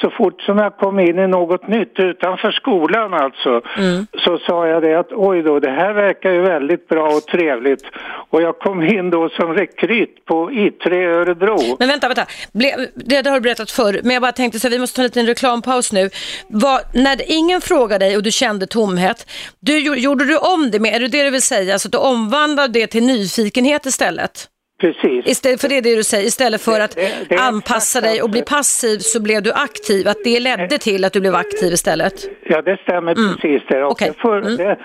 så 0.01 0.09
fort 0.09 0.41
som 0.41 0.57
jag 0.57 0.77
kom 0.77 0.99
in 0.99 1.19
i 1.19 1.27
något 1.27 1.67
nytt 1.67 1.93
utanför 1.99 2.51
skolan 2.51 3.13
alltså 3.13 3.61
Mm. 3.77 4.07
så 4.25 4.37
sa 4.37 4.67
jag 4.67 4.81
det 4.81 4.99
att 4.99 5.11
oj 5.11 5.41
då, 5.41 5.59
det 5.59 5.69
här 5.71 5.93
verkar 5.93 6.31
ju 6.31 6.41
väldigt 6.41 6.87
bra 6.87 7.07
och 7.07 7.23
trevligt. 7.25 7.83
Och 8.29 8.41
jag 8.41 8.59
kom 8.59 8.83
in 8.83 9.09
då 9.09 9.29
som 9.29 9.53
rekryt 9.53 10.25
på 10.25 10.51
I3 10.51 10.93
Örebro. 11.07 11.57
Men 11.79 11.87
vänta, 11.87 12.07
vänta. 12.07 12.25
Det, 12.51 12.89
det 12.95 13.27
har 13.29 13.35
du 13.35 13.41
berättat 13.41 13.71
förr, 13.71 13.99
men 14.03 14.11
jag 14.13 14.21
bara 14.21 14.31
tänkte 14.31 14.59
så 14.59 14.67
här, 14.67 14.71
vi 14.75 14.79
måste 14.79 14.95
ta 14.95 15.01
en 15.01 15.05
liten 15.05 15.25
reklampaus 15.25 15.91
nu. 15.93 16.09
Vad, 16.47 16.81
när 16.93 17.31
ingen 17.31 17.61
frågade 17.61 18.05
dig 18.05 18.17
och 18.17 18.23
du 18.23 18.31
kände 18.31 18.67
tomhet, 18.67 19.31
du, 19.59 19.73
gjo- 19.79 19.95
gjorde 19.95 20.25
du 20.25 20.37
om 20.37 20.71
det 20.71 20.79
med, 20.79 20.95
är 20.95 20.99
det 20.99 21.07
det 21.07 21.23
du 21.23 21.29
vill 21.29 21.41
säga, 21.41 21.73
alltså 21.73 21.87
att 21.87 21.91
du 21.91 21.97
omvandlade 21.97 22.73
det 22.79 22.87
till 22.87 23.03
nyfikenhet 23.05 23.85
istället? 23.85 24.47
Precis. 24.79 25.27
Istället 25.27 25.61
för 25.61 25.69
det 25.69 25.81
det 25.81 25.95
du 25.95 26.03
säger, 26.03 26.27
istället 26.27 26.61
för 26.61 26.79
att 26.79 26.95
Det- 26.95 27.11
det 27.29 27.35
anpassa 27.37 28.01
dig 28.01 28.21
och 28.21 28.29
bli 28.29 28.41
passiv 28.41 28.97
så 28.99 29.21
blev 29.21 29.41
du 29.43 29.51
aktiv, 29.51 30.07
att 30.07 30.17
det 30.23 30.39
ledde 30.39 30.77
till 30.77 31.05
att 31.05 31.13
du 31.13 31.19
blev 31.21 31.35
aktiv 31.35 31.73
istället. 31.73 32.13
Ja, 32.43 32.61
det 32.61 32.77
stämmer 32.77 33.15
precis 33.15 33.61
det. 33.69 33.83
Och 33.83 34.01
Mm. 34.01 34.13
Det, 34.13 34.21
för, 34.21 34.37
Mm. 34.41 34.57
det, 34.57 34.77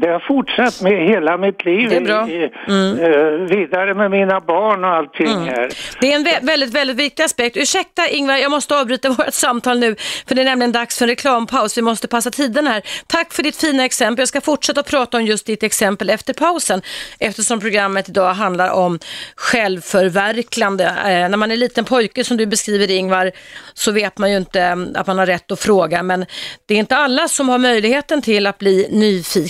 det 0.00 0.08
har 0.10 0.20
fortsatt 0.28 0.80
med 0.82 1.08
hela 1.08 1.36
mitt 1.38 1.64
liv. 1.64 1.88
Det 1.88 1.96
är 1.96 2.00
bra. 2.00 2.22
Mm. 2.68 2.98
Eh, 2.98 3.56
vidare 3.56 3.94
med 3.94 4.10
mina 4.10 4.40
barn 4.40 4.84
och 4.84 4.90
allting 4.90 5.28
här. 5.28 5.68
Det 6.00 6.12
är 6.12 6.16
en 6.16 6.26
vä- 6.26 6.46
väldigt, 6.46 6.70
väldigt 6.72 6.96
viktig 6.96 7.22
aspekt. 7.22 7.56
Ursäkta 7.56 8.08
Ingvar, 8.08 8.36
jag 8.36 8.50
måste 8.50 8.76
avbryta 8.80 9.08
vårt 9.18 9.32
samtal 9.34 9.78
nu, 9.78 9.96
för 10.28 10.34
det 10.34 10.40
är 10.40 10.44
nämligen 10.44 10.72
dags 10.72 10.98
för 10.98 11.04
en 11.04 11.08
reklampaus. 11.08 11.78
Vi 11.78 11.82
måste 11.82 12.08
passa 12.08 12.30
tiden 12.30 12.66
här. 12.66 12.82
Tack 13.06 13.32
för 13.32 13.42
ditt 13.42 13.56
fina 13.56 13.84
exempel. 13.84 14.20
Jag 14.22 14.28
ska 14.28 14.40
fortsätta 14.40 14.82
prata 14.82 15.16
om 15.16 15.24
just 15.24 15.46
ditt 15.46 15.62
exempel 15.62 16.10
efter 16.10 16.34
pausen, 16.34 16.82
eftersom 17.18 17.60
programmet 17.60 18.08
idag 18.08 18.34
handlar 18.34 18.70
om 18.70 18.98
självförverkligande. 19.36 20.84
Eh, 20.84 21.28
när 21.28 21.36
man 21.36 21.50
är 21.50 21.56
liten 21.56 21.84
pojke, 21.84 22.24
som 22.24 22.36
du 22.36 22.46
beskriver 22.46 22.90
Ingvar, 22.90 23.32
så 23.74 23.92
vet 23.92 24.18
man 24.18 24.30
ju 24.30 24.36
inte 24.36 24.60
eh, 24.62 24.76
att 24.94 25.06
man 25.06 25.18
har 25.18 25.26
rätt 25.26 25.52
att 25.52 25.60
fråga, 25.60 26.02
men 26.02 26.26
det 26.66 26.74
är 26.74 26.78
inte 26.78 26.96
alla 26.96 27.28
som 27.28 27.48
har 27.48 27.58
möjligheten 27.58 28.22
till 28.22 28.46
att 28.46 28.58
bli 28.58 28.88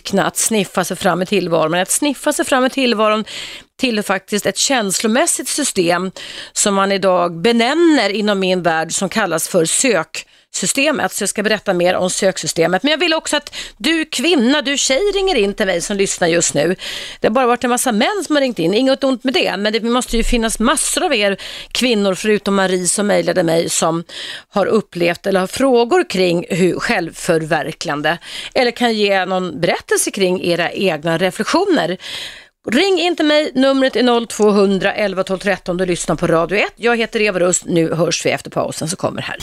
nyfikna, 0.04 0.26
att 0.26 0.36
sniffa 0.36 0.84
sig 0.84 0.96
fram 0.96 1.22
i 1.22 1.26
tillvaron. 1.26 1.70
Men 1.70 1.82
att 1.82 1.90
sniffa 1.90 2.32
sig 2.32 2.44
fram 2.44 2.64
i 2.64 2.70
tillvaron 2.70 3.24
tillhör 3.78 4.02
faktiskt 4.02 4.46
ett 4.46 4.56
känslomässigt 4.58 5.48
system 5.48 6.10
som 6.52 6.74
man 6.74 6.92
idag 6.92 7.40
benämner 7.40 8.10
inom 8.10 8.38
min 8.38 8.62
värld 8.62 8.92
som 8.92 9.08
kallas 9.08 9.48
för 9.48 9.64
sök 9.64 10.26
söksystemet. 10.54 11.12
Så 11.12 11.22
jag 11.22 11.28
ska 11.28 11.42
berätta 11.42 11.74
mer 11.74 11.94
om 11.94 12.10
söksystemet. 12.10 12.82
Men 12.82 12.90
jag 12.90 12.98
vill 12.98 13.14
också 13.14 13.36
att 13.36 13.54
du 13.76 14.04
kvinna, 14.04 14.62
du 14.62 14.78
tjej 14.78 15.00
ringer 15.14 15.34
in 15.34 15.54
till 15.54 15.66
mig 15.66 15.80
som 15.80 15.96
lyssnar 15.96 16.28
just 16.28 16.54
nu. 16.54 16.76
Det 17.20 17.28
har 17.28 17.32
bara 17.32 17.46
varit 17.46 17.64
en 17.64 17.70
massa 17.70 17.92
män 17.92 18.24
som 18.26 18.36
har 18.36 18.40
ringt 18.40 18.58
in, 18.58 18.74
inget 18.74 19.04
ont 19.04 19.24
med 19.24 19.34
det. 19.34 19.56
Men 19.56 19.72
det 19.72 19.82
måste 19.82 20.16
ju 20.16 20.24
finnas 20.24 20.58
massor 20.58 21.04
av 21.04 21.14
er 21.14 21.36
kvinnor, 21.72 22.14
förutom 22.14 22.54
Marie 22.54 22.86
som 22.86 23.06
mejlade 23.06 23.42
mig, 23.42 23.70
som 23.70 24.04
har 24.48 24.66
upplevt 24.66 25.26
eller 25.26 25.40
har 25.40 25.46
frågor 25.46 26.10
kring 26.10 26.46
hur 26.48 26.78
självförverkligande 26.78 28.18
eller 28.54 28.70
kan 28.70 28.94
ge 28.94 29.24
någon 29.24 29.60
berättelse 29.60 30.10
kring 30.10 30.44
era 30.44 30.70
egna 30.70 31.18
reflektioner. 31.18 31.98
Ring 32.70 32.98
in 32.98 33.16
till 33.16 33.26
mig, 33.26 33.52
numret 33.54 33.96
är 33.96 34.26
0200 34.26 34.92
11 34.92 35.24
12 35.24 35.38
13. 35.38 35.76
Du 35.76 35.86
lyssnar 35.86 36.16
på 36.16 36.26
Radio 36.26 36.58
1. 36.58 36.72
Jag 36.76 36.96
heter 36.96 37.20
Eva 37.20 37.38
Rust. 37.38 37.64
Nu 37.66 37.94
hörs 37.94 38.26
vi 38.26 38.30
efter 38.30 38.50
pausen 38.50 38.88
så 38.88 38.96
kommer 38.96 39.22
här. 39.22 39.36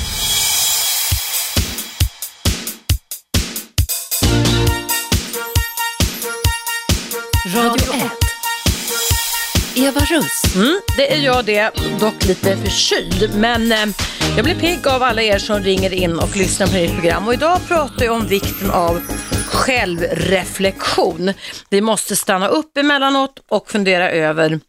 Eva 9.81 9.99
Russ. 9.99 10.55
Mm, 10.55 10.79
det 10.97 11.13
är 11.13 11.19
jag 11.19 11.45
det, 11.45 11.71
dock 11.99 12.25
lite 12.25 12.57
förkyld. 12.57 13.31
Men 13.35 13.71
eh, 13.71 13.85
jag 14.35 14.45
blir 14.45 14.55
pigg 14.55 14.87
av 14.87 15.03
alla 15.03 15.21
er 15.21 15.37
som 15.37 15.59
ringer 15.59 15.93
in 15.93 16.19
och 16.19 16.37
lyssnar 16.37 16.67
på 16.67 16.73
mitt 16.73 16.93
program. 16.93 17.27
Och 17.27 17.33
idag 17.33 17.59
pratar 17.67 18.05
jag 18.05 18.15
om 18.15 18.27
vikten 18.27 18.71
av 18.71 19.01
självreflektion. 19.47 21.33
Vi 21.69 21.81
måste 21.81 22.15
stanna 22.15 22.47
upp 22.47 22.77
emellanåt 22.77 23.43
och 23.49 23.71
fundera 23.71 24.11
över 24.11 24.59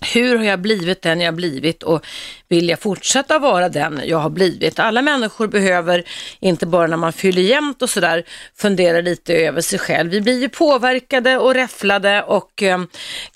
hur 0.00 0.36
har 0.36 0.44
jag 0.44 0.60
blivit 0.60 1.02
den 1.02 1.20
jag 1.20 1.34
blivit 1.34 1.82
och 1.82 2.06
vill 2.48 2.68
jag 2.68 2.80
fortsätta 2.80 3.38
vara 3.38 3.68
den 3.68 4.00
jag 4.04 4.18
har 4.18 4.30
blivit? 4.30 4.78
Alla 4.78 5.02
människor 5.02 5.46
behöver, 5.46 6.04
inte 6.40 6.66
bara 6.66 6.86
när 6.86 6.96
man 6.96 7.12
fyller 7.12 7.42
jämnt 7.42 7.82
och 7.82 7.90
sådär, 7.90 8.24
fundera 8.56 9.00
lite 9.00 9.34
över 9.34 9.60
sig 9.60 9.78
själv. 9.78 10.10
Vi 10.10 10.20
blir 10.20 10.40
ju 10.40 10.48
påverkade 10.48 11.38
och 11.38 11.54
räfflade 11.54 12.22
och 12.22 12.62
eh, 12.62 12.78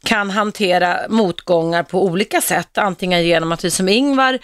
kan 0.04 0.30
hantera 0.30 0.98
motgångar 1.08 1.82
på 1.82 2.04
olika 2.04 2.40
sätt. 2.40 2.78
Antingen 2.78 3.24
genom 3.24 3.52
att 3.52 3.64
vi 3.64 3.70
som 3.70 3.88
Ingvar 3.88 4.38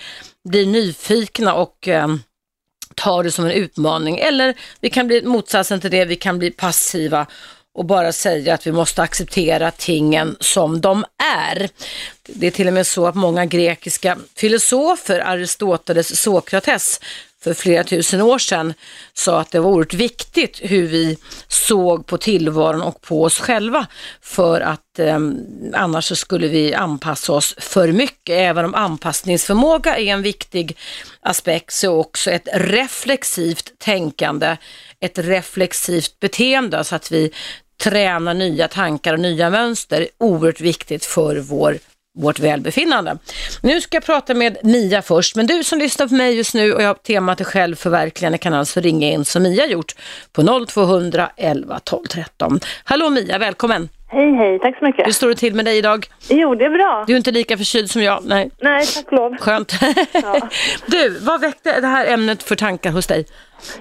blir 0.49 0.67
nyfikna 0.67 1.55
och 1.55 1.89
eh, 1.89 2.09
tar 2.95 3.23
det 3.23 3.31
som 3.31 3.45
en 3.45 3.51
utmaning 3.51 4.19
eller 4.19 4.55
vi 4.81 4.91
kan 4.91 5.07
bli 5.07 5.23
motsatsen 5.23 5.81
till 5.81 5.91
det, 5.91 6.05
vi 6.05 6.17
kan 6.17 6.39
bli 6.39 6.51
passiva 6.51 7.27
och 7.77 7.85
bara 7.85 8.12
säga 8.12 8.55
att 8.55 8.66
vi 8.66 8.72
måste 8.72 9.03
acceptera 9.03 9.70
tingen 9.70 10.37
som 10.41 10.81
de 10.81 11.05
är. 11.43 11.68
Det 12.27 12.47
är 12.47 12.51
till 12.51 12.66
och 12.66 12.72
med 12.72 12.87
så 12.87 13.07
att 13.07 13.14
många 13.14 13.47
grekiska 13.47 14.18
filosofer, 14.37 15.20
Aristoteles, 15.20 16.20
Sokrates, 16.20 17.01
för 17.47 17.55
flera 17.55 17.85
tusen 17.85 18.20
år 18.20 18.39
sedan 18.39 18.74
sa 19.14 19.41
att 19.41 19.51
det 19.51 19.61
var 19.61 19.70
oerhört 19.70 19.95
viktigt 19.95 20.61
hur 20.62 20.87
vi 20.87 21.18
såg 21.49 22.07
på 22.07 22.18
tillvaron 22.18 22.83
och 22.83 23.01
på 23.01 23.22
oss 23.22 23.39
själva 23.39 23.87
för 24.20 24.61
att 24.61 24.99
eh, 24.99 25.18
annars 25.74 26.05
så 26.05 26.16
skulle 26.16 26.49
vi 26.49 26.74
anpassa 26.74 27.33
oss 27.33 27.55
för 27.59 27.93
mycket. 27.93 28.35
Även 28.39 28.64
om 28.64 28.74
anpassningsförmåga 28.74 29.97
är 29.97 30.12
en 30.12 30.22
viktig 30.22 30.77
aspekt 31.20 31.72
så 31.72 32.01
också 32.01 32.31
ett 32.31 32.49
reflexivt 32.53 33.79
tänkande, 33.79 34.57
ett 35.01 35.18
reflexivt 35.18 36.20
beteende 36.20 36.85
så 36.85 36.97
att 36.97 37.12
vi 37.12 37.33
tränar 37.83 38.35
nya 38.35 38.68
tankar 38.68 39.12
och 39.12 39.20
nya 39.20 39.51
mönster 39.51 40.09
oerhört 40.18 40.61
viktigt 40.61 41.05
för 41.05 41.37
vår 41.37 41.79
vårt 42.18 42.39
välbefinnande. 42.39 43.18
Nu 43.62 43.81
ska 43.81 43.97
jag 43.97 44.05
prata 44.05 44.35
med 44.35 44.57
Mia 44.62 45.03
först, 45.03 45.37
men 45.37 45.47
du 45.47 45.64
som 45.64 45.79
lyssnar 45.79 46.09
på 46.09 46.14
mig 46.14 46.37
just 46.37 46.55
nu 46.55 46.72
och 46.74 46.83
jag 46.83 46.87
har 46.87 46.95
temat 46.95 47.41
är 47.41 47.45
självförverkligande 47.45 48.39
kan 48.39 48.55
alltså 48.55 48.81
ringa 48.81 49.11
in 49.11 49.24
som 49.24 49.43
Mia 49.43 49.66
gjort 49.66 49.95
på 50.33 50.66
0200 50.66 51.31
11 51.37 51.79
12 51.85 52.05
13. 52.07 52.61
Hallå 52.85 53.11
Mia, 53.11 53.39
välkommen! 53.39 53.89
Hej, 54.09 54.33
hej, 54.33 54.59
tack 54.59 54.79
så 54.79 54.85
mycket. 54.85 55.07
Hur 55.07 55.12
står 55.12 55.29
det 55.29 55.35
till 55.35 55.55
med 55.55 55.64
dig 55.64 55.79
idag? 55.79 56.07
Jo, 56.29 56.55
det 56.55 56.64
är 56.64 56.70
bra. 56.70 57.05
Du 57.07 57.12
är 57.12 57.16
inte 57.16 57.31
lika 57.31 57.57
förkyld 57.57 57.91
som 57.91 58.03
jag, 58.03 58.22
nej. 58.24 58.51
Nej, 58.61 58.87
tack 58.87 59.12
lov. 59.12 59.37
Skönt. 59.37 59.72
Ja. 60.12 60.49
Du, 60.87 61.09
vad 61.09 61.41
väckte 61.41 61.81
det 61.81 61.87
här 61.87 62.07
ämnet 62.07 62.43
för 62.43 62.57
tankar 62.57 62.91
hos 62.91 63.07
dig? 63.07 63.27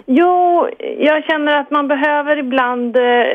Jo, 0.06 0.68
jag 0.98 1.24
känner 1.24 1.60
att 1.60 1.72
man 1.72 1.88
behöver 1.88 2.38
ibland 2.38 2.98
eh, 2.98 3.26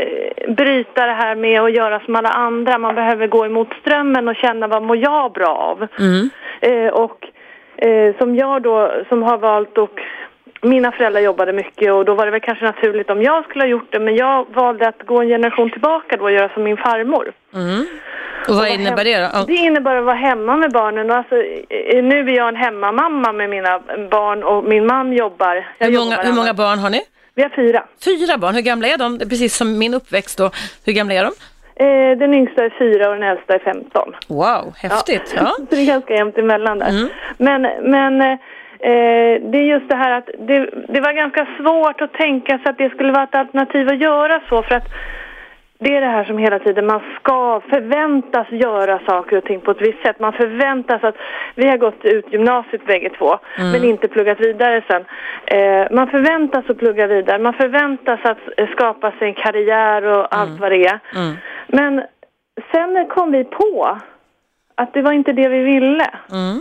bryta 0.48 1.06
det 1.06 1.12
här 1.12 1.34
med 1.34 1.60
att 1.60 1.74
göra 1.74 2.00
som 2.00 2.16
alla 2.16 2.28
andra. 2.28 2.78
Man 2.78 2.94
behöver 2.94 3.26
gå 3.26 3.46
emot 3.46 3.68
strömmen 3.80 4.28
och 4.28 4.36
känna 4.36 4.68
vad 4.68 4.82
mår 4.82 4.96
jag 4.96 5.32
bra 5.32 5.48
av. 5.48 5.86
Mm. 5.98 6.30
Eh, 6.60 6.92
och 6.92 7.28
eh, 7.76 8.16
som 8.18 8.36
jag 8.36 8.62
då, 8.62 8.92
som 9.08 9.22
har 9.22 9.38
valt 9.38 9.78
och 9.78 10.00
mina 10.62 10.92
föräldrar 10.92 11.20
jobbade 11.20 11.52
mycket 11.52 11.92
och 11.92 12.04
då 12.04 12.14
var 12.14 12.24
det 12.24 12.30
väl 12.30 12.40
kanske 12.40 12.64
naturligt 12.64 13.10
om 13.10 13.22
jag 13.22 13.44
skulle 13.44 13.64
ha 13.64 13.68
gjort 13.68 13.92
det 13.92 13.98
men 14.00 14.16
jag 14.16 14.46
valde 14.54 14.88
att 14.88 15.02
gå 15.06 15.20
en 15.20 15.28
generation 15.28 15.70
tillbaka 15.70 16.16
då 16.16 16.24
och 16.24 16.32
göra 16.32 16.48
som 16.54 16.62
min 16.62 16.76
farmor. 16.76 17.32
Mm. 17.54 17.86
Och 18.48 18.54
vad 18.54 18.68
Och 18.68 18.74
innebär 18.74 19.04
det 19.04 19.16
då? 19.18 19.28
Ja. 19.32 19.44
Det 19.46 19.54
innebär 19.54 19.96
att 19.96 20.04
vara 20.04 20.16
hemma 20.16 20.56
med 20.56 20.72
barnen. 20.72 21.10
Och 21.10 21.16
alltså, 21.16 21.36
eh, 21.36 22.02
nu 22.04 22.18
är 22.30 22.36
jag 22.36 22.48
en 22.48 22.56
hemmamamma 22.56 23.32
med 23.32 23.50
mina 23.50 23.78
barn 24.10 24.42
och 24.42 24.64
min 24.64 24.86
man 24.86 25.12
jobbar. 25.12 25.66
Hur 25.78 25.86
jobbar 25.90 26.04
många, 26.04 26.16
hur 26.16 26.22
varannan- 26.22 26.36
många 26.36 26.54
barn 26.54 26.78
har 26.78 26.90
ni? 26.90 27.00
Vi 27.34 27.42
har 27.42 27.50
fyra. 27.50 27.84
Fyra 28.04 28.38
barn, 28.38 28.54
hur 28.54 28.62
gamla 28.62 28.88
är 28.88 28.98
de? 28.98 29.18
Precis 29.18 29.56
som 29.56 29.78
min 29.78 29.94
uppväxt 29.94 30.38
då. 30.38 30.50
Hur 30.86 30.92
gamla 30.92 31.14
är 31.14 31.24
de? 31.24 31.30
Eh, 31.84 32.18
den 32.18 32.34
yngsta 32.34 32.64
är 32.64 32.74
fyra 32.78 33.08
och 33.08 33.14
den 33.14 33.22
äldsta 33.22 33.54
är 33.54 33.58
15. 33.58 34.14
Wow, 34.28 34.74
häftigt. 34.76 35.34
Ja. 35.36 35.46
Så 35.56 35.62
det 35.70 35.76
är 35.82 35.86
ganska 35.86 36.14
jämnt 36.14 36.38
emellan 36.38 36.78
där. 36.78 36.88
Mm. 36.88 37.08
Men, 37.38 37.62
men 37.90 38.38
eh, 38.82 39.50
det 39.50 39.58
är 39.58 39.72
just 39.74 39.88
det 39.88 39.96
här 39.96 40.18
att 40.18 40.30
det, 40.38 40.70
det 40.88 41.00
var 41.00 41.12
ganska 41.12 41.46
svårt 41.58 42.00
att 42.00 42.12
tänka 42.12 42.58
sig 42.58 42.70
att 42.70 42.78
det 42.78 42.90
skulle 42.90 43.12
vara 43.12 43.24
ett 43.24 43.34
alternativ 43.34 43.88
att 43.88 44.00
göra 44.00 44.40
så 44.48 44.62
för 44.62 44.74
att 44.74 44.88
det 45.82 45.96
är 45.96 46.00
det 46.00 46.06
här 46.06 46.24
som 46.24 46.38
hela 46.38 46.58
tiden 46.58 46.86
man 46.86 47.00
ska 47.20 47.60
förväntas 47.60 48.46
göra 48.50 49.00
saker 49.06 49.36
och 49.36 49.44
ting 49.44 49.60
på 49.60 49.70
ett 49.70 49.80
visst 49.80 50.02
sätt. 50.02 50.20
Man 50.20 50.32
förväntas 50.32 51.04
att 51.04 51.16
vi 51.54 51.68
har 51.68 51.76
gått 51.76 52.04
ut 52.04 52.32
gymnasiet 52.32 52.86
bägge 52.86 53.10
två 53.18 53.38
men 53.72 53.84
inte 53.84 54.08
pluggat 54.08 54.40
vidare 54.40 54.82
sen. 54.88 55.04
Eh, 55.44 55.86
man 55.90 56.06
förväntas 56.10 56.70
att 56.70 56.78
plugga 56.78 57.06
vidare. 57.06 57.38
Man 57.38 57.54
förväntas 57.54 58.20
att 58.24 58.70
skapa 58.70 59.10
sig 59.10 59.28
en 59.28 59.34
karriär 59.34 60.02
och 60.02 60.36
allt 60.36 60.60
vad 60.60 60.72
det 60.72 60.86
är. 60.86 61.00
Mm. 61.16 61.36
Men 61.66 62.02
sen 62.72 63.06
kom 63.08 63.32
vi 63.32 63.44
på 63.44 63.98
att 64.82 64.94
det 64.94 65.02
var 65.02 65.12
inte 65.12 65.32
det 65.32 65.48
vi 65.48 65.58
ville. 65.58 66.10
Mm. 66.32 66.60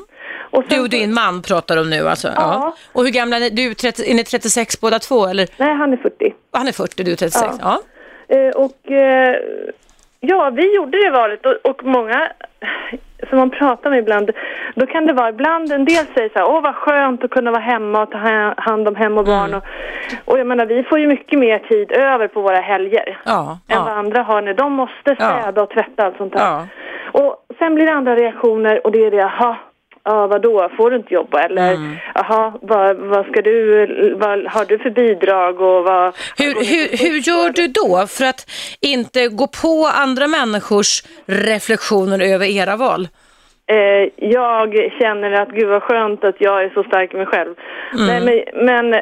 Och 0.52 0.64
sen 0.70 0.78
Du 0.78 0.84
och 0.84 0.90
din 0.90 1.14
man 1.14 1.42
pratar 1.42 1.78
om 1.82 1.90
nu 1.90 2.08
alltså? 2.08 2.28
Ja. 2.36 2.76
Och 2.94 3.04
hur 3.04 3.12
gamla 3.12 3.38
är 3.38 3.50
du? 3.50 3.74
30, 3.74 4.12
är 4.12 4.16
ni 4.16 4.24
36 4.24 4.82
båda 4.82 5.00
två 5.00 5.26
eller? 5.28 5.48
Nej, 5.58 5.74
han 5.76 5.94
är 5.94 5.98
40. 5.98 6.34
Han 6.52 6.68
är 6.68 6.72
40, 6.72 7.04
du 7.04 7.12
är 7.12 7.16
36. 7.16 7.56
Ja. 7.62 7.80
Ja. 8.28 8.36
Eh, 8.36 8.50
och 8.56 8.92
eh, 8.92 9.36
ja, 10.20 10.50
vi 10.50 10.76
gjorde 10.76 10.98
det 11.06 11.10
valet 11.10 11.46
och, 11.46 11.56
och 11.70 11.84
många 11.84 12.32
som 13.30 13.38
man 13.38 13.50
pratar 13.50 13.90
med 13.90 14.00
ibland, 14.00 14.32
då 14.76 14.86
kan 14.86 15.06
det 15.06 15.14
vara 15.14 15.30
ibland 15.30 15.72
en 15.72 15.86
del 15.86 16.06
säger 16.14 16.30
så 16.30 16.40
här, 16.40 16.46
åh 16.50 16.62
vad 16.62 16.76
skönt 16.76 17.24
att 17.24 17.30
kunna 17.32 17.52
vara 17.52 17.62
hemma 17.62 18.02
och 18.04 18.12
ta 18.12 18.18
ha- 18.18 18.54
hand 18.58 18.88
om 18.88 18.96
hem 18.96 19.18
och 19.18 19.28
Mm. 19.28 19.40
barn. 19.40 19.54
Och, 19.54 19.64
och 20.26 20.40
jag 20.40 20.48
menar, 20.48 20.66
vi 20.66 20.84
får 20.84 21.00
ju 21.00 21.08
mycket 21.08 21.40
mer 21.40 21.60
tid 21.60 21.92
över 21.92 22.28
på 22.28 22.42
våra 22.42 22.60
helger 22.60 23.18
Ja, 23.26 23.58
än 23.68 23.78
vad 23.84 23.88
ja. 23.92 23.96
andra 23.96 24.24
har 24.24 24.42
när 24.42 24.54
de 24.54 24.74
måste 24.74 25.16
städa 25.16 25.62
och 25.64 25.70
tvätta 25.70 25.92
och 26.02 26.04
allt 26.06 26.18
sånt 26.18 26.34
där. 26.34 26.40
Ja. 26.40 26.68
Och 27.12 27.46
sen 27.60 27.76
blir 27.76 27.86
det 27.86 27.94
andra 27.94 28.16
reaktioner 28.16 28.86
och 28.86 28.92
det 28.92 29.06
är 29.06 29.12
det, 29.12 29.18
jaha, 29.18 29.58
ja 30.04 30.28
vadå, 30.28 30.70
får 30.78 30.92
du 30.92 30.98
inte 30.98 31.14
jobba 31.14 31.42
eller 31.42 31.74
Mm. 31.74 31.96
jaha, 32.16 32.54
vad, 32.62 32.98
vad 32.98 33.26
ska 33.26 33.42
du, 33.42 33.86
vad 34.20 34.48
har 34.48 34.66
du 34.66 34.78
för 34.80 34.90
bidrag 34.90 35.62
och 35.62 35.84
vad... 35.84 36.16
Hur, 36.38 36.54
hur, 36.54 36.98
hur 37.04 37.20
gör 37.30 37.50
du 37.50 37.68
då 37.68 38.08
för 38.08 38.26
att 38.26 38.42
inte 38.82 39.28
gå 39.28 39.48
på 39.48 39.90
andra 39.94 40.28
människors 40.28 41.04
reflektioner 41.26 42.34
över 42.34 42.46
era 42.46 42.76
val? 42.76 43.08
Eh, 43.68 44.10
jag 44.16 44.92
känner 45.00 45.32
att 45.32 45.50
gud 45.50 45.68
vad 45.68 45.84
skönt 45.84 46.24
att 46.24 46.36
jag 46.40 46.64
är 46.64 46.70
så 46.70 46.84
stark 46.84 47.14
i 47.14 47.18
mig 47.18 47.26
själv. 47.26 47.56
Mm. 47.94 48.26
Men, 48.26 48.44
men 48.66 49.02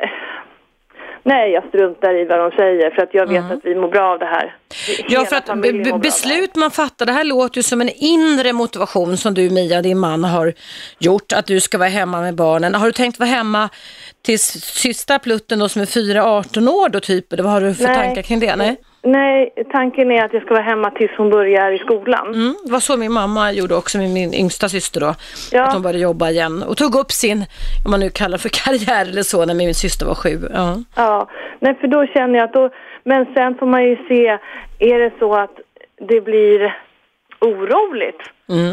nej, 1.28 1.52
jag 1.52 1.64
struntar 1.68 2.22
i 2.22 2.26
vad 2.26 2.40
de 2.40 2.52
säger 2.52 2.90
för 2.90 3.02
att 3.02 3.14
jag 3.14 3.28
vet 3.28 3.52
att 3.52 3.60
vi 3.64 3.76
mår 3.76 3.88
bra 3.88 4.14
av 4.14 4.20
det 4.20 4.26
här. 4.26 4.44
Mm. 4.44 5.06
Ja, 5.10 5.26
för 5.26 5.36
att 5.36 6.02
beslut 6.02 6.56
man 6.56 6.72
fattar, 6.72 7.06
det 7.06 7.12
här 7.12 7.24
låter 7.24 7.58
ju 7.58 7.64
som 7.64 7.82
en 7.82 7.90
inre 7.90 8.54
motivation 8.54 9.18
som 9.18 9.34
du 9.34 9.50
Mia, 9.50 9.82
din 9.82 10.00
man, 10.00 10.24
har 10.24 10.54
gjort, 11.00 11.34
att 11.34 11.46
du 11.46 11.60
ska 11.60 11.78
vara 11.78 11.90
hemma 11.90 12.22
med 12.22 12.36
barnen. 12.36 12.76
Har 12.76 12.86
du 12.86 12.92
tänkt 12.92 13.20
vara 13.20 13.30
hemma 13.30 13.70
till 14.26 14.40
sista 14.40 15.20
plutten 15.20 15.60
då 15.60 15.70
som 15.70 15.82
är 15.82 15.86
4-18 15.86 16.70
år 16.70 16.90
då 16.90 17.00
typ? 17.00 17.34
Eller 17.34 17.44
vad 17.44 17.52
har 17.52 17.62
du 17.62 17.74
för 17.74 17.84
Nej. 17.84 17.96
tankar 17.96 18.22
kring 18.22 18.40
det? 18.40 18.56
Nej? 18.56 18.78
Nej, 19.12 19.54
tanken 19.72 20.12
är 20.12 20.26
att 20.26 20.34
jag 20.34 20.42
ska 20.42 20.54
vara 20.54 20.64
hemma 20.64 20.92
tills 20.92 21.12
hon 21.18 21.30
börjar 21.30 21.72
i 21.72 21.78
skolan. 21.78 22.28
Mm, 22.34 22.56
det 22.66 22.72
var 22.72 22.80
så 22.80 22.98
min 22.98 23.12
mamma 23.12 23.52
gjorde 23.52 23.76
också 23.76 23.98
med 23.98 24.10
min 24.10 24.34
yngsta 24.34 24.70
syster 24.70 25.02
då. 25.02 25.14
Ja. 25.52 25.64
Att 25.64 25.74
hon 25.74 25.82
började 25.82 26.00
jobba 26.00 26.30
igen 26.30 26.64
och 26.64 26.78
tog 26.78 26.96
upp 26.96 27.12
sin, 27.12 27.46
om 27.86 27.92
man 27.92 28.00
nu 28.00 28.10
kallar 28.10 28.38
för 28.38 28.50
karriär 28.64 29.02
eller 29.02 29.24
så, 29.24 29.46
när 29.46 29.54
min 29.54 29.74
syster 29.74 30.06
var 30.06 30.16
sju. 30.16 30.40
Ja. 30.54 30.76
Ja, 30.96 31.30
nej 31.60 31.76
för 31.82 31.88
då 31.88 32.06
känner 32.06 32.40
jag 32.40 32.46
att 32.46 32.54
då, 32.54 32.70
men 33.04 33.26
sen 33.34 33.56
får 33.56 33.66
man 33.66 33.84
ju 33.84 33.96
se, 33.96 34.28
är 34.80 35.00
det 35.00 35.12
så 35.20 35.36
att 35.36 35.56
det 36.10 36.22
blir 36.22 36.76
oroligt 37.42 38.22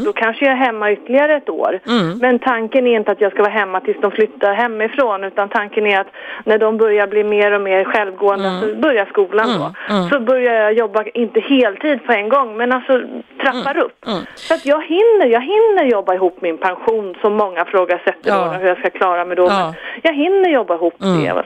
Då 0.05 0.13
kanske 0.13 0.45
jag 0.45 0.53
är 0.53 0.57
hemma 0.57 0.93
ytterligare 0.93 1.37
ett 1.37 1.49
år. 1.49 1.81
Men 2.21 2.39
tanken 2.39 2.87
är 2.87 2.97
inte 2.97 3.11
att 3.13 3.21
jag 3.21 3.33
ska 3.33 3.43
vara 3.43 3.53
hemma 3.53 3.81
tills 3.81 4.01
de 4.01 4.11
flyttar 4.11 4.55
hemifrån 4.55 5.25
utan 5.25 5.49
tanken 5.49 5.87
är 5.87 6.01
att 6.01 6.07
när 6.45 6.59
de 6.59 6.77
börjar 6.77 7.07
bli 7.07 7.25
mer 7.25 7.53
och 7.53 7.61
mer 7.61 7.85
självgående, 7.85 8.61
så 8.61 8.75
börjar 8.75 9.07
skolan 9.07 9.49
då, 9.59 9.75
så 10.11 10.21
börjar 10.21 10.55
jag 10.55 10.73
jobba, 10.73 11.05
inte 11.15 11.41
heltid 11.41 12.07
på 12.07 12.13
en 12.13 12.29
gång, 12.29 12.57
men 12.57 12.73
alltså 12.73 13.01
trappar 13.43 13.77
upp. 13.79 14.05
Så 14.35 14.55
att 14.55 14.67
jag 14.67 14.83
hinner, 14.85 15.27
jag 15.27 15.41
hinner 15.41 15.85
jobba 15.85 16.15
ihop 16.15 16.39
min 16.41 16.59
pension 16.59 17.15
som 17.21 17.35
många 17.35 17.65
frågasätter 17.65 18.31
Ja. 18.31 18.45
då, 18.45 18.59
hur 18.59 18.69
jag 18.69 18.79
ska 18.79 18.91
klara 18.91 19.25
mig 19.25 19.37
då. 19.37 19.47
Ja. 19.47 19.75
Jag 20.03 20.15
hinner 20.15 20.51
jobba 20.51 20.75
ihop 20.75 20.95
det. 20.99 21.45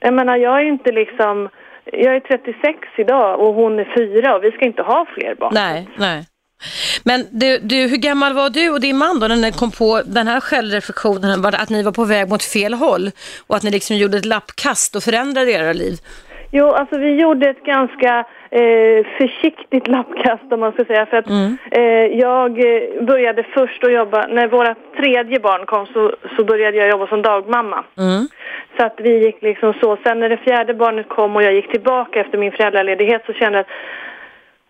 Jag 0.00 0.14
menar, 0.14 0.36
jag 0.36 0.60
är 0.60 0.64
inte 0.64 0.92
liksom, 0.92 1.48
jag 1.84 2.16
är 2.16 2.20
36 2.20 2.78
idag 2.96 3.40
och 3.40 3.54
hon 3.54 3.78
är 3.78 3.92
fyra 3.96 4.36
och 4.36 4.44
vi 4.44 4.50
ska 4.50 4.64
inte 4.64 4.82
ha 4.82 5.06
fler 5.14 5.34
barn. 5.34 5.52
Nej, 5.54 5.88
nej. 5.96 6.24
Men 7.04 7.26
du, 7.30 7.58
du, 7.58 7.76
hur 7.76 7.96
gammal 7.96 8.32
var 8.32 8.50
du 8.50 8.70
och 8.70 8.80
din 8.80 8.96
man 8.96 9.20
då 9.20 9.26
när 9.28 9.36
ni 9.36 9.52
kom 9.52 9.70
på 9.70 10.02
den 10.06 10.26
här 10.26 10.40
självreflektionen, 10.40 11.44
att 11.44 11.70
ni 11.70 11.82
var 11.82 11.92
på 11.92 12.04
väg 12.04 12.28
mot 12.28 12.42
fel 12.42 12.74
håll 12.74 13.10
och 13.46 13.56
att 13.56 13.62
ni 13.62 13.70
liksom 13.70 13.96
gjorde 13.96 14.18
ett 14.18 14.24
lappkast 14.24 14.96
och 14.96 15.02
förändrade 15.02 15.50
era 15.52 15.72
liv? 15.72 15.98
Jo, 16.56 16.66
alltså 16.70 16.98
vi 16.98 17.20
gjorde 17.20 17.50
ett 17.50 17.64
ganska 17.64 18.24
eh, 18.50 19.06
försiktigt 19.18 19.88
lappkast 19.88 20.52
om 20.52 20.60
man 20.60 20.72
ska 20.72 20.84
säga. 20.84 21.06
För 21.06 21.16
att 21.16 21.30
eh, 21.70 22.18
jag 22.24 22.50
eh, 22.50 23.04
började 23.04 23.42
först 23.42 23.84
att 23.84 23.92
jobba, 23.92 24.26
när 24.26 24.48
våra 24.48 24.74
tredje 24.96 25.40
barn 25.40 25.66
kom 25.66 25.86
så, 25.86 26.12
så 26.36 26.44
började 26.44 26.76
jag 26.76 26.88
jobba 26.88 27.06
som 27.06 27.22
dagmamma. 27.22 27.84
Så 28.76 28.86
att 28.86 28.94
vi 28.98 29.24
gick 29.24 29.42
liksom 29.42 29.74
så. 29.80 29.96
Sen 30.04 30.20
när 30.20 30.28
det 30.28 30.36
fjärde 30.36 30.74
barnet 30.74 31.08
kom 31.08 31.36
och 31.36 31.42
jag 31.42 31.54
gick 31.54 31.70
tillbaka 31.70 32.20
efter 32.20 32.38
min 32.38 32.52
föräldraledighet 32.52 33.22
så 33.26 33.32
kände 33.32 33.58
jag 33.58 33.64
att 33.64 33.72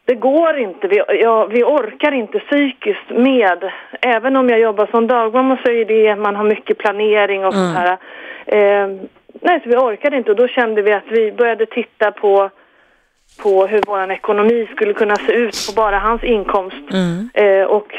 det 0.04 0.14
går 0.14 0.58
inte, 0.58 0.88
vi, 0.88 1.02
ja, 1.08 1.46
vi 1.46 1.62
orkar 1.62 2.12
inte 2.12 2.38
psykiskt 2.38 3.10
med, 3.10 3.72
även 4.00 4.36
om 4.36 4.48
jag 4.48 4.60
jobbar 4.60 4.86
som 4.86 5.06
dagmamma 5.06 5.58
så 5.64 5.70
är 5.70 5.84
det, 5.84 6.16
man 6.16 6.36
har 6.36 6.44
mycket 6.44 6.78
planering 6.78 7.44
och 7.46 7.54
sånt 7.54 7.76
här. 7.76 7.98
Eh, 8.46 8.88
nej, 9.40 9.60
så 9.62 9.68
vi 9.68 9.76
orkade 9.76 10.16
inte 10.16 10.30
och 10.30 10.36
då 10.36 10.48
kände 10.48 10.82
vi 10.82 10.92
att 10.92 11.10
vi 11.10 11.32
började 11.32 11.66
titta 11.66 12.10
på, 12.10 12.50
på 13.42 13.66
hur 13.66 13.82
vår 13.86 14.10
ekonomi 14.10 14.68
skulle 14.76 14.92
kunna 14.92 15.16
se 15.16 15.32
ut 15.32 15.56
på 15.68 15.72
bara 15.82 15.98
hans 15.98 16.24
inkomst. 16.24 16.84
Eh, 17.34 17.62
och 17.62 17.94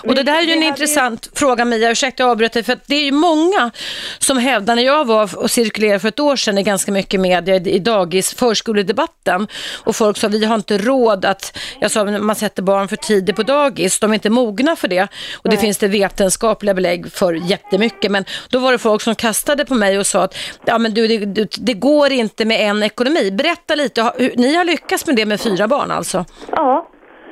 Och 0.00 0.14
det 0.14 0.22
där 0.22 0.38
är 0.38 0.42
ju 0.42 0.52
en 0.52 0.62
intressant 0.62 1.30
fråga 1.34 1.64
Mia, 1.64 1.90
ursäkta 1.90 2.22
jag 2.22 2.30
avbröt 2.30 2.52
dig, 2.52 2.62
för 2.62 2.72
att 2.72 2.86
det 2.86 2.94
är 2.94 3.04
ju 3.04 3.12
många 3.12 3.70
som 4.18 4.38
hävdar, 4.38 4.76
när 4.76 4.82
jag 4.82 5.04
var 5.04 5.36
och 5.36 5.50
cirkulerade 5.50 6.00
för 6.00 6.08
ett 6.08 6.20
år 6.20 6.36
sedan 6.36 6.58
i 6.58 6.62
ganska 6.62 6.92
mycket 6.92 7.20
media 7.20 7.56
i 7.56 7.78
dagis 7.78 8.34
förskoledebatten 8.34 9.48
och 9.84 9.96
folk 9.96 10.16
sa 10.16 10.28
vi 10.28 10.44
har 10.44 10.54
inte 10.54 10.78
råd 10.78 11.24
att, 11.24 11.58
jag 11.80 11.90
sa 11.90 12.04
man 12.04 12.36
sätter 12.36 12.62
barn 12.62 12.88
för 12.88 12.96
tidigt 12.96 13.36
på 13.36 13.42
dagis, 13.42 13.98
de 13.98 14.10
är 14.10 14.14
inte 14.14 14.30
mogna 14.30 14.76
för 14.76 14.88
det. 14.88 15.08
Och 15.34 15.50
det 15.50 15.56
finns 15.56 15.78
det 15.78 15.88
vetenskapliga 15.88 16.74
belägg 16.74 17.12
för 17.12 17.34
jättemycket. 17.34 18.10
Men 18.10 18.24
då 18.48 18.58
var 18.58 18.72
det 18.72 18.78
folk 18.78 19.02
som 19.02 19.14
kastade 19.14 19.64
på 19.64 19.74
mig 19.74 19.98
och 19.98 20.06
sa 20.06 20.22
att 20.22 20.36
ja 20.64 20.78
men 20.78 20.94
du 20.94 21.08
det, 21.08 21.48
det, 21.58 21.74
går 21.74 22.12
inte 22.12 22.44
med 22.44 22.60
en 22.60 22.82
ekonomi. 22.82 23.30
Berätta 23.30 23.74
lite, 23.74 24.12
ni 24.36 24.54
har 24.54 24.64
lyckats 24.64 25.06
med 25.06 25.16
det 25.16 25.26
med 25.26 25.40
fyra 25.40 25.68
barn 25.68 25.90
alltså. 25.90 26.24
Ja, 26.50 26.88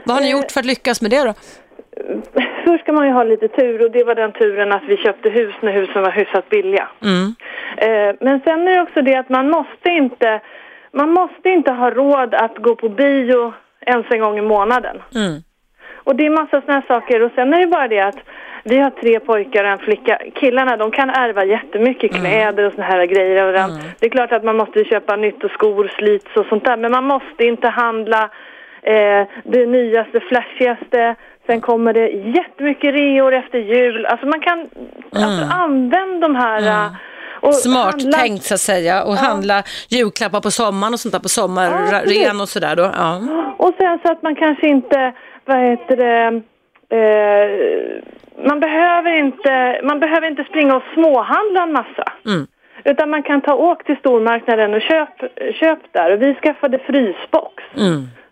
Vad 0.07 0.17
har 0.17 0.23
ni 0.23 0.31
gjort 0.31 0.53
för 0.53 0.61
att 0.61 0.67
lyckas 0.67 1.01
med 1.01 1.11
det 1.11 1.25
då? 1.25 1.35
först 2.65 2.83
ska 2.83 2.93
man 2.93 3.07
ju 3.07 3.13
ha 3.13 3.25
lite 3.25 3.49
tur 3.49 3.85
och 3.85 3.91
det 3.91 4.05
var 4.05 4.15
den 4.15 4.33
turen 4.33 4.73
att 4.73 4.83
vi 4.89 4.97
köpte 4.97 5.31
hus 5.31 5.55
när 5.61 5.73
husen 5.73 6.03
var 6.03 6.11
hyfsat 6.11 6.49
billiga. 6.49 6.89
Eh, 7.77 8.15
men 8.21 8.41
sen 8.41 8.69
är 8.69 8.75
det 8.75 8.83
också 8.83 9.03
det 9.03 9.15
att 9.17 9.29
man 9.29 9.51
måste 9.51 9.91
inte, 9.91 10.41
man 10.93 11.11
måste 11.11 11.49
inte 11.49 11.73
ha 11.73 11.91
råd 11.91 12.35
att 12.35 12.59
gå 12.59 12.75
på 12.75 12.89
bio 12.89 13.53
ens 13.87 14.07
en 14.11 14.21
gång 14.21 14.39
i 14.39 14.43
månaden. 14.43 14.97
Och 16.05 16.17
det 16.17 16.27
är 16.27 16.31
massa 16.31 16.61
sådana 16.61 16.73
här 16.81 16.87
saker 16.89 17.23
och 17.23 17.33
sen 17.35 17.55
är 17.55 17.61
det 17.61 17.67
bara 17.67 17.89
det 17.89 18.01
att 18.01 18.19
vi 18.65 18.79
har 18.79 18.91
tre 18.91 19.21
pojkar 19.21 19.65
och 19.65 19.71
en 19.71 19.79
flicka. 19.79 20.19
Killarna 20.35 20.77
de 20.77 20.91
kan 20.91 21.11
ärva 21.11 21.45
jättemycket 21.45 22.11
kläder 22.21 22.65
och 22.67 22.73
såna 22.73 22.87
här 22.87 23.07
grejer 23.07 23.37
överallt. 23.43 23.73
Det 24.01 24.07
är 24.07 24.11
klart 24.11 24.33
att 24.33 24.45
man 24.45 24.57
måste 24.57 24.85
köpa 24.85 25.17
nytt 25.17 25.45
och 25.45 25.51
skor 25.51 25.93
slits 25.99 26.37
och 26.37 26.47
sånt 26.47 26.65
där 26.65 26.77
men 26.77 26.93
man 26.93 27.05
måste 27.05 27.45
inte 27.45 27.69
handla 27.69 28.31
eh, 28.83 29.27
det 29.45 29.67
nyaste, 29.67 30.21
flashigaste. 30.21 31.15
Sen 31.51 31.61
kommer 31.61 31.93
det 31.93 32.09
jättemycket 32.09 32.95
reor 32.95 33.35
efter 33.35 33.59
jul. 33.59 34.07
Alltså 34.07 34.27
man 34.27 34.41
kan 34.41 34.59
alltså, 35.13 35.45
använda 35.57 36.29
de 36.29 36.35
här 36.35 36.63
eh, 36.67 36.93
och 37.41 37.55
Smart 37.55 37.93
handla- 37.93 38.19
tänkt 38.19 38.45
så 38.45 38.55
att 38.55 38.61
säga 38.61 39.05
och 39.05 39.15
handla 39.17 39.63
julklappar 39.89 40.41
på 40.41 40.51
sommaren 40.51 40.95
och 40.95 41.01
sånt 41.01 41.13
där 41.13 41.21
på 41.21 41.29
sommarren 41.29 42.41
och 42.41 42.49
sådär 42.49 42.77
då. 42.77 42.83
Ja. 42.83 43.21
Och 43.57 43.75
sen 43.79 43.99
så 44.03 44.13
att 44.13 44.23
man 44.23 44.35
kanske 44.37 44.67
inte, 44.69 45.13
vad 45.45 45.59
heter 45.59 45.97
det, 45.97 46.43
eh, 46.97 47.47
man 48.47 48.61
behöver 48.61 49.19
inte, 49.19 49.81
man 49.85 50.01
behöver 50.01 50.27
inte 50.31 50.45
springa 50.45 50.77
och 50.77 50.83
småhandla 50.95 51.63
en 51.63 51.73
massa. 51.73 52.13
Utan 52.85 53.11
man 53.11 53.23
kan 53.23 53.41
ta 53.41 53.55
åk 53.55 53.85
till 53.85 53.97
stormarknaden 53.97 54.75
och 54.75 54.81
köp, 54.83 55.09
köp 55.55 55.79
där. 55.93 56.13
Och 56.13 56.23
vi 56.23 56.35
skaffade 56.35 56.79
frysbox. 56.79 57.63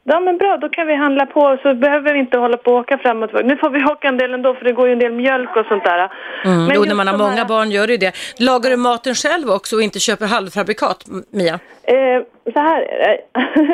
Ja 0.04 0.20
men 0.20 0.38
bra, 0.38 0.56
då 0.56 0.68
kan 0.68 0.86
vi 0.86 0.94
handla 0.94 1.26
på 1.26 1.58
så 1.62 1.74
behöver 1.74 2.12
vi 2.12 2.18
inte 2.18 2.38
hålla 2.38 2.56
på 2.56 2.70
och 2.72 2.78
åka 2.78 2.98
fram 2.98 3.22
och 3.22 3.28
tillbaka. 3.28 3.46
Nu 3.46 3.56
får 3.56 3.70
vi 3.70 3.84
åka 3.92 4.08
en 4.08 4.16
del 4.18 4.34
ändå 4.34 4.54
för 4.54 4.64
det 4.64 4.72
går 4.72 4.86
ju 4.86 4.92
en 4.92 4.98
del 4.98 5.12
mjölk 5.12 5.56
och 5.56 5.66
sånt 5.66 5.84
där. 5.84 5.98
Mm. 6.44 6.64
Men 6.66 6.70
Jo, 6.74 6.84
när 6.84 6.94
man 6.94 7.06
har 7.08 7.18
här- 7.18 7.24
många 7.30 7.44
barn 7.44 7.70
gör 7.70 7.86
det 7.86 7.92
ju 7.92 7.98
det. 7.98 8.12
Lagar 8.38 8.70
du 8.70 8.76
maten 8.76 9.14
själv 9.14 9.50
också 9.50 9.76
och 9.76 9.82
inte 9.82 9.98
köper 9.98 10.26
halvfabrikat, 10.26 11.04
Mia? 11.30 11.54
Eh, 11.82 12.22
så 12.52 12.60
här 12.60 12.82
är 12.82 12.98
det. 13.08 13.18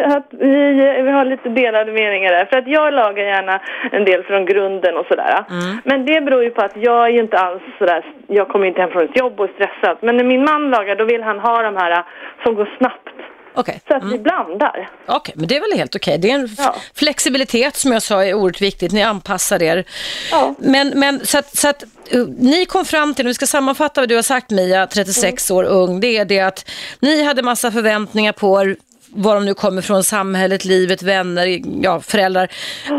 att 0.16 0.28
vi, 0.30 0.56
vi 1.02 1.10
har 1.10 1.24
lite 1.24 1.48
delade 1.48 1.92
meningar 1.92 2.32
där. 2.32 2.44
För 2.44 2.56
att 2.58 2.66
jag 2.68 2.94
lagar 2.94 3.24
gärna 3.24 3.60
en 3.92 4.04
del 4.04 4.22
från 4.22 4.46
grunden 4.46 4.96
och 4.96 5.06
sådär. 5.06 5.44
Men 5.84 6.06
det 6.06 6.20
beror 6.20 6.42
ju 6.44 6.50
på 6.50 6.62
att 6.62 6.76
jag 6.76 7.04
är 7.06 7.08
ju 7.10 7.18
inte 7.20 7.38
alls 7.38 7.62
sådär, 7.78 8.04
jag 8.26 8.48
kommer 8.48 8.66
inte 8.66 8.80
hem 8.80 8.90
från 8.90 9.04
ett 9.04 9.16
jobb 9.18 9.40
och 9.40 9.44
är 9.48 9.52
stressad. 9.54 9.96
Men 10.00 10.16
när 10.16 10.24
min 10.24 10.44
man 10.44 10.70
lagar 10.70 10.96
då 10.96 11.04
vill 11.04 11.22
han 11.22 11.38
ha 11.38 11.62
de 11.62 11.76
här 11.76 12.04
som 12.44 12.54
går 12.54 12.68
snabbt. 12.78 13.08
Okej, 13.54 13.80
Så 13.88 13.94
att 13.96 14.04
vi 14.04 14.18
blandar. 14.18 14.90
Okej, 15.06 15.34
men 15.38 15.48
det 15.48 15.56
är 15.56 15.60
väl 15.60 15.78
helt 15.78 15.96
okej. 15.96 16.18
Det 16.18 16.30
är 16.30 16.34
en 16.34 16.48
Ja. 16.58 16.76
flexibilitet 16.94 17.76
som 17.76 17.92
jag 17.92 18.02
sa 18.02 18.24
är 18.24 18.34
oerhört 18.34 18.60
viktigt. 18.60 18.92
Ni 18.92 19.02
anpassar 19.02 19.62
er. 19.62 19.84
Ja. 20.30 20.54
Men, 20.58 20.88
men 20.88 21.26
så 21.26 21.38
att, 21.38 21.56
så 21.56 21.68
att 21.68 21.84
uh, 22.14 22.26
ni 22.38 22.66
kom 22.66 22.84
fram 22.84 23.14
till, 23.14 23.24
om 23.26 23.28
vi 23.28 23.34
ska 23.34 23.46
sammanfatta 23.46 24.00
vad 24.00 24.08
du 24.08 24.14
har 24.14 24.22
sagt 24.22 24.50
Mia, 24.50 24.86
36 24.86 25.50
år 25.50 25.64
ung, 25.64 26.00
det 26.00 26.16
är 26.16 26.24
det 26.24 26.40
att 26.40 26.70
ni 27.00 27.24
hade 27.24 27.42
massa 27.42 27.72
förväntningar 27.72 28.32
på 28.32 28.60
er 28.62 28.76
var 29.14 29.34
de 29.34 29.44
nu 29.44 29.54
kommer 29.54 29.82
från, 29.82 30.04
samhället, 30.04 30.64
livet, 30.64 31.02
vänner, 31.02 31.60
ja, 31.82 32.00
föräldrar, 32.00 32.48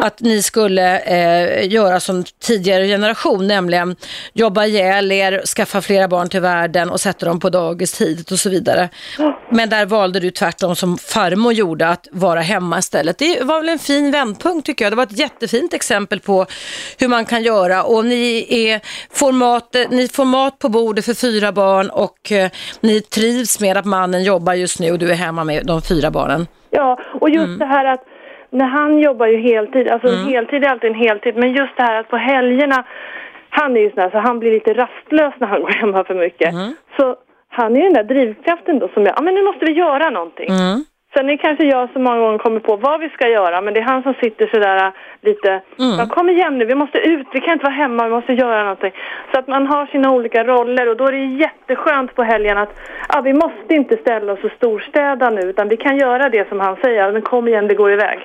att 0.02 0.20
ni 0.20 0.42
skulle 0.42 1.00
eh, 1.00 1.72
göra 1.72 2.00
som 2.00 2.24
tidigare 2.44 2.88
generation, 2.88 3.48
nämligen 3.48 3.96
jobba 4.34 4.66
ihjäl 4.66 5.12
er, 5.12 5.42
skaffa 5.46 5.82
flera 5.82 6.08
barn 6.08 6.30
till 6.30 6.42
världen 6.42 6.90
och 6.90 7.02
sätta 7.02 7.26
dem 7.26 7.40
på 7.40 7.50
dagis 7.50 7.92
tidigt 7.92 8.32
och 8.32 8.40
så 8.40 8.50
vidare. 8.50 8.90
Men 9.52 9.70
där 9.70 9.86
valde 9.86 10.20
du 10.20 10.32
tvärtom 10.32 10.76
som 10.76 10.98
farmor 10.98 11.54
gjorde, 11.54 11.88
att 11.88 12.08
vara 12.12 12.42
hemma 12.42 12.80
istället. 12.80 13.18
Det 13.18 13.44
var 13.44 13.60
väl 13.60 13.70
en 13.70 13.80
fin 13.80 14.12
vändpunkt 14.12 14.66
tycker 14.66 14.86
jag. 14.86 14.92
Det 14.92 14.96
var 14.96 15.04
ett 15.04 15.20
jättefint 15.20 15.74
exempel 15.74 16.20
på 16.20 16.46
hur 16.98 17.08
man 17.08 17.26
kan 17.26 17.44
göra 17.44 17.84
och 17.84 18.06
ni, 18.06 18.48
är, 18.50 18.82
får, 19.12 19.32
mat, 19.32 19.76
ni 19.90 20.08
får 20.08 20.26
mat 20.26 20.60
på 20.60 20.70
bordet 20.70 21.06
för 21.06 21.14
fyra 21.14 21.52
barn 21.52 21.90
och 21.90 22.32
eh, 22.32 22.52
ni 22.80 23.02
trivs 23.02 23.60
med 23.60 23.78
att 23.78 23.86
mannen 23.86 24.24
jobbar 24.24 24.54
just 24.54 24.80
nu 24.80 24.92
och 24.92 25.00
du 25.00 25.12
är 25.12 25.16
hemma 25.16 25.44
med 25.44 25.66
de 25.66 25.82
fyra 25.82 26.05
barnen. 26.12 26.48
Ja, 26.70 27.00
och 27.22 27.30
just 27.30 27.46
Mm. 27.48 27.60
det 27.60 27.66
här 27.66 27.86
att 27.86 28.04
när 28.50 28.66
han 28.66 29.00
jobbar 29.00 29.28
ju 29.28 29.38
heltid, 29.38 29.90
alltså 29.90 30.08
en 30.08 30.28
heltid 30.28 30.64
är 30.64 30.70
alltid 30.70 30.90
en 30.92 31.00
heltid, 31.00 31.36
men 31.38 31.52
just 31.54 31.78
det 31.78 31.84
här 31.84 32.00
att 32.00 32.08
på 32.10 32.18
helgerna, 32.18 32.86
han 33.50 33.78
är 33.78 33.82
ju 33.82 33.90
sån 33.92 34.00
här 34.04 34.10
så 34.10 34.18
han 34.18 34.40
blir 34.40 34.52
lite 34.52 34.74
rastlös 34.74 35.34
när 35.38 35.48
han 35.48 35.62
går 35.66 35.70
hemma 35.70 36.04
för 36.04 36.14
mycket. 36.16 36.54
Mm. 36.54 36.74
Så 36.98 37.16
han 37.50 37.76
är 37.76 37.80
ju 37.80 37.84
den 37.90 37.94
där 37.94 38.04
drivkraften 38.16 38.80
då 38.80 38.88
som 38.94 39.04
jag, 39.04 39.14
ja 39.18 39.22
men 39.22 39.34
nu 39.34 39.44
måste 39.44 39.66
vi 39.66 39.72
göra 39.72 40.10
någonting. 40.10 40.50
Mm. 40.50 40.84
Sen 41.18 41.26
är 41.30 41.32
det 41.32 41.38
kanske 41.38 41.66
jag 41.66 41.90
som 41.94 42.04
många 42.04 42.20
gånger 42.20 42.38
kommer 42.38 42.60
på 42.60 42.76
vad 42.76 43.00
vi 43.00 43.10
ska 43.10 43.28
göra, 43.28 43.62
men 43.62 43.74
det 43.74 43.80
är 43.80 43.84
han 43.84 44.04
som 44.04 44.14
sitter 44.14 44.48
sådär 44.48 44.78
äh, 44.86 44.92
lite, 45.22 45.62
Mm. 45.80 46.10
kom 46.10 46.30
igen 46.30 46.58
nu, 46.58 46.66
vi 46.66 46.76
måste 46.76 46.98
ut, 46.98 47.28
vi 47.34 47.42
kan 47.42 47.54
inte 47.54 47.64
vara 47.64 47.74
hemma, 47.74 48.04
vi 48.04 48.10
måste 48.10 48.34
göra 48.34 48.62
någonting. 48.64 48.92
Så 49.32 49.40
att 49.40 49.48
man 49.48 49.68
har 49.68 49.86
sina 49.86 50.12
olika 50.12 50.44
roller 50.44 50.90
och 50.90 50.98
då 50.98 51.06
är 51.08 51.12
det 51.12 51.26
jätteskönt 51.26 52.16
på 52.16 52.24
helgen 52.24 52.58
att, 52.58 52.70
ja 53.10 53.22
vi 53.22 53.34
måste 53.34 53.74
inte 53.76 53.98
ställa 53.98 54.34
oss 54.34 54.44
och 54.44 54.52
storstäda 54.58 55.30
nu, 55.30 55.42
utan 55.42 55.68
vi 55.70 55.78
kan 55.78 55.98
göra 55.98 56.30
det 56.30 56.50
som 56.50 56.60
han 56.60 56.76
säger, 56.76 57.12
men 57.12 57.22
kom 57.22 57.48
igen, 57.48 57.68
det 57.68 57.76
går 57.76 57.92
iväg. 57.94 58.20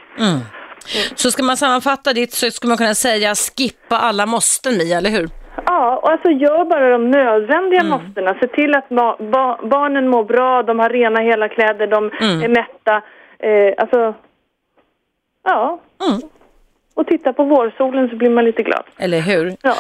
Så 1.15 1.31
ska 1.31 1.43
man 1.43 1.57
sammanfatta 1.57 2.13
ditt 2.13 2.33
så 2.33 2.51
skulle 2.51 2.69
man 2.69 2.79
kunna 2.79 2.95
säga 2.95 3.35
skippa 3.35 3.97
alla 3.97 4.27
måsten 4.27 4.79
Mia, 4.79 4.99
eller 4.99 5.11
hur? 5.11 5.29
Ja, 5.67 5.97
och 5.97 6.11
alltså 6.11 6.31
gör 6.31 6.65
bara 6.65 6.91
de 6.91 7.11
nödvändiga 7.11 7.85
måstena. 7.85 8.37
Se 8.41 8.47
till 8.47 8.75
att 8.75 8.89
ba 8.89 9.17
ba 9.19 9.59
barnen 9.63 10.09
mår 10.09 10.25
bra, 10.25 10.63
de 10.63 10.79
har 10.79 10.89
rena 10.89 11.21
hela 11.21 11.49
kläder, 11.49 11.87
de 11.87 12.05
är 12.45 12.49
mätta. 12.49 13.03
Eh, 13.39 13.75
alltså, 13.79 14.15
ja. 15.45 15.79
Och 16.95 17.07
titta 17.07 17.33
på 17.33 17.45
vårsolen 17.45 18.09
så 18.09 18.17
blir 18.17 18.31
man 18.31 18.45
lite 18.45 18.63
glad. 18.63 18.83
Eller 18.99 19.21
hur? 19.21 19.57
Ja. 19.63 19.75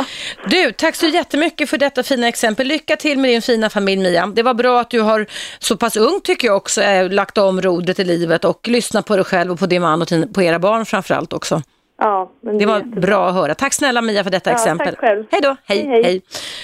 Du, 0.46 0.72
tack 0.72 0.94
så 0.94 1.06
jättemycket 1.06 1.70
för 1.70 1.78
detta 1.78 2.02
fina 2.02 2.28
exempel. 2.28 2.66
Lycka 2.66 2.96
till 2.96 3.18
med 3.18 3.30
din 3.30 3.42
fina 3.42 3.70
familj 3.70 4.02
Mia. 4.02 4.26
Det 4.26 4.42
var 4.42 4.54
bra 4.54 4.80
att 4.80 4.90
du 4.90 5.00
har 5.00 5.26
så 5.58 5.76
pass 5.76 5.96
ung 5.96 6.20
tycker 6.24 6.48
jag 6.48 6.56
också 6.56 6.82
eh, 6.82 7.10
lagt 7.10 7.38
om 7.38 7.60
rodret 7.60 7.98
i 7.98 8.04
livet 8.04 8.44
och 8.44 8.68
lyssnat 8.68 9.06
på 9.06 9.16
dig 9.16 9.24
själv 9.24 9.52
och 9.52 9.58
på 9.58 9.66
din 9.66 9.82
man 9.82 10.02
och 10.02 10.08
på 10.34 10.42
era 10.42 10.58
barn 10.58 10.86
framförallt 10.86 11.32
också. 11.32 11.62
Ja, 12.00 12.30
men 12.42 12.58
Det 12.58 12.66
var 12.66 12.76
jättebra. 12.78 13.00
bra 13.00 13.28
att 13.28 13.34
höra. 13.34 13.54
Tack 13.54 13.74
snälla 13.74 14.02
Mia 14.02 14.24
för 14.24 14.30
detta 14.30 14.50
Ja, 14.50 14.56
exempel. 14.56 14.86
tack 14.94 14.98
själv. 15.00 15.24
Hej 15.30 15.40
då. 15.42 15.56
Hej, 15.64 15.86
Hej, 15.86 16.02
hej. 16.02 16.22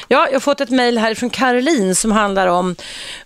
Ja, 0.08 0.26
jag 0.26 0.32
har 0.34 0.40
fått 0.40 0.60
ett 0.60 0.70
mejl 0.70 0.98
här 0.98 1.14
från 1.14 1.30
Caroline 1.30 1.94
som 1.94 2.12
handlar 2.12 2.46
om 2.46 2.76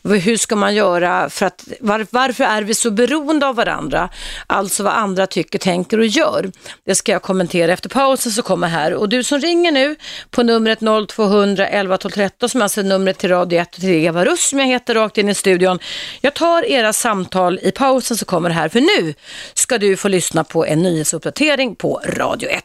hur 0.05 0.37
ska 0.37 0.57
man 0.57 0.75
göra 0.75 1.31
för 1.31 1.47
att 1.47 1.65
var, 1.81 2.07
varför 2.11 2.45
är 2.45 2.63
vi 2.63 2.75
så 2.75 2.91
beroende 2.91 3.47
av 3.47 3.57
varandra? 3.57 4.09
Alltså 4.47 4.83
vad 4.83 4.93
andra 4.93 5.27
tycker, 5.27 5.59
tänker 5.59 5.99
och 5.99 6.07
gör. 6.07 6.51
Det 6.87 6.95
ska 6.95 7.13
jag 7.13 7.23
kommentera 7.23 7.73
efter 7.73 7.89
pausen 7.89 8.33
så 8.33 8.43
kommer 8.43 8.69
här. 8.69 8.95
Och 8.95 9.09
du 9.09 9.25
som 9.25 9.39
ringer 9.39 9.73
nu 9.73 9.97
på 10.31 10.43
numret 10.43 10.79
0200 11.09 11.67
11 11.69 11.97
12 11.99 12.11
13 12.13 12.49
som 12.49 12.63
alltså 12.63 12.81
är 12.81 12.85
numret 12.85 13.19
till 13.19 13.31
Radio 13.31 13.61
1 13.61 13.69
och 13.75 13.81
till 13.81 13.91
Eva 14.05 14.25
Russ 14.25 14.49
som 14.49 14.59
jag 14.59 14.67
heter 14.67 14.95
rakt 14.95 15.19
in 15.19 15.29
i 15.29 15.35
studion. 15.35 15.79
Jag 16.21 16.35
tar 16.35 16.63
era 16.65 16.93
samtal 16.93 17.59
i 17.63 17.73
pausen 17.73 18.17
så 18.17 18.25
kommer 18.25 18.49
det 18.49 18.55
här 18.55 18.69
för 18.69 18.81
nu 18.81 19.15
ska 19.55 19.79
du 19.79 19.97
få 19.97 20.09
lyssna 20.09 20.45
på 20.45 20.67
en 20.67 20.83
nyhetsuppdatering 20.83 21.75
på 21.77 22.00
Radio 22.05 22.49
1. 22.49 22.63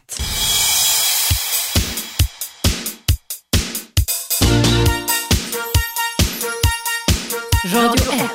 Radio 7.74 8.12
1. 8.12 8.30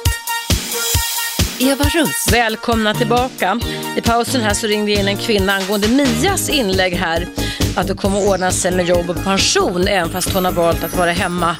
Eva 1.59 1.83
Russ. 1.83 2.31
Välkomna 2.31 2.93
tillbaka. 2.93 3.59
I 3.97 4.01
pausen 4.01 4.41
här 4.41 4.53
så 4.53 4.67
ringde 4.67 4.91
in 4.91 5.07
en 5.07 5.17
kvinna 5.17 5.53
angående 5.53 5.87
Mias 5.87 6.49
inlägg 6.49 6.93
här. 6.93 7.27
Att 7.75 7.87
det 7.87 7.93
kommer 7.93 8.17
att 8.17 8.27
ordna 8.27 8.51
sig 8.51 8.71
med 8.71 8.85
jobb 8.85 9.09
och 9.09 9.23
pension 9.23 9.87
även 9.87 10.09
fast 10.09 10.33
hon 10.33 10.45
har 10.45 10.51
valt 10.51 10.83
att 10.83 10.97
vara 10.97 11.11
hemma. 11.11 11.55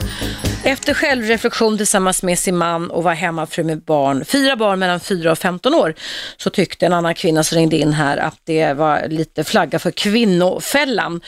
Efter 0.64 0.94
självreflektion 0.94 1.78
tillsammans 1.78 2.24
med 2.24 2.40
sin 2.40 2.58
man 2.58 2.92
och 2.92 3.04
var 3.04 3.14
hemmafru 3.14 3.64
med 3.64 3.82
barn, 3.82 4.26
fyra 4.26 4.56
barn 4.56 4.80
mellan 4.80 5.00
4 5.00 5.32
och 5.32 5.38
15 5.38 5.74
år, 5.74 5.94
så 6.38 6.50
tyckte 6.50 6.86
en 6.86 6.94
annan 6.94 7.16
kvinna 7.16 7.44
som 7.44 7.58
ringde 7.58 7.78
in 7.78 7.94
här 7.94 8.18
att 8.18 8.40
det 8.44 8.74
var 8.74 9.08
lite 9.08 9.44
flagga 9.44 9.80
för 9.80 9.92
kvinnofällan 9.92 11.22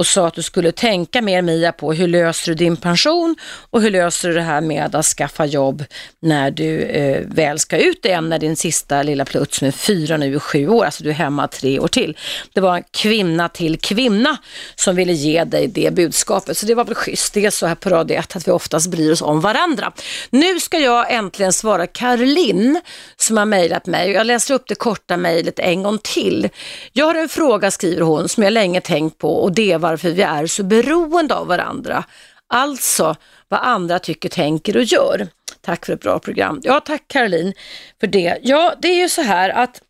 och 0.00 0.06
sa 0.06 0.26
att 0.26 0.34
du 0.34 0.42
skulle 0.42 0.72
tänka 0.72 1.22
mer 1.22 1.42
Mia 1.42 1.72
på 1.72 1.92
hur 1.92 2.08
löser 2.08 2.50
du 2.50 2.54
din 2.54 2.76
pension 2.76 3.36
och 3.70 3.82
hur 3.82 3.90
löser 3.90 4.28
du 4.28 4.34
det 4.34 4.42
här 4.42 4.60
med 4.60 4.94
att 4.94 5.06
skaffa 5.06 5.46
jobb 5.46 5.84
när 6.20 6.50
du 6.50 6.82
eh, 6.82 7.22
väl 7.26 7.58
ska 7.58 7.78
ut 7.78 8.04
igen 8.04 8.28
när 8.28 8.38
din 8.38 8.56
sista 8.56 9.02
lilla 9.02 9.24
plutt 9.24 9.54
som 9.54 9.66
är 9.66 9.72
fyra 9.72 10.16
nu 10.16 10.34
är 10.34 10.38
sju 10.38 10.68
år, 10.68 10.84
alltså 10.84 11.04
du 11.04 11.10
är 11.10 11.14
hemma 11.14 11.48
tre 11.48 11.78
år 11.78 11.88
till. 11.88 12.16
Det 12.52 12.60
var 12.60 12.76
en 12.76 12.84
kvinna 12.90 13.48
till 13.48 13.78
kvinna 13.78 14.36
som 14.74 14.96
ville 14.96 15.12
ge 15.12 15.44
dig 15.44 15.66
det 15.66 15.94
budskapet, 15.94 16.56
så 16.56 16.66
det 16.66 16.74
var 16.74 16.84
väl 16.84 16.94
schysst. 16.94 17.34
Det 17.34 17.46
är 17.46 17.50
så 17.50 17.66
här 17.66 17.74
på 17.74 17.88
Radio 17.88 18.16
1 18.16 18.36
att 18.36 18.48
vi 18.48 18.52
oftast 18.52 18.90
bryr 18.90 19.12
oss 19.12 19.22
om 19.22 19.40
varandra. 19.40 19.92
Nu 20.30 20.60
ska 20.60 20.78
jag 20.78 21.12
äntligen 21.14 21.52
svara 21.52 21.86
Caroline 21.86 22.80
som 23.16 23.36
har 23.36 23.44
mejlat 23.44 23.86
mig 23.86 24.10
och 24.10 24.14
jag 24.14 24.26
läser 24.26 24.54
upp 24.54 24.68
det 24.68 24.74
korta 24.74 25.16
mejlet 25.16 25.58
en 25.58 25.82
gång 25.82 25.98
till. 25.98 26.48
Jag 26.92 27.06
har 27.06 27.14
en 27.14 27.28
fråga, 27.28 27.70
skriver 27.70 28.02
hon, 28.02 28.28
som 28.28 28.42
jag 28.42 28.52
länge 28.52 28.80
tänkt 28.80 29.18
på 29.18 29.36
och 29.36 29.52
det 29.52 29.76
var 29.76 29.89
varför 29.90 30.10
vi 30.10 30.22
är 30.22 30.46
så 30.46 30.62
beroende 30.62 31.34
av 31.34 31.46
varandra. 31.46 32.04
Alltså 32.48 33.16
vad 33.48 33.60
andra 33.60 33.98
tycker, 33.98 34.28
tänker 34.28 34.76
och 34.76 34.82
gör. 34.82 35.28
Tack 35.60 35.86
för 35.86 35.92
ett 35.92 36.00
bra 36.00 36.18
program. 36.18 36.60
Ja, 36.62 36.80
tack 36.80 37.04
Caroline 37.06 37.52
för 38.00 38.06
det. 38.06 38.38
Ja, 38.42 38.74
det 38.78 38.88
är 38.88 38.96
ju 38.96 39.08
så 39.08 39.22
här 39.22 39.50
att 39.50 39.82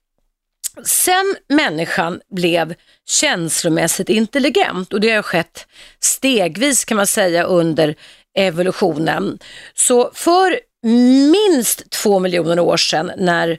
sen 0.85 1.37
människan 1.49 2.21
blev 2.35 2.75
känslomässigt 3.09 4.09
intelligent 4.09 4.93
och 4.93 5.01
det 5.01 5.11
har 5.11 5.23
skett 5.23 5.67
stegvis 6.01 6.85
kan 6.85 6.97
man 6.97 7.07
säga 7.07 7.45
under 7.45 7.95
evolutionen. 8.39 9.39
Så 9.75 10.11
för 10.15 10.61
minst 10.83 11.91
två 11.91 12.19
miljoner 12.19 12.59
år 12.59 12.77
sedan 12.77 13.13
när 13.17 13.51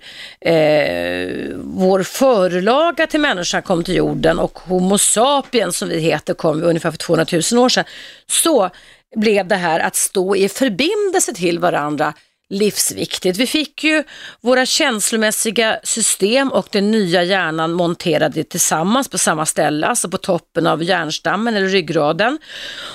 eh, 0.41 1.55
vår 1.57 2.03
förlaga 2.03 3.07
till 3.07 3.19
människan 3.19 3.61
kom 3.61 3.83
till 3.83 3.95
jorden 3.95 4.39
och 4.39 4.59
Homo 4.59 4.97
sapiens 4.97 5.77
som 5.77 5.89
vi 5.89 5.99
heter 5.99 6.33
kom 6.33 6.63
ungefär 6.63 6.91
för 6.91 6.97
200 6.97 7.25
000 7.51 7.63
år 7.63 7.69
sedan. 7.69 7.85
Så 8.27 8.69
blev 9.15 9.47
det 9.47 9.55
här 9.55 9.79
att 9.79 9.95
stå 9.95 10.35
i 10.35 10.49
förbindelse 10.49 11.33
till 11.33 11.59
varandra 11.59 12.13
livsviktigt. 12.51 13.37
Vi 13.37 13.47
fick 13.47 13.83
ju 13.83 14.03
våra 14.41 14.65
känslomässiga 14.65 15.79
system 15.83 16.51
och 16.51 16.67
den 16.71 16.91
nya 16.91 17.23
hjärnan 17.23 17.71
monterade 17.71 18.43
tillsammans 18.43 19.09
på 19.09 19.17
samma 19.17 19.45
ställe, 19.45 19.87
alltså 19.87 20.09
på 20.09 20.17
toppen 20.17 20.67
av 20.67 20.83
hjärnstammen 20.83 21.55
eller 21.55 21.67
ryggraden. 21.67 22.39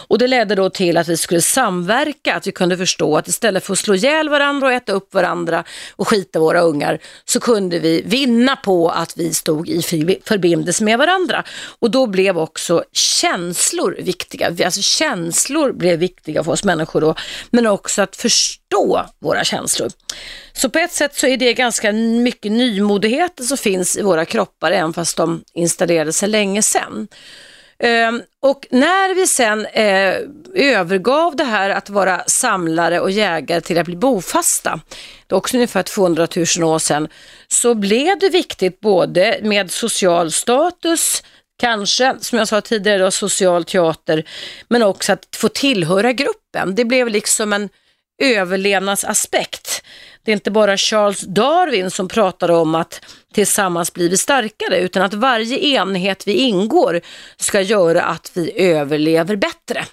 Och 0.09 0.19
det 0.19 0.27
ledde 0.27 0.55
då 0.55 0.71
till 0.71 0.97
att 0.97 1.09
vi 1.09 1.17
skulle 1.17 1.41
samverka, 1.41 2.35
att 2.35 2.47
vi 2.47 2.53
kunde 2.53 2.77
förstå 2.77 3.17
att 3.17 3.29
istället 3.29 3.65
för 3.65 3.73
att 3.73 3.79
slå 3.79 3.95
ihjäl 3.95 4.29
varandra 4.29 4.67
och 4.67 4.73
äta 4.73 4.93
upp 4.93 5.15
varandra 5.15 5.65
och 5.97 6.09
skita 6.09 6.39
våra 6.39 6.61
ungar 6.61 6.99
så 7.25 7.41
kunde 7.41 7.79
vi 7.79 8.03
vinna 8.07 8.57
på 8.57 8.89
att 8.89 9.17
vi 9.17 9.35
stod 9.35 9.69
i 9.69 9.83
förbindelse 10.25 10.85
med 10.85 10.99
varandra. 10.99 11.45
Och 11.79 11.91
då 11.91 12.07
blev 12.07 12.39
också 12.39 12.85
känslor 12.93 13.97
viktiga. 13.99 14.47
Alltså 14.65 14.83
känslor 14.83 15.73
blev 15.73 15.99
viktiga 15.99 16.45
för 16.45 16.53
oss 16.53 16.65
människor 16.65 17.01
då, 17.01 17.15
men 17.51 17.67
också 17.67 18.03
att 18.03 18.17
förstå 18.17 19.07
våra 19.19 19.45
känslor. 19.47 19.91
Så 20.53 20.71
på 20.71 20.79
ett 20.79 20.93
sätt 20.93 21.15
så 21.15 21.27
är 21.27 21.37
det 21.37 21.53
ganska 21.53 21.93
mycket 21.93 22.53
nymodigheter 22.53 23.45
som 23.45 23.57
finns 23.57 23.97
i 23.97 24.03
våra 24.03 24.25
kroppar, 24.25 24.71
även 24.73 24.93
fast 24.93 25.17
de 25.17 25.45
installerades 25.55 26.17
sedan 26.17 26.31
länge 26.31 26.63
sedan. 26.63 27.09
Ehm, 27.79 28.23
och 28.43 28.67
när 28.71 29.15
vi 29.15 29.27
sen 29.27 29.67
eh, 29.67 30.15
övergav 30.55 31.37
det 31.37 31.45
här 31.45 31.71
att 31.71 31.91
vara 31.91 32.25
samlare 32.27 33.01
och 33.01 33.11
jägare 33.11 33.61
till 33.61 33.79
att 33.79 33.87
bli 33.87 33.97
bofasta, 33.97 34.81
det 35.27 35.35
är 35.35 35.37
också 35.37 35.57
ungefär 35.57 35.83
200 35.83 36.29
000 36.59 36.69
år 36.69 36.79
sedan, 36.79 37.09
så 37.49 37.75
blev 37.75 38.19
det 38.19 38.29
viktigt 38.29 38.81
både 38.81 39.41
med 39.43 39.71
social 39.71 40.33
status, 40.33 41.23
kanske 41.59 42.15
som 42.21 42.39
jag 42.39 42.49
sa 42.49 42.61
tidigare 42.61 42.99
då, 42.99 43.11
social 43.11 43.65
teater, 43.65 44.25
men 44.69 44.83
också 44.83 45.13
att 45.13 45.29
få 45.37 45.49
tillhöra 45.49 46.13
gruppen. 46.13 46.75
Det 46.75 46.85
blev 46.85 47.09
liksom 47.09 47.53
en 47.53 47.69
överlevnadsaspekt. 48.19 49.83
Det 50.25 50.31
är 50.31 50.33
inte 50.33 50.51
bara 50.51 50.77
Charles 50.77 51.21
Darwin 51.21 51.91
som 51.91 52.09
pratar 52.09 52.51
om 52.51 52.75
att 52.75 53.05
tillsammans 53.35 53.93
blir 53.93 54.11
vi 54.11 54.17
starkare, 54.17 54.79
utan 54.79 55.03
att 55.03 55.15
varje 55.15 55.59
enhet 55.59 56.29
vi 56.29 56.33
ingår 56.33 57.01
ska 57.37 57.61
göra 57.61 58.03
att 58.03 58.31
vi 58.35 58.61
överlever 58.61 59.37
bättre. 59.37 59.85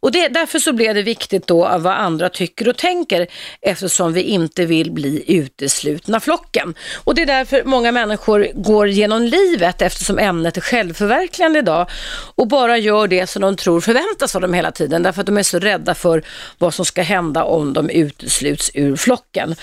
Och 0.00 0.12
det, 0.12 0.28
därför 0.28 0.58
så 0.58 0.72
blev 0.72 0.94
det 0.94 1.02
viktigt 1.02 1.46
då 1.46 1.66
av 1.66 1.82
vad 1.82 1.92
andra 1.92 2.28
tycker 2.28 2.68
och 2.68 2.76
tänker 2.76 3.26
eftersom 3.60 4.12
vi 4.12 4.22
inte 4.22 4.64
vill 4.66 4.92
bli 4.92 5.24
uteslutna 5.26 6.20
flocken. 6.20 6.74
Och 7.04 7.14
det 7.14 7.22
är 7.22 7.26
därför 7.26 7.64
många 7.64 7.92
människor 7.92 8.48
går 8.54 8.88
genom 8.88 9.22
livet 9.22 9.82
eftersom 9.82 10.18
ämnet 10.18 10.56
är 10.56 10.60
självförverkligande 10.60 11.58
idag 11.58 11.90
och 12.34 12.48
bara 12.48 12.78
gör 12.78 13.08
det 13.08 13.26
som 13.26 13.42
de 13.42 13.56
tror 13.56 13.80
förväntas 13.80 14.34
av 14.34 14.40
dem 14.40 14.54
hela 14.54 14.72
tiden 14.72 15.02
därför 15.02 15.20
att 15.20 15.26
de 15.26 15.38
är 15.38 15.42
så 15.42 15.58
rädda 15.58 15.94
för 15.94 16.22
vad 16.58 16.74
som 16.74 16.84
ska 16.84 17.02
hända 17.02 17.44
om 17.44 17.72
de 17.72 17.90
utesluts 17.90 18.70
ur 18.74 18.96
flocken. 18.96 19.54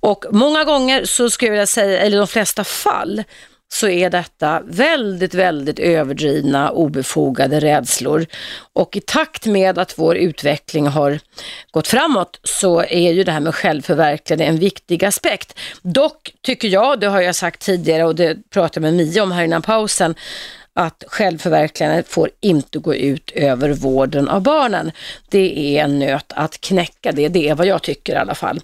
Och 0.00 0.24
många 0.30 0.64
gånger 0.64 1.04
så 1.04 1.30
skulle 1.30 1.48
jag 1.48 1.52
vilja 1.52 1.66
säga, 1.66 2.00
eller 2.00 2.18
de 2.18 2.26
flesta 2.28 2.64
fall, 2.64 3.22
så 3.72 3.88
är 3.88 4.10
detta 4.10 4.62
väldigt, 4.64 5.34
väldigt 5.34 5.78
överdrivna, 5.78 6.70
obefogade 6.70 7.60
rädslor. 7.60 8.26
Och 8.72 8.96
i 8.96 9.00
takt 9.00 9.46
med 9.46 9.78
att 9.78 9.98
vår 9.98 10.16
utveckling 10.16 10.86
har 10.86 11.18
gått 11.70 11.88
framåt 11.88 12.40
så 12.42 12.82
är 12.82 13.12
ju 13.12 13.24
det 13.24 13.32
här 13.32 13.40
med 13.40 13.54
självförverkligande 13.54 14.44
en 14.44 14.58
viktig 14.58 15.04
aspekt. 15.04 15.58
Dock 15.82 16.34
tycker 16.42 16.68
jag, 16.68 17.00
det 17.00 17.06
har 17.06 17.20
jag 17.20 17.34
sagt 17.34 17.60
tidigare 17.60 18.04
och 18.04 18.14
det 18.14 18.50
pratade 18.50 18.86
jag 18.86 18.94
med 18.94 19.06
Mia 19.06 19.22
om 19.22 19.32
här 19.32 19.44
innan 19.44 19.62
pausen, 19.62 20.14
att 20.74 21.04
självförverkligandet 21.06 22.08
får 22.08 22.30
inte 22.40 22.78
gå 22.78 22.94
ut 22.94 23.30
över 23.30 23.70
vården 23.72 24.28
av 24.28 24.42
barnen. 24.42 24.92
Det 25.28 25.78
är 25.78 25.84
en 25.84 25.98
nöt 25.98 26.32
att 26.36 26.60
knäcka, 26.60 27.12
det, 27.12 27.28
det 27.28 27.48
är 27.48 27.54
vad 27.54 27.66
jag 27.66 27.82
tycker 27.82 28.12
i 28.12 28.16
alla 28.16 28.34
fall. 28.34 28.60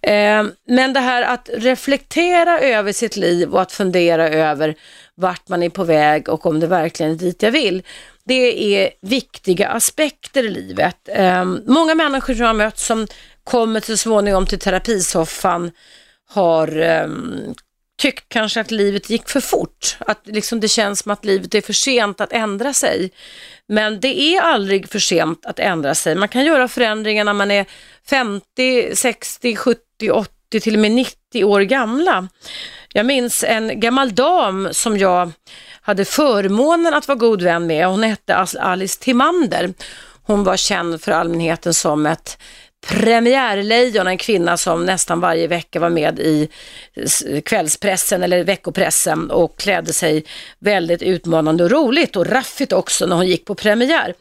Eh, 0.00 0.44
men 0.66 0.92
det 0.92 1.00
här 1.00 1.22
att 1.22 1.50
reflektera 1.52 2.60
över 2.60 2.92
sitt 2.92 3.16
liv 3.16 3.54
och 3.54 3.62
att 3.62 3.72
fundera 3.72 4.28
över 4.28 4.74
vart 5.14 5.48
man 5.48 5.62
är 5.62 5.70
på 5.70 5.84
väg 5.84 6.28
och 6.28 6.46
om 6.46 6.60
det 6.60 6.66
verkligen 6.66 7.12
är 7.12 7.16
dit 7.16 7.42
jag 7.42 7.50
vill. 7.50 7.82
Det 8.24 8.74
är 8.76 8.90
viktiga 9.00 9.68
aspekter 9.68 10.44
i 10.44 10.48
livet. 10.48 10.96
Eh, 11.08 11.44
många 11.66 11.94
människor 11.94 12.34
som 12.34 12.40
jag 12.40 12.48
har 12.48 12.54
mött 12.54 12.78
som 12.78 13.06
kommer 13.44 13.80
så 13.80 13.96
småningom 13.96 14.46
till 14.46 14.58
terapisoffan 14.58 15.70
har 16.28 16.80
eh, 16.80 17.08
tyckt 17.98 18.28
kanske 18.28 18.60
att 18.60 18.70
livet 18.70 19.10
gick 19.10 19.28
för 19.28 19.40
fort. 19.40 19.96
Att 19.98 20.20
liksom 20.24 20.60
det 20.60 20.68
känns 20.68 21.00
som 21.00 21.12
att 21.12 21.24
livet 21.24 21.54
är 21.54 21.60
för 21.60 21.72
sent 21.72 22.20
att 22.20 22.32
ändra 22.32 22.72
sig. 22.72 23.10
Men 23.68 24.00
det 24.00 24.20
är 24.20 24.40
aldrig 24.40 24.88
för 24.88 24.98
sent 24.98 25.46
att 25.46 25.58
ändra 25.58 25.94
sig. 25.94 26.14
Man 26.14 26.28
kan 26.28 26.44
göra 26.44 26.68
förändringar 26.68 27.24
när 27.24 27.32
man 27.32 27.50
är 27.50 27.66
50, 28.10 28.96
60, 28.96 29.56
70, 29.56 30.10
80, 30.10 30.60
till 30.60 30.74
och 30.74 30.80
med 30.80 30.92
90 30.92 31.44
år 31.44 31.60
gamla. 31.60 32.28
Jag 32.92 33.06
minns 33.06 33.44
en 33.44 33.80
gammal 33.80 34.14
dam 34.14 34.68
som 34.72 34.98
jag 34.98 35.32
hade 35.80 36.04
förmånen 36.04 36.94
att 36.94 37.08
vara 37.08 37.18
god 37.18 37.42
vän 37.42 37.66
med. 37.66 37.86
Hon 37.86 38.02
hette 38.02 38.46
Alice 38.60 39.00
Timander. 39.00 39.74
Hon 40.22 40.44
var 40.44 40.56
känd 40.56 41.02
för 41.02 41.12
allmänheten 41.12 41.74
som 41.74 42.06
ett 42.06 42.38
premiärlejon, 42.86 44.06
en 44.06 44.18
kvinna 44.18 44.56
som 44.56 44.86
nästan 44.86 45.20
varje 45.20 45.46
vecka 45.46 45.80
var 45.80 45.90
med 45.90 46.18
i 46.18 46.48
kvällspressen 47.44 48.22
eller 48.22 48.44
veckopressen 48.44 49.30
och 49.30 49.58
klädde 49.58 49.92
sig 49.92 50.24
väldigt 50.58 51.02
utmanande 51.02 51.64
och 51.64 51.70
roligt 51.70 52.16
och 52.16 52.26
raffigt 52.26 52.72
också 52.72 53.06
när 53.06 53.16
hon 53.16 53.26
gick 53.26 53.44
på 53.44 53.54
premiär. 53.54 54.14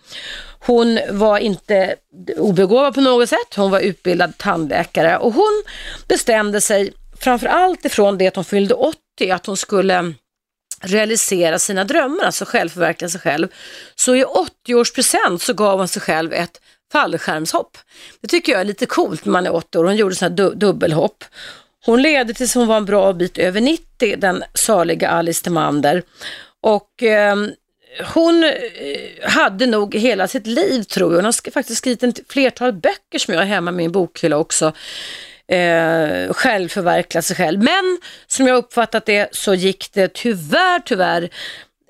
Hon 0.60 1.00
var 1.12 1.38
inte 1.38 1.96
obegåvad 2.38 2.94
på 2.94 3.02
något 3.02 3.30
sätt, 3.30 3.56
hon 3.56 3.72
var 3.72 3.80
utbildad 3.80 4.38
tandläkare 4.38 5.18
och 5.18 5.34
hon 5.34 5.64
bestämde 6.08 6.62
sig 6.62 6.94
framför 7.20 7.48
allt 7.48 7.86
ifrån 7.86 8.18
det 8.18 8.28
att 8.28 8.36
hon 8.36 8.46
fyllde 8.46 8.74
80 8.74 8.98
att 9.32 9.46
hon 9.46 9.58
skulle 9.58 10.14
realisera 10.82 11.60
sina 11.60 11.84
drömmar, 11.84 12.24
alltså 12.24 12.46
självförverkliga 12.46 13.10
sig 13.10 13.22
själv. 13.22 13.48
Så 13.96 14.16
i 14.16 14.24
80-årspresent 14.24 15.38
så 15.38 15.54
gav 15.54 15.80
hon 15.80 15.88
sig 15.88 16.02
själv 16.02 16.34
ett 16.34 16.62
fallskärmshopp. 16.92 17.78
Det 18.22 18.28
tycker 18.28 18.52
jag 18.52 18.62
är 18.62 18.66
lite 18.66 18.86
coolt 18.86 19.26
när 19.26 19.32
man 19.32 19.46
är 19.46 19.56
80 19.56 19.78
år. 19.78 19.84
Hon 19.84 19.96
gjorde 19.96 20.16
sådana 20.16 20.36
du 20.36 20.54
dubbelhopp. 20.56 21.24
Hon 21.86 22.02
levde 22.02 22.34
tills 22.34 22.56
hon 22.56 22.68
var 22.68 22.78
en 22.78 22.86
bra 22.86 23.14
bit 23.14 23.38
över 23.38 23.62
90, 23.62 24.16
den 24.18 24.44
saliga 24.54 25.10
Alice 25.10 25.44
Timander. 25.44 26.04
Och 26.64 27.04
ehm, 27.04 27.44
eh, 27.44 28.08
hon 28.14 28.52
hade 29.24 29.66
nog 29.66 29.96
hela 29.96 30.28
sitt 30.28 30.48
liv 30.48 30.84
tror 30.84 31.12
jag. 31.12 31.18
Hon 31.18 31.26
har 31.26 31.52
faktiskt 31.52 31.78
skrivit 31.78 32.04
ett 32.04 32.20
flertal 32.30 32.74
böcker 32.74 33.20
som 33.20 33.34
jag 33.34 33.42
har 33.42 33.46
hemma 33.46 33.72
i 33.72 33.74
min 33.74 33.92
bokhylla 33.92 34.38
också. 34.38 34.74
Eh, 35.48 36.34
själv 36.34 36.68
sig 37.22 37.36
själv. 37.36 37.64
Men 37.64 37.98
som 38.28 38.48
jag 38.48 38.58
uppfattat 38.58 39.06
det 39.06 39.30
så 39.32 39.54
gick 39.54 39.94
det 39.94 40.14
tyvärr, 40.14 40.80
tyvärr 40.80 41.30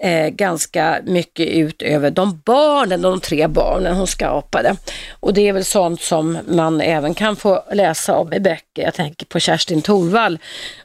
eh, 0.02 0.30
ganska 0.30 1.00
mycket 1.06 1.48
ut 1.48 1.82
över 1.82 2.12
de 2.12 2.42
barnen, 2.46 3.02
de 3.02 3.20
tre 3.20 3.48
barnen 3.48 3.96
hon 3.96 4.08
skapade. 4.08 4.76
Och 5.20 5.34
det 5.34 5.48
är 5.48 5.54
väl 5.54 5.66
sånt 5.66 6.02
som 6.02 6.38
man 6.48 6.82
även 6.82 7.14
kan 7.14 7.36
få 7.36 7.64
läsa 7.72 8.18
om 8.18 8.34
i 8.34 8.40
böcker. 8.40 8.84
Jag 8.84 8.94
tänker 8.94 9.26
på 9.26 9.40
Kerstin 9.40 9.82
Thorvall 9.82 10.40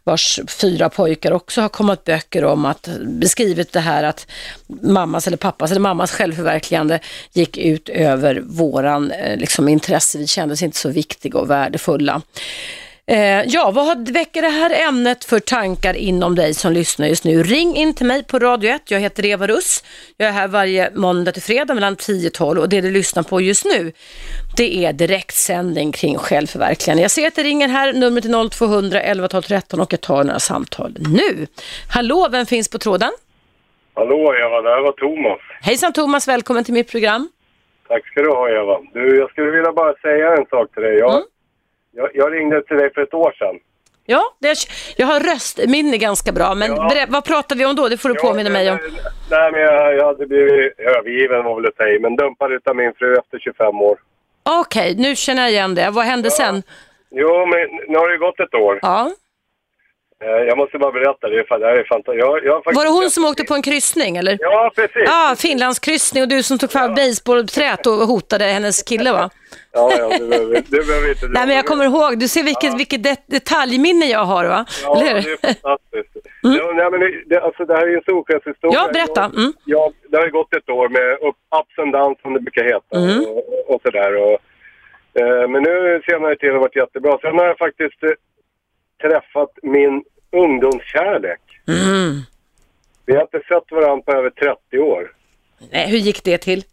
vars 0.04 0.40
fyra 0.48 0.88
pojkar 0.88 1.32
också 1.32 1.60
har 1.60 1.68
kommit 1.68 2.04
böcker 2.04 2.44
om 2.44 2.64
att 2.64 2.88
beskrivit 3.00 3.72
det 3.72 3.80
här 3.80 4.02
att 4.02 4.26
mammas 4.82 5.26
eller 5.26 5.36
pappas 5.36 5.70
eller 5.70 5.80
mammas 5.80 6.10
självförverkligande 6.10 7.00
gick 7.32 7.58
ut 7.58 7.88
över 7.88 8.42
våran 8.46 9.10
eh, 9.10 9.36
liksom, 9.36 9.68
intresse. 9.68 10.18
Vi 10.18 10.26
kändes 10.26 10.62
inte 10.62 10.78
så 10.78 10.88
viktiga 10.88 11.38
och 11.38 11.50
värdefulla. 11.50 12.22
Eh, 13.06 13.42
ja, 13.46 13.70
vad 13.70 14.08
väcker 14.08 14.42
det 14.42 14.48
här 14.48 14.88
ämnet 14.88 15.24
för 15.24 15.38
tankar 15.38 15.94
inom 15.94 16.34
dig 16.34 16.54
som 16.54 16.72
lyssnar 16.72 17.06
just 17.06 17.24
nu? 17.24 17.42
Ring 17.42 17.76
in 17.76 17.94
till 17.94 18.06
mig 18.06 18.24
på 18.24 18.38
Radio 18.38 18.70
1. 18.70 18.90
Jag 18.90 19.00
heter 19.00 19.26
Eva 19.26 19.46
Russ. 19.46 19.84
Jag 20.16 20.28
är 20.28 20.32
här 20.32 20.48
varje 20.48 20.90
måndag 20.94 21.32
till 21.32 21.42
fredag 21.42 21.74
mellan 21.74 21.96
10 21.96 22.28
och 22.28 22.34
12 22.34 22.60
och 22.60 22.68
det 22.68 22.80
du 22.80 22.90
lyssnar 22.90 23.22
på 23.22 23.40
just 23.40 23.64
nu 23.64 23.92
det 24.56 24.84
är 24.84 24.92
direktsändning 24.92 25.92
kring 25.92 26.18
självförverkligande. 26.18 27.02
Jag 27.02 27.10
ser 27.10 27.26
att 27.26 27.34
det 27.34 27.42
ringer 27.42 27.68
här, 27.68 27.92
numret 27.92 28.24
är 28.24 28.48
0200 28.50 29.00
11 29.00 29.28
12 29.28 29.42
13 29.42 29.80
och 29.80 29.92
jag 29.92 30.00
tar 30.00 30.24
några 30.24 30.38
samtal 30.38 30.96
nu. 30.98 31.46
Hallå, 31.94 32.28
vem 32.32 32.46
finns 32.46 32.70
på 32.70 32.78
tråden? 32.78 33.12
Hallå 33.94 34.34
Eva, 34.34 34.62
det 34.62 34.68
här 34.68 34.82
var 34.82 34.92
Thomas. 34.92 35.40
Hejsan 35.60 35.92
Thomas, 35.92 36.28
välkommen 36.28 36.64
till 36.64 36.74
mitt 36.74 36.90
program. 36.90 37.28
Tack 37.88 38.06
ska 38.06 38.22
du 38.22 38.30
ha 38.30 38.50
Eva. 38.50 38.80
Du, 38.92 39.18
jag 39.18 39.30
skulle 39.30 39.50
vilja 39.50 39.72
bara 39.72 39.94
säga 39.94 40.36
en 40.36 40.46
sak 40.46 40.74
till 40.74 40.82
dig. 40.82 40.98
Jag, 40.98 41.14
mm. 41.14 41.24
Jag, 41.92 42.10
jag, 42.14 42.32
ringde 42.32 42.62
till 42.62 42.76
dig 42.76 42.92
för 42.94 43.02
ett 43.02 43.14
år 43.14 43.32
sedan. 43.38 43.58
Ja, 44.06 44.22
det, 44.38 44.58
jag 44.96 45.06
har 45.06 45.20
röstminne 45.20 45.98
ganska 45.98 46.32
bra, 46.32 46.54
men 46.54 46.70
ja. 46.70 47.06
vad 47.08 47.24
pratade 47.24 47.58
vi 47.58 47.66
om 47.66 47.76
då? 47.76 47.88
Det 47.88 47.96
får 47.96 48.08
du 48.08 48.14
påminna 48.14 48.50
mig 48.50 48.70
om. 48.70 48.78
Nej, 49.30 49.52
men 49.52 49.60
jag, 49.60 49.94
jag 49.94 50.06
hade 50.06 50.26
blivit 50.26 50.78
övergiven 50.78 51.44
var 51.44 51.54
väl 51.54 51.66
att 51.66 51.76
säga, 51.76 52.00
men 52.00 52.16
dumpad 52.16 52.52
av 52.64 52.76
min 52.76 52.94
fru 52.94 53.16
efter 53.16 53.38
25 53.38 53.80
år. 53.80 53.98
Okej, 54.42 54.94
nu 54.98 55.16
känner 55.16 55.42
jag 55.42 55.50
igen 55.50 55.74
det. 55.74 55.90
Vad 55.90 56.04
hände 56.04 56.30
sen? 56.30 56.62
Jo, 57.10 57.46
men 57.46 57.58
nu 57.88 57.98
har 57.98 58.08
det 58.08 58.18
gått 58.18 58.40
ett 58.40 58.54
år. 58.54 58.78
Ja. 58.82 59.10
Eh, 60.24 60.28
jag 60.28 60.58
måste 60.58 60.78
bara 60.78 60.92
berätta, 60.92 61.28
det, 61.28 61.36
det 61.36 61.66
här 61.66 61.76
är 61.76 61.84
fantastiskt. 61.84 62.18
Jag, 62.18 62.44
jag 62.44 62.74
var 62.74 62.84
det 62.84 62.90
hon 62.90 63.10
som 63.10 63.24
åkte 63.24 63.44
på 63.44 63.54
en 63.54 63.62
kryssning 63.62 64.16
eller? 64.16 64.38
Ja, 64.40 64.72
precis. 64.74 65.02
Ja, 65.06 65.34
Finlandskryssning 65.38 66.22
och 66.22 66.28
du 66.28 66.42
som 66.42 66.58
tog 66.58 66.70
fram 66.70 66.94
basebollträt 66.94 67.86
och 67.86 67.92
hotade 67.92 68.44
hennes 68.44 68.82
kille 68.82 69.12
va? 69.12 69.30
Ja, 69.74 69.92
ja, 69.98 70.18
du 70.18 70.28
behöver, 70.28 70.86
behöver 70.86 71.08
inte... 71.08 71.28
Nej, 71.28 71.46
men 71.46 71.56
jag 71.56 71.66
kommer 71.66 71.84
ihåg, 71.84 72.18
du 72.18 72.28
ser 72.28 72.42
vilket, 72.42 72.72
ja. 72.72 72.76
vilket 72.76 73.02
det, 73.02 73.22
detaljminne 73.26 74.06
jag 74.06 74.24
har 74.24 74.44
va? 74.44 74.64
Ja, 74.82 75.00
Eller 75.00 75.22
det 75.22 75.32
är 75.32 75.36
fantastiskt. 75.36 76.16
Mm. 76.44 76.56
Ja, 76.56 76.72
nej, 76.74 76.90
men 76.90 77.00
det, 77.26 77.40
alltså, 77.40 77.64
det 77.64 77.74
här 77.74 77.86
är 77.86 77.96
en 77.96 78.02
solskenshistoria. 78.04 78.78
Ja, 78.78 78.90
berätta. 78.92 79.24
Mm. 79.24 79.52
Ja, 79.64 79.92
det 80.08 80.16
har 80.16 80.24
ju 80.24 80.30
gått 80.30 80.54
ett 80.54 80.68
år 80.68 80.88
med 80.88 81.28
upp, 81.28 81.36
ups 81.60 81.78
and 81.78 81.92
downs 81.92 82.20
som 82.22 82.32
det 82.34 82.40
brukar 82.40 82.64
heta 82.64 82.96
mm. 82.96 83.24
och, 83.24 83.74
och 83.74 83.80
sådär. 83.84 84.16
Och, 84.16 84.38
eh, 85.20 85.48
men 85.48 85.62
nu 85.62 86.02
senare 86.06 86.36
tid 86.36 86.48
har 86.48 86.54
det 86.54 86.60
varit 86.60 86.76
jättebra. 86.76 87.18
Sen 87.22 87.38
har 87.38 87.46
jag 87.46 87.58
faktiskt 87.58 88.02
eh, 88.02 88.10
träffat 89.02 89.52
min 89.62 90.04
ungdomskärlek. 90.32 91.40
Mm. 91.68 92.20
Vi 93.06 93.14
har 93.14 93.22
inte 93.22 93.40
sett 93.48 93.70
varandra 93.70 94.02
på 94.04 94.12
över 94.12 94.30
30 94.30 94.78
år. 94.78 95.12
Nej, 95.72 95.90
hur 95.90 95.98
gick 95.98 96.24
det 96.24 96.38
till? 96.38 96.64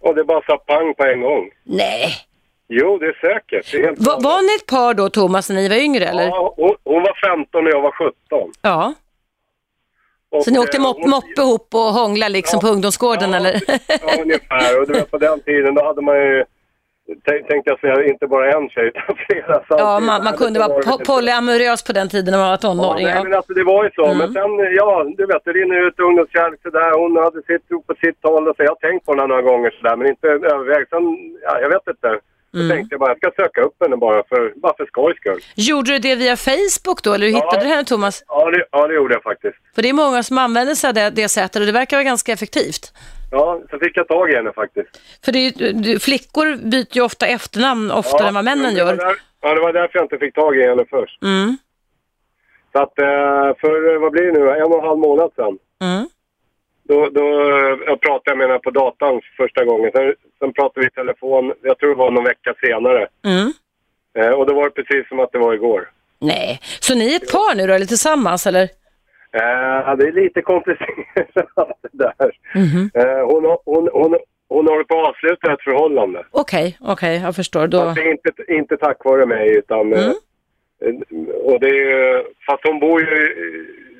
Och 0.00 0.14
det 0.14 0.24
bara 0.24 0.42
sa 0.46 0.56
pang 0.56 0.94
på 0.94 1.04
en 1.04 1.20
gång. 1.20 1.50
Nej. 1.62 2.14
Jo, 2.80 2.98
det 2.98 3.06
är 3.06 3.18
säkert. 3.20 3.72
Det 3.72 3.84
är 3.84 3.94
Va, 4.06 4.18
var 4.20 4.42
ni 4.42 4.54
ett 4.56 4.66
par 4.66 4.94
då, 4.94 5.08
Thomas, 5.08 5.48
när 5.48 5.56
ni 5.56 5.68
var 5.68 5.76
yngre? 5.76 6.04
Eller? 6.04 6.24
Ja, 6.24 6.54
hon, 6.56 6.74
hon 6.84 7.02
var 7.02 7.36
15 7.36 7.66
och 7.66 7.72
jag 7.72 7.80
var 7.80 7.92
17. 7.92 8.52
Ja. 8.62 8.94
Och, 10.30 10.44
så 10.44 10.50
ni 10.50 10.58
åkte 10.58 10.80
mop, 10.80 11.06
moppe 11.06 11.40
ihop 11.42 11.68
och 11.74 11.80
hånglade 11.80 12.32
liksom 12.32 12.58
ja, 12.62 12.68
på 12.68 12.72
ungdomsgården, 12.74 13.30
ja, 13.30 13.36
eller? 13.36 13.52
ja, 13.88 14.22
ungefär. 14.22 14.80
Och 14.80 14.86
du 14.86 14.92
vet, 14.92 15.10
på 15.10 15.18
den 15.18 15.40
tiden 15.40 15.74
då 15.74 15.84
hade 15.84 16.02
man 16.02 16.16
ju 16.16 16.44
tänkte 17.48 17.70
jag 17.70 17.80
säga, 17.80 18.04
inte 18.04 18.26
bara 18.26 18.52
en 18.52 18.68
tjej 18.68 18.86
utan 18.86 19.16
flera 19.26 19.54
samtidigt. 19.54 19.78
Ja, 19.78 20.00
man, 20.00 20.24
man 20.24 20.36
kunde 20.36 20.58
vara 20.60 20.82
po 20.86 20.94
polyamorös 21.08 21.82
på 21.88 21.92
den 21.92 22.08
tiden 22.08 22.30
när 22.32 22.38
man 22.38 22.50
var 22.50 22.56
tonåring. 22.56 23.06
Ja, 23.06 23.14
nej, 23.14 23.24
men 23.24 23.34
alltså 23.34 23.52
det 23.54 23.64
var 23.64 23.84
ju 23.84 23.90
så. 23.90 24.06
Mm. 24.06 24.18
Men 24.18 24.32
sen, 24.32 24.50
ja, 24.80 24.90
du 25.18 25.26
vet, 25.26 25.44
det 25.44 25.52
rinner 25.52 25.86
ut 25.86 26.00
ungdomskärlek 26.00 26.60
sådär. 26.62 26.90
Hon 27.00 27.16
hade 27.16 27.42
sitt 27.42 27.68
på 27.86 27.94
sitt 28.04 28.20
håll 28.22 28.48
och 28.48 28.56
så. 28.56 28.62
Jag 28.62 28.70
har 28.76 28.88
tänkt 28.88 29.06
på 29.06 29.12
henne 29.12 29.26
några 29.26 29.42
gånger 29.42 29.70
sådär, 29.70 29.96
men 29.96 30.06
inte 30.06 30.26
övervägt. 30.28 30.90
Sen, 30.90 31.04
ja, 31.46 31.60
jag 31.60 31.68
vet 31.68 31.86
inte. 31.94 32.08
Mm. 32.54 32.68
Så 32.68 32.74
tänkte 32.74 32.94
jag 32.94 33.00
bara, 33.00 33.10
jag 33.10 33.18
ska 33.18 33.42
söka 33.42 33.60
upp 33.60 33.76
henne 33.80 33.96
bara 33.96 34.22
för, 34.28 34.52
bara 34.56 34.74
för 34.76 34.86
skojs 34.86 35.16
skull. 35.16 35.40
Gjorde 35.56 35.92
du 35.92 35.98
det 35.98 36.14
via 36.14 36.36
Facebook 36.36 37.02
då, 37.02 37.12
eller 37.12 37.26
hur 37.26 37.34
hittade 37.34 37.62
du 37.64 37.68
henne 37.68 37.84
Thomas? 37.84 38.24
Ja 38.28 38.50
det, 38.50 38.64
ja, 38.70 38.86
det 38.88 38.94
gjorde 38.94 39.14
jag 39.14 39.22
faktiskt. 39.22 39.56
För 39.74 39.82
det 39.82 39.88
är 39.88 39.92
många 39.92 40.22
som 40.22 40.38
använder 40.38 40.74
sig 40.74 40.88
av 40.88 40.94
det, 40.94 41.10
det 41.10 41.28
sättet 41.28 41.60
och 41.60 41.66
det 41.66 41.72
verkar 41.72 41.96
vara 41.96 42.04
ganska 42.04 42.32
effektivt. 42.32 42.92
Ja, 43.30 43.60
så 43.70 43.78
fick 43.78 43.96
jag 43.96 44.08
tag 44.08 44.30
i 44.30 44.36
henne 44.36 44.52
faktiskt. 44.52 44.88
För 45.24 45.32
det 45.32 45.38
är, 45.38 45.98
flickor 45.98 46.70
byter 46.70 46.96
ju 46.96 47.02
ofta 47.02 47.26
efternamn 47.26 47.90
oftare 47.90 48.22
ja, 48.22 48.28
än 48.28 48.34
vad 48.34 48.44
männen 48.44 48.74
gör. 48.74 48.96
Där, 48.96 49.16
ja, 49.40 49.54
det 49.54 49.60
var 49.60 49.72
därför 49.72 49.98
jag 49.98 50.04
inte 50.04 50.18
fick 50.18 50.34
tag 50.34 50.56
i 50.56 50.62
henne 50.62 50.84
först. 50.90 51.22
Mm. 51.22 51.56
Så 52.72 52.82
att 52.82 52.98
eh, 52.98 53.56
för, 53.60 53.98
vad 53.98 54.12
blir 54.12 54.22
det 54.22 54.32
nu, 54.32 54.50
en 54.50 54.72
och 54.72 54.78
en 54.78 54.84
halv 54.84 54.98
månad 54.98 55.30
sedan. 55.36 55.58
Mm. 55.82 56.08
Då, 56.88 57.08
då 57.08 57.26
jag 57.86 58.00
pratade 58.00 58.30
jag 58.30 58.38
med 58.38 58.46
henne 58.46 58.58
på 58.58 58.70
datan 58.70 59.20
första 59.36 59.64
gången. 59.64 59.90
Sen, 59.94 60.14
sen 60.38 60.52
pratade 60.52 60.80
vi 60.80 60.86
i 60.86 60.90
telefon, 60.90 61.52
jag 61.62 61.78
tror 61.78 61.88
det 61.88 61.96
var 61.96 62.10
någon 62.10 62.24
vecka 62.24 62.54
senare. 62.60 63.08
Mm. 63.24 63.52
Eh, 64.18 64.38
och 64.38 64.46
då 64.46 64.54
var 64.54 64.64
det 64.64 64.70
precis 64.70 65.08
som 65.08 65.20
att 65.20 65.32
det 65.32 65.38
var 65.38 65.54
igår. 65.54 65.90
Nej, 66.18 66.60
så 66.80 66.94
ni 66.94 67.12
är 67.12 67.16
ett 67.16 67.32
par 67.32 67.56
nu 67.56 67.66
då, 67.66 67.72
eller 67.72 67.86
tillsammans 67.86 68.46
eller? 68.46 68.62
Eh, 69.32 69.96
det 69.96 70.08
är 70.08 70.12
lite 70.12 70.42
komplicerat 70.42 70.88
det 71.92 71.98
där. 71.98 72.30
Mm 72.54 72.68
-hmm. 72.68 72.98
eh, 72.98 73.26
hon, 73.26 73.56
hon, 73.64 73.88
hon, 73.92 74.18
hon 74.48 74.68
håller 74.68 74.84
på 74.84 75.00
att 75.00 75.08
avsluta 75.08 75.52
ett 75.52 75.62
förhållande. 75.62 76.24
Okej, 76.30 76.76
okay, 76.80 76.92
okej, 76.92 77.16
okay, 77.16 77.26
jag 77.26 77.36
förstår. 77.36 77.66
Då... 77.66 77.80
Fast 77.80 77.98
inte, 77.98 78.52
inte 78.52 78.76
tack 78.76 79.04
vare 79.04 79.26
mig 79.26 79.56
utan... 79.58 79.92
Eh, 79.92 80.04
mm. 80.04 80.14
Eh, 80.84 81.34
och 81.44 81.60
det 81.60 81.92
är, 81.92 82.24
fast 82.46 82.66
hon 82.66 82.80
bor 82.80 83.00
ju, 83.00 83.34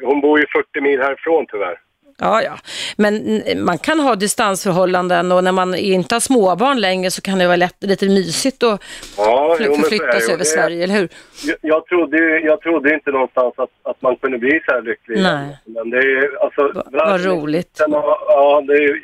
hon 0.03 0.21
bor 0.21 0.39
ju 0.41 0.47
40 0.47 0.81
mil 0.81 1.01
härifrån 1.01 1.47
tyvärr. 1.49 1.81
Ja, 2.19 2.43
ja. 2.43 2.59
Men 2.97 3.43
man 3.65 3.79
kan 3.79 4.01
ha 4.01 4.15
distansförhållanden 4.15 5.33
och 5.33 5.45
när 5.45 5.53
man 5.53 5.75
inte 5.75 6.15
har 6.15 6.21
småbarn 6.21 6.81
längre 6.81 7.11
så 7.11 7.23
kan 7.23 7.39
det 7.39 7.47
vara 7.47 7.57
lätt, 7.57 7.77
lite 7.81 8.09
mysigt 8.09 8.63
att 8.63 8.83
ja, 9.17 9.57
förflytta 9.59 10.21
sig 10.21 10.35
över 10.35 10.45
Sverige, 10.45 10.85
eller 10.85 10.95
hur? 10.95 11.09
Jag, 11.45 11.57
jag, 11.61 11.87
trodde, 11.87 12.41
jag 12.41 12.61
trodde 12.61 12.95
inte 12.95 13.11
någonstans 13.11 13.55
att, 13.57 13.71
att 13.83 14.03
man 14.03 14.17
kunde 14.17 14.39
bli 14.39 14.61
så 14.67 14.75
här 14.75 14.83
lycklig. 14.83 15.23
Nej. 15.23 15.59
Men 15.65 15.91
det 15.91 15.99
är, 15.99 16.45
alltså, 16.45 16.73
Va, 16.75 16.85
vad 16.93 17.25
roligt. 17.25 17.81
ja, 17.89 18.63
det 18.67 18.73
är, 18.73 19.01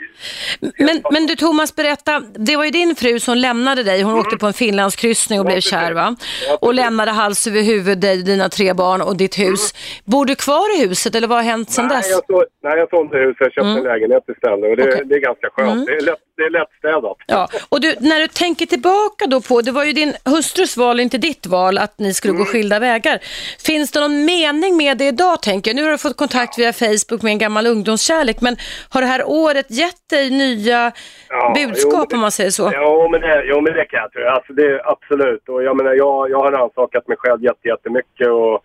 men, 0.60 1.02
men 1.12 1.26
du 1.26 1.36
Thomas, 1.36 1.76
berätta, 1.76 2.20
det 2.20 2.56
var 2.56 2.64
ju 2.64 2.70
din 2.70 2.94
fru 2.96 3.20
som 3.20 3.36
lämnade 3.36 3.82
dig, 3.82 4.02
hon 4.02 4.12
mm. 4.12 4.20
åkte 4.20 4.36
på 4.36 4.46
en 4.46 4.52
Finlandskryssning 4.52 5.40
och 5.40 5.46
blev 5.46 5.60
kär 5.60 5.92
va? 5.92 6.16
och 6.60 6.74
lämnade 6.74 7.10
hals 7.10 7.46
över 7.46 7.62
huvud 7.62 7.98
dig, 7.98 8.22
dina 8.22 8.48
tre 8.48 8.72
barn 8.72 9.02
och 9.02 9.16
ditt 9.16 9.38
hus. 9.38 9.72
Mm. 9.72 10.02
Bor 10.04 10.24
du 10.26 10.34
kvar 10.34 10.76
i 10.76 10.88
huset 10.88 11.14
eller 11.14 11.28
vad 11.28 11.38
har 11.38 11.44
hänt 11.44 11.70
sedan 11.70 11.86
nej, 11.86 11.96
dess? 11.96 12.10
Jag 12.10 12.26
så, 12.26 12.44
nej, 12.62 12.78
jag 12.78 12.90
sålde 13.08 13.18
huset 13.26 13.46
och 13.46 13.52
köpte 13.52 13.60
Mm. 13.70 13.76
en 13.76 13.84
lägenhet 13.92 14.24
istället 14.28 14.70
och 14.70 14.76
det, 14.76 14.82
Okej. 14.88 15.02
det 15.04 15.14
är 15.14 15.18
ganska 15.20 15.48
skönt. 15.50 15.72
Mm. 15.72 15.84
Det, 15.86 15.92
är 15.96 16.00
lätt, 16.00 16.18
det 16.36 16.42
är 16.42 16.50
lättstädat. 16.50 17.16
Ja, 17.26 17.48
och 17.68 17.80
du, 17.80 17.94
när 18.00 18.20
du 18.20 18.28
tänker 18.28 18.66
tillbaka 18.66 19.26
då 19.26 19.40
på, 19.40 19.60
det 19.60 19.72
var 19.72 19.84
ju 19.84 19.92
din 19.92 20.12
hustrus 20.24 20.76
val, 20.76 21.00
inte 21.00 21.18
ditt 21.18 21.46
val, 21.46 21.78
att 21.78 21.98
ni 21.98 22.14
skulle 22.14 22.30
Mm. 22.34 22.44
gå 22.44 22.50
skilda 22.52 22.78
vägar. 22.78 23.18
Finns 23.66 23.90
det 23.90 24.00
någon 24.00 24.24
mening 24.24 24.76
med 24.76 24.98
det 24.98 25.06
idag, 25.08 25.42
tänker 25.42 25.70
jag? 25.70 25.76
Nu 25.76 25.82
har 25.84 25.90
du 25.90 25.98
fått 25.98 26.16
kontakt 26.16 26.58
via 26.58 26.72
Facebook 26.72 27.22
med 27.22 27.30
en 27.32 27.38
gammal 27.38 27.66
ungdomskärlek, 27.66 28.40
men 28.40 28.56
har 28.90 29.00
det 29.00 29.06
här 29.06 29.22
året 29.26 29.66
gett 29.70 30.08
dig 30.10 30.30
nya 30.30 30.92
Ja, 31.28 31.52
budskap, 31.56 32.06
jo, 32.10 32.16
om 32.16 32.20
man 32.20 32.30
säger 32.30 32.50
så? 32.50 32.70
Ja, 32.72 33.08
men 33.12 33.20
det, 33.20 33.42
jo, 33.44 33.60
men 33.60 33.72
det 33.72 33.84
kan 33.84 34.00
jag 34.00 34.12
tro. 34.12 34.22
Alltså, 34.28 34.52
det, 34.52 34.62
är 34.66 34.90
absolut. 34.92 35.48
Och 35.48 35.62
jag, 35.62 35.76
menar, 35.76 35.92
jag, 35.94 36.30
jag 36.30 36.38
har 36.38 36.52
rannsakat 36.52 37.08
mig 37.08 37.16
själv 37.20 37.44
jätte, 37.44 37.68
jättemycket 37.68 38.28
och, 38.28 38.64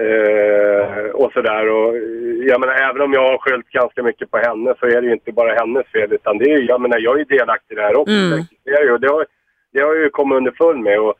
eh, 0.00 1.10
och 1.10 1.32
sådär. 1.32 1.68
Och, 1.68 1.96
jag 2.48 2.60
menar, 2.60 2.74
även 2.74 3.02
om 3.02 3.12
jag 3.12 3.30
har 3.30 3.38
skyllt 3.38 3.68
ganska 3.68 4.02
mycket 4.02 4.30
på 4.30 4.38
henne 4.38 4.74
så 4.78 4.86
är 4.86 5.00
det 5.00 5.06
ju 5.06 5.12
inte 5.12 5.32
bara 5.32 5.54
hennes 5.54 5.86
fel. 5.86 6.12
Utan 6.12 6.38
det 6.38 6.52
är, 6.52 6.58
jag, 6.68 6.80
menar, 6.80 6.98
jag 6.98 7.14
är 7.14 7.18
ju 7.18 7.24
delaktig 7.24 7.74
i 7.74 7.76
det 7.76 7.82
här 7.82 7.96
också. 7.96 8.12
Mm. 8.12 8.44
Det, 8.64 8.70
är 8.70 8.84
ju, 8.84 8.98
det, 8.98 9.08
har, 9.08 9.26
det 9.74 9.80
har 9.80 9.94
jag 9.94 10.02
ju 10.04 10.10
kommit 10.10 10.36
underfund 10.36 10.82
med. 10.82 11.00
Och, 11.00 11.14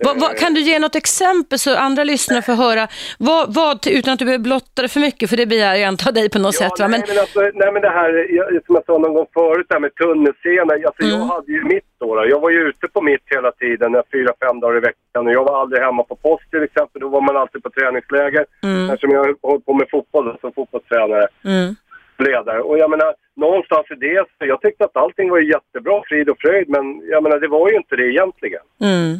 Vad, 0.00 0.20
vad, 0.20 0.36
kan 0.38 0.54
du 0.54 0.60
ge 0.60 0.78
något 0.78 0.96
exempel 0.96 1.58
så 1.58 1.76
andra 1.76 2.04
lyssnare 2.04 2.42
får 2.42 2.52
höra, 2.52 2.88
vad, 3.18 3.54
vad, 3.54 3.86
utan 3.86 4.12
att 4.12 4.18
du 4.18 4.24
behöver 4.24 4.42
blotta 4.44 4.82
det 4.82 4.88
för 4.88 5.00
mycket, 5.00 5.30
för 5.30 5.36
det 5.36 5.46
begär 5.46 5.74
jag 5.74 5.88
inte 5.88 6.08
av 6.08 6.14
dig 6.14 6.28
på 6.30 6.38
något 6.38 6.54
sätt. 6.54 6.72
Va? 6.78 6.88
nej, 6.88 6.90
Men, 6.90 7.02
men 7.08 7.18
alltså, 7.18 7.40
nej 7.40 7.72
men 7.72 7.82
det 7.82 7.90
här, 7.90 8.10
jag, 8.38 8.46
som 8.66 8.74
jag 8.74 8.84
sa 8.86 8.98
någon 8.98 9.14
gång 9.14 9.26
förut, 9.34 9.66
det 9.68 9.74
här 9.74 9.80
med 9.80 9.94
tunnelseende. 9.94 10.74
Alltså, 10.74 11.02
Jag 11.02 11.16
Mm. 11.18 11.28
hade 11.28 11.52
ju 11.52 11.64
mitt 11.64 11.84
då, 12.00 12.14
då. 12.14 12.22
Jag 12.28 12.40
var 12.40 12.50
ju 12.50 12.60
ute 12.68 12.88
på 12.92 13.00
mitt 13.02 13.24
hela 13.34 13.50
tiden, 13.52 13.94
eh, 13.94 14.00
fyra, 14.12 14.32
fem 14.46 14.60
dagar 14.60 14.76
i 14.76 14.80
veckan. 14.80 15.26
Och 15.26 15.32
jag 15.32 15.44
var 15.44 15.60
aldrig 15.60 15.82
hemma 15.82 16.02
på 16.02 16.16
post 16.16 16.50
till 16.50 16.62
exempel. 16.62 17.00
Då 17.00 17.08
var 17.08 17.20
man 17.20 17.36
alltid 17.36 17.62
på 17.62 17.70
träningsläger. 17.70 18.44
Mm. 18.62 18.90
Eftersom 18.90 19.10
jag 19.10 19.20
hållit 19.42 19.66
på 19.66 19.74
med 19.74 19.86
fotboll 19.90 20.24
då, 20.24 20.36
som 20.40 20.52
fotbollstränare, 20.52 21.26
mm. 21.44 21.74
Ledare. 22.20 22.60
Och 22.60 22.78
jag 22.78 22.90
menar, 22.90 23.14
någonstans 23.36 23.86
i 23.90 23.94
det, 23.94 24.24
så 24.38 24.46
jag 24.46 24.60
tyckte 24.60 24.84
att 24.84 24.96
allting 24.96 25.30
var 25.30 25.38
jättebra, 25.38 26.02
frid 26.08 26.28
och 26.28 26.36
fröjd. 26.40 26.68
Men 26.68 27.02
jag 27.10 27.22
menar, 27.22 27.38
det 27.40 27.48
var 27.48 27.70
ju 27.70 27.76
inte 27.76 27.96
det 27.96 28.06
egentligen. 28.06 28.62
Mm. 28.80 29.16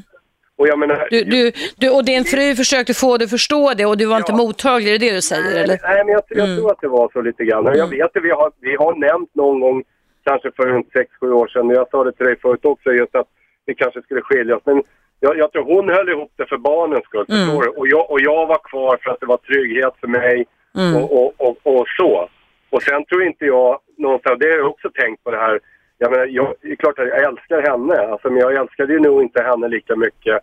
Och 0.56 0.68
jag 0.68 0.78
menar... 0.78 1.06
Du, 1.10 1.24
du, 1.24 1.52
du, 1.76 1.90
och 1.90 2.04
din 2.04 2.24
fru 2.24 2.54
försökte 2.54 2.94
få 2.94 3.16
dig 3.16 3.24
att 3.24 3.30
förstå 3.30 3.74
det 3.76 3.86
och 3.86 3.98
du 3.98 4.06
var 4.06 4.16
inte 4.16 4.32
Ja. 4.32 4.36
mottaglig, 4.36 4.88
är 4.94 4.98
det 4.98 5.06
det 5.08 5.14
du 5.14 5.20
säger? 5.22 5.42
Nej, 5.54 5.62
Eller? 5.62 5.78
nej 5.82 6.04
men 6.04 6.12
jag, 6.14 6.22
jag 6.28 6.46
Mm. 6.48 6.56
tror 6.58 6.70
att 6.72 6.80
det 6.80 6.88
var 6.88 7.10
så 7.12 7.20
lite 7.20 7.44
grann. 7.44 7.64
Jag 7.76 7.86
vet 7.90 8.16
att 8.16 8.22
vi 8.24 8.30
har, 8.30 8.50
vi 8.60 8.74
har 8.76 8.94
nämnt 8.94 9.34
någon 9.34 9.60
gång, 9.60 9.82
kanske 10.24 10.50
för 10.56 10.82
sex 10.92 11.10
sju 11.20 11.32
år 11.32 11.46
sedan, 11.48 11.70
jag 11.70 11.90
sa 11.90 12.04
det 12.04 12.12
till 12.12 12.26
dig 12.26 12.36
förut 12.40 12.64
också, 12.64 12.90
just 12.92 13.14
att 13.14 13.26
vi 13.66 13.74
kanske 13.74 14.02
skulle 14.02 14.20
skiljas. 14.22 14.60
Men 14.64 14.82
jag, 15.20 15.38
jag 15.38 15.52
tror 15.52 15.64
hon 15.64 15.88
höll 15.88 16.08
ihop 16.08 16.32
det 16.36 16.46
för 16.46 16.56
barnens 16.56 17.04
skull, 17.04 17.24
Mm. 17.28 17.40
förstår 17.46 17.62
du? 17.62 17.68
Och 17.68 17.88
jag, 17.88 18.10
och 18.10 18.20
jag 18.20 18.46
var 18.46 18.58
kvar 18.70 18.98
för 19.02 19.10
att 19.10 19.20
det 19.20 19.26
var 19.26 19.36
trygghet 19.36 19.94
för 20.00 20.08
mig 20.08 20.46
Mm. 20.78 20.96
och, 20.96 21.12
och, 21.24 21.34
och, 21.48 21.56
och 21.62 21.84
så. 21.96 22.28
Och 22.70 22.82
sen 22.82 23.04
tror 23.04 23.22
inte 23.24 23.44
jag 23.44 23.78
någonstans, 23.98 24.38
det 24.40 24.50
har 24.50 24.58
jag 24.58 24.70
också 24.70 24.90
tänkt 24.90 25.24
på 25.24 25.30
det 25.30 25.36
här, 25.38 25.60
jag 25.98 26.10
menar, 26.10 26.26
jag, 26.26 26.54
det 26.62 26.68
är 26.70 26.76
klart 26.76 26.98
att 26.98 27.08
jag 27.08 27.22
älskar 27.24 27.62
henne, 27.70 28.12
alltså, 28.12 28.30
men 28.30 28.38
jag 28.40 28.54
älskade 28.56 28.92
ju 28.92 29.00
nog 29.00 29.22
inte 29.22 29.42
henne 29.42 29.68
lika 29.68 29.96
mycket 29.96 30.38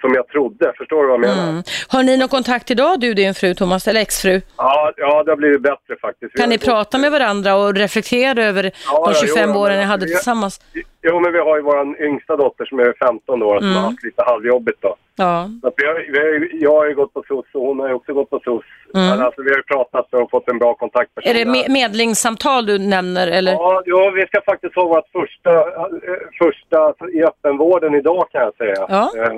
som 0.00 0.14
jag 0.14 0.28
trodde. 0.28 0.72
Förstår 0.78 1.02
du 1.02 1.08
vad 1.08 1.14
jag 1.14 1.20
menar? 1.20 1.48
Mm. 1.50 1.62
Har 1.88 2.02
ni 2.02 2.16
någon 2.16 2.28
kontakt 2.28 2.70
idag, 2.70 3.00
du 3.00 3.14
din 3.14 3.34
fru 3.34 3.54
Thomas, 3.54 3.88
eller 3.88 4.00
exfru? 4.00 4.40
Ja, 4.56 4.92
ja, 4.96 5.22
det 5.22 5.30
har 5.32 5.36
blivit 5.36 5.62
bättre 5.62 5.96
faktiskt. 6.00 6.34
Kan 6.36 6.48
ni 6.48 6.56
gått- 6.56 6.64
prata 6.64 6.98
med 6.98 7.10
varandra 7.12 7.56
och 7.56 7.74
reflektera 7.74 8.44
över 8.44 8.64
Ja, 8.64 8.70
de 9.06 9.12
ja, 9.14 9.20
25 9.26 9.50
jo, 9.54 9.60
åren 9.60 9.78
ni 9.78 9.84
hade 9.84 10.06
vi- 10.06 10.12
tillsammans? 10.12 10.60
Jo, 11.02 11.20
men 11.20 11.32
vi 11.32 11.38
har 11.38 11.56
ju 11.56 11.62
vår 11.62 12.02
yngsta 12.02 12.36
dotter 12.36 12.64
som 12.64 12.78
är 12.78 12.94
15 13.06 13.42
år 13.42 13.58
som 13.58 13.68
Mm. 13.68 13.76
har 13.82 13.90
haft 13.90 14.02
lite 14.04 14.22
halvjobbigt 14.22 14.78
då. 14.82 14.96
Ja. 15.24 15.48
Vi 15.76 15.86
har, 15.86 15.94
vi 16.12 16.18
har, 16.18 16.48
jag 16.52 16.74
har 16.78 16.86
ju 16.88 16.94
gått 16.94 17.12
på 17.14 17.22
SOS 17.28 17.46
och 17.54 17.60
hon 17.66 17.80
har 17.80 17.88
ju 17.88 17.94
också 17.94 18.12
gått 18.14 18.30
på 18.30 18.40
SOS. 18.44 18.64
Mm. 18.94 19.08
Men 19.08 19.20
alltså, 19.26 19.42
vi 19.42 19.50
har 19.50 19.56
ju 19.56 19.62
pratat 19.62 20.14
och 20.14 20.30
fått 20.30 20.48
en 20.48 20.58
bra 20.58 20.74
kontaktperson. 20.74 21.30
Är 21.36 21.44
det 21.44 21.68
medlingssamtal 21.72 22.66
du 22.66 22.78
nämner 22.78 23.26
eller? 23.28 23.52
Ja, 23.52 23.82
ja, 23.86 24.10
vi 24.10 24.26
ska 24.26 24.40
faktiskt 24.42 24.74
ha 24.74 24.84
vårt 24.84 25.08
första, 25.12 25.50
eh, 25.50 26.20
första 26.42 26.94
i 27.12 27.22
öppenvården 27.24 27.94
idag 27.94 28.26
kan 28.32 28.40
jag 28.42 28.54
säga. 28.54 28.86
Ja. 28.88 29.10
Eh, 29.18 29.32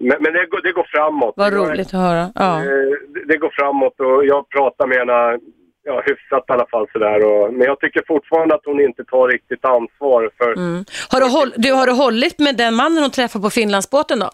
Men, 0.00 0.16
men 0.22 0.32
det, 0.32 0.46
går, 0.46 0.60
det 0.62 0.72
går 0.72 0.86
framåt. 0.90 1.34
Vad 1.36 1.52
roligt 1.52 1.86
att 1.94 2.00
höra. 2.00 2.24
Ja. 2.34 2.56
Eh, 2.56 2.64
det- 3.14 3.24
Det 3.28 3.36
går 3.36 3.50
framåt 3.52 4.00
och 4.00 4.26
jag 4.26 4.48
pratar 4.48 4.86
med 4.86 4.98
henne 4.98 5.38
ja, 5.84 6.02
hyfsat 6.06 6.44
i 6.48 6.52
alla 6.52 6.66
fall 6.66 6.86
sådär. 6.92 7.24
Och, 7.24 7.52
men 7.54 7.66
jag 7.66 7.80
tycker 7.80 8.02
fortfarande 8.06 8.54
att 8.54 8.64
hon 8.64 8.80
inte 8.80 9.04
tar 9.04 9.28
riktigt 9.28 9.64
ansvar 9.64 10.30
för... 10.38 10.52
Mm. 10.52 10.84
Har, 11.12 11.20
du 11.20 11.26
håll, 11.26 11.52
du, 11.56 11.72
har 11.72 11.86
du 11.86 11.92
hållit 11.92 12.38
med 12.38 12.56
den 12.56 12.74
mannen 12.74 13.02
hon 13.02 13.10
träffade 13.10 13.42
på 13.42 13.50
Finlandsbåten 13.50 14.18
då? 14.18 14.30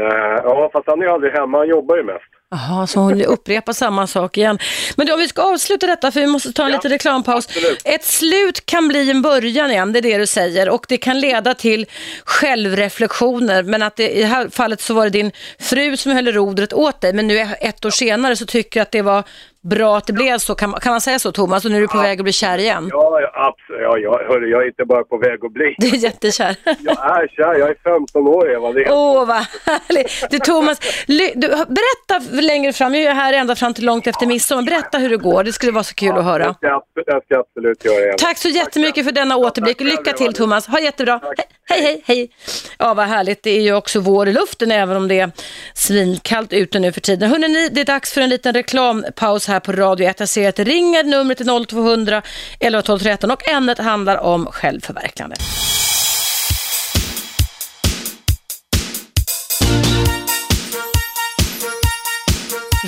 Eh, 0.00 0.40
ja, 0.44 0.70
fast 0.72 0.86
han 0.86 1.02
är 1.02 1.06
aldrig 1.06 1.32
hemma. 1.32 1.58
Han 1.58 1.68
jobbar 1.68 1.96
ju 1.96 2.02
mest. 2.02 2.24
Jaha, 2.50 2.86
så 2.86 3.00
hon 3.00 3.22
upprepar 3.22 3.72
samma 3.72 4.06
sak 4.06 4.36
igen. 4.36 4.58
Men 4.96 5.06
då, 5.06 5.12
om 5.14 5.18
vi 5.20 5.28
ska 5.28 5.42
avsluta 5.42 5.86
detta, 5.86 6.10
för 6.12 6.20
vi 6.20 6.26
måste 6.26 6.52
ta 6.52 6.62
en 6.64 6.68
Ja, 6.70 6.76
liten 6.76 6.90
reklampaus. 6.90 7.46
absolut. 7.46 7.80
Ett 7.84 8.04
slut 8.04 8.66
kan 8.66 8.88
bli 8.88 9.10
en 9.10 9.22
början 9.22 9.70
igen, 9.70 9.92
det 9.92 9.98
är 9.98 10.02
det 10.02 10.18
du 10.18 10.26
säger. 10.26 10.68
Och 10.70 10.86
det 10.88 10.96
kan 10.96 11.20
leda 11.20 11.54
till 11.54 11.86
självreflektioner. 12.24 13.62
Men 13.62 13.82
att 13.82 13.96
det, 13.96 14.10
i 14.10 14.20
det 14.20 14.26
här 14.26 14.48
fallet 14.48 14.80
så 14.80 14.94
var 14.94 15.04
det 15.04 15.10
din 15.10 15.32
fru 15.60 15.96
som 15.96 16.12
höll 16.12 16.32
rodret 16.32 16.72
åt 16.72 17.00
dig. 17.00 17.12
Men 17.12 17.26
nu 17.26 17.38
ett 17.60 17.84
år 17.84 17.90
senare 17.90 18.36
så 18.36 18.46
tycker 18.46 18.80
jag 18.80 18.82
att 18.82 18.90
det 18.92 19.02
var 19.02 19.22
bra 19.68 19.96
att 19.96 20.06
det 20.06 20.12
blev 20.12 20.38
så. 20.38 20.54
Kan, 20.54 20.70
man- 20.70 20.80
kan 20.80 20.90
man 20.92 21.00
säga 21.00 21.18
så 21.18 21.32
Thomas? 21.32 21.64
Och 21.64 21.70
nu 21.70 21.76
är 21.76 21.80
du 21.80 21.88
på 21.88 21.98
väg 21.98 22.18
att 22.20 22.24
bli 22.24 22.32
kär 22.32 22.58
igen. 22.58 22.88
Ja, 22.92 23.20
ja, 23.20 23.30
absolut. 23.34 23.80
Ja, 23.82 23.98
ja, 23.98 24.20
hörru, 24.28 24.50
jag 24.50 24.62
är 24.62 24.66
inte 24.66 24.84
bara 24.84 25.04
på 25.04 25.16
väg 25.18 25.44
att 25.44 25.52
bli. 25.52 25.74
Du 25.78 25.86
är 25.86 25.94
jättekär. 25.96 26.56
Jag 26.64 27.22
är 27.22 27.28
kär. 27.28 27.54
Jag 27.58 27.68
är 27.70 27.76
15 27.84 28.26
år, 28.28 28.52
Eva. 28.52 28.72
Det. 28.72 28.90
Åh, 28.90 29.26
vad 29.26 29.36
härligt. 29.64 30.30
Du 30.30 30.38
Thomas, 30.38 30.78
du, 31.06 31.48
berätta 31.48 32.30
längre 32.42 32.72
fram, 32.72 32.94
jag 32.94 33.04
är 33.04 33.14
här 33.14 33.32
ända 33.32 33.56
fram 33.56 33.74
till 33.74 33.84
långt 33.84 34.06
efter 34.06 34.26
midsommar. 34.26 34.62
Berätta 34.62 34.98
hur 34.98 35.10
det 35.10 35.16
går, 35.16 35.44
det 35.44 35.52
skulle 35.52 35.72
vara 35.72 35.84
så 35.84 35.94
kul 35.94 36.08
att 36.10 36.16
Det 36.16 36.22
höra. 36.22 36.54
ska, 36.54 36.66
jag- 36.66 36.82
det 36.94 37.02
ska 37.02 37.20
jag 37.28 37.40
absolut 37.40 37.84
göra. 37.84 38.04
Eva. 38.04 38.14
Tack 38.18 38.38
så 38.38 38.48
jättemycket 38.48 39.04
för 39.04 39.12
denna 39.12 39.36
återblick. 39.36 39.80
Lycka 39.80 40.12
till. 40.12 40.32
Thomas. 40.34 40.66
Ha 40.66 40.80
jättebra. 40.80 41.18
Tack. 41.18 41.46
Hej, 41.68 41.82
hej, 41.82 42.02
hej. 42.06 42.30
Ja, 42.78 42.94
vad 42.94 43.06
härligt. 43.06 43.42
Det 43.42 43.50
är 43.50 43.60
ju 43.60 43.74
också 43.74 44.00
vår 44.00 44.28
i 44.28 44.32
luften 44.32 44.70
även 44.72 44.96
om 44.96 45.08
det 45.08 45.20
är 45.20 45.30
svinkallt 45.74 46.52
ute 46.52 46.78
nu 46.78 46.92
för 46.92 47.00
tiden. 47.00 47.30
Hörrni, 47.30 47.48
ni, 47.48 47.68
det 47.68 47.80
är 47.80 47.84
dags 47.84 48.12
för 48.12 48.20
en 48.20 48.28
liten 48.28 48.54
reklampaus 48.54 49.48
här 49.48 49.55
på 49.60 49.72
Radio 49.72 50.08
1. 50.08 50.20
Jag 50.20 50.28
ser 50.28 50.48
att 50.48 50.56
det 50.56 50.64
ringer. 50.64 51.04
Numret 51.04 51.40
är 51.40 51.66
0200 51.66 52.22
11 52.60 52.82
12 52.82 52.98
13 52.98 53.30
och 53.30 53.48
ämnet 53.48 53.78
handlar 53.78 54.16
om 54.16 54.46
självförverkligande. 54.46 55.36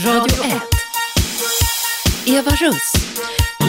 Radio 0.06 0.44
1. 0.44 0.62
Eva 2.26 2.50
Russ. 2.50 3.07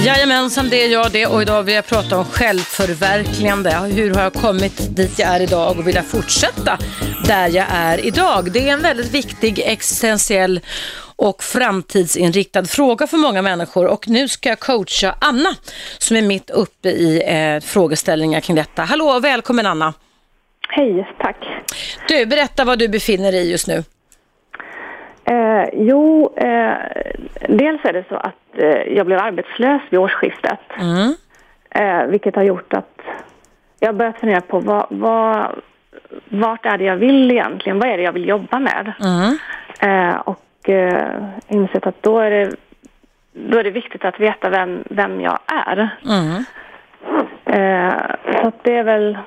Jajamensan, 0.06 0.70
det 0.70 0.84
är 0.84 0.90
jag 0.90 1.12
det 1.12 1.26
och 1.26 1.42
idag 1.42 1.64
vill 1.64 1.76
jag 1.76 1.86
prata 1.86 2.18
om 2.18 2.26
självförverkligande. 2.26 3.70
Hur 3.96 4.14
har 4.14 4.22
jag 4.22 4.34
kommit 4.34 4.96
dit 4.96 5.20
jag 5.20 5.30
är 5.30 5.40
idag 5.40 5.80
och 5.80 5.88
vill 5.88 5.96
jag 5.96 6.06
fortsätta 6.06 6.78
där 7.26 7.50
jag 7.50 7.66
är 7.70 8.06
idag? 8.06 8.52
Det 8.52 8.70
är 8.70 8.74
en 8.74 8.82
väldigt 8.82 9.14
viktig 9.14 9.60
existentiell 9.60 10.60
och 11.16 11.44
framtidsinriktad 11.44 12.66
fråga 12.66 13.08
för 13.08 13.18
många 13.18 13.42
människor 13.42 13.88
och 13.88 14.08
nu 14.08 14.28
ska 14.28 14.50
jag 14.50 14.60
coacha 14.60 15.16
Anna 15.22 15.56
som 15.98 16.18
är 16.18 16.22
mitt 16.22 16.50
uppe 16.50 16.90
i 16.90 17.24
eh, 17.26 17.60
frågeställningar 17.60 18.40
kring 18.40 18.56
detta. 18.56 18.84
Hallå 18.84 19.06
och 19.06 19.24
välkommen 19.24 19.66
Anna. 19.66 19.94
Hej, 20.70 21.08
tack. 21.20 21.38
Du, 22.08 22.26
berätta 22.26 22.66
vad 22.66 22.80
du 22.80 22.88
befinner 22.88 23.32
dig 23.32 23.52
just 23.52 23.68
nu. 23.68 23.84
Eh, 25.30 25.70
jo, 25.74 26.34
eh, 26.36 26.74
dels 27.50 27.86
är 27.86 27.94
det 27.94 28.04
så 28.10 28.16
att 28.16 28.58
eh, 28.58 28.94
jag 28.96 29.06
blev 29.06 29.20
arbetslös 29.20 29.82
vid 29.90 30.00
årsskiftet. 30.00 30.60
Mm. 30.80 31.16
Eh, 31.70 32.08
vilket 32.08 32.36
har 32.36 32.44
gjort 32.44 32.74
att 32.74 33.02
jag 33.80 33.88
har 33.88 33.94
börjat 33.94 34.20
fundera 34.20 34.42
på 34.42 34.60
vad, 34.60 34.86
vad, 34.90 35.62
vart 36.30 36.66
är 36.66 36.78
det 36.78 36.84
jag 36.84 36.96
vill 36.96 37.32
egentligen? 37.32 37.80
Vad 37.80 37.90
är 37.90 37.98
det 37.98 38.04
jag 38.04 38.12
vill 38.12 38.28
jobba 38.28 38.60
med? 38.60 38.94
Mm. 39.00 39.38
Eh, 39.82 40.20
och 40.20 40.70
eh, 40.70 41.24
insett 41.48 41.88
att 41.88 42.04
då 42.04 42.20
är, 42.20 42.32
det, 42.32 42.56
då 43.32 43.58
är 43.58 43.64
det 43.64 43.72
viktigt 43.72 44.06
att 44.06 44.20
veta 44.20 44.50
vem, 44.50 44.84
vem 44.90 45.22
jag 45.22 45.40
är. 45.68 45.90
Mm. 46.06 46.44
Eh, 47.46 47.94
så 48.42 48.48
att 48.48 48.64
det 48.64 48.76
är 48.78 48.84
väl 48.84 49.18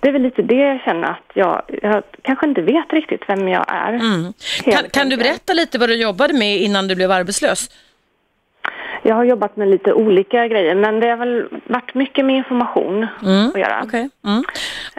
det 0.00 0.08
är 0.08 0.12
väl 0.12 0.22
lite 0.22 0.42
det 0.42 0.54
jag 0.54 0.80
känner 0.80 1.08
att 1.10 1.30
jag, 1.34 1.62
jag 1.82 2.02
kanske 2.22 2.46
inte 2.46 2.62
vet 2.62 2.92
riktigt 2.92 3.22
vem 3.28 3.48
jag 3.48 3.64
är. 3.68 3.92
Mm. 3.92 4.32
Kan, 4.64 4.90
kan 4.90 5.08
du 5.08 5.16
berätta 5.16 5.52
lite 5.52 5.78
vad 5.78 5.88
du 5.88 5.94
jobbade 6.02 6.34
med 6.34 6.56
innan 6.60 6.88
du 6.88 6.94
blev 6.94 7.10
arbetslös? 7.10 7.70
Jag 9.02 9.14
har 9.14 9.24
jobbat 9.24 9.56
med 9.56 9.68
lite 9.68 9.92
olika 9.92 10.46
grejer 10.48 10.74
men 10.74 11.00
det 11.00 11.06
har 11.10 11.16
väl 11.16 11.48
varit 11.66 11.94
mycket 11.94 12.24
med 12.24 12.36
information 12.36 13.06
Mm. 13.22 13.48
att 13.48 13.58
göra. 13.60 13.82
Okej. 13.84 14.08
Mm. 14.24 14.44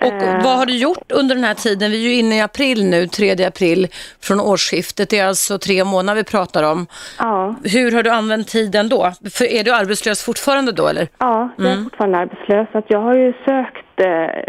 Och 0.02 0.24
Eh. 0.24 0.44
vad 0.44 0.58
har 0.58 0.66
du 0.66 0.78
gjort 0.78 1.12
under 1.12 1.36
den 1.36 1.44
här 1.44 1.54
tiden? 1.54 1.92
Vi 1.92 1.98
är 2.06 2.10
ju 2.10 2.14
inne 2.16 2.38
i 2.38 2.42
april 2.42 2.86
nu, 2.86 3.08
3 3.08 3.46
april 3.46 3.88
från 4.22 4.40
årsskiftet. 4.40 5.10
Det 5.10 5.20
är 5.20 5.26
alltså 5.28 5.58
tre 5.58 5.84
månader 5.84 6.16
vi 6.16 6.24
pratar 6.24 6.64
om. 6.64 6.88
Ja, 7.20 7.56
Hur 7.64 7.92
har 7.92 8.04
du 8.04 8.10
använt 8.10 8.48
tiden 8.48 8.90
då? 8.90 9.12
För 9.34 9.46
är 9.46 9.64
du 9.64 9.72
arbetslös 9.74 10.24
fortfarande 10.26 10.72
då 10.72 10.88
eller? 10.88 11.08
ja 11.18 11.50
jag 11.58 11.66
är 11.68 11.72
Mm. 11.72 11.84
fortfarande 11.84 12.18
arbetslös. 12.18 12.68
Att 12.72 12.86
jag 12.88 13.00
har 13.02 13.16
ju 13.16 13.34
sökt 13.46 14.00
eh, 14.00 14.44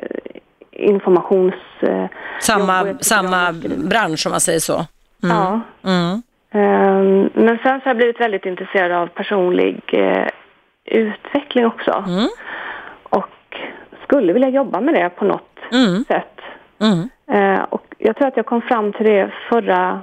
informations... 0.82 1.54
Eh, 1.80 2.06
Samma, 2.40 2.94
samma 3.00 3.52
bransch 3.90 4.26
om 4.26 4.30
man 4.30 4.40
säger 4.40 4.58
så? 4.60 4.86
Ja, 5.22 5.60
Mm. 5.84 6.22
Ehm, 6.54 7.30
men 7.34 7.58
sen 7.58 7.80
så 7.80 7.84
har 7.84 7.90
jag 7.90 7.96
blivit 7.96 8.20
väldigt 8.20 8.46
intresserad 8.46 8.92
av 8.92 9.06
personlig 9.06 9.80
eh, 9.92 10.26
utveckling 10.84 11.66
också. 11.66 12.04
Mm. 12.06 12.28
Och 13.02 13.56
skulle 14.04 14.32
vilja 14.32 14.48
jobba 14.48 14.80
med 14.80 14.94
det 14.94 15.08
på 15.10 15.24
något 15.24 15.48
Mm. 15.72 16.04
sätt. 16.04 16.40
Mm. 16.80 17.08
Eh, 17.32 17.62
och 17.62 17.94
jag 17.98 18.16
tror 18.16 18.28
att 18.28 18.36
jag 18.36 18.46
kom 18.46 18.62
fram 18.62 18.92
till 18.92 19.06
det 19.06 19.30
förra, 19.48 20.00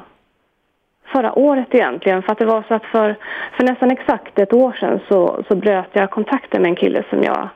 förra 1.13 1.39
året 1.39 1.67
egentligen. 1.71 2.21
För 2.21 2.32
att 2.32 2.38
det 2.39 2.45
var 2.45 2.63
så 2.67 2.73
att 2.73 2.86
för, 2.86 3.15
för 3.57 3.63
nästan 3.63 3.91
exakt 3.91 4.39
ett 4.39 4.53
år 4.53 4.77
sedan 4.80 4.99
så, 5.07 5.43
så 5.47 5.55
bröt 5.55 5.89
jag 5.93 6.09
kontakten 6.11 6.61
med 6.61 6.69
en 6.69 6.75
kille 6.75 7.03
som 7.09 7.23
jag 7.23 7.49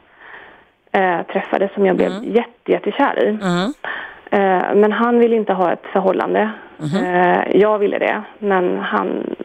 eh, 0.93 1.21
träffade 1.23 1.69
som 1.73 1.85
jag 1.85 1.95
blev 1.95 2.11
jätte, 2.23 2.71
jättekär 2.71 3.23
i. 3.23 3.27
Mm. 3.29 3.73
Eh, 4.31 4.75
men 4.75 4.91
han 4.91 5.19
ville 5.19 5.35
inte 5.35 5.53
ha 5.53 5.71
ett 5.71 5.85
förhållande. 5.93 6.49
Eh, 7.03 7.57
jag 7.61 7.79
ville 7.79 7.99
det, 7.99 8.21
men 8.39 8.79
han, 8.79 9.35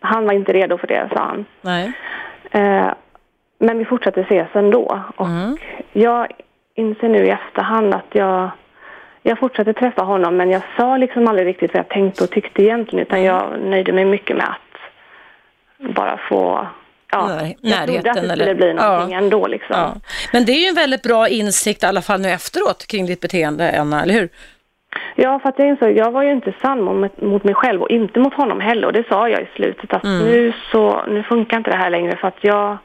han 0.00 0.24
var 0.24 0.32
inte 0.32 0.52
redo 0.52 0.78
för 0.78 0.86
det, 0.86 1.08
sa 1.14 1.20
han. 1.22 1.44
Eh, 2.50 2.92
men 3.58 3.78
vi 3.78 3.84
fortsatte 3.84 4.20
ses 4.20 4.48
ändå. 4.52 5.00
Och 5.16 5.26
Mm. 5.26 5.56
jag 5.92 6.26
inser 6.74 7.08
nu 7.08 7.18
i 7.26 7.30
efterhand 7.30 7.94
att 7.94 8.06
jag, 8.12 8.50
jag 9.22 9.38
fortsatte 9.38 9.72
träffa 9.72 10.02
honom 10.02 10.36
men 10.36 10.50
jag 10.50 10.62
sa 10.76 10.96
liksom 10.96 11.28
aldrig 11.28 11.46
riktigt 11.48 11.74
vad 11.74 11.78
jag 11.78 11.88
tänkte 11.88 12.24
och 12.24 12.30
tyckte 12.30 12.62
egentligen 12.62 13.06
utan 13.06 13.22
jag 13.22 13.42
nöjde 13.60 13.92
mig 13.92 14.04
mycket 14.04 14.36
med 14.36 14.46
att 14.46 15.94
bara 15.94 16.16
få 16.16 16.66
Ja, 17.12 17.26
Nej, 17.36 17.56
jag 17.60 17.84
trodde 17.86 17.98
att 17.98 18.04
närheten 18.04 18.28
det 18.28 18.32
eller- 18.32 18.44
skulle 18.44 18.54
bli 18.54 18.74
någonting 18.74 19.12
Ja. 19.12 19.18
ändå 19.18 19.46
liksom. 19.46 19.76
Ja. 19.76 19.94
Men 20.32 20.44
det 20.44 20.52
är 20.52 20.60
ju 20.62 20.66
en 20.66 20.74
väldigt 20.74 21.02
bra 21.02 21.28
insikt 21.28 21.82
i 21.82 21.86
alla 21.86 22.02
fall 22.02 22.20
nu 22.20 22.28
efteråt 22.28 22.86
kring 22.86 23.06
ditt 23.06 23.20
beteende, 23.20 23.80
Anna, 23.80 24.02
eller 24.02 24.14
hur? 24.14 24.28
Ja, 25.16 25.38
för 25.38 25.48
att 25.48 25.58
jag 25.58 25.68
insåg, 25.68 25.96
jag 25.96 26.10
var 26.10 26.22
ju 26.22 26.32
inte 26.32 26.52
sann 26.62 26.82
mot, 26.82 27.20
mot 27.20 27.44
mig 27.44 27.54
själv 27.54 27.82
och 27.82 27.90
inte 27.90 28.20
mot 28.20 28.34
honom 28.34 28.60
heller. 28.60 28.86
Och 28.86 28.92
det 28.92 29.08
sa 29.08 29.28
jag 29.28 29.40
i 29.42 29.48
slutet 29.54 29.92
att 29.92 30.02
nu 30.02 30.52
så, 30.72 31.04
nu 31.08 31.22
funkar 31.22 31.56
inte 31.56 31.70
det 31.70 31.76
här 31.76 31.90
längre 31.90 32.16
för 32.16 32.28
att 32.28 32.38
jag, 32.44 32.78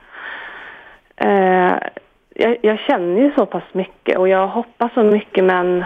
eh, 1.17 1.73
jag, 2.35 2.57
jag 2.61 2.79
känner 2.79 3.21
ju 3.21 3.31
så 3.37 3.45
pass 3.45 3.63
mycket 3.71 4.17
och 4.17 4.29
jag 4.29 4.47
hoppas 4.47 4.93
så 4.93 5.03
mycket 5.03 5.43
men 5.43 5.83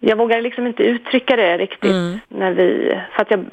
jag 0.00 0.16
vågar 0.16 0.40
liksom 0.40 0.66
inte 0.66 0.82
uttrycka 0.82 1.36
det 1.36 1.58
riktigt 1.58 1.94
när 2.28 2.50
vi, 2.52 2.98
för 3.12 3.22
att 3.22 3.30
jag, 3.30 3.44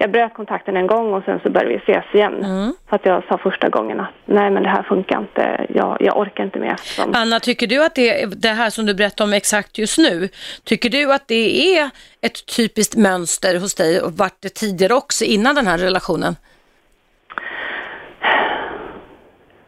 jag 0.00 0.10
bröt 0.10 0.34
kontakten 0.34 0.76
en 0.76 0.86
gång 0.86 1.14
och 1.14 1.24
sen 1.24 1.40
så 1.42 1.50
började 1.50 1.74
vi 1.74 1.92
ses 1.92 2.04
igen. 2.14 2.44
För 2.88 2.96
att 2.96 3.06
jag 3.06 3.24
sa 3.28 3.38
första 3.38 3.68
gången 3.68 4.00
att 4.00 4.08
nej 4.24 4.50
men 4.50 4.62
det 4.62 4.68
här 4.68 4.82
funkar 4.82 5.18
inte, 5.18 5.66
jag, 5.68 5.96
jag 6.00 6.18
orkar 6.18 6.44
inte 6.44 6.58
mer. 6.58 6.72
Eftersom, 6.72 7.12
Anna, 7.14 7.40
tycker 7.40 7.66
du 7.66 7.84
att 7.84 7.94
det, 7.94 8.26
det 8.42 8.48
här 8.48 8.70
som 8.70 8.86
du 8.86 8.94
berättar 8.94 9.24
om 9.24 9.32
exakt 9.32 9.78
just 9.78 9.98
nu, 9.98 10.28
tycker 10.64 10.90
du 10.90 11.12
att 11.12 11.28
det 11.28 11.76
är 11.78 11.90
ett 12.20 12.56
typiskt 12.56 12.96
mönster 12.96 13.60
hos 13.60 13.74
dig 13.74 14.00
och 14.02 14.12
vart 14.12 14.36
det 14.40 14.48
tidigare 14.48 14.94
också 14.94 15.24
innan 15.24 15.54
den 15.54 15.66
här 15.66 15.78
relationen? 15.78 16.36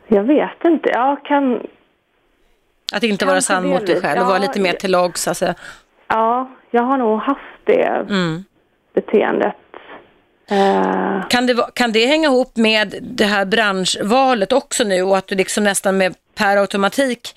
Jag 0.09 0.22
vet 0.22 0.64
inte, 0.64 0.91
jag 0.91 1.24
kan, 1.24 1.66
Att 2.95 3.03
inte 3.03 3.26
vara 3.26 3.41
sann 3.41 3.68
mot 3.68 3.87
dig 3.87 4.01
själv 4.01 4.20
och 4.20 4.26
vara 4.26 4.37
ja. 4.37 4.43
lite 4.43 4.61
mer 4.61 4.72
till 4.72 4.91
lags, 4.91 5.28
alltså. 5.28 5.55
ja, 6.09 6.51
jag 6.70 6.83
har 6.83 6.99
nog 6.99 7.20
haft 7.20 7.41
det 7.64 8.07
Mm. 8.09 8.45
beteendet. 8.95 9.57
Eh, 10.53 11.28
Kan 11.28 11.46
det, 11.46 11.66
kan 11.74 11.92
det 11.92 12.07
hänga 12.07 12.28
ihop 12.28 12.57
med 12.57 12.94
det 13.03 13.24
här 13.24 13.44
branschvalet 13.44 14.53
också 14.53 14.84
nu 14.84 15.03
och 15.03 15.16
att 15.16 15.28
du 15.28 15.34
liksom 15.34 15.64
nästan 15.64 15.96
med 15.96 16.14
per 16.38 16.57
automatik 16.57 17.28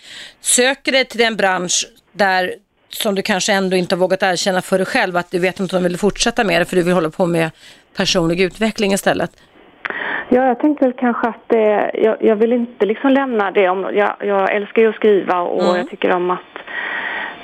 söker 0.41 0.91
dig 0.91 1.05
till 1.05 1.20
den 1.20 1.36
bransch 1.36 1.86
där 2.11 2.53
som 2.89 3.16
du 3.16 3.22
kanske 3.22 3.53
ändå 3.53 3.76
inte 3.78 3.95
har 3.95 3.99
vågat 3.99 4.24
erkänna 4.24 4.61
för 4.61 4.78
dig 4.78 4.86
själv 4.86 5.18
att 5.18 5.32
du 5.32 5.39
vet 5.39 5.59
inte 5.59 5.76
om 5.76 5.84
du 5.84 5.89
vill 5.89 5.97
fortsätta 5.99 6.43
med 6.43 6.61
det 6.61 6.66
för 6.66 6.76
du 6.76 6.84
vill 6.84 6.93
hålla 6.93 7.09
på 7.09 7.26
med 7.26 7.49
personlig 7.97 8.41
utveckling 8.41 8.93
istället? 8.93 9.32
ja, 10.30 10.47
jag 10.47 10.59
tänkte 10.59 10.86
väl 10.86 10.93
kanske 10.93 11.28
att 11.28 11.43
det, 11.47 11.91
jag, 11.93 12.18
jag 12.20 12.36
vill 12.36 12.53
inte 12.53 12.86
liksom 12.86 13.11
lämna 13.11 13.51
det 13.51 13.70
om, 13.70 13.82
jag, 13.93 14.16
jag 14.20 14.55
älskar 14.55 14.82
ju 14.82 14.89
att 14.89 14.95
skriva 14.95 15.41
och 15.41 15.63
Mm. 15.63 15.76
jag 15.76 15.89
tycker 15.89 16.11
om 16.16 16.32
att 16.32 16.39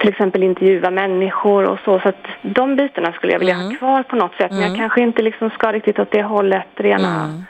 till 0.01 0.09
exempel 0.09 0.43
intervjua 0.43 0.91
människor 0.91 1.63
och 1.69 1.79
så. 1.85 1.99
Så 1.99 2.09
att 2.09 2.25
de 2.41 2.75
bitarna 2.75 3.13
skulle 3.13 3.31
jag 3.31 3.39
vilja 3.39 3.55
Mm. 3.55 3.67
ha 3.67 3.75
kvar 3.77 4.03
på 4.03 4.15
något 4.15 4.35
sätt. 4.35 4.51
Men 4.51 4.61
jag 4.61 4.75
kanske 4.77 5.01
inte 5.01 5.21
liksom 5.21 5.49
ska 5.49 5.71
riktigt 5.71 5.99
åt 5.99 6.11
det 6.11 6.23
hållet 6.23 6.67
rena, 6.75 7.23
Mm. 7.23 7.43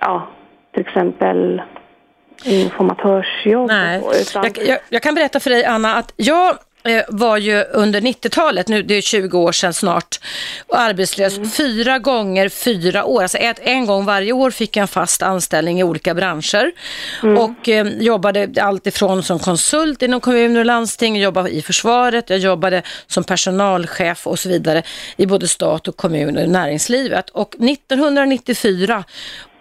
ja, 0.00 0.26
till 0.72 0.80
exempel 0.86 1.62
informatörsjobb 2.44 3.68
Nej. 3.68 4.02
Utan, 4.22 4.44
Jag, 4.44 4.58
jag, 4.66 4.78
jag 4.88 5.02
kan 5.02 5.14
berätta 5.14 5.40
för 5.40 5.50
dig 5.50 5.64
Anna 5.64 5.94
att 5.94 6.12
jag 6.16 6.54
var 7.08 7.36
ju 7.36 7.64
under 7.64 8.00
90-talet, 8.00 8.68
nu 8.68 8.82
det 8.82 8.94
är 8.94 9.00
20 9.00 9.38
år 9.38 9.52
sedan 9.52 9.74
snart, 9.74 10.20
arbetslös 10.68 11.56
fyra 11.56 11.98
gånger 11.98 12.48
fyra 12.48 13.04
år. 13.04 13.22
Alltså 13.22 13.38
ett, 13.38 13.58
en 13.62 13.86
gång 13.86 14.04
varje 14.04 14.32
år 14.32 14.50
fick 14.50 14.76
jag 14.76 14.82
en 14.82 14.88
fast 14.88 15.22
anställning 15.22 15.80
i 15.80 15.84
olika 15.84 16.14
branscher 16.14 16.72
och 17.38 17.68
eh, 17.68 17.86
jobbade 17.86 18.62
allt 18.62 18.86
ifrån 18.86 19.22
som 19.22 19.38
konsult 19.38 20.02
inom 20.02 20.20
kommuner 20.20 20.60
och 20.60 20.66
landsting, 20.66 21.16
jobbade 21.16 21.50
i 21.50 21.62
försvaret, 21.62 22.30
jag 22.30 22.38
jobbade 22.38 22.82
som 23.06 23.24
personalchef 23.24 24.26
och 24.26 24.38
så 24.38 24.48
vidare 24.48 24.82
i 25.16 25.26
både 25.26 25.48
stat 25.48 25.88
och 25.88 25.96
kommun 25.96 26.36
och 26.36 26.48
näringslivet. 26.48 27.30
Och 27.30 27.54
1994 27.54 29.04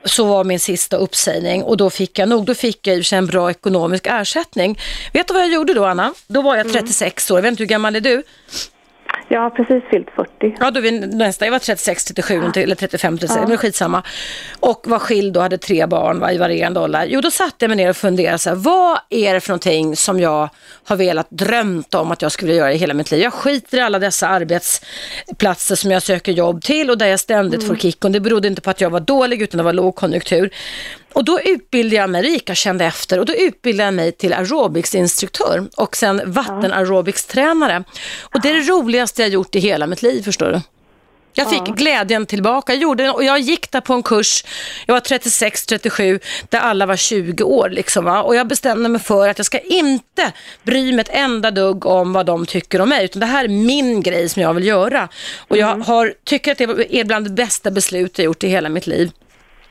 så 0.06 0.26
var 0.26 0.44
min 0.44 0.60
sista 0.60 0.98
uppsägning 0.98 1.64
och 1.64 1.78
då 1.78 1.90
fick 1.90 2.20
jag 2.20 2.30
nog, 2.30 2.46
då 2.46 2.56
fick 2.56 2.88
jag 2.88 3.14
en 3.14 3.26
bra 3.26 3.52
ekonomisk 3.52 4.08
ersättning. 4.08 4.80
Vet 5.14 5.28
du 5.28 5.34
vad 5.34 5.44
jag 5.44 5.54
gjorde 5.54 5.74
då 5.74 5.86
Anna? 5.86 6.14
Då 6.28 6.42
var 6.42 6.56
jag 6.56 6.74
36 6.74 7.32
år, 7.32 7.38
jag 7.38 7.42
vet 7.42 7.50
inte 7.50 7.64
hur 7.64 7.68
gammal 7.68 7.96
är 7.96 8.02
du? 8.02 8.24
Jag 9.28 9.42
har 9.42 9.50
precis 9.50 9.84
fyllt 9.90 10.10
40. 10.16 10.56
Ja, 10.60 10.72
då 10.72 10.80
är 10.80 11.16
nästa, 11.16 11.46
jag 11.46 11.52
var 11.52 11.60
36, 11.60 12.04
37 12.04 12.52
eller 12.56 12.76
35, 12.76 13.18
36, 13.18 13.48
men 13.48 13.58
skitsamma. 13.58 14.04
Och 14.60 14.84
var 14.88 15.00
skild 15.00 15.38
och 15.38 15.44
hade 15.44 15.58
tre 15.58 15.86
barn 15.86 16.20
va, 16.20 16.32
i 16.32 16.38
varierande 16.38 16.80
åldrar. 16.80 17.06
Jo, 17.06 17.22
då 17.22 17.32
satte 17.32 17.56
jag 17.60 17.70
mig 17.70 17.78
ner 17.78 17.90
och 17.90 17.98
funderade 17.98 18.38
så 18.38 18.50
här, 18.50 18.56
vad 18.56 19.00
är 19.10 19.34
det 19.34 19.42
för 19.42 19.50
någonting 19.50 19.96
som 19.96 20.20
jag 20.20 20.50
har 20.84 20.96
velat 20.96 21.30
drömt 21.30 21.96
om 21.96 22.12
att 22.12 22.22
jag 22.22 22.32
skulle 22.32 22.54
göra 22.54 22.74
i 22.74 22.78
hela 22.78 22.94
mitt 22.94 23.12
liv? 23.12 23.22
Jag 23.22 23.34
skiter 23.34 23.78
i 23.78 23.82
alla 23.82 24.00
dessa 24.00 24.28
arbetsplatser 24.28 25.76
som 25.76 25.92
jag 25.92 26.04
söker 26.04 26.32
jobb 26.32 26.62
till 26.62 26.90
och 26.90 26.98
där 26.98 27.08
jag 27.08 27.20
ständigt 27.20 27.68
får 27.68 27.76
kick. 27.76 28.06
Och 28.06 28.12
det 28.12 28.20
berodde 28.20 28.48
inte 28.48 28.62
på 28.62 28.70
att 28.70 28.82
jag 28.82 28.90
var 28.90 29.00
dålig 29.00 29.42
utan 29.42 29.58
det 29.58 29.64
var 29.64 29.74
lågkonjunktur. 29.74 30.50
Och 31.16 31.26
då 31.26 31.40
utbildade 31.42 31.96
jag 31.96 32.10
mig, 32.10 32.22
Rika 32.22 32.56
kände 32.56 32.86
efter, 32.86 33.20
och 33.20 33.26
då 33.26 33.34
utbildade 33.34 33.88
jag 33.88 33.94
mig 33.94 34.12
till 34.12 34.34
aerobicsinstruktör 34.34 35.68
och 35.76 35.96
sen 35.96 36.22
vattenaerobicstränare. 36.26 37.84
Och 38.22 38.42
det 38.42 38.50
är 38.50 38.54
det 38.54 38.72
roligaste 38.72 39.22
jag 39.22 39.30
gjort 39.32 39.56
i 39.56 39.60
hela 39.60 39.88
mitt 39.88 40.02
liv, 40.02 40.22
förstår 40.22 40.52
du. 40.52 40.62
Jag 41.38 41.50
fick 41.50 41.76
glädjen 41.76 42.26
tillbaka. 42.26 42.74
Jag, 42.74 42.82
gjorde, 42.82 43.10
och 43.10 43.24
jag 43.24 43.40
gick 43.40 43.72
där 43.72 43.82
på 43.82 43.94
en 43.94 44.04
kurs, 44.04 44.46
jag 44.86 44.94
var 44.94 45.02
36-37, 45.02 46.20
där 46.50 46.60
alla 46.60 46.86
var 46.86 46.96
20 46.96 47.44
år. 47.44 47.70
Liksom, 47.70 48.06
va? 48.06 48.22
Och 48.22 48.36
jag 48.36 48.48
bestämde 48.48 48.90
mig 48.90 49.02
för 49.02 49.30
att 49.30 49.40
jag 49.40 49.46
ska 49.46 49.60
inte 49.60 50.32
bry 50.64 50.94
mig 50.94 51.02
ett 51.02 51.10
enda 51.12 51.52
dugg 51.52 51.86
om 51.86 52.14
vad 52.14 52.26
de 52.26 52.46
tycker 52.46 52.82
om 52.82 52.90
mig, 52.90 53.06
utan 53.06 53.20
det 53.20 53.26
här 53.26 53.44
är 53.44 53.50
min 53.50 54.02
grej 54.02 54.30
som 54.30 54.42
jag 54.42 54.54
vill 54.54 54.66
göra. 54.66 55.10
Och 55.48 55.58
jag 55.58 55.78
har, 55.78 56.14
tycker 56.24 56.52
att 56.52 56.58
det 56.58 56.96
är 57.00 57.04
bland 57.04 57.26
det 57.26 57.32
bästa 57.32 57.72
beslut 57.72 58.18
jag 58.18 58.26
gjort 58.26 58.44
i 58.44 58.48
hela 58.48 58.70
mitt 58.70 58.88
liv. 58.88 59.12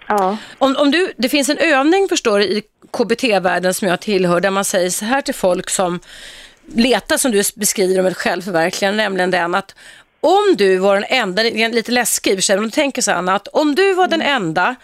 Ja. 0.07 0.37
Om, 0.59 0.77
om 0.77 0.91
du, 0.91 1.13
det 1.17 1.29
finns 1.29 1.49
en 1.49 1.59
övning 1.59 2.09
förstår 2.09 2.39
du, 2.39 2.45
i 2.45 2.63
KBT-världen 2.91 3.75
som 3.75 3.89
jag 3.89 4.01
tillhör 4.01 4.41
där 4.41 4.51
man 4.51 4.65
säger 4.65 4.91
så 4.91 5.05
här 5.05 5.23
till 5.23 5.35
folk 5.35 5.71
som 5.71 6.01
letar 6.75 7.17
som 7.17 7.33
du 7.33 7.43
beskriver 7.55 8.01
om 8.01 8.07
ett 8.07 8.17
självförverkligande, 8.17 9.03
nämligen 9.03 9.31
den 9.31 9.55
att 9.55 9.75
om 10.21 10.55
du 10.59 10.77
var 10.77 10.95
den 10.95 11.05
enda, 11.09 11.43
lite 11.43 11.93
läskig 11.93 12.41
men 12.49 12.63
du 12.63 12.71
tänker 12.71 13.03
så 13.03 13.13
Anna, 13.13 13.35
att 13.35 13.49
om 13.49 13.75
du 13.75 13.95
var 13.95 14.09
den 14.09 14.23
enda 14.23 14.75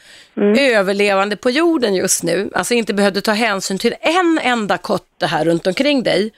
överlevande 0.58 1.36
på 1.36 1.50
jorden 1.50 1.94
just 1.94 2.22
nu, 2.22 2.50
alltså 2.54 2.74
inte 2.74 2.94
behövde 2.94 3.20
ta 3.20 3.32
hänsyn 3.32 3.78
till 3.78 3.94
en 4.00 4.38
enda 4.42 4.78
kotte 4.78 5.26
här 5.26 5.44
runt 5.44 5.66
omkring 5.66 6.02
dig 6.02 6.32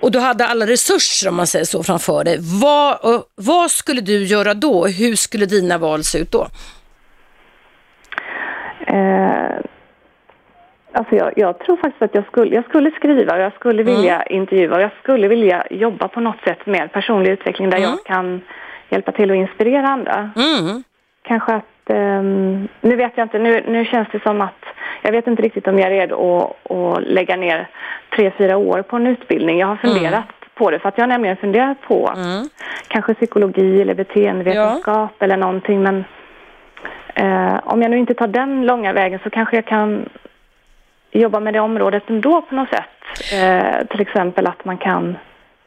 och 0.00 0.10
du 0.10 0.18
hade 0.18 0.46
alla 0.46 0.66
resurser 0.66 1.28
om 1.28 1.34
man 1.34 1.46
säger 1.46 1.64
så 1.64 1.82
framför 1.82 2.24
dig, 2.24 2.36
vad, 2.40 3.22
vad 3.34 3.70
skulle 3.70 4.00
du 4.00 4.24
göra 4.24 4.54
då? 4.54 4.86
Hur 4.86 5.16
skulle 5.16 5.46
dina 5.46 5.78
val 5.78 6.04
se 6.04 6.18
ut 6.18 6.30
då? 6.30 6.48
Eh, 8.86 9.56
alltså 10.92 11.14
jag, 11.16 11.32
jag 11.36 11.58
tror 11.58 11.76
faktiskt 11.76 12.02
att 12.02 12.14
jag 12.14 12.26
skulle, 12.26 12.54
jag 12.54 12.64
skulle 12.64 12.90
skriva 12.90 13.34
och 13.34 13.40
jag 13.40 13.52
skulle 13.52 13.82
vilja 13.82 14.22
intervjua 14.22 14.76
och 14.76 14.82
jag 14.82 14.90
skulle 15.02 15.28
vilja 15.28 15.66
jobba 15.70 16.08
på 16.08 16.20
något 16.20 16.40
sätt 16.44 16.66
med 16.66 16.92
personlig 16.92 17.30
utveckling 17.30 17.70
där 17.70 17.78
jag 17.78 18.04
kan 18.04 18.40
hjälpa 18.88 19.12
till 19.12 19.30
och 19.30 19.36
inspirera 19.36 19.88
andra. 19.88 20.30
Mm. 20.36 20.82
Kanske 21.22 21.52
att, 21.54 21.90
ehm, 21.90 22.68
nu 22.80 22.96
vet 22.96 23.12
jag 23.14 23.24
inte, 23.24 23.38
nu, 23.38 23.64
nu 23.68 23.84
känns 23.84 24.08
det 24.12 24.22
som 24.22 24.40
att 24.40 24.64
jag 25.02 25.12
vet 25.12 25.26
inte 25.26 25.42
riktigt 25.42 25.68
om 25.68 25.78
jag 25.78 25.92
är 25.92 26.00
redo 26.00 26.38
att, 26.38 26.70
att 26.76 27.02
lägga 27.02 27.36
ner 27.36 27.68
tre, 28.16 28.30
fyra 28.38 28.56
år 28.56 28.82
på 28.82 28.96
en 28.96 29.06
utbildning. 29.06 29.58
Jag 29.58 29.66
har 29.66 29.76
funderat 29.76 30.24
på 30.54 30.70
det 30.70 30.78
för 30.78 30.88
att 30.88 30.98
jag 30.98 31.02
har 31.02 31.08
nämligen 31.08 31.36
funderat 31.36 31.80
på 31.80 32.12
kanske 32.88 33.14
psykologi 33.14 33.82
eller 33.82 33.94
beteendevetenskap 33.94 35.22
eller 35.22 35.36
någonting 35.36 35.82
men 35.82 36.04
Eh, 37.14 37.60
om 37.64 37.82
jag 37.82 37.90
nu 37.90 37.98
inte 37.98 38.14
tar 38.14 38.26
den 38.26 38.66
långa 38.66 38.92
vägen 38.92 39.18
så 39.22 39.30
kanske 39.30 39.56
jag 39.56 39.66
kan 39.66 40.08
jobba 41.10 41.40
med 41.40 41.54
det 41.54 41.60
området 41.60 42.10
ändå 42.10 42.42
på 42.42 42.54
något 42.54 42.68
sätt. 42.68 43.32
Eh, 43.32 43.86
till 43.86 44.00
exempel 44.00 44.46
att 44.46 44.64
man 44.64 44.78
kan, 44.78 45.16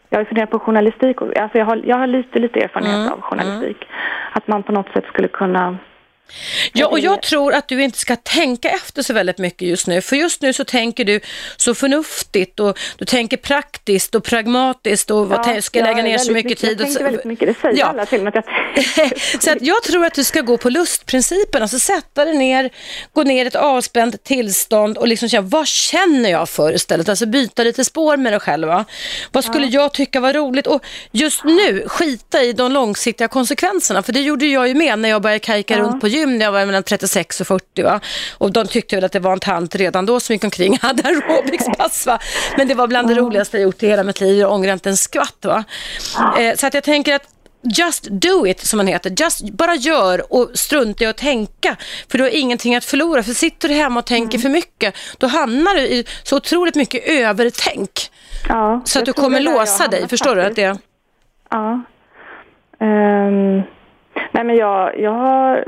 jag 0.10 0.20
har 0.20 0.26
funderat 0.26 0.50
på 0.50 0.60
journalistik, 0.60 1.22
alltså 1.22 1.58
jag 1.58 1.66
har, 1.66 1.82
jag 1.86 1.98
har 1.98 2.08
lite, 2.08 2.40
lite 2.40 2.60
erfarenhet 2.60 3.12
av 3.12 3.22
journalistik. 3.22 3.88
att 4.32 4.48
man 4.48 4.64
på 4.64 4.72
något 4.72 4.94
sätt 4.94 5.06
skulle 5.06 5.28
kunna 5.28 5.78
Ja, 6.74 6.88
och 6.88 7.00
jag 7.00 7.22
tror 7.22 7.54
att 7.54 7.68
du 7.68 7.84
inte 7.84 7.98
ska 7.98 8.16
tänka 8.16 8.70
efter 8.70 9.04
så 9.04 9.14
väldigt 9.14 9.38
mycket 9.38 9.68
just 9.68 9.88
nu. 9.88 10.02
För 10.02 10.16
just 10.16 10.42
nu 10.42 10.54
så 10.54 10.64
tänker 10.66 11.06
du 11.06 11.20
så 11.58 11.76
förnuftigt 11.76 12.60
och 12.60 12.78
du 12.98 13.06
tänker 13.06 13.38
praktiskt 13.38 14.16
och 14.16 14.24
pragmatiskt 14.24 15.12
och 15.12 15.30
vad 15.30 15.40
Ja, 15.56 15.62
ska 15.62 15.80
jag 15.80 15.86
lägga 15.86 16.04
ner 16.04 16.18
så 16.18 16.32
mycket 16.32 16.50
mycket- 16.50 16.60
tid. 16.62 16.80
jag 16.80 16.88
tänker 16.88 17.04
väldigt 17.04 17.26
mycket, 17.26 17.48
det 17.48 17.56
säger 17.62 17.86
alla 17.86 18.06
till 18.06 18.22
mig 18.22 18.34
att 18.38 18.46
jag 19.36 19.44
så 19.44 19.52
att 19.52 19.62
jag 19.62 19.84
tror 19.84 20.06
att 20.06 20.14
du 20.14 20.24
ska 20.24 20.42
gå 20.42 20.58
på 20.58 20.70
lustprincipen, 20.70 21.62
alltså 21.62 21.80
sätta 21.80 22.26
dig 22.26 22.38
ner, 22.38 22.70
gå 23.14 23.24
ner 23.24 23.46
i 23.46 23.48
ett 23.48 23.56
avspänt 23.56 24.24
tillstånd 24.24 24.98
och 24.98 25.08
liksom 25.08 25.30
känna, 25.30 25.48
vad 25.48 25.68
känner 25.68 26.30
jag 26.30 26.50
för 26.50 26.74
istället? 26.76 27.10
Alltså 27.10 27.26
byta 27.26 27.64
lite 27.64 27.84
spår 27.86 28.18
med 28.18 28.34
dig 28.34 28.40
själv. 28.40 28.68
Va? 28.68 28.86
Vad 29.32 29.44
skulle 29.44 29.68
jag 29.68 29.94
tycka 29.94 30.20
var 30.20 30.34
roligt? 30.34 30.68
Och 30.68 30.82
just 31.12 31.44
nu, 31.44 31.84
skita 31.88 32.44
i 32.44 32.54
de 32.54 32.72
långsiktiga 32.72 33.28
konsekvenserna, 33.28 34.04
för 34.04 34.14
det 34.14 34.22
gjorde 34.22 34.46
jag 34.46 34.68
ju 34.68 34.74
med 34.74 35.00
när 35.00 35.10
jag 35.10 35.22
började 35.22 35.40
kajka 35.40 35.80
runt 35.80 36.02
på 36.02 36.08
gym 36.18 36.38
när 36.38 36.46
jag 36.46 36.52
var 36.52 36.66
mellan 36.66 36.84
36 36.84 37.42
och 37.42 37.48
40. 37.48 37.84
Va? 37.84 38.00
Och 38.38 38.52
de 38.52 38.68
tyckte 38.68 38.96
väl 38.96 39.06
att 39.06 39.12
det 39.12 39.20
var 39.20 39.34
en 39.34 39.40
tant 39.40 39.76
redan 39.76 40.06
då 40.06 40.20
som 40.20 40.34
gick 40.34 40.44
omkring 40.44 40.74
och 40.74 40.80
hade 40.80 41.04
aerobicspass. 41.04 42.06
Va? 42.06 42.20
Men 42.58 42.68
det 42.68 42.74
var 42.74 42.88
bland 42.88 43.08
det 43.08 43.16
roligaste 43.16 43.58
jag 43.58 43.64
gjort 43.64 43.84
i 43.84 43.88
hela 43.88 44.04
mitt 44.04 44.22
liv. 44.22 44.38
Jag 44.38 44.52
ångrar 44.52 44.74
inte 44.74 44.90
en 44.90 44.98
skvatt. 44.98 45.46
Va? 45.46 45.64
Eh, 46.40 46.56
så 46.56 46.68
att 46.68 46.74
jag 46.74 46.84
tänker 46.84 47.16
att 47.16 47.24
Just 47.78 48.08
do 48.12 48.48
it, 48.48 48.60
som 48.60 48.78
man 48.78 48.88
heter. 48.88 49.14
Just, 49.24 49.50
bara 49.50 49.76
gör 49.76 50.34
och 50.34 50.50
strunta 50.54 51.04
i 51.04 51.08
att 51.08 51.18
tänka. 51.18 51.76
För 52.12 52.18
du 52.18 52.24
har 52.24 52.32
ingenting 52.32 52.76
att 52.76 52.86
förlora. 52.86 53.24
För 53.24 53.34
sitter 53.34 53.70
du 53.70 53.76
hemma 53.76 54.00
och 54.00 54.06
tänker 54.06 54.40
för 54.40 54.50
mycket, 54.50 54.96
då 55.18 55.28
hamnar 55.28 55.76
du 55.76 55.82
i 55.82 56.06
så 56.24 56.38
otroligt 56.38 56.76
mycket 56.76 57.04
övertänk. 57.08 57.92
Ja, 58.50 58.82
Så 58.86 59.00
att 59.00 59.06
du 59.06 59.14
kommer 59.14 59.40
låsa 59.40 59.88
dig. 59.88 60.08
Förstår 60.08 60.36
du? 60.36 60.42
Att 60.42 60.48
faktiskt. 60.48 60.74
det... 60.74 60.80
Ja. 61.50 61.82
Ehm, 62.80 63.62
nej 64.34 64.44
men 64.44 64.56
jag, 64.56 65.00
jag 65.00 65.14
har... 65.14 65.68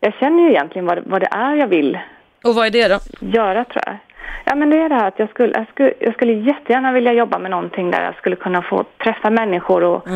Jag 0.00 0.14
känner 0.14 0.42
ju 0.42 0.50
egentligen 0.50 0.86
vad, 0.86 0.98
vad 1.06 1.20
det 1.20 1.28
är 1.30 1.54
jag 1.54 1.66
vill 1.66 1.98
Och 2.44 2.54
vad 2.54 2.66
är 2.66 2.70
det 2.70 2.88
då? 2.88 2.98
göra 3.20 3.64
tror 3.64 3.82
jag. 3.86 3.96
Ja 4.44 4.54
men 4.54 4.70
det 4.70 4.76
är 4.76 4.88
det 4.88 4.94
här 4.94 5.08
att 5.08 5.18
jag 5.18 5.30
skulle, 5.30 5.52
jag 5.58 5.68
skulle, 5.68 5.92
jag 5.98 6.14
skulle 6.14 6.32
jättegärna 6.32 6.92
vilja 6.92 7.12
jobba 7.12 7.38
med 7.38 7.50
någonting 7.50 7.90
där 7.90 8.04
jag 8.04 8.14
skulle 8.16 8.36
kunna 8.36 8.62
få 8.62 8.84
träffa 9.04 9.30
människor 9.30 9.84
och 9.84 10.08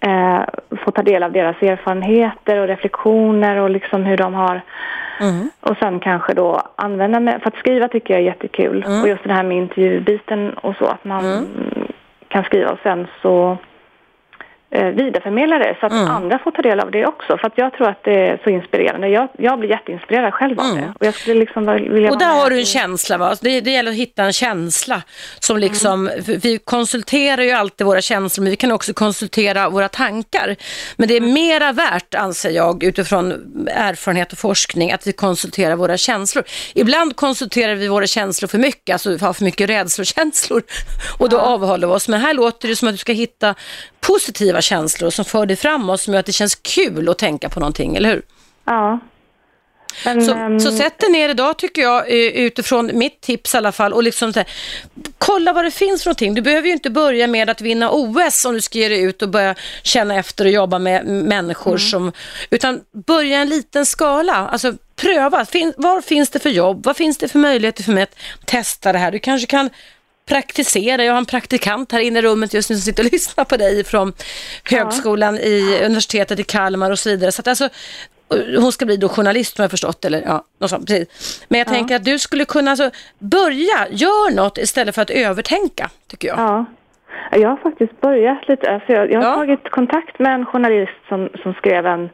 eh, 0.00 0.40
få 0.84 0.90
ta 0.90 1.02
del 1.02 1.22
av 1.22 1.32
deras 1.32 1.62
erfarenheter 1.62 2.58
och 2.58 2.66
reflektioner 2.68 3.56
och 3.56 3.70
liksom 3.70 4.04
hur 4.04 4.16
de 4.16 4.34
har 4.34 4.60
och 5.60 5.76
sen 5.80 6.00
kanske 6.00 6.34
då 6.34 6.62
använda 6.76 7.20
mig, 7.20 7.40
för 7.40 7.48
att 7.48 7.56
skriva 7.56 7.88
tycker 7.88 8.14
jag 8.14 8.20
är 8.20 8.26
jättekul. 8.26 8.84
Och 9.02 9.08
just 9.08 9.24
det 9.24 9.32
här 9.32 9.42
med 9.42 9.56
intervjubiten 9.56 10.50
och 10.54 10.76
så 10.76 10.84
att 10.84 11.04
man 11.04 11.46
kan 12.28 12.44
skriva 12.44 12.70
och 12.70 12.78
sen 12.82 13.06
så 13.22 13.56
eh, 14.70 14.84
vidareförmedla 14.86 15.58
det 15.58 15.76
så 15.80 15.86
att 15.86 15.92
andra 15.92 16.38
får 16.38 16.50
ta 16.50 16.62
del 16.62 16.80
av 16.80 16.90
det 16.90 17.06
också. 17.06 17.38
För 17.38 17.46
att 17.46 17.52
jag 17.56 17.72
tror 17.72 17.88
att 17.88 18.04
det 18.04 18.28
är 18.28 18.40
så 18.44 18.50
inspirerande. 18.50 19.08
Jag, 19.08 19.28
jag 19.38 19.58
blir 19.58 19.70
jätteinspirerad 19.70 20.34
själv 20.34 20.60
av 20.60 20.76
det. 20.76 20.92
Och 21.00 21.06
jag 21.06 21.14
skulle 21.14 21.40
liksom 21.40 21.66
vilja 21.66 22.10
Och 22.10 22.18
där 22.18 22.34
har 22.40 22.50
du 22.50 22.58
en 22.58 22.64
känsla. 22.64 23.18
Va? 23.18 23.34
Det, 23.40 23.60
det 23.60 23.70
gäller 23.70 23.90
att 23.90 23.96
hitta 23.96 24.22
en 24.24 24.32
känsla. 24.32 25.02
Som 25.40 25.58
liksom, 25.58 25.98
Mm. 26.08 26.40
Vi 26.42 26.58
konsulterar 26.58 27.42
ju 27.42 27.50
alltid 27.50 27.86
våra 27.86 28.00
känslor, 28.00 28.42
men 28.44 28.50
vi 28.50 28.56
kan 28.56 28.72
också 28.72 28.92
konsultera 28.92 29.68
våra 29.70 29.88
tankar. 29.88 30.56
Men 30.96 31.08
det 31.08 31.14
är 31.14 31.20
Mm. 31.20 31.32
mera 31.34 31.72
värt, 31.72 32.14
anser 32.14 32.50
jag, 32.50 32.84
utifrån 32.84 33.32
erfarenhet 33.74 34.32
och 34.32 34.38
forskning, 34.38 34.92
att 34.92 35.06
vi 35.06 35.12
konsulterar 35.12 35.76
våra 35.76 35.96
känslor. 35.96 36.44
Ibland 36.74 37.16
konsulterar 37.16 37.74
vi 37.74 37.88
våra 37.88 38.06
känslor 38.06 38.48
för 38.48 38.58
mycket, 38.58 38.92
alltså 38.92 39.10
vi 39.10 39.18
har 39.18 39.32
för 39.32 39.44
mycket 39.44 39.70
rädslokänslor 39.70 40.62
och 41.18 41.28
då 41.28 41.38
avhåller 41.38 41.86
vi 41.86 41.92
oss. 41.92 42.08
Men 42.08 42.20
här 42.20 42.34
låter 42.34 42.68
det 42.68 42.76
som 42.76 42.88
att 42.88 42.94
du 42.94 42.98
ska 42.98 43.12
hitta 43.12 43.54
positiva 44.00 44.57
känslor 44.60 45.10
som 45.10 45.24
för 45.24 45.46
dig 45.46 45.56
framåt, 45.56 46.00
som 46.00 46.12
gör 46.14 46.20
att 46.20 46.26
det 46.26 46.32
känns 46.32 46.54
kul 46.54 47.08
att 47.08 47.18
tänka 47.18 47.48
på 47.48 47.60
någonting, 47.60 47.96
eller 47.96 48.08
hur? 48.08 48.22
Ja. 48.64 49.00
Men, 50.04 50.24
Så, 50.24 50.32
ehm, 50.32 50.60
så 50.60 50.72
sätt 50.72 50.98
dig 50.98 51.10
ner 51.10 51.28
idag 51.28 51.56
tycker 51.58 51.82
jag, 51.82 52.10
eh, 52.10 52.16
utifrån 52.16 52.90
mitt 52.94 53.20
tips 53.20 53.54
i 53.54 53.56
alla 53.56 53.72
fall, 53.72 53.92
och 53.92 54.02
liksom 54.02 54.32
här, 54.36 54.48
kolla 55.18 55.52
vad 55.52 55.64
det 55.64 55.70
finns 55.70 56.02
för 56.02 56.10
någonting. 56.10 56.34
Du 56.34 56.42
behöver 56.42 56.66
ju 56.66 56.72
inte 56.72 56.90
börja 56.90 57.26
med 57.26 57.50
att 57.50 57.60
vinna 57.60 57.90
OS 57.90 58.44
om 58.44 58.54
du 58.54 58.60
ska 58.60 58.78
ge 58.78 58.88
dig 58.88 59.02
ut 59.02 59.22
och 59.22 59.28
börja 59.28 59.54
känna 59.82 60.14
efter 60.14 60.44
och 60.44 60.50
jobba 60.50 60.78
med 60.78 61.06
människor 61.06 61.78
som, 61.78 62.12
utan 62.50 62.80
börja 63.06 63.38
en 63.38 63.48
liten 63.48 63.86
skala. 63.86 64.34
Alltså 64.34 64.72
pröva, 64.96 65.44
fin, 65.44 65.72
vad 65.76 66.04
finns 66.04 66.30
det 66.30 66.38
för 66.38 66.50
jobb? 66.50 66.84
Vad 66.86 66.96
finns 66.96 67.18
det 67.18 67.28
för 67.28 67.38
möjligheter 67.38 67.82
för 67.82 67.92
mig 67.92 68.02
att 68.02 68.16
testa 68.44 68.92
det 68.92 68.98
här? 68.98 69.12
Du 69.12 69.18
kanske 69.18 69.46
kan 69.46 69.70
praktisera. 70.28 71.04
Jag 71.04 71.12
har 71.12 71.18
en 71.18 71.24
praktikant 71.24 71.92
här 71.92 72.00
inne 72.00 72.18
i 72.18 72.22
rummet 72.22 72.54
just 72.54 72.70
nu 72.70 72.76
som 72.76 72.82
sitter 72.82 73.04
och 73.04 73.12
lyssnar 73.12 73.44
på 73.44 73.56
dig 73.56 73.84
från 73.84 74.12
högskolan 74.70 75.38
i 75.38 75.80
universitetet 75.84 76.38
i 76.40 76.42
Kalmar 76.42 76.90
och 76.90 76.98
så 76.98 77.10
vidare. 77.10 77.32
Så 77.32 77.40
att 77.40 77.48
alltså, 77.48 77.68
hon 78.58 78.72
ska 78.72 78.86
bli 78.86 78.96
då 78.96 79.08
journalist 79.08 79.56
som 79.56 79.62
jag 79.62 79.70
förstått, 79.70 80.04
eller 80.04 80.22
ja, 80.26 80.44
något 80.60 80.70
sånt, 80.70 80.86
precis. 80.86 81.44
Men 81.48 81.58
jag 81.58 81.68
tänker 81.68 81.96
att 81.96 82.04
du 82.04 82.18
skulle 82.18 82.44
kunna 82.44 82.70
alltså, 82.70 82.90
börja, 83.18 83.86
gör 83.90 84.34
något 84.36 84.58
istället 84.58 84.94
för 84.94 85.02
att 85.02 85.10
övertänka, 85.10 85.90
tycker 86.06 86.28
jag. 86.28 86.38
Ja. 86.38 86.64
Jag 87.32 87.48
har 87.48 87.56
faktiskt 87.56 88.00
börjat 88.00 88.48
lite. 88.48 88.70
Alltså 88.70 88.92
jag, 88.92 89.12
jag 89.12 89.20
har 89.22 89.28
Ja. 89.30 89.34
tagit 89.34 89.70
kontakt 89.70 90.18
med 90.18 90.34
en 90.34 90.46
journalist 90.46 90.92
som, 91.08 91.28
som 91.42 91.52
skrev 91.54 91.86
en 91.86 92.10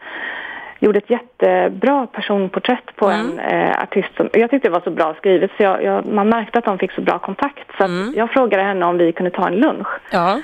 gjorde 0.84 0.98
ett 0.98 1.10
jättebra 1.10 2.06
personporträtt 2.06 2.96
på 2.96 3.06
Mm. 3.10 3.38
en 3.38 3.68
eh, 3.68 3.82
artist. 3.82 4.08
Som, 4.16 4.28
jag 4.32 4.50
tyckte 4.50 4.68
det 4.68 4.72
var 4.72 4.80
så 4.80 4.90
bra 4.90 5.14
skrivet 5.18 5.50
så 5.56 5.62
jag, 5.62 5.82
jag, 5.84 6.06
man 6.06 6.28
märkte 6.28 6.58
att 6.58 6.64
de 6.64 6.78
fick 6.78 6.92
så 6.92 7.00
bra 7.00 7.18
kontakt. 7.18 7.68
Så 7.78 7.84
Mm. 7.84 8.14
jag 8.16 8.30
frågade 8.30 8.62
henne 8.62 8.84
om 8.86 8.98
vi 8.98 9.12
kunde 9.12 9.30
ta 9.30 9.46
en 9.46 9.54
lunch. 9.56 9.88
Ja. 10.10 10.40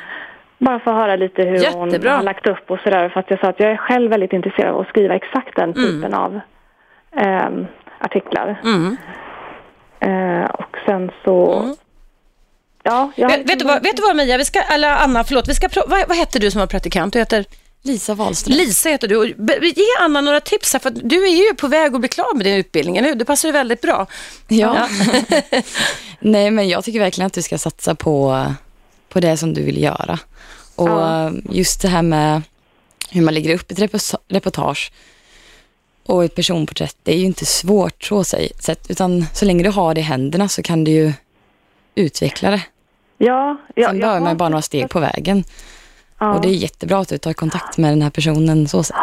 Bara 0.58 0.78
för 0.80 0.90
att 0.90 0.96
höra 0.96 1.16
lite 1.16 1.42
hur 1.42 1.56
Jättebra. 1.56 2.10
hon 2.10 2.16
har 2.16 2.22
lagt 2.22 2.46
upp 2.46 2.70
och 2.70 2.78
sådär. 2.84 3.08
För 3.08 3.20
att 3.20 3.30
jag 3.30 3.40
sa 3.40 3.48
att 3.48 3.60
jag 3.60 3.70
är 3.70 3.76
själv 3.76 4.10
väldigt 4.10 4.32
intresserad 4.32 4.74
av 4.74 4.80
att 4.80 4.88
skriva 4.88 5.14
exakt 5.14 5.56
den 5.56 5.74
typen 5.74 6.14
av 6.14 6.40
ehm, 7.16 7.66
artiklar. 7.98 8.60
Mm. 8.64 8.96
Eh, 10.00 10.50
och 10.50 10.76
sen 10.86 11.10
så... 11.24 11.64
Ja, 12.82 13.10
jag, 13.14 13.28
Vet, 13.28 13.50
vet, 13.50 13.58
du 13.58 13.64
vad, 13.64 13.82
vet 13.82 13.96
du 13.96 14.02
vad 14.02 14.16
Mia, 14.16 14.36
vi 14.38 14.44
ska, 14.44 14.60
eller 14.74 14.90
Anna, 15.04 15.24
förlåt, 15.24 15.48
vi 15.48 15.54
ska 15.54 15.68
vad, 15.88 16.08
vad 16.08 16.16
heter 16.16 16.40
du 16.40 16.50
som 16.50 16.58
var 16.60 16.66
praktikant? 16.66 17.12
Du 17.12 17.18
heter 17.18 17.44
Lisa 17.82 18.14
Wahlström. 18.14 18.56
Lisa 18.56 18.88
heter 18.88 19.08
du. 19.08 19.26
Ge 19.76 19.84
Anna 20.00 20.20
några 20.20 20.40
tips 20.40 20.72
här, 20.72 20.80
för 20.80 20.90
du 20.90 21.24
är 21.26 21.48
ju 21.48 21.54
på 21.54 21.68
väg 21.68 21.94
att 21.94 22.00
bli 22.00 22.08
klar 22.08 22.34
med 22.34 22.46
din 22.46 22.54
utbildning, 22.54 22.96
eller 22.96 23.08
hur? 23.08 23.14
Det 23.14 23.24
passar 23.24 23.48
ju 23.48 23.52
väldigt 23.52 23.80
bra. 23.82 24.06
Ja. 24.48 24.88
Nej, 26.20 26.50
men 26.50 26.68
jag 26.68 26.84
tycker 26.84 26.98
verkligen 26.98 27.26
att 27.26 27.32
du 27.32 27.42
ska 27.42 27.58
satsa 27.58 27.94
på, 27.94 28.46
på 29.08 29.20
det 29.20 29.36
som 29.36 29.54
du 29.54 29.62
vill 29.62 29.82
göra. 29.82 30.18
Och 30.76 30.88
Ja. 30.88 31.32
just 31.50 31.82
det 31.82 31.88
här 31.88 32.02
med 32.02 32.42
hur 33.10 33.22
man 33.22 33.34
lägger 33.34 33.54
upp 33.54 33.70
ett 33.70 33.78
reportage 34.28 34.92
och 36.06 36.24
ett 36.24 36.34
personporträtt, 36.34 36.96
det 37.02 37.12
är 37.14 37.18
ju 37.18 37.24
inte 37.26 37.46
svårt 37.46 38.04
så 38.04 38.24
sig- 38.24 38.52
sett, 38.60 38.90
utan 38.90 39.26
så 39.34 39.44
länge 39.44 39.62
du 39.64 39.70
har 39.70 39.94
det 39.94 40.00
i 40.00 40.04
händerna 40.04 40.48
så 40.48 40.62
kan 40.62 40.84
du 40.84 40.90
ju 40.90 41.12
utveckla 41.94 42.50
det. 42.50 42.60
ja, 43.18 43.56
ja, 43.74 43.88
Sen 43.88 44.02
har 44.02 44.20
man 44.20 44.36
bara 44.36 44.48
några 44.48 44.62
steg 44.62 44.88
på 44.88 45.00
vägen. 45.00 45.44
Ja. 46.20 46.34
Och 46.34 46.40
det 46.40 46.48
är 46.48 46.52
jättebra 46.62 46.98
att 46.98 47.08
du 47.08 47.18
tar 47.18 47.32
kontakt 47.32 47.78
med 47.78 47.92
den 47.92 48.02
här 48.02 48.10
personen 48.10 48.68
så 48.68 48.82
sätt. 48.82 48.96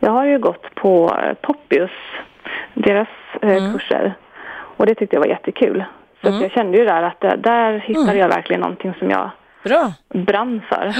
Jag 0.00 0.12
har 0.12 0.24
ju 0.26 0.38
gått 0.38 0.74
på 0.74 1.16
eh, 1.24 1.34
Poppius, 1.34 1.90
deras 2.74 3.08
eh, 3.42 3.48
Mm. 3.56 3.72
kurser. 3.72 4.14
Och 4.76 4.86
det 4.86 4.94
tyckte 4.94 5.16
jag 5.16 5.20
var 5.20 5.28
jättekul. 5.28 5.84
Så 6.22 6.28
att 6.28 6.40
jag 6.42 6.50
kände 6.50 6.78
ju 6.78 6.84
där 6.84 7.02
att 7.02 7.20
där, 7.20 7.36
där 7.36 7.78
hittade 7.78 8.04
Mm. 8.10 8.18
jag 8.18 8.28
verkligen 8.28 8.60
någonting 8.60 8.94
som 8.98 9.10
jag 9.10 9.30
Bra. 9.64 9.92
brann 10.14 10.62
för. 10.68 10.94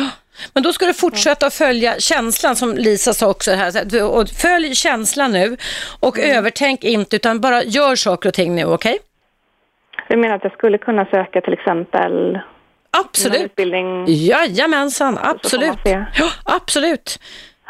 Men 0.55 0.63
då 0.63 0.73
ska 0.73 0.87
du 0.87 0.95
fortsätta 0.95 1.47
att 1.47 1.55
följa 1.55 1.95
känslan 1.99 2.57
som 2.57 2.75
Lisa 2.75 3.13
sa 3.13 3.31
också 3.31 3.51
här. 3.51 4.03
Och 4.19 4.29
följ 4.29 4.75
känslan 4.75 5.33
nu 5.33 5.57
och 6.01 6.19
övertänk 6.19 6.85
inte 6.85 7.17
utan 7.17 7.41
bara 7.41 7.63
gör 7.63 7.95
saker 7.97 8.29
och 8.29 8.35
ting 8.35 8.55
nu, 8.55 8.65
okej? 8.65 8.99
Jag 10.09 10.19
menar 10.19 10.37
att 10.37 10.45
jag 10.45 10.53
skulle 10.53 10.79
kunna 10.79 11.05
söka 11.05 11.41
till 11.41 11.53
exempel 11.53 12.39
Absolut. 12.97 13.40
utbildning. 13.40 14.05
Jajamensan, 14.09 15.14
Så 15.14 15.20
absolut. 15.22 15.78
Ja, 16.14 16.30
absolut. 16.45 17.18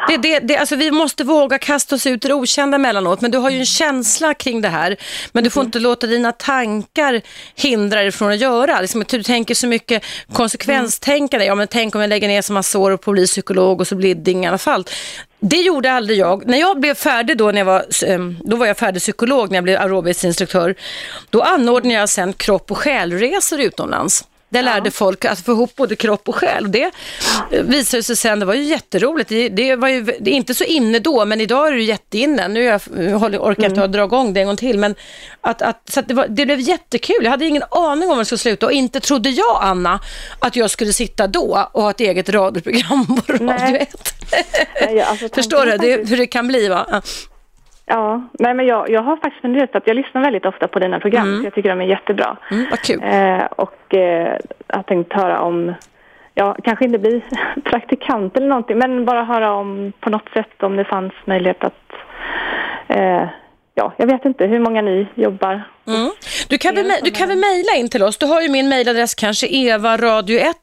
Det, 0.09 0.17
det, 0.17 0.39
det, 0.39 0.57
alltså 0.57 0.77
vi 0.77 0.91
måste 0.91 1.25
våga 1.25 1.59
kasta 1.59 1.95
oss 1.95 2.07
ut 2.07 2.25
i 2.25 2.29
det 2.29 2.35
okända 2.35 2.75
emellanåt, 2.75 3.21
men 3.21 3.31
du 3.31 3.39
har 3.39 3.51
ju 3.51 3.59
en 3.59 3.67
känsla 3.67 4.35
kring 4.35 4.61
det 4.61 4.69
här. 4.69 4.97
Men 5.33 5.45
du 5.45 5.51
får 5.51 5.65
inte 5.65 5.79
låta 5.79 6.07
dina 6.07 6.33
tankar 6.33 7.21
hindra 7.55 8.03
dig 8.03 8.13
från 8.13 8.33
att 8.33 8.39
göra. 8.39 8.81
Liksom, 8.81 9.05
du 9.09 9.23
tänker 9.23 9.55
så 9.55 9.67
mycket 9.67 10.05
konsekvenstänkande. 10.33 11.47
Ja, 11.47 11.55
men 11.55 11.69
tänk 11.69 11.95
om 11.95 12.01
jag 12.01 12.09
lägger 12.09 12.29
ner 12.29 12.43
som 12.43 12.55
massor 12.55 12.93
och 12.93 13.13
bli 13.13 13.27
psykolog 13.27 13.81
och 13.81 13.89
så 13.89 13.95
blir 13.95 14.15
det 14.15 14.31
inget 14.31 14.45
i 14.45 14.49
alla 14.49 14.59
fall. 14.59 14.85
Det 15.41 15.61
gjorde 15.61 15.93
aldrig 15.93 16.19
jag. 16.19 16.47
När 16.47 16.59
jag 16.59 16.81
blev 16.81 16.95
färdig 16.95 17.39
då, 17.39 17.51
när 17.51 17.59
jag 17.59 17.65
var, 17.65 17.85
ehm, 18.07 18.37
då 18.45 18.57
var 18.57 18.67
jag 18.67 18.79
färdig 18.79 19.03
psykolog 19.03 19.51
när 19.51 19.57
jag 19.57 19.65
blev 19.65 19.81
aerobicsinstruktör. 19.81 20.75
Då 21.31 21.43
anordnade 21.43 21.95
jag 21.95 22.09
sen 22.09 22.33
kropp 22.33 22.71
och 22.71 22.79
själresor 22.79 23.61
utomlands. 23.61 24.25
Där 24.53 24.63
lärde 24.63 24.91
folk 24.91 25.25
att 25.25 25.41
få 25.41 25.53
ihop 25.53 25.77
både 25.77 25.97
kropp 25.97 26.29
och 26.29 26.35
själ. 26.35 26.73
Det 26.73 26.91
visade 27.51 28.03
sig 28.03 28.17
sen, 28.17 28.39
det 28.39 28.47
var 28.47 28.55
ju 28.55 28.63
jätteroligt. 28.63 29.29
Det, 29.29 29.49
det 29.49 29.77
var 29.77 29.89
ju 29.89 30.03
det 30.03 30.31
är 30.31 30.35
inte 30.35 30.55
så 30.55 30.65
inne 30.65 30.99
då, 30.99 31.25
men 31.25 31.41
idag 31.41 31.69
är 31.69 31.73
det 31.73 31.83
jätteinne. 31.83 32.49
Nu 32.49 32.63
jag, 32.63 32.81
orkar 32.95 33.63
jag 33.63 33.71
inte 33.71 33.85
att 33.85 33.93
dra 33.93 34.05
igång 34.05 34.33
det 34.33 34.41
en 34.41 34.47
gång 34.47 34.57
till. 34.57 34.79
Men 34.79 34.95
att, 35.41 35.63
att, 35.63 35.91
så 35.91 36.01
att 36.01 36.09
det, 36.09 36.15
var, 36.15 36.27
det 36.29 36.47
blev 36.47 36.61
jättekul. 36.61 37.17
Jag 37.23 37.31
hade 37.31 37.47
ingen 37.47 37.63
aning 37.71 38.09
om 38.09 38.09
var 38.09 38.19
det 38.19 38.25
skulle 38.25 38.39
sluta 38.39 38.67
och 38.67 38.73
inte 38.73 39.01
trodde 39.01 39.31
jag, 39.31 39.59
Anna, 39.63 40.01
att 40.39 40.57
jag 40.57 40.71
skulle 40.71 40.93
sitta 40.93 41.27
då 41.27 41.69
och 41.73 41.83
ha 41.83 41.91
ett 41.91 42.01
eget 42.01 42.29
radioprogram 42.29 43.07
på 43.07 43.33
Radio 43.33 43.47
Nej. 43.47 43.89
1. 43.93 44.15
Nej, 44.81 45.01
alltså, 45.01 45.29
Förstår 45.35 45.67
du 45.67 45.77
det, 45.77 46.09
hur 46.09 46.17
det 46.17 46.27
kan 46.27 46.49
bli? 46.49 46.69
Va? 46.69 47.03
Ja. 47.87 48.23
Nej 48.39 48.55
men 48.55 48.67
jag, 48.67 48.91
jag 48.91 49.03
har 49.03 49.17
faktiskt 49.17 49.43
funderat 49.43 49.77
att 49.77 49.87
jag 49.87 49.97
lyssnar 49.97 50.23
väldigt 50.23 50.47
ofta 50.47 50.69
på 50.69 50.79
dina 50.79 51.01
program, 51.01 51.39
så 51.39 51.47
jag 51.47 51.55
tycker 51.55 51.69
de 51.69 51.81
är 51.81 51.85
jättebra. 51.85 52.37
Mm, 52.51 52.67
vad 52.71 52.81
kul. 52.81 53.01
Eh, 53.03 53.45
och 53.45 53.95
eh, 53.95 54.39
jag 54.67 54.77
har 54.77 54.83
tänkt 54.83 55.13
höra 55.13 55.41
om, 55.41 55.75
ja 56.35 56.57
kanske 56.65 56.85
inte 56.85 56.99
bli 56.99 57.23
praktikant 57.65 58.37
eller 58.37 58.49
någonting, 58.49 58.79
men 58.79 59.05
bara 59.05 59.25
höra 59.25 59.53
om 59.53 59.93
på 60.01 60.11
något 60.11 60.29
sätt 60.35 60.63
om 60.63 60.77
det 60.77 60.85
fanns 60.85 61.13
möjlighet 61.25 61.65
att, 61.65 61.93
eh, 62.89 63.25
ja 63.75 63.95
jag 63.97 64.07
vet 64.07 64.25
inte 64.25 64.47
hur 64.47 64.59
många 64.59 64.83
ni 64.83 65.07
jobbar. 65.15 65.69
Mm. 65.87 66.11
Du 66.49 66.59
kan, 66.59 66.75
väl, 66.75 66.93
du 67.05 67.11
kan 67.11 67.29
väl 67.29 67.39
mejla 67.39 67.73
in 67.77 67.89
till 67.89 68.03
oss? 68.03 68.19
Du 68.19 68.27
har 68.27 68.41
ju 68.43 68.49
min 68.49 68.69
mejladress 68.69 69.15
kanske 69.15 69.47
evaradio1 69.47 70.55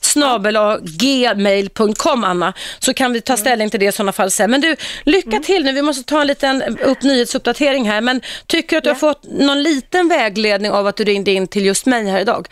snabel 0.00 0.56
gmail.com 1.00 2.24
Anna, 2.24 2.52
så 2.78 2.94
kan 2.94 3.12
vi 3.12 3.20
ta 3.20 3.36
ställning 3.36 3.70
till 3.70 3.80
det 3.80 3.86
i 3.86 3.92
sådana 3.92 4.12
fall 4.12 4.30
sen. 4.30 4.50
Men 4.50 4.60
du, 4.60 4.76
lycka 5.04 5.38
till 5.38 5.64
nu. 5.64 5.72
Vi 5.72 5.82
måste 5.82 6.14
ta 6.14 6.20
en 6.20 6.26
liten 6.26 6.62
upp, 6.62 7.02
nyhetsuppdatering 7.02 7.88
här. 7.88 8.00
Men 8.00 8.20
tycker 8.46 8.70
du 8.70 8.78
att 8.78 8.84
du 8.84 8.90
har 8.90 8.94
fått 8.94 9.24
någon 9.24 9.62
liten 9.62 10.08
vägledning 10.08 10.70
av 10.70 10.86
att 10.86 10.96
du 10.96 11.04
ringde 11.04 11.30
in 11.30 11.46
till 11.46 11.66
just 11.66 11.86
mig 11.86 12.10
här 12.10 12.20
idag? 12.20 12.46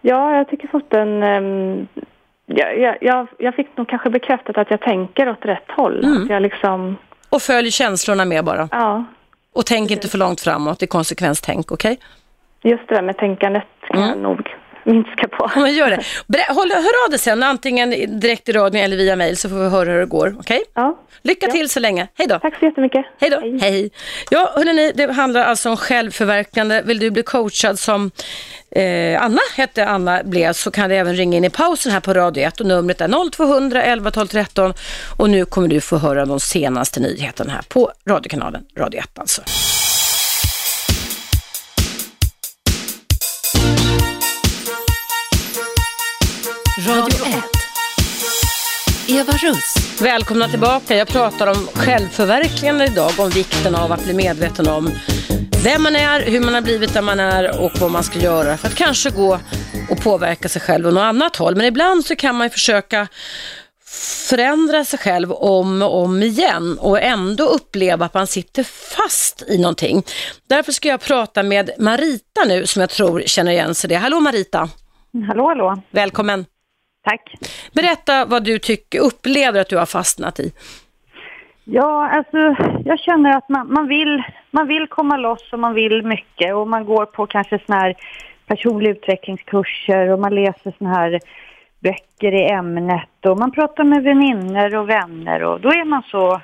Ja, 0.00 0.36
jag 0.36 0.48
tycker 0.48 0.68
fått 0.68 0.94
en, 0.94 1.22
ehm, 1.22 1.86
jag, 2.46 2.98
jag, 3.00 3.28
jag, 3.38 3.54
fick 3.54 3.76
nog 3.76 3.88
kanske 3.88 4.10
bekräftat 4.10 4.58
att 4.58 4.70
jag 4.70 4.80
tänker 4.80 5.28
åt 5.28 5.44
rätt 5.44 5.70
håll. 5.70 6.04
Att 6.04 6.30
jag 6.30 6.42
liksom, 6.42 6.96
Och 7.30 7.42
följ 7.42 7.70
känslorna 7.70 8.24
med 8.24 8.44
bara. 8.44 8.68
ja, 8.72 9.04
Och 9.52 9.66
tänk 9.66 9.90
inte 9.90 10.08
för 10.08 10.18
långt 10.18 10.40
framåt, 10.40 10.78
det 10.78 10.84
är 10.84 10.88
konsekvenstänk, 10.88 11.72
okej? 11.72 11.98
just 12.62 12.88
det 12.88 12.94
där 12.94 13.02
med 13.02 13.16
tänkandet 13.18 13.62
kan 13.92 14.00
jag 14.00 14.18
nog 14.18 14.54
minska 14.84 15.28
på. 15.28 15.50
Ja, 15.54 15.60
men 15.60 15.74
gör 15.74 15.90
det. 15.90 16.02
Håll, 16.48 16.70
hör 16.70 17.04
av 17.04 17.10
dig 17.10 17.18
sen, 17.18 17.42
antingen 17.42 18.20
direkt 18.20 18.48
i 18.48 18.52
radion 18.52 18.82
eller 18.82 18.96
via 18.96 19.16
mejl 19.16 19.36
så 19.36 19.48
får 19.48 19.56
vi 19.56 19.68
höra 19.68 19.90
hur 19.90 20.00
det 20.00 20.06
går, 20.06 20.36
okej? 20.38 20.62
Ja, 20.74 20.98
Lycka 21.22 21.46
till 21.46 21.68
så 21.68 21.80
länge. 21.80 22.08
Hej 22.14 22.26
då! 22.28 22.38
tack 22.38 22.58
så 22.58 22.64
jättemycket. 22.64 23.06
Hej 23.20 23.30
då. 23.30 23.58
Hej. 23.60 23.90
Ja, 24.30 24.52
hörrni, 24.56 24.92
det 24.94 25.12
handlar 25.12 25.44
alltså 25.44 25.70
om 25.70 25.76
självförverkligande. 25.76 26.82
Vill 26.82 26.98
du 26.98 27.10
bli 27.10 27.22
coachad 27.22 27.78
som 27.78 28.10
eh, 28.70 29.22
Anna 29.22 29.40
hette 29.56 29.86
Anna 29.86 30.22
blev 30.24 30.52
så 30.52 30.70
kan 30.70 30.90
du 30.90 30.96
även 30.96 31.16
ringa 31.16 31.36
in 31.36 31.44
i 31.44 31.50
pausen 31.50 31.92
här 31.92 32.00
på 32.00 32.14
Radio 32.14 32.44
1 32.44 32.60
och 32.60 32.66
numret 32.66 33.00
är 33.00 33.30
0200 33.30 33.82
11 33.82 34.10
12 34.10 34.26
13 34.26 34.74
och 35.16 35.30
nu 35.30 35.44
kommer 35.44 35.68
du 35.68 35.80
få 35.80 35.96
höra 35.96 36.24
de 36.24 36.40
senaste 36.40 37.00
nyheterna 37.00 37.52
här 37.52 37.62
på 37.68 37.92
radiokanalen 38.08 38.64
Radio 38.76 39.00
1 39.00 39.18
alltså. 39.18 39.42
Radio 46.86 47.26
1. 47.26 47.34
Eva 49.08 49.32
Russ. 49.32 50.00
Välkomna 50.02 50.48
tillbaka. 50.48 50.96
Jag 50.96 51.08
pratar 51.08 51.46
om 51.46 51.66
självförverkligande 51.74 52.84
idag, 52.86 53.10
om 53.18 53.30
vikten 53.30 53.74
av 53.74 53.92
att 53.92 54.04
bli 54.04 54.14
medveten 54.14 54.68
om 54.68 54.90
vem 55.64 55.82
man 55.82 55.96
är, 55.96 56.20
hur 56.20 56.40
man 56.40 56.54
har 56.54 56.60
blivit 56.60 56.94
där 56.94 57.02
man 57.02 57.20
är 57.20 57.60
och 57.60 57.72
vad 57.80 57.90
man 57.90 58.02
ska 58.04 58.18
göra 58.18 58.56
för 58.56 58.68
att 58.68 58.74
kanske 58.74 59.10
gå 59.10 59.38
och 59.90 60.00
påverka 60.02 60.48
sig 60.48 60.62
själv 60.62 60.86
åt 60.86 60.94
något 60.94 61.00
annat 61.02 61.36
håll. 61.36 61.56
Men 61.56 61.66
ibland 61.66 62.04
så 62.06 62.16
kan 62.16 62.34
man 62.34 62.46
ju 62.46 62.50
försöka 62.50 63.08
förändra 64.28 64.84
sig 64.84 64.98
själv 64.98 65.32
om 65.32 65.82
och 65.82 66.02
om 66.02 66.22
igen 66.22 66.78
och 66.78 67.02
ändå 67.02 67.44
uppleva 67.44 68.06
att 68.06 68.14
man 68.14 68.26
sitter 68.26 68.62
fast 68.96 69.42
i 69.48 69.58
någonting. 69.58 70.02
Därför 70.48 70.72
ska 70.72 70.88
jag 70.88 71.00
prata 71.00 71.42
med 71.42 71.70
Marita 71.78 72.44
nu 72.46 72.66
som 72.66 72.80
jag 72.80 72.90
tror 72.90 73.22
känner 73.26 73.52
igen 73.52 73.74
sig 73.74 73.88
det. 73.88 73.96
Hallå 73.96 74.20
Marita, 74.20 74.68
Hallå, 75.28 75.48
hallå. 75.48 75.82
välkommen. 75.90 76.44
Tack. 77.08 77.34
Berätta 77.72 78.24
vad 78.24 78.44
du 78.44 78.58
tycker, 78.58 79.00
upplever 79.00 79.60
att 79.60 79.68
du 79.68 79.76
har 79.76 79.86
fastnat 79.86 80.40
i. 80.40 80.52
Ja, 81.64 82.08
alltså 82.08 82.38
jag 82.84 82.98
känner 82.98 83.36
att 83.36 83.48
man, 83.48 83.72
man, 83.72 83.88
vill, 83.88 84.22
man 84.50 84.68
vill 84.68 84.86
komma 84.86 85.16
loss 85.16 85.52
och 85.52 85.58
man 85.58 85.74
vill 85.74 86.02
mycket 86.02 86.54
och 86.54 86.68
man 86.68 86.84
går 86.84 87.06
på 87.06 87.26
kanske 87.26 87.58
såna 87.66 87.78
här 87.78 87.94
personliga 88.46 88.92
utvecklingskurser 88.92 90.08
och 90.08 90.20
man 90.20 90.34
läser 90.34 90.74
såna 90.78 90.90
här 90.90 91.20
böcker 91.80 92.34
i 92.34 92.50
ämnet 92.50 93.26
och 93.26 93.38
man 93.38 93.52
pratar 93.52 93.84
med 93.84 94.02
väninnor 94.02 94.74
och 94.74 94.88
vänner 94.88 95.42
och 95.42 95.60
då 95.60 95.68
är 95.68 95.84
man 95.84 96.02
så 96.10 96.40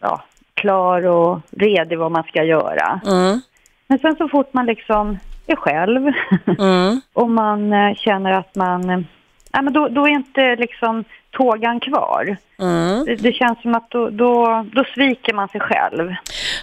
ja, 0.00 0.22
klar 0.54 1.06
och 1.06 1.40
redo 1.50 1.98
vad 1.98 2.12
man 2.12 2.22
ska 2.22 2.44
göra. 2.44 3.00
Mm. 3.06 3.40
Men 3.86 3.98
sen 3.98 4.16
så 4.16 4.28
fort 4.28 4.52
man 4.52 4.66
liksom 4.66 5.18
är 5.46 5.56
själv 5.56 6.12
Mm. 6.58 7.00
och 7.12 7.30
man 7.30 7.72
eh, 7.72 7.94
känner 7.94 8.32
att 8.32 8.54
man, 8.54 9.06
ja 9.52 9.62
men 9.62 9.72
då, 9.72 9.88
då 9.88 10.06
är 10.06 10.10
inte 10.10 10.56
liksom 10.56 11.04
tågan 11.30 11.80
kvar. 11.80 12.36
Mm. 12.58 13.04
Det, 13.04 13.14
det 13.14 13.32
känns 13.32 13.62
som 13.62 13.74
att 13.74 13.90
då, 13.90 14.10
då, 14.10 14.64
då 14.72 14.84
sviker 14.94 15.32
man 15.34 15.48
sig 15.48 15.60
själv. 15.60 16.14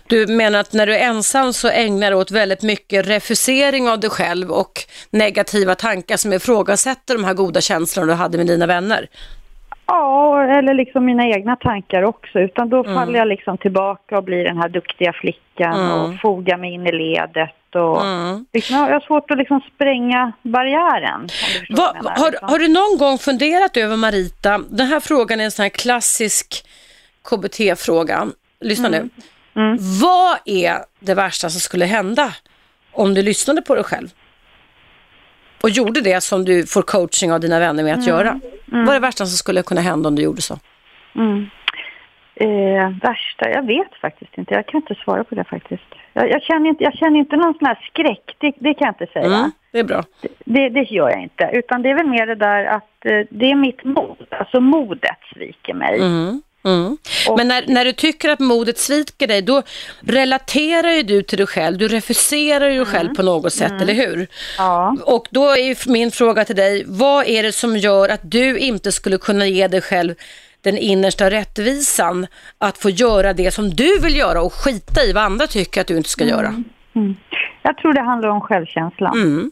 Du 0.08 0.28
menar 0.28 0.60
att 0.60 0.74
när 0.74 0.88
du 0.88 0.96
är 0.96 1.10
ensam 1.10 1.54
så 1.54 1.68
ägnar 1.70 2.12
du 2.12 2.18
åt 2.18 2.32
väldigt 2.32 2.64
mycket 2.64 3.08
refusering 3.08 3.90
av 3.90 4.00
dig 4.00 4.10
själv 4.10 4.52
och 4.52 4.72
negativa 5.10 5.76
tankar 5.76 6.18
som 6.18 6.34
ifrågasätter 6.34 7.14
de 7.14 7.24
här 7.24 7.34
goda 7.34 7.62
känslorna 7.62 8.08
du 8.08 8.14
hade 8.14 8.38
med 8.38 8.48
dina 8.48 8.66
vänner? 8.66 9.08
Ja, 9.88 10.44
eller 10.44 10.74
liksom 10.74 11.06
mina 11.06 11.28
egna 11.28 11.56
tankar 11.56 12.04
också. 12.04 12.40
Utan 12.40 12.70
då 12.70 12.84
faller 12.84 13.20
jag 13.20 13.28
liksom 13.28 13.58
tillbaka 13.58 14.18
och 14.18 14.24
blir 14.24 14.44
den 14.44 14.58
här 14.58 14.70
duktiga 14.70 15.14
flickan 15.14 15.74
Mm. 15.80 15.92
och 15.92 16.20
fogar 16.22 16.58
mig 16.58 16.74
in 16.74 16.88
i 16.88 16.92
ledet. 16.92 17.76
Och 17.76 18.02
Mm. 18.06 18.46
liksom, 18.54 18.76
jag 18.76 18.84
har 18.94 19.00
svårt 19.00 19.32
att 19.32 19.38
liksom 19.38 19.62
spränga 19.76 20.32
barriären. 20.42 21.28
Du 21.70 21.76
Va, 21.76 21.92
menar, 21.96 22.12
har, 22.18 22.32
liksom. 22.32 22.50
har 22.50 22.60
du 22.60 22.68
någon 22.68 22.98
gång 22.98 23.18
funderat 23.18 23.78
över 23.78 23.98
Marita, 23.98 24.62
den 24.70 24.88
här 24.88 25.00
frågan 25.00 25.40
är 25.40 25.44
en 25.46 25.52
sån 25.52 25.64
här 25.64 25.70
klassisk 25.70 26.66
KBT-fråga. 27.30 28.28
Lyssna 28.62 28.90
nu. 28.90 29.10
Mm. 29.56 29.78
Vad 30.02 30.38
är 30.46 30.76
det 31.00 31.14
värsta 31.14 31.50
som 31.50 31.60
skulle 31.62 31.86
hända 31.86 32.34
om 32.92 33.14
du 33.14 33.22
lyssnade 33.24 33.62
på 33.62 33.76
dig 33.76 33.84
själv? 33.84 34.08
Och 35.62 35.70
gjorde 35.70 36.02
det 36.02 36.22
som 36.22 36.46
du 36.46 36.66
får 36.66 36.82
coaching 36.82 37.32
av 37.34 37.40
dina 37.40 37.60
vänner 37.60 37.84
med 37.84 37.94
att 37.94 38.08
göra. 38.08 38.40
Vad 38.66 38.90
är 38.90 38.94
det 38.94 39.00
värsta 39.00 39.26
som 39.26 39.38
skulle 39.38 39.64
kunna 39.64 39.82
hända 39.82 40.10
om 40.10 40.16
du 40.16 40.22
gjorde 40.22 40.42
så? 40.42 40.60
Mm. 41.16 41.50
Eh, 42.36 42.90
värsta? 43.02 43.50
Jag 43.50 43.68
vet 43.68 43.96
faktiskt 44.02 44.38
inte. 44.38 44.54
Jag 44.54 44.66
kan 44.66 44.82
inte 44.82 44.96
svara 44.96 45.24
på 45.24 45.36
det 45.36 45.44
faktiskt. 45.44 45.84
Jag, 46.14 46.30
jag, 46.30 46.44
känner, 46.44 46.70
inte, 46.70 46.84
jag 46.84 46.94
känner 46.94 47.20
inte 47.20 47.36
någon 47.36 47.54
sån 47.54 47.68
här 47.68 47.90
skräck. 47.92 48.36
Det, 48.38 48.54
det 48.60 48.74
kan 48.74 48.86
jag 48.86 48.94
inte 48.94 49.14
säga. 49.14 49.26
Mm, 49.26 49.52
det 49.72 49.80
är 49.80 49.84
bra. 49.84 50.04
Det, 50.46 50.70
det 50.70 50.92
gör 50.92 51.10
jag 51.10 51.22
inte. 51.24 51.50
Utan 51.54 51.82
det 51.82 51.90
är 51.90 51.96
väl 51.96 52.08
mer 52.08 52.28
det 52.28 52.36
där 52.36 52.66
att 52.66 53.06
eh, 53.06 53.20
det 53.30 53.52
är 53.52 53.56
mitt 53.56 53.84
mod. 53.84 54.28
Alltså 54.30 54.62
modet 54.62 55.18
sviker 55.34 55.74
mig. 55.74 55.96
Mm. 55.96 56.42
Mm. 56.66 56.98
Och- 57.28 57.38
Men 57.38 57.48
när, 57.48 57.64
när 57.68 57.86
du 57.86 57.92
tycker 57.94 58.30
att 58.30 58.40
modet 58.40 58.78
sviker 58.78 59.28
dig, 59.28 59.42
då 59.42 59.62
relaterar 60.02 60.92
ju 60.92 61.04
du 61.04 61.24
till 61.24 61.38
dig 61.38 61.48
själv. 61.48 61.78
Du 61.78 61.88
refuserar 61.88 62.70
ju 62.70 62.78
dig 62.78 62.86
själv 62.86 63.16
på 63.16 63.24
något 63.24 63.54
sätt, 63.54 63.82
eller 63.82 63.94
hur? 63.94 64.28
Ja. 64.58 64.98
Och 65.04 65.28
då 65.32 65.50
är 65.50 65.64
ju 65.64 65.76
min 65.86 66.12
fråga 66.12 66.46
till 66.46 66.56
dig, 66.56 66.84
vad 66.88 67.28
är 67.28 67.44
det 67.44 67.52
som 67.52 67.78
gör 67.78 68.10
att 68.10 68.22
du 68.24 68.58
inte 68.58 68.92
skulle 68.92 69.18
kunna 69.18 69.48
ge 69.48 69.68
dig 69.68 69.82
själv 69.82 70.16
den 70.62 70.78
innersta 70.78 71.30
rättvisan 71.30 72.28
att 72.58 72.78
få 72.78 72.90
göra 72.90 73.34
det 73.34 73.52
som 73.54 73.70
du 73.70 74.00
vill 74.00 74.16
göra 74.16 74.42
och 74.42 74.54
skita 74.54 75.04
i 75.04 75.14
vad 75.14 75.24
andra 75.24 75.48
tycker 75.48 75.82
att 75.82 75.88
du 75.88 75.98
inte 75.98 76.10
ska 76.10 76.24
göra? 76.24 76.64
Mm. 76.96 77.16
Jag 77.64 77.78
tror 77.78 77.94
det 77.94 78.02
handlar 78.02 78.30
om 78.30 78.42
självkänsla. 78.42 79.10
Mm. 79.16 79.52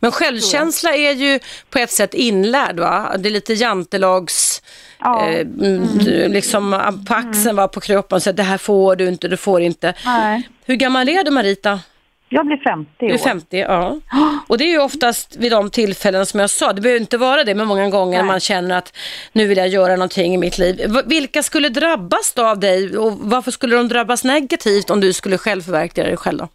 Men 0.00 0.12
självkänsla 0.12 0.94
är 0.94 1.12
ju 1.12 1.38
på 1.70 1.78
ett 1.78 1.90
sätt 1.90 2.14
inlärd 2.14 2.80
va? 2.80 3.16
Det 3.18 3.28
är 3.28 3.30
lite 3.30 3.54
jantelags, 3.54 4.55
Ja. 4.98 5.26
eh, 5.28 5.40
mm. 5.40 6.32
liksom 6.32 6.82
på 7.08 7.14
axeln 7.14 7.56
va, 7.56 7.68
på 7.68 7.80
kroppen, 7.80 8.20
så 8.20 8.30
att 8.30 8.36
det 8.36 8.42
här 8.42 8.58
får 8.58 8.96
du 8.96 9.08
inte, 9.08 9.28
du 9.28 9.36
får 9.36 9.60
inte. 9.60 9.94
Nej. 10.04 10.48
Hur 10.66 10.74
gammal 10.76 11.08
är 11.08 11.24
du 11.24 11.30
Marita? 11.30 11.80
Jag 12.28 12.46
blir 12.46 12.56
50 12.56 12.90
i 13.04 13.06
Du 13.08 13.12
är 13.12 13.14
år. 13.14 13.18
50, 13.18 13.58
ja. 13.58 14.00
Och 14.46 14.58
det 14.58 14.64
är 14.64 14.68
ju 14.70 14.78
oftast 14.78 15.36
vid 15.36 15.52
de 15.52 15.70
tillfällen 15.70 16.26
som 16.26 16.40
jag 16.40 16.50
sa, 16.50 16.72
det 16.72 16.80
behöver 16.80 17.00
inte 17.00 17.18
vara 17.18 17.44
det, 17.44 17.54
men 17.54 17.66
många 17.66 17.90
gånger 17.90 18.12
när 18.16 18.22
Nej. 18.22 18.32
man 18.32 18.40
känner 18.40 18.78
att 18.78 18.96
nu 19.32 19.46
vill 19.46 19.58
jag 19.58 19.68
göra 19.68 19.92
någonting 19.96 20.34
i 20.34 20.38
mitt 20.38 20.58
liv. 20.58 20.96
Vilka 21.06 21.42
skulle 21.42 21.68
drabbas 21.68 22.32
då 22.36 22.46
av 22.46 22.60
dig 22.60 22.98
och 22.98 23.12
varför 23.20 23.50
skulle 23.50 23.76
de 23.76 23.88
drabbas 23.88 24.24
negativt 24.24 24.90
om 24.90 25.00
du 25.00 25.12
skulle 25.12 25.38
själv 25.38 25.62
förverkliga 25.62 26.06
dig 26.06 26.16
själv 26.16 26.38
då? 26.38 26.48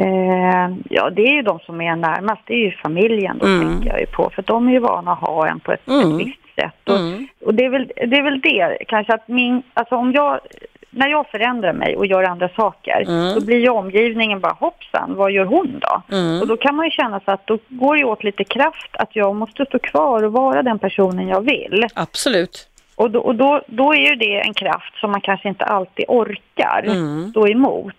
Eh, 0.00 0.76
ja, 0.90 1.10
det 1.10 1.22
är 1.22 1.34
ju 1.34 1.42
de 1.42 1.58
som 1.58 1.80
är 1.80 1.96
närmast. 1.96 2.42
Det 2.46 2.52
är 2.54 2.64
ju 2.64 2.70
familjen 2.70 3.38
då, 3.38 3.46
Mm. 3.46 3.68
tänker 3.68 3.88
jag 3.90 4.00
ju 4.00 4.06
på. 4.06 4.30
För 4.34 4.42
de 4.42 4.68
är 4.68 4.72
ju 4.72 4.78
vana 4.78 5.12
att 5.12 5.18
ha 5.18 5.48
en 5.48 5.60
på 5.60 5.72
ett, 5.72 5.88
Mm. 5.88 6.12
ett 6.20 6.26
visst 6.26 6.40
sätt. 6.60 6.88
Och, 6.88 6.96
Mm. 6.98 7.26
och 7.44 7.54
det, 7.54 7.64
är 7.64 7.70
väl, 7.70 7.86
det 7.96 8.16
är 8.16 8.22
väl 8.22 8.40
det, 8.40 8.78
kanske 8.88 9.14
att 9.14 9.28
min... 9.28 9.62
Alltså 9.74 9.94
om 9.96 10.12
jag 10.12 10.40
när 10.90 11.08
jag 11.08 11.26
förändrar 11.30 11.72
mig 11.72 11.96
och 11.96 12.06
gör 12.06 12.22
andra 12.22 12.48
saker, 12.48 13.04
Mm. 13.08 13.34
då 13.34 13.40
blir 13.46 13.58
ju 13.58 13.68
omgivningen 13.68 14.40
bara 14.40 14.52
hoppsan, 14.52 15.14
vad 15.16 15.32
gör 15.32 15.44
hon 15.44 15.78
då? 15.80 16.16
Mm. 16.16 16.40
Och 16.40 16.46
då 16.46 16.56
kan 16.56 16.74
man 16.76 16.84
ju 16.86 16.90
känna 16.90 17.20
sig 17.20 17.34
att 17.34 17.46
då 17.46 17.58
går 17.68 17.96
det 17.96 18.04
åt 18.04 18.24
lite 18.24 18.44
kraft 18.44 18.90
att 18.92 19.16
jag 19.16 19.36
måste 19.36 19.64
stå 19.64 19.78
kvar 19.78 20.22
och 20.24 20.32
vara 20.32 20.62
den 20.62 20.78
personen 20.78 21.28
jag 21.28 21.40
vill. 21.40 21.86
Absolut. 21.94 22.68
Och 22.94 23.10
då, 23.10 23.20
och 23.20 23.34
då, 23.34 23.62
då 23.66 23.92
är 23.94 23.98
ju 24.10 24.14
det 24.14 24.40
en 24.40 24.54
kraft 24.54 24.96
som 25.00 25.10
man 25.10 25.20
kanske 25.20 25.48
inte 25.48 25.64
alltid 25.64 26.04
orkar 26.08 26.82
Mm. 26.86 27.30
stå 27.30 27.48
emot. 27.48 27.94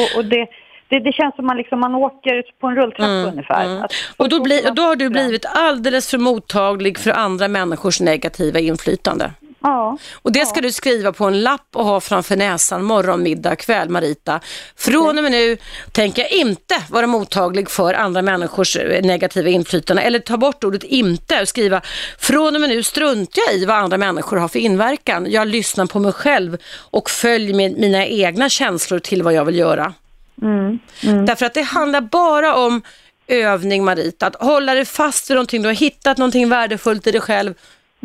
Och, 0.00 0.18
och 0.18 0.24
det, 0.24 0.46
det, 0.90 1.00
det 1.00 1.12
känns 1.12 1.36
som 1.36 1.46
man, 1.46 1.56
liksom, 1.56 1.80
man 1.80 1.94
åker 1.94 2.42
på 2.60 2.66
en 2.66 2.76
rulltrappa 2.76 3.30
ungefär. 3.32 3.64
Att 3.64 3.66
Mm, 3.66 3.88
Och 4.16 4.28
då, 4.28 4.36
och 4.68 4.74
då 4.74 4.82
har 4.82 4.96
du 4.96 5.08
blivit 5.08 5.46
alldeles 5.46 6.10
för 6.10 6.18
mottaglig 6.18 6.98
för 6.98 7.10
andra 7.10 7.48
människors 7.48 8.00
negativa 8.00 8.58
inflytande. 8.58 9.32
Ja. 9.60 9.98
Och 10.22 10.32
det 10.32 10.46
ska 10.46 10.60
du 10.60 10.72
skriva 10.72 11.12
på 11.12 11.24
en 11.24 11.42
lapp 11.42 11.66
och 11.74 11.84
ha 11.84 12.00
framför 12.00 12.36
näsan 12.36 12.84
morgon, 12.84 13.22
middag, 13.22 13.56
kväll 13.56 13.88
Marita. 13.88 14.40
Från 14.76 15.18
och 15.18 15.24
med 15.24 15.32
nu 15.32 15.56
tänker 15.92 16.22
jag 16.22 16.32
inte 16.32 16.74
vara 16.90 17.06
mottaglig 17.06 17.70
för 17.70 17.94
andra 17.94 18.22
människors 18.22 18.76
eh, 18.76 19.02
negativa 19.02 19.48
inflytande 19.48 20.02
eller 20.02 20.18
ta 20.18 20.36
bort 20.36 20.64
ordet 20.64 20.84
inte 20.84 21.40
och 21.40 21.48
skriva 21.48 21.80
från 22.18 22.54
och 22.54 22.60
med 22.60 22.70
nu 22.70 22.82
struntar 22.82 23.42
jag 23.46 23.56
i 23.56 23.64
vad 23.64 23.76
andra 23.76 23.96
människor 23.98 24.36
har 24.36 24.48
för 24.48 24.58
inverkan. 24.58 25.30
Jag 25.30 25.48
lyssnar 25.48 25.86
på 25.86 25.98
mig 26.00 26.12
själv 26.12 26.56
och 26.90 27.10
följer 27.10 27.54
mina 27.80 28.06
egna 28.06 28.48
känslor 28.48 28.98
till 28.98 29.22
vad 29.22 29.32
jag 29.34 29.44
vill 29.44 29.56
göra. 29.58 29.92
Mm. 30.42 30.78
Därför 31.26 31.46
att 31.46 31.54
det 31.54 31.62
handlar 31.62 32.00
bara 32.00 32.54
om 32.54 32.82
övning 33.26 33.84
Marita, 33.84 34.26
att 34.26 34.36
hålla 34.36 34.74
dig 34.74 34.84
fast 34.84 35.30
vid 35.30 35.34
någonting, 35.34 35.62
du 35.62 35.68
har 35.68 35.74
hittat 35.74 36.18
någonting 36.18 36.48
värdefullt 36.48 37.06
i 37.06 37.10
dig 37.10 37.20
själv 37.20 37.54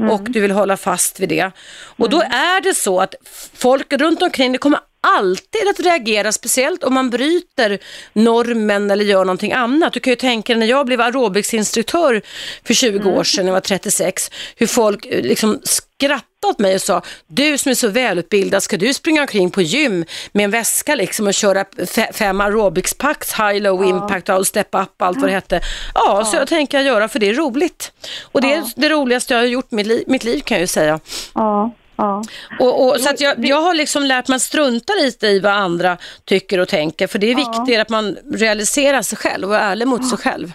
och 0.10 0.22
du 0.24 0.40
vill 0.40 0.52
hålla 0.52 0.78
fast 0.78 1.20
vid 1.20 1.30
det. 1.30 1.52
Och 1.98 2.10
då 2.10 2.22
är 2.22 2.62
det 2.62 2.74
så 2.74 3.02
att 3.02 3.16
folk 3.54 3.94
runt 3.94 4.22
omkring 4.22 4.52
det 4.52 4.58
kommer 4.58 4.80
alltid 5.04 5.68
att 5.70 5.80
reagera, 5.80 6.32
speciellt 6.32 6.84
om 6.84 6.94
man 6.94 7.10
bryter 7.10 7.80
normen 8.14 8.92
eller 8.92 9.06
gör 9.06 9.26
någonting 9.26 9.54
annat. 9.54 9.94
Du 9.94 10.00
kan 10.00 10.12
ju 10.12 10.16
tänka 10.16 10.54
dig 10.54 10.60
när 10.60 10.68
jag 10.68 10.86
blev 10.86 11.02
aerobicsinstruktör 11.02 12.22
för 12.64 12.74
20 12.74 13.10
år 13.10 13.24
sedan, 13.24 13.46
när 13.46 13.50
jag 13.52 13.54
var 13.54 13.62
36, 13.62 14.32
hur 14.56 14.68
folk 14.68 15.06
eh, 15.06 15.22
liksom 15.22 15.60
skrattade 15.64 16.24
åt 16.46 16.60
mig 16.60 16.76
och 16.76 16.82
sa, 16.82 17.02
du 17.28 17.58
som 17.58 17.70
är 17.70 17.76
så 17.76 17.88
välutbildad, 17.88 18.64
ska 18.64 18.78
du 18.78 18.94
springa 18.94 19.22
omkring 19.22 19.52
på 19.52 19.62
gym 19.62 20.06
med 20.32 20.44
en 20.44 20.52
väska 20.52 20.96
liksom 20.96 21.28
och 21.28 21.34
köra 21.34 21.64
fe- 21.64 22.14
fem 22.14 22.42
aerobicspacks, 22.42 23.34
high, 23.34 23.62
low 23.62 23.84
impact, 23.86 24.30
all 24.30 24.46
step 24.46 24.68
up, 24.76 25.02
allt 25.02 25.18
vad 25.18 25.30
det 25.30 25.34
hette. 25.34 25.62
Ja, 25.94 26.26
så 26.26 26.38
jag 26.38 26.48
tänker 26.48 26.78
jag 26.78 26.88
göra 26.88 27.08
för 27.08 27.20
det 27.20 27.30
är 27.30 27.34
roligt. 27.34 27.92
Och 28.22 28.42
det 28.42 28.54
är 28.54 28.64
det 28.76 28.90
roligaste 28.90 29.34
jag 29.34 29.42
har 29.42 29.48
gjort 29.48 29.72
i 29.72 29.76
mitt 29.76 29.88
liv, 29.88 30.04
mitt 30.08 30.24
liv 30.24 30.40
kan 30.42 30.56
jag 30.56 30.62
ju 30.62 30.68
säga. 30.68 31.00
Ja, 31.36 31.72
ja. 31.96 32.24
Och, 32.60 32.86
och, 32.86 33.00
så 33.00 33.10
att 33.10 33.22
jag, 33.22 33.46
jag 33.46 33.62
har 33.62 33.74
liksom 33.74 34.04
lärt 34.04 34.28
mig 34.28 34.36
att 34.36 34.42
strunta 34.42 34.94
lite 34.94 35.28
i 35.28 35.40
vad 35.40 35.52
andra 35.52 35.98
tycker 36.26 36.60
och 36.60 36.68
tänker, 36.68 37.08
för 37.08 37.20
det 37.20 37.32
är 37.32 37.36
viktigt 37.36 37.80
att 37.80 37.90
man 37.90 38.18
realiserar 38.34 39.02
sig 39.02 39.18
själv 39.18 39.50
och 39.50 39.56
är 39.56 39.60
ärlig 39.60 39.88
mot 39.88 40.10
sig 40.10 40.18
själv. 40.18 40.52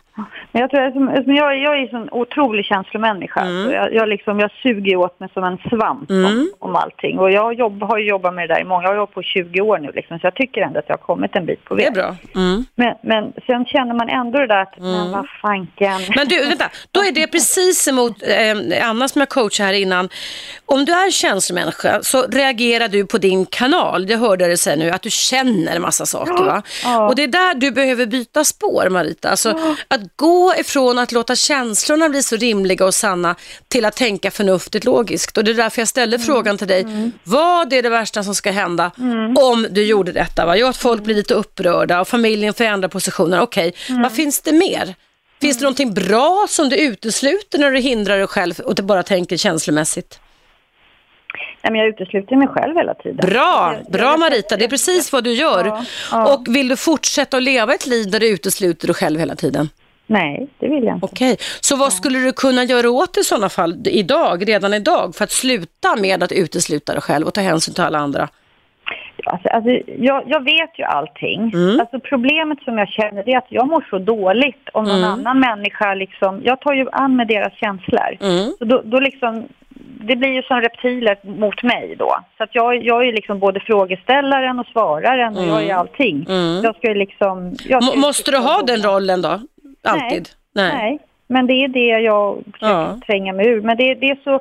Men 0.52 0.60
jag, 0.62 0.70
tror, 0.70 0.80
att 0.80 0.92
som, 0.92 1.22
som 1.24 1.34
jag, 1.34 1.58
jag 1.58 1.80
är 1.82 1.94
en 1.94 2.08
otrolig 2.12 2.64
känslomänniska. 2.64 3.40
Mm. 3.40 3.70
Jag, 3.70 3.94
jag, 3.94 4.08
liksom, 4.08 4.40
jag 4.40 4.50
suger 4.62 4.96
åt 4.96 5.20
mig 5.20 5.28
som 5.34 5.44
en 5.44 5.58
svamp 5.58 6.10
om, 6.10 6.50
om 6.58 6.76
allting. 6.76 7.18
Och 7.18 7.30
jag 7.30 7.54
jobb, 7.54 7.82
har 7.82 7.98
jobbat 7.98 8.34
med 8.34 8.48
det 8.48 8.54
där 8.54 8.60
i 8.60 8.64
många, 8.64 8.82
jag 8.82 8.90
har 8.90 8.96
jobbat 8.96 9.14
på 9.14 9.22
20 9.22 9.60
år 9.60 9.78
nu 9.78 9.90
liksom, 9.94 10.18
så 10.18 10.26
jag 10.26 10.34
tycker 10.34 10.60
ändå 10.60 10.78
att 10.78 10.84
jag 10.88 10.96
har 10.96 11.02
kommit 11.02 11.36
en 11.36 11.46
bit 11.46 11.64
på 11.64 11.74
väg. 11.74 11.84
Det 11.84 11.88
är 11.88 12.02
bra. 12.02 12.16
Mm. 12.34 12.64
Men, 12.74 12.94
men 13.02 13.32
sen 13.46 13.64
känner 13.64 13.94
man 13.94 14.08
ändå 14.08 14.38
det 14.38 14.46
där 14.46 14.62
att, 14.62 14.78
men 14.78 15.12
vad 15.12 15.26
fanken. 15.42 16.00
Men 16.16 16.28
du, 16.28 16.46
vänta, 16.48 16.70
då 16.90 17.00
är 17.00 17.12
det 17.12 17.26
precis 17.26 17.88
emot 17.88 18.22
eh, 18.22 18.88
Anna 18.90 19.08
som 19.08 19.20
jag 19.20 19.28
coachade 19.28 19.68
här 19.68 19.74
innan. 19.74 20.08
Om 20.66 20.84
du 20.84 20.92
är 20.92 21.10
känslomänniska 21.10 21.98
så 22.02 22.22
reagerar 22.22 22.88
du 22.88 23.06
på 23.06 23.18
din 23.18 23.46
kanal. 23.46 24.10
Jag 24.10 24.18
hörde 24.18 24.46
dig 24.46 24.56
säga 24.56 24.76
nu 24.76 24.90
att 24.90 25.02
du 25.02 25.10
känner 25.10 25.76
en 25.76 25.82
massa 25.82 26.06
saker. 26.06 26.44
Va? 26.44 26.62
Och 27.08 27.16
det 27.16 27.22
är 27.22 27.26
där 27.28 27.54
du 27.54 27.70
behöver 27.70 28.06
byta 28.06 28.44
spår 28.44 28.88
Marita. 28.90 29.30
Alltså, 29.30 29.50
Att 29.88 30.00
gå 30.16 30.54
ifrån 30.58 30.98
att 30.98 31.12
låta 31.12 31.36
känslorna 31.36 32.08
bli 32.08 32.22
så 32.22 32.36
rimliga 32.36 32.84
och 32.84 32.94
sanna 32.94 33.36
till 33.68 33.84
att 33.84 33.96
tänka 33.96 34.30
förnuftigt 34.30 34.84
logiskt. 34.84 35.38
Och 35.38 35.44
det 35.44 35.50
är 35.50 35.54
därför 35.54 35.80
jag 35.80 35.88
ställde 35.88 36.18
frågan 36.18 36.58
till 36.58 36.68
dig. 36.68 36.86
Vad 37.24 37.72
är 37.72 37.82
det 37.82 37.88
värsta 37.88 38.22
som 38.22 38.34
ska 38.34 38.50
hända 38.50 38.90
om 39.36 39.66
du 39.70 39.84
gjorde 39.84 40.12
detta? 40.12 40.46
Va? 40.46 40.56
Jo, 40.56 40.66
att 40.66 40.76
folk 40.76 41.02
blir 41.02 41.14
lite 41.14 41.34
upprörda 41.34 42.00
och 42.00 42.08
familjen 42.08 42.54
förändrar 42.54 42.88
positioner. 42.88 43.40
Okej, 43.40 43.74
vad 43.88 44.12
finns 44.12 44.40
det 44.40 44.52
mer? 44.52 44.94
Finns 45.40 45.58
det 45.58 45.62
någonting 45.62 45.94
bra 45.94 46.46
som 46.48 46.68
du 46.68 46.76
utesluter 46.76 47.58
när 47.58 47.70
du 47.70 47.78
hindrar 47.78 48.18
dig 48.18 48.26
själv 48.26 48.60
och 48.60 48.74
du 48.74 48.82
bara 48.82 49.02
tänker 49.02 49.36
känslomässigt? 49.36 50.20
Nej, 51.62 51.72
men 51.72 51.80
jag 51.80 51.88
utesluter 51.88 52.36
mig 52.36 52.48
själv 52.48 52.76
hela 52.76 52.94
tiden. 52.94 53.16
Bra, 53.16 53.76
bra 53.88 54.16
Marita, 54.16 54.56
det 54.56 54.64
är 54.64 54.68
precis 54.68 55.12
vad 55.12 55.24
du 55.24 55.32
gör. 55.32 55.64
Ja, 55.64 55.84
ja. 56.10 56.34
Och 56.34 56.44
vill 56.48 56.68
du 56.68 56.76
fortsätta 56.76 57.36
att 57.36 57.42
leva 57.42 57.74
ett 57.74 57.86
liv 57.86 58.10
där 58.10 58.20
du 58.20 58.28
utesluter 58.28 58.86
dig 58.86 58.94
själv 58.94 59.20
hela 59.20 59.36
tiden? 59.36 59.68
Nej, 60.10 60.48
det 60.58 60.68
vill 60.68 60.84
jag 60.84 60.96
inte. 60.96 61.06
Okej, 61.06 61.36
så 61.60 61.76
vad 61.76 61.92
skulle 61.92 62.18
du 62.18 62.32
kunna 62.32 62.64
göra 62.64 62.90
åt 62.90 63.14
det 63.14 63.20
i 63.20 63.24
sådana 63.24 63.48
fall 63.48 63.76
idag, 63.84 64.48
redan 64.48 64.74
idag, 64.74 65.14
för 65.14 65.24
att 65.24 65.30
sluta 65.30 65.96
med 65.96 66.22
att 66.22 66.32
utesluta 66.32 66.92
dig 66.92 67.02
själv 67.02 67.26
och 67.26 67.34
ta 67.34 67.40
hänsyn 67.40 67.74
till 67.74 67.84
alla 67.84 67.98
andra? 67.98 68.28
Alltså, 69.24 69.48
alltså, 69.48 69.70
jag, 69.98 70.22
jag 70.26 70.44
vet 70.44 70.78
ju 70.78 70.84
allting. 70.84 71.52
Alltså, 71.80 72.00
problemet 72.00 72.58
som 72.64 72.78
jag 72.78 72.88
känner 72.88 73.28
är 73.28 73.38
att 73.38 73.46
jag 73.48 73.68
mår 73.68 73.86
så 73.90 73.98
dåligt 73.98 74.68
om 74.72 74.84
någon 74.84 75.04
annan 75.04 75.40
människa 75.40 75.94
liksom, 75.94 76.40
jag 76.44 76.60
tar 76.60 76.72
ju 76.72 76.86
an 76.92 77.16
med 77.16 77.28
deras 77.28 77.54
känslor. 77.54 78.16
Mm. 78.20 78.52
Så 78.58 78.64
då, 78.64 78.82
då 78.84 79.00
liksom, 79.00 79.48
det 80.08 80.16
blir 80.16 80.28
ju 80.28 80.42
som 80.42 80.60
reptiler 80.60 81.18
mot 81.22 81.62
mig 81.62 81.96
då. 81.98 82.18
Så 82.36 82.44
att 82.44 82.50
jag, 82.52 82.84
jag 82.84 83.08
är 83.08 83.12
liksom 83.12 83.38
både 83.38 83.60
frågeställaren 83.60 84.58
och 84.58 84.66
svararen 84.66 85.36
och 85.36 85.44
jag 85.44 85.62
är 85.62 85.74
allting. 85.74 86.26
Jag 86.62 86.76
ska 86.76 86.88
liksom... 86.88 87.54
Jag 87.68 87.84
ska 87.84 87.98
måste 87.98 88.30
du 88.30 88.38
ha 88.38 88.62
den 88.62 88.82
rollen 88.82 89.22
då? 89.22 89.40
Alltid? 89.90 90.28
Nej. 90.54 90.98
men 91.26 91.46
det 91.46 91.52
är 91.52 91.68
det 91.68 92.00
jag 92.04 92.42
försöker 92.52 92.66
Ja. 92.66 93.00
tränga 93.06 93.32
mig 93.32 93.46
ur. 93.46 93.60
Men 93.60 93.76
det, 93.76 93.94
det 93.94 94.06
är 94.06 94.18
så, 94.24 94.34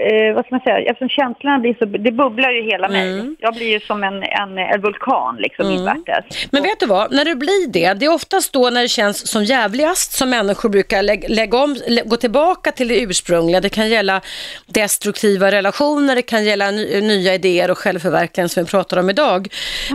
eh, 0.00 0.34
vad 0.34 0.44
ska 0.46 0.54
man 0.54 0.60
säga, 0.60 0.78
eftersom 0.78 1.08
känslorna 1.08 1.58
blir 1.58 1.74
så, 1.78 1.84
det 1.84 2.10
bubblar 2.12 2.50
ju 2.50 2.62
hela 2.62 2.88
mig. 2.88 3.34
Jag 3.38 3.54
blir 3.54 3.66
ju 3.72 3.80
som 3.80 4.04
en, 4.04 4.22
en, 4.22 4.58
en 4.58 4.80
vulkan 4.80 5.36
liksom 5.38 5.70
invärtes. 5.70 6.24
Men 6.52 6.62
vet 6.62 6.80
du 6.80 6.86
vad, 6.86 7.12
när 7.12 7.24
du 7.24 7.34
blir 7.34 7.68
det, 7.68 7.92
det 7.94 8.06
är 8.06 8.12
oftast 8.14 8.52
då 8.52 8.70
när 8.70 8.82
det 8.82 8.88
känns 8.88 9.26
som 9.28 9.44
jävligast 9.44 10.12
som 10.12 10.30
människor 10.30 10.68
brukar 10.68 11.02
lä- 11.02 11.28
lägga 11.28 11.58
om, 11.58 11.76
lä- 11.88 12.02
gå 12.04 12.16
tillbaka 12.16 12.72
till 12.72 12.88
det 12.88 13.00
ursprungliga. 13.00 13.60
Det 13.60 13.68
kan 13.68 13.88
gälla 13.88 14.20
destruktiva 14.66 15.50
relationer, 15.50 16.14
det 16.16 16.22
kan 16.22 16.44
gälla 16.44 16.70
ny, 16.70 17.00
nya 17.00 17.34
idéer 17.34 17.70
och 17.70 17.78
självförverkligande 17.78 18.48
som 18.48 18.64
vi 18.64 18.70
pratar 18.70 18.96
om 18.96 19.10
idag. 19.10 19.48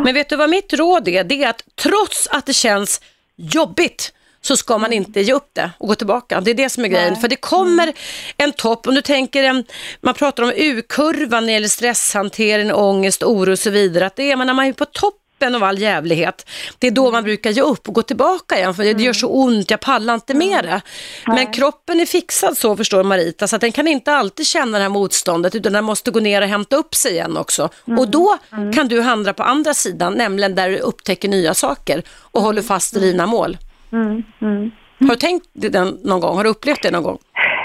Men 0.04 0.14
vet 0.14 0.30
du 0.30 0.36
vad 0.36 0.50
mitt 0.50 0.74
råd 0.74 1.08
är? 1.08 1.24
Det 1.24 1.44
är 1.44 1.50
att 1.50 1.64
trots 1.76 2.28
att 2.32 2.46
det 2.46 2.54
känns 2.54 3.02
jobbigt 3.36 4.14
så 4.42 4.58
ska 4.58 4.78
man 4.78 4.94
inte 4.94 5.22
ge 5.22 5.34
upp 5.34 5.50
det 5.54 5.72
och 5.78 5.88
gå 5.88 5.96
tillbaka. 5.96 6.42
Det 6.42 6.52
är 6.52 6.56
det 6.56 6.70
som 6.70 6.86
är 6.86 6.88
grejen. 6.88 7.16
För 7.16 7.28
det 7.28 7.36
kommer 7.36 7.94
en 8.38 8.52
topp, 8.52 8.88
om 8.88 8.96
du 8.96 9.02
tänker 9.02 9.44
en, 9.44 9.64
man 10.02 10.14
pratar 10.14 10.44
om 10.44 10.52
U-kurvan 10.56 11.44
när 11.44 11.48
det 11.48 11.54
gäller 11.54 11.68
stresshantering, 11.68 12.74
ångest, 12.74 13.24
oro 13.24 13.52
och 13.52 13.60
så 13.60 13.70
vidare. 13.70 14.06
Att 14.06 14.16
det 14.16 14.32
är 14.32 14.36
man 14.36 14.48
när 14.48 14.54
man 14.54 14.66
är 14.66 14.74
på 14.74 14.86
toppen 14.86 15.56
av 15.56 15.64
all 15.64 15.80
jävlighet, 15.80 16.50
det 16.80 16.88
är 16.88 16.92
då 16.92 17.12
man 17.12 17.24
brukar 17.24 17.50
ge 17.50 17.62
upp 17.62 17.88
och 17.88 17.94
gå 17.94 18.02
tillbaka 18.02 18.58
igen 18.58 18.76
för 18.76 18.84
det, 18.84 18.94
det 18.94 19.04
gör 19.04 19.14
så 19.14 19.28
ont, 19.28 19.72
jag 19.72 19.80
pallar 19.80 20.14
inte 20.14 20.34
med 20.34 20.64
det. 20.64 20.82
Men 21.26 21.54
kroppen 21.54 22.00
är 22.00 22.06
fixad 22.06 22.58
så 22.58 22.78
förstår 22.78 23.04
Marita, 23.04 23.48
så 23.48 23.56
att 23.56 23.62
den 23.62 23.72
kan 23.72 23.88
inte 23.88 24.14
alltid 24.14 24.48
känna 24.48 24.78
det 24.78 24.84
här 24.84 24.90
motståndet 24.90 25.56
utan 25.56 25.74
den 25.74 25.84
måste 25.84 26.12
gå 26.12 26.20
ner 26.20 26.42
och 26.42 26.48
hämta 26.48 26.76
upp 26.76 26.96
sig 26.96 27.12
igen 27.12 27.38
också. 27.38 27.70
Och 27.98 28.08
då 28.10 28.38
kan 28.76 28.88
du 28.88 29.02
handla 29.02 29.34
på 29.34 29.44
andra 29.44 29.74
sidan, 29.74 30.14
nämligen 30.14 30.56
där 30.56 30.70
du 30.70 30.78
upptäcker 30.78 31.30
nya 31.30 31.54
saker 31.54 32.04
och 32.10 32.42
håller 32.42 32.62
fast 32.62 32.96
i 32.96 33.00
dina 33.00 33.26
mål. 33.26 33.58
Har 33.92 35.10
du 35.10 35.16
tänkt 35.16 35.46
det 35.54 35.80
någon 36.06 36.20
gång? 36.20 36.36
Har 36.38 36.44
du 36.44 36.50
upplevt 36.50 36.82
det 36.84 36.92
någon 36.92 37.04
gång? 37.04 37.18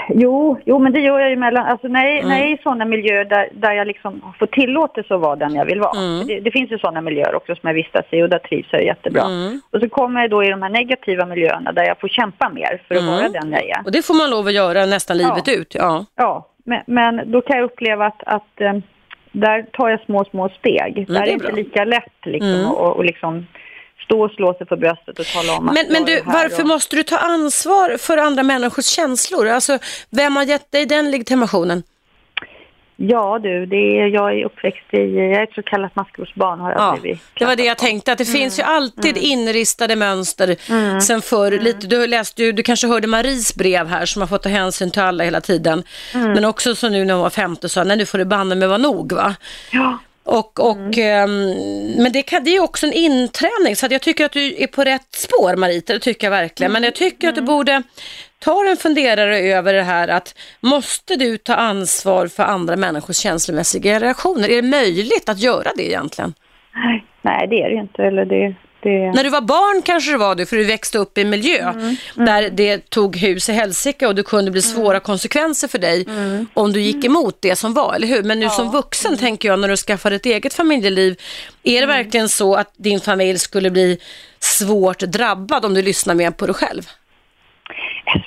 Jo, 0.09 0.59
jo, 0.65 0.79
men 0.79 0.93
det 0.93 0.99
gör 0.99 1.19
jag 1.19 1.29
ju 1.29 1.35
mellan, 1.35 1.65
alltså 1.65 1.87
när, 1.87 2.05
Mm. 2.05 2.27
när 2.29 2.39
jag 2.39 2.47
är 2.49 2.53
i 2.53 2.57
sådana 2.63 2.85
miljöer 2.85 3.25
där, 3.25 3.49
där 3.53 3.73
jag 3.73 3.87
liksom 3.87 4.21
får 4.39 4.45
tillåtelse 4.45 5.15
att 5.15 5.21
vara 5.21 5.35
den 5.35 5.55
jag 5.55 5.65
vill 5.65 5.79
vara. 5.79 5.99
Mm. 5.99 6.27
Det, 6.27 6.39
det 6.39 6.51
finns 6.51 6.71
ju 6.71 6.77
sådana 6.77 7.01
miljöer 7.01 7.35
också 7.35 7.55
som 7.55 7.67
jag 7.67 7.73
vistas 7.73 8.05
i 8.11 8.23
och 8.23 8.29
där 8.29 8.39
trivs 8.39 8.67
jag 8.71 8.83
jättebra. 8.85 9.21
Mm. 9.23 9.61
Och 9.71 9.79
så 9.79 9.89
kommer 9.89 10.21
jag 10.21 10.29
då 10.29 10.43
i 10.43 10.49
de 10.49 10.61
här 10.61 10.69
negativa 10.69 11.25
miljöerna 11.25 11.71
där 11.71 11.83
jag 11.83 11.99
får 11.99 12.07
kämpa 12.07 12.49
mer 12.49 12.81
för 12.87 12.95
att 12.95 13.01
Mm. 13.01 13.13
vara 13.13 13.29
den 13.29 13.51
jag 13.51 13.63
är. 13.69 13.81
Och 13.85 13.91
det 13.91 14.05
får 14.05 14.13
man 14.13 14.29
lov 14.29 14.47
att 14.47 14.53
göra 14.53 14.85
nästan 14.85 15.17
livet 15.17 15.47
Ja. 15.47 15.53
ut. 15.53 15.75
Ja. 15.75 16.05
Ja, 16.15 16.47
men, 16.65 16.81
men 16.87 17.31
då 17.31 17.41
kan 17.41 17.57
jag 17.57 17.65
uppleva 17.65 18.05
att, 18.05 18.23
att 18.25 18.61
eh, 18.61 18.73
där 19.31 19.63
tar 19.73 19.89
jag 19.89 20.01
små, 20.01 20.25
små 20.25 20.49
steg. 20.49 21.05
där 21.07 21.13
det 21.13 21.19
är 21.19 21.27
är 21.27 21.31
inte 21.31 21.51
lika 21.51 21.85
lätt 21.85 22.25
liksom 22.25 22.49
Mm. 22.53 22.71
och, 22.71 22.95
och 22.97 23.05
liksom 23.05 23.47
stå 24.05 24.21
och 24.25 24.31
slå 24.31 24.53
sig 24.53 24.67
för 24.67 24.75
bröstet 24.75 25.19
och 25.19 25.25
tala 25.25 25.53
om 25.57 25.69
att 25.69 25.73
Men, 25.75 25.85
men 25.89 25.95
jag 25.95 26.05
du, 26.25 26.31
varför 26.31 26.61
och... 26.61 26.67
måste 26.67 26.95
du 26.95 27.03
ta 27.03 27.17
ansvar 27.17 27.97
för 27.97 28.17
andra 28.17 28.43
människors 28.43 28.85
känslor? 28.85 29.47
Alltså, 29.47 29.77
vem 30.09 30.35
har 30.35 30.43
gett 30.43 30.71
dig 30.71 30.85
den 30.85 31.11
legitimationen? 31.11 31.83
Ja 32.97 33.39
du, 33.43 33.65
det 33.65 33.75
är, 33.75 34.07
jag 34.07 34.39
är 34.39 34.45
uppväxt 34.45 34.93
i, 34.93 34.97
jag 34.97 35.25
är 35.31 35.43
ett 35.43 35.53
så 35.53 35.63
kallat 35.63 35.95
maskrosbarn 35.95 36.59
har 36.59 36.71
jag 36.71 36.79
Ja, 36.81 36.97
blivit. 37.01 37.21
det 37.39 37.45
var 37.45 37.55
det 37.55 37.63
jag 37.65 37.77
tänkte, 37.77 38.11
att 38.11 38.17
det 38.17 38.25
finns 38.25 38.59
ju 38.59 38.63
alltid 38.63 39.17
inristade 39.17 39.95
mönster 39.95 40.55
sen 41.01 41.21
förr. 41.21 41.51
Lite, 41.51 41.87
du, 41.87 42.07
läste, 42.07 42.43
ju- 42.43 42.51
du 42.51 42.63
kanske 42.63 42.87
hörde 42.87 43.07
Maries 43.07 43.55
brev 43.55 43.87
här 43.87 44.05
som 44.05 44.21
har 44.21 44.27
fått 44.27 44.43
ta 44.43 44.49
hänsyn 44.49 44.91
till 44.91 45.01
alla 45.01 45.23
hela 45.23 45.41
tiden. 45.41 45.83
Men 46.13 46.45
också 46.45 46.75
som 46.75 46.91
nu 46.91 47.05
när 47.05 47.13
hon 47.13 47.23
var 47.23 47.29
50 47.29 47.69
sa, 47.69 47.83
nej 47.83 47.97
nu 47.97 48.05
får 48.05 48.17
det 48.17 48.25
banne 48.25 48.55
med 48.55 48.67
vara 48.69 48.77
nog 48.77 49.11
va? 49.13 49.35
Ja, 49.71 49.97
Och, 50.25 50.59
och, 50.59 50.97
ehm, 50.97 51.49
men 51.97 52.11
det, 52.11 52.21
kan, 52.21 52.43
det 52.43 52.55
är 52.55 52.63
också 52.63 52.85
en 52.85 52.93
inträning, 52.93 53.75
så 53.75 53.87
jag 53.89 54.01
tycker 54.01 54.25
att 54.25 54.31
du 54.31 54.63
är 54.63 54.67
på 54.67 54.83
rätt 54.83 55.15
spår 55.15 55.55
Marita, 55.55 55.93
det 55.93 55.99
tycker 55.99 56.27
jag 56.27 56.31
verkligen. 56.31 56.71
Men 56.71 56.83
jag 56.83 56.95
tycker 56.95 57.29
att 57.29 57.35
du 57.35 57.41
borde 57.41 57.83
ta 58.39 58.69
en 58.69 58.77
funderare 58.77 59.39
över 59.39 59.73
det 59.73 59.83
här 59.83 60.07
att 60.07 60.35
måste 60.61 61.15
du 61.15 61.37
ta 61.37 61.53
ansvar 61.55 62.27
för 62.27 62.43
andra 62.43 62.75
människors 62.75 63.17
känslomässiga 63.17 63.99
reaktioner? 63.99 64.49
Är 64.49 64.61
det 64.61 64.67
möjligt 64.67 65.29
att 65.29 65.39
göra 65.39 65.71
det 65.75 65.87
egentligen? 65.87 66.33
Nej, 66.75 67.05
nej, 67.21 67.47
det 67.47 67.61
är 67.61 67.69
det 67.69 67.75
ju 67.75 67.81
inte. 67.81 68.03
Eller 68.03 68.25
det, 68.25 68.55
det... 68.89 69.11
När 69.11 69.23
du 69.23 69.29
var 69.29 69.41
barn 69.41 69.81
kanske 69.81 70.11
det 70.11 70.17
var 70.17 70.35
det, 70.35 70.45
för 70.45 70.55
du 70.55 70.63
växte 70.63 70.97
upp 70.97 71.17
i 71.17 71.21
en 71.21 71.29
miljö 71.29 71.69
Mm, 71.69 71.95
där 72.15 72.49
det 72.49 72.89
tog 72.89 73.15
hus 73.17 73.49
i 73.49 73.53
helsike 73.53 74.07
och 74.07 74.15
det 74.15 74.23
kunde 74.23 74.51
bli 74.51 74.61
svåra 74.61 74.99
konsekvenser 74.99 75.67
för 75.67 75.79
dig 75.79 76.05
Mm. 76.07 76.47
om 76.53 76.73
du 76.73 76.81
gick 76.81 77.05
emot 77.05 77.37
det 77.41 77.55
som 77.55 77.73
var, 77.73 77.93
eller 77.95 78.07
hur? 78.07 78.23
Men 78.23 78.39
nu 78.39 78.49
som 78.49 78.71
vuxen 78.71 79.17
tänker 79.17 79.47
jag, 79.49 79.59
när 79.59 79.67
du 79.67 79.77
skaffar 79.77 80.11
ett 80.11 80.25
eget 80.25 80.53
familjeliv, 80.53 81.15
är 81.63 81.77
Mm. 81.77 81.89
det 81.89 81.93
verkligen 81.95 82.29
så 82.29 82.55
att 82.55 82.71
din 82.77 82.99
familj 82.99 83.39
skulle 83.39 83.71
bli 83.71 83.97
svårt 84.39 84.99
drabbad 84.99 85.65
om 85.65 85.73
du 85.73 85.81
lyssnar 85.81 86.15
mer 86.15 86.31
på 86.31 86.45
dig 86.45 86.55
själv? 86.55 86.81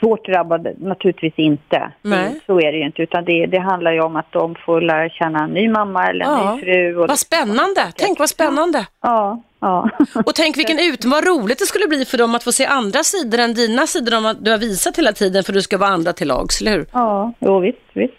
Svårt 0.01 0.27
drabbade 0.27 0.75
naturligtvis 0.79 1.35
inte. 1.37 1.93
Nej. 2.03 2.41
Så 2.47 2.59
är 2.61 2.73
det 2.73 2.79
ju 2.79 2.87
inte. 2.87 3.03
Utan 3.03 3.25
det, 3.25 3.47
det 3.47 3.59
handlar 3.59 3.93
ju 3.93 4.01
om 4.01 4.17
att 4.17 4.33
de 4.33 4.55
får 4.67 4.81
lära 4.81 5.09
känna 5.09 5.45
en 5.45 5.51
ny 5.51 5.69
mamma 5.69 6.07
eller 6.07 6.25
en 6.25 6.31
Ja. 6.31 6.55
ny 6.55 6.63
fru. 6.63 6.97
Och 6.97 7.09
Vad 7.09 7.19
spännande! 7.19 7.93
Tänk 7.97 8.19
vad 8.19 8.29
spännande! 8.31 8.87
Ja, 9.03 9.43
ja. 9.61 9.91
Och 10.27 10.35
tänk 10.35 10.57
vilken 10.57 10.79
ut, 10.79 11.05
vad 11.05 11.25
roligt 11.27 11.59
det 11.59 11.67
skulle 11.67 11.87
bli 11.87 12.05
för 12.05 12.19
dem 12.19 12.35
att 12.35 12.45
få 12.45 12.53
se 12.53 12.67
andra 12.67 13.03
sidor 13.03 13.39
än 13.39 13.55
dina 13.55 13.87
sidor 13.87 14.19
om 14.19 14.27
att 14.27 14.45
du 14.45 14.51
har 14.51 14.59
visat 14.59 14.99
hela 14.99 15.13
tiden 15.13 15.45
för 15.45 15.53
du 15.53 15.63
ska 15.63 15.79
vara 15.79 15.91
andra 15.91 16.13
till 16.13 16.29
lags, 16.29 16.61
eller 16.61 16.73
hur? 16.73 16.87
Ja, 16.93 17.33
jo, 17.41 17.61
visst, 17.61 17.79
visst. 17.93 18.15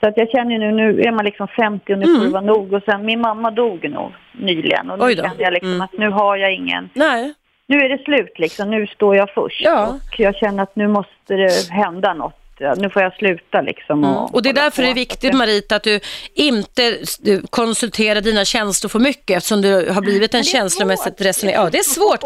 Så 0.00 0.08
att 0.08 0.16
jag 0.16 0.30
känner 0.30 0.58
nu, 0.58 0.72
nu 0.72 1.00
är 1.02 1.12
man 1.12 1.24
liksom 1.24 1.48
50 1.48 1.92
och 1.92 1.98
nu 1.98 2.06
får 2.06 2.24
det 2.24 2.30
vara 2.30 2.42
nog. 2.42 2.72
Och 2.72 2.82
sen, 2.82 3.04
min 3.06 3.20
mamma 3.20 3.50
dog 3.50 3.90
nog 3.90 4.12
nyligen 4.38 4.90
och 4.90 4.98
nu 4.98 5.04
Mm. 5.12 5.24
Kände 5.24 5.42
jag 5.42 5.52
liksom 5.52 5.70
Mm. 5.70 5.80
att 5.82 5.92
nu 5.98 6.10
har 6.10 6.36
jag 6.36 6.54
ingen, 6.54 6.90
Nej. 6.94 7.34
nu 7.66 7.76
är 7.78 7.88
det 7.88 8.04
slut 8.04 8.38
liksom, 8.38 8.70
nu 8.70 8.86
står 8.86 9.16
jag 9.16 9.30
först. 9.34 9.60
Ja. 9.64 9.88
Och 9.88 10.20
jag 10.20 10.36
känner 10.36 10.62
att 10.62 10.76
nu 10.76 10.88
måste 10.88 11.34
det 11.34 11.70
hända 11.70 12.14
något. 12.14 12.40
Ja, 12.58 12.74
Nu 12.74 12.90
får 12.90 13.02
jag 13.02 13.14
sluta 13.14 13.60
liksom. 13.60 14.04
Mm. 14.04 14.16
Och 14.16 14.42
det 14.42 14.48
är 14.48 14.52
därför 14.52 14.76
på. 14.76 14.82
det 14.82 14.90
är 14.90 14.94
viktigt 14.94 15.34
Marita 15.34 15.76
att 15.76 15.82
du 15.82 16.00
inte 16.34 16.96
du 17.18 17.42
konsulterar 17.50 18.20
dina 18.20 18.44
känslor 18.44 18.88
för 18.88 18.98
mycket 18.98 19.36
eftersom 19.36 19.62
du 19.62 19.90
har 19.90 20.00
blivit 20.00 20.34
en 20.34 20.44
känslomässigt 20.44 21.20
resonerad. 21.20 21.66
Ja, 21.66 21.70
det 21.70 21.78
är 21.78 21.82
svårt. 21.82 22.20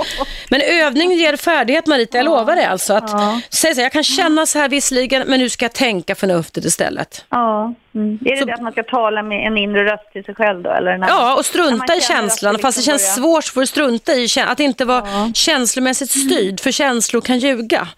Men 0.50 0.60
övning 0.60 1.12
ger 1.12 1.36
färdighet 1.36 1.86
Marita, 1.86 2.18
jag 2.18 2.24
lovar 2.24 2.56
dig 2.56 2.64
alltså. 2.64 2.94
Att 2.94 3.10
säga 3.54 3.74
så 3.74 3.80
här, 3.80 3.82
jag 3.82 3.92
kan 3.92 4.04
känna 4.04 4.46
så 4.46 4.58
här 4.58 4.68
visserligen 4.68 5.22
men 5.26 5.40
nu 5.40 5.48
ska 5.48 5.64
jag 5.64 5.72
tänka 5.72 6.14
förnuftigt 6.14 6.66
istället. 6.66 7.24
Ja, 7.30 7.74
mm. 7.94 8.18
är 8.24 8.36
det 8.36 8.44
det 8.44 8.54
att 8.54 8.62
man 8.62 8.72
ska 8.72 8.82
tala 8.82 9.22
med 9.22 9.46
en 9.46 9.58
inre 9.58 9.84
röst 9.84 10.12
till 10.12 10.24
sig 10.24 10.34
själv 10.34 10.62
då? 10.62 10.70
Eller 10.70 10.98
när, 10.98 11.08
Ja, 11.08 11.36
och 11.36 11.44
strunta 11.44 11.96
i 11.96 12.00
känslan. 12.00 12.58
Fast 12.58 12.62
det 12.62 12.80
liksom 12.80 12.98
känns 12.98 13.14
svårt 13.14 13.44
för 13.44 13.62
att 13.62 13.68
strunta 13.68 14.12
i 14.14 14.28
att 14.46 14.60
inte 14.60 14.84
vara 14.84 15.32
känslomässigt 15.34 16.10
styrd, 16.10 16.60
för 16.60 16.70
känslor 16.70 17.20
kan 17.20 17.38
ljuga. 17.38 17.88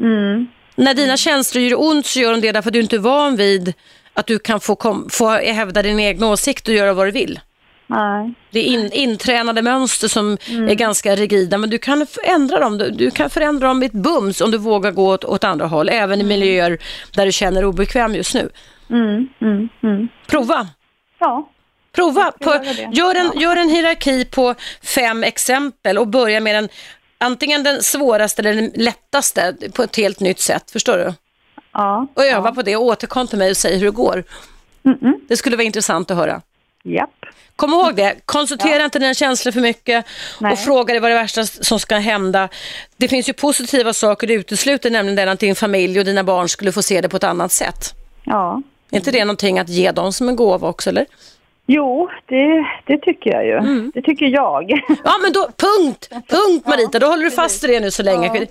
Mm. 0.00 0.46
När 0.76 0.94
dina 0.94 1.16
känslor 1.16 1.64
gör 1.64 1.80
ont 1.80 2.06
så 2.06 2.20
gör 2.20 2.32
de 2.32 2.40
det 2.40 2.52
därför 2.52 2.68
att 2.68 2.74
du 2.74 2.80
inte 2.80 2.96
är 2.96 3.00
van 3.00 3.36
vid 3.36 3.74
att 4.14 4.26
du 4.26 4.38
kan 4.38 4.60
få, 4.60 4.76
kom, 4.76 5.08
få 5.10 5.30
hävda 5.30 5.82
din 5.82 5.98
egen 5.98 6.22
åsikt 6.22 6.68
och 6.68 6.74
göra 6.74 6.92
vad 6.92 7.06
du 7.06 7.10
vill. 7.10 7.40
Nej. 7.86 8.34
Det 8.50 8.58
är 8.58 8.64
in, 8.64 8.92
intränade 8.92 9.62
mönster 9.62 10.08
som 10.08 10.32
är 10.48 10.74
ganska 10.74 11.16
rigida, 11.16 11.58
men 11.58 11.70
du 11.70 11.78
kan 11.78 12.06
ändra 12.24 12.58
dem. 12.58 12.78
Du, 12.78 12.90
du 12.90 13.10
kan 13.10 13.30
förändra 13.30 13.68
dem 13.68 13.82
i 13.82 13.86
ett 13.86 13.92
bums 13.92 14.40
om 14.40 14.50
du 14.50 14.58
vågar 14.58 14.90
gå 14.90 15.08
åt, 15.12 15.24
åt 15.24 15.44
andra 15.44 15.66
håll, 15.66 15.88
även 15.88 16.20
i 16.20 16.24
miljöer 16.24 16.78
där 17.14 17.26
du 17.26 17.32
känner 17.32 17.60
dig 17.60 17.66
obekväm 17.68 18.14
just 18.14 18.34
nu. 18.34 18.50
Mm, 18.90 19.28
mm, 19.40 19.68
mm. 19.82 20.08
Prova! 20.26 20.68
Ja. 21.18 21.48
Prova! 21.92 22.32
På, 22.40 22.50
gör, 22.92 23.14
en, 23.14 23.40
gör 23.40 23.56
en 23.56 23.68
hierarki 23.68 24.24
på 24.24 24.54
fem 24.82 25.24
exempel 25.24 25.98
och 25.98 26.08
börja 26.08 26.40
med 26.40 26.54
den, 26.54 26.68
antingen 27.18 27.62
den 27.62 27.82
svåraste 27.82 28.42
eller 28.42 28.54
den 28.54 28.72
lättaste 28.74 29.54
på 29.72 29.82
ett 29.82 29.96
helt 29.96 30.20
nytt 30.20 30.40
sätt. 30.40 30.70
Förstår 30.70 30.98
du? 30.98 31.14
Ja. 31.72 32.06
Och 32.14 32.24
öva 32.24 32.52
på 32.52 32.62
det 32.62 32.76
och 32.76 32.82
återkom 32.82 33.26
till 33.26 33.38
mig 33.38 33.50
och 33.50 33.56
säg 33.56 33.78
hur 33.78 33.84
det 33.84 33.90
går. 33.90 34.24
Mm-mm. 34.82 35.14
Det 35.28 35.36
skulle 35.36 35.56
vara 35.56 35.64
intressant 35.64 36.10
att 36.10 36.16
höra. 36.16 36.42
Japp. 36.84 37.10
Kom 37.56 37.72
ihåg 37.72 37.96
det, 37.96 38.14
konsultera 38.24 38.84
inte 38.84 38.98
dina 38.98 39.14
känslor 39.14 39.52
för 39.52 39.60
mycket 39.60 40.06
Nej. 40.40 40.52
och 40.52 40.58
fråga 40.58 40.94
dig 40.94 41.00
vad 41.00 41.10
det 41.10 41.14
värsta 41.14 41.46
som 41.46 41.80
ska 41.80 41.96
hända. 41.96 42.48
Det 42.96 43.08
finns 43.08 43.28
ju 43.28 43.32
positiva 43.32 43.92
saker 43.92 44.26
du 44.26 44.34
utesluter, 44.34 44.90
nämligen 44.90 45.16
den 45.16 45.28
att 45.28 45.38
din 45.38 45.54
familj 45.54 45.98
och 45.98 46.04
dina 46.04 46.24
barn 46.24 46.48
skulle 46.48 46.72
få 46.72 46.82
se 46.82 47.00
det 47.00 47.08
på 47.08 47.16
ett 47.16 47.24
annat 47.24 47.52
sätt. 47.52 47.94
Ja. 48.24 48.62
Är 48.90 48.96
inte 48.96 49.10
det 49.10 49.24
någonting 49.24 49.58
att 49.58 49.68
ge 49.68 49.92
dem 49.92 50.12
som 50.12 50.28
en 50.28 50.36
gåva 50.36 50.68
också, 50.68 50.90
eller? 50.90 51.06
Jo, 51.66 52.08
det, 52.26 52.66
det 52.86 52.98
tycker 52.98 53.30
jag 53.30 53.46
ju. 53.46 53.52
Mm. 53.52 53.92
Det 53.94 54.02
tycker 54.02 54.26
jag. 54.26 54.70
Ja, 55.04 55.12
men 55.22 55.32
då, 55.32 55.48
punkt, 55.56 56.08
punkt 56.10 56.66
Marita, 56.66 56.98
då 56.98 57.06
håller 57.06 57.24
du 57.24 57.30
fast 57.30 57.64
i 57.64 57.66
det 57.66 57.80
nu 57.80 57.90
så 57.90 58.02
länge. 58.02 58.46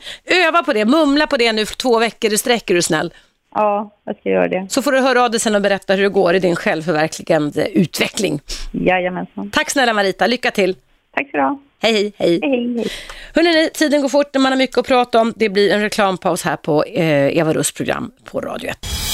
Öva 0.47 0.63
på 0.63 0.73
det, 0.73 0.85
mumla 0.85 1.27
på 1.27 1.37
det 1.37 1.53
nu 1.53 1.65
för 1.65 1.75
två 1.75 1.99
veckor 1.99 2.33
i 2.33 2.37
sträck 2.37 2.69
är 2.69 2.73
du 2.73 2.81
snäll. 2.81 3.13
Ja, 3.53 3.91
jag 4.05 4.17
ska 4.17 4.29
göra 4.29 4.47
det. 4.47 4.65
Så 4.69 4.81
får 4.81 4.91
du 4.91 4.99
höra 4.99 5.23
av 5.23 5.31
dig 5.31 5.39
sen 5.39 5.55
och 5.55 5.61
berätta 5.61 5.93
hur 5.93 6.03
det 6.03 6.09
går 6.09 6.35
i 6.35 6.39
din 6.39 6.55
självförverkligande 6.55 7.69
utveckling. 7.69 8.39
Jajamensan. 8.71 9.51
Tack 9.51 9.69
snälla 9.69 9.93
Marita, 9.93 10.27
lycka 10.27 10.51
till. 10.51 10.75
Tack 11.15 11.31
så 11.31 11.37
du 11.37 11.43
ha. 11.43 11.59
Hej, 11.81 11.93
hej, 11.93 12.13
hej. 12.17 12.39
Hej, 12.43 12.75
hej. 12.77 12.87
Hörrni, 13.33 13.69
tiden 13.73 14.01
går 14.01 14.09
fort 14.09 14.33
när 14.33 14.41
man 14.41 14.51
har 14.51 14.57
mycket 14.57 14.77
att 14.77 14.87
prata 14.87 15.21
om. 15.21 15.33
Det 15.35 15.49
blir 15.49 15.73
en 15.73 15.81
reklampaus 15.81 16.43
här 16.43 16.55
på 16.55 16.83
eh, 16.83 17.37
Eva 17.37 17.53
Russ 17.53 17.71
program 17.71 18.11
på 18.23 18.41
Radio 18.41 18.69
1. 18.69 19.05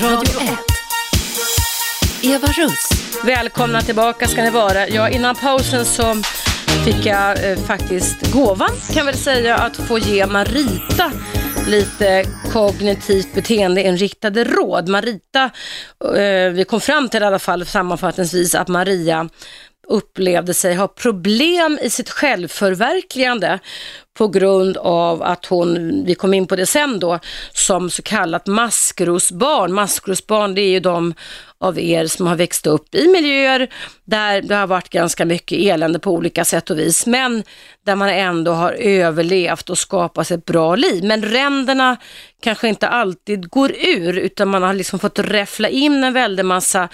Radio 0.00 0.40
1. 0.40 0.48
Eva 2.22 2.46
Russ. 2.46 2.88
Välkomna 3.24 3.82
tillbaka 3.82 4.28
ska 4.28 4.42
ni 4.42 4.50
vara. 4.50 4.88
Ja, 4.88 5.08
innan 5.08 5.34
pausen 5.34 5.84
så 5.84 6.14
fick 6.84 7.06
jag 7.06 7.50
eh, 7.50 7.58
faktiskt 7.58 8.32
gåvan, 8.32 8.70
kan 8.92 9.06
väl 9.06 9.16
säga, 9.16 9.56
att 9.56 9.76
få 9.76 9.98
ge 9.98 10.26
Marita 10.26 11.12
lite 11.66 12.24
kognitivt 12.52 13.34
beteendeinriktade 13.34 14.44
råd. 14.44 14.88
Marita, 14.88 15.50
eh, 16.16 16.52
vi 16.52 16.64
kom 16.68 16.80
fram 16.80 17.08
till 17.08 17.22
i 17.22 17.26
alla 17.26 17.38
fall 17.38 17.66
sammanfattningsvis 17.66 18.54
att 18.54 18.68
Maria 18.68 19.28
upplevde 19.92 20.54
sig 20.54 20.74
ha 20.74 20.88
problem 20.88 21.78
i 21.82 21.90
sitt 21.90 22.10
självförverkligande 22.10 23.58
på 24.14 24.28
grund 24.28 24.76
av 24.76 25.22
att 25.22 25.46
hon, 25.46 26.02
vi 26.04 26.14
kom 26.14 26.34
in 26.34 26.46
på 26.46 26.56
det 26.56 26.66
sen 26.66 27.00
då, 27.00 27.18
som 27.52 27.90
så 27.90 28.02
kallat 28.02 28.46
maskrosbarn. 28.46 29.72
Maskrosbarn 29.72 30.54
det 30.54 30.60
är 30.60 30.70
ju 30.70 30.80
de 30.80 31.14
av 31.58 31.78
er 31.78 32.06
som 32.06 32.26
har 32.26 32.36
växt 32.36 32.66
upp 32.66 32.94
i 32.94 33.08
miljöer 33.08 33.68
där 34.04 34.42
det 34.42 34.54
har 34.54 34.66
varit 34.66 34.88
ganska 34.88 35.24
mycket 35.24 35.58
elände 35.58 35.98
på 35.98 36.10
olika 36.10 36.44
sätt 36.44 36.70
och 36.70 36.78
vis, 36.78 37.06
men 37.06 37.42
där 37.86 37.96
man 37.96 38.08
ändå 38.08 38.52
har 38.52 38.72
överlevt 38.72 39.70
och 39.70 39.78
skapat 39.78 40.26
sig 40.26 40.36
ett 40.36 40.44
bra 40.44 40.76
liv. 40.76 41.04
Men 41.04 41.22
ränderna 41.22 41.96
kanske 42.42 42.68
inte 42.68 42.88
alltid 42.88 43.50
går 43.50 43.72
ur, 43.78 44.18
utan 44.18 44.48
man 44.48 44.62
har 44.62 44.74
liksom 44.74 44.98
fått 44.98 45.18
räffla 45.18 45.68
in 45.68 46.04
en 46.04 46.12
väldig 46.12 46.44
massa 46.44 46.88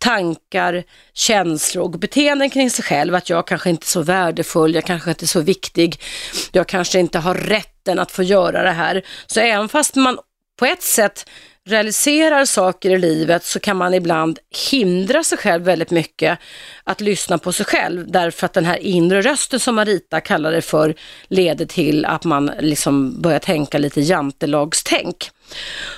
tankar, 0.00 0.84
känslor 1.12 1.84
och 1.84 1.90
beteenden 1.90 2.50
kring 2.50 2.70
sig 2.70 2.84
själv. 2.84 3.14
Att 3.14 3.30
jag 3.30 3.46
kanske 3.46 3.70
inte 3.70 3.84
är 3.84 3.88
så 3.88 4.02
värdefull, 4.02 4.74
jag 4.74 4.84
kanske 4.84 5.10
inte 5.10 5.24
är 5.24 5.26
så 5.26 5.40
viktig, 5.40 6.00
jag 6.52 6.68
kanske 6.68 6.98
inte 6.98 7.18
har 7.18 7.34
rätten 7.34 7.98
att 7.98 8.10
få 8.10 8.22
göra 8.22 8.62
det 8.62 8.70
här. 8.70 9.02
Så 9.26 9.40
även 9.40 9.68
fast 9.68 9.96
man 9.96 10.18
på 10.58 10.66
ett 10.66 10.82
sätt 10.82 11.26
realiserar 11.68 12.44
saker 12.44 12.90
i 12.90 12.98
livet 12.98 13.44
så 13.44 13.60
kan 13.60 13.76
man 13.76 13.94
ibland 13.94 14.38
hindra 14.70 15.24
sig 15.24 15.38
själv 15.38 15.64
väldigt 15.64 15.90
mycket 15.90 16.38
att 16.84 17.00
lyssna 17.00 17.38
på 17.38 17.52
sig 17.52 17.66
själv 17.66 18.10
därför 18.10 18.46
att 18.46 18.52
den 18.52 18.64
här 18.64 18.76
inre 18.76 19.22
rösten 19.22 19.60
som 19.60 19.74
Marita 19.74 20.20
kallar 20.20 20.52
det 20.52 20.62
för 20.62 20.94
leder 21.28 21.66
till 21.66 22.04
att 22.04 22.24
man 22.24 22.50
liksom 22.60 23.22
börjar 23.22 23.38
tänka 23.38 23.78
lite 23.78 24.00
jantelagstänk. 24.00 25.30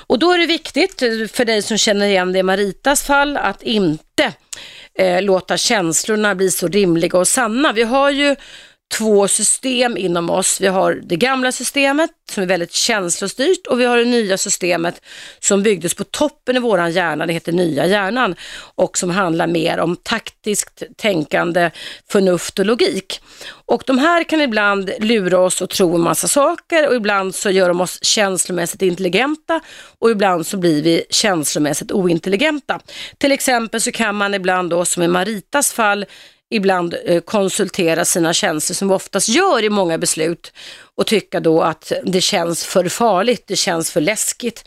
Och 0.07 0.19
då 0.19 0.33
är 0.33 0.39
det 0.39 0.47
viktigt 0.47 1.01
för 1.33 1.45
dig 1.45 1.63
som 1.63 1.79
känner 1.79 2.07
igen 2.07 2.33
det 2.33 2.39
i 2.39 2.43
Maritas 2.43 3.03
fall 3.03 3.37
att 3.37 3.63
inte 3.63 4.33
eh, 4.99 5.23
låta 5.23 5.57
känslorna 5.57 6.35
bli 6.35 6.51
så 6.51 6.69
rimliga 6.69 7.19
och 7.19 7.29
sanna. 7.29 7.73
Vi 7.73 7.83
har 7.83 8.11
ju 8.11 8.37
två 8.93 9.29
system 9.29 9.97
inom 9.97 10.31
oss. 10.31 10.61
Vi 10.61 10.67
har 10.67 11.01
det 11.03 11.17
gamla 11.17 11.53
systemet 11.53 12.11
som 12.31 12.43
är 12.43 12.47
väldigt 12.47 12.73
känslostyrt 12.73 13.67
och 13.67 13.81
vi 13.81 13.85
har 13.85 13.99
det 13.99 14.05
nya 14.05 14.39
systemet 14.39 15.03
som 15.41 15.63
byggdes 15.63 15.95
på 15.95 16.05
toppen 16.05 16.57
i 16.57 16.59
våran 16.59 16.93
hjärna, 16.93 17.27
det 17.27 17.33
heter 17.33 17.53
nya 17.53 17.87
hjärnan 17.87 18.35
och 18.75 18.99
som 18.99 19.11
handlar 19.11 19.47
mer 19.47 19.79
om 19.79 19.97
taktiskt 19.97 20.83
tänkande, 20.97 21.71
förnuft 22.09 22.59
och 22.59 22.67
logik. 22.67 23.21
Och 23.67 23.83
de 23.87 23.99
här 23.99 24.25
kan 24.25 24.41
ibland 24.41 24.91
lura 24.99 25.39
oss 25.39 25.63
och 25.63 25.71
tro 25.71 25.95
en 25.95 26.01
massa 26.01 26.29
saker 26.29 26.89
och 26.89 26.95
ibland 26.95 27.35
så 27.35 27.51
gör 27.51 27.69
de 27.69 27.81
oss 27.81 28.05
känslomässigt 28.05 28.83
intelligenta 28.83 29.61
och 29.99 30.11
ibland 30.11 30.47
så 30.47 30.57
blir 30.57 30.83
vi 30.83 31.05
känslomässigt 31.11 31.93
ointelligenta. 31.93 32.81
Till 33.19 33.33
exempel 33.33 33.81
så 33.81 33.93
kan 33.93 34.15
man 34.15 34.35
ibland 34.35 34.71
då, 34.71 34.85
som 34.85 35.03
i 35.03 35.09
Maritas 35.09 35.73
fall, 35.73 36.07
ibland 36.55 36.95
eh, 37.05 37.21
konsultera 37.21 38.05
sina 38.05 38.33
känslor 38.33 38.75
som 38.75 38.89
vi 38.89 38.95
oftast 38.95 39.29
gör 39.29 39.65
i 39.65 39.71
många 39.71 39.99
beslut 39.99 40.53
och 40.97 41.07
tycka 41.07 41.41
då 41.41 41.63
att 41.63 41.93
det 42.05 42.21
känns 42.21 42.65
för 42.65 42.89
farligt, 42.89 43.45
det 43.47 43.57
känns 43.57 43.91
för 43.91 44.01
läskigt. 44.01 44.65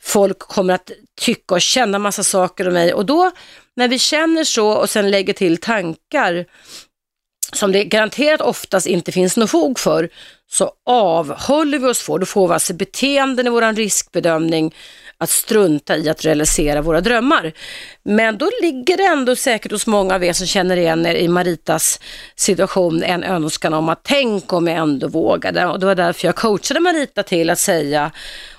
Folk 0.00 0.38
kommer 0.38 0.74
att 0.74 0.90
tycka 1.20 1.54
och 1.54 1.60
känna 1.60 1.98
massa 1.98 2.24
saker 2.24 2.68
om 2.68 2.74
mig. 2.74 2.94
Och 2.94 3.06
då 3.06 3.30
när 3.76 3.88
vi 3.88 3.98
känner 3.98 4.44
så 4.44 4.72
och 4.72 4.90
sen 4.90 5.10
lägger 5.10 5.32
till 5.32 5.56
tankar 5.56 6.46
som 7.52 7.72
det 7.72 7.84
garanterat 7.84 8.40
oftast 8.40 8.86
inte 8.86 9.12
finns 9.12 9.36
något 9.36 9.50
fog 9.50 9.78
för, 9.78 10.08
så 10.50 10.72
avhåller 10.86 11.78
vi 11.78 11.86
oss 11.86 12.00
från, 12.00 12.20
då 12.20 12.26
får 12.26 12.48
vi 12.48 12.54
alltså 12.54 12.74
beteenden 12.74 13.46
i 13.46 13.50
vår 13.50 13.72
riskbedömning 13.72 14.74
att 15.22 15.30
strunta 15.30 15.96
i 15.96 16.08
att 16.08 16.24
realisera 16.24 16.82
våra 16.82 17.00
drömmar. 17.00 17.52
Men 18.02 18.38
då 18.38 18.50
ligger 18.62 18.96
det 18.96 19.04
ändå 19.04 19.36
säkert 19.36 19.72
hos 19.72 19.86
många 19.86 20.14
av 20.14 20.24
er 20.24 20.32
som 20.32 20.46
känner 20.46 20.76
igen 20.76 21.06
er 21.06 21.14
i 21.14 21.28
Maritas 21.28 22.00
situation 22.36 23.02
en 23.02 23.24
önskan 23.24 23.74
om 23.74 23.88
att 23.88 24.00
tänk 24.02 24.52
om 24.52 24.66
jag 24.66 24.78
ändå 24.78 25.08
vågade. 25.08 25.66
Och 25.66 25.80
det 25.80 25.86
var 25.86 25.94
därför 25.94 26.28
jag 26.28 26.36
coachade 26.36 26.80
Marita 26.80 27.22
till 27.22 27.50
att 27.50 27.58
säga 27.58 28.10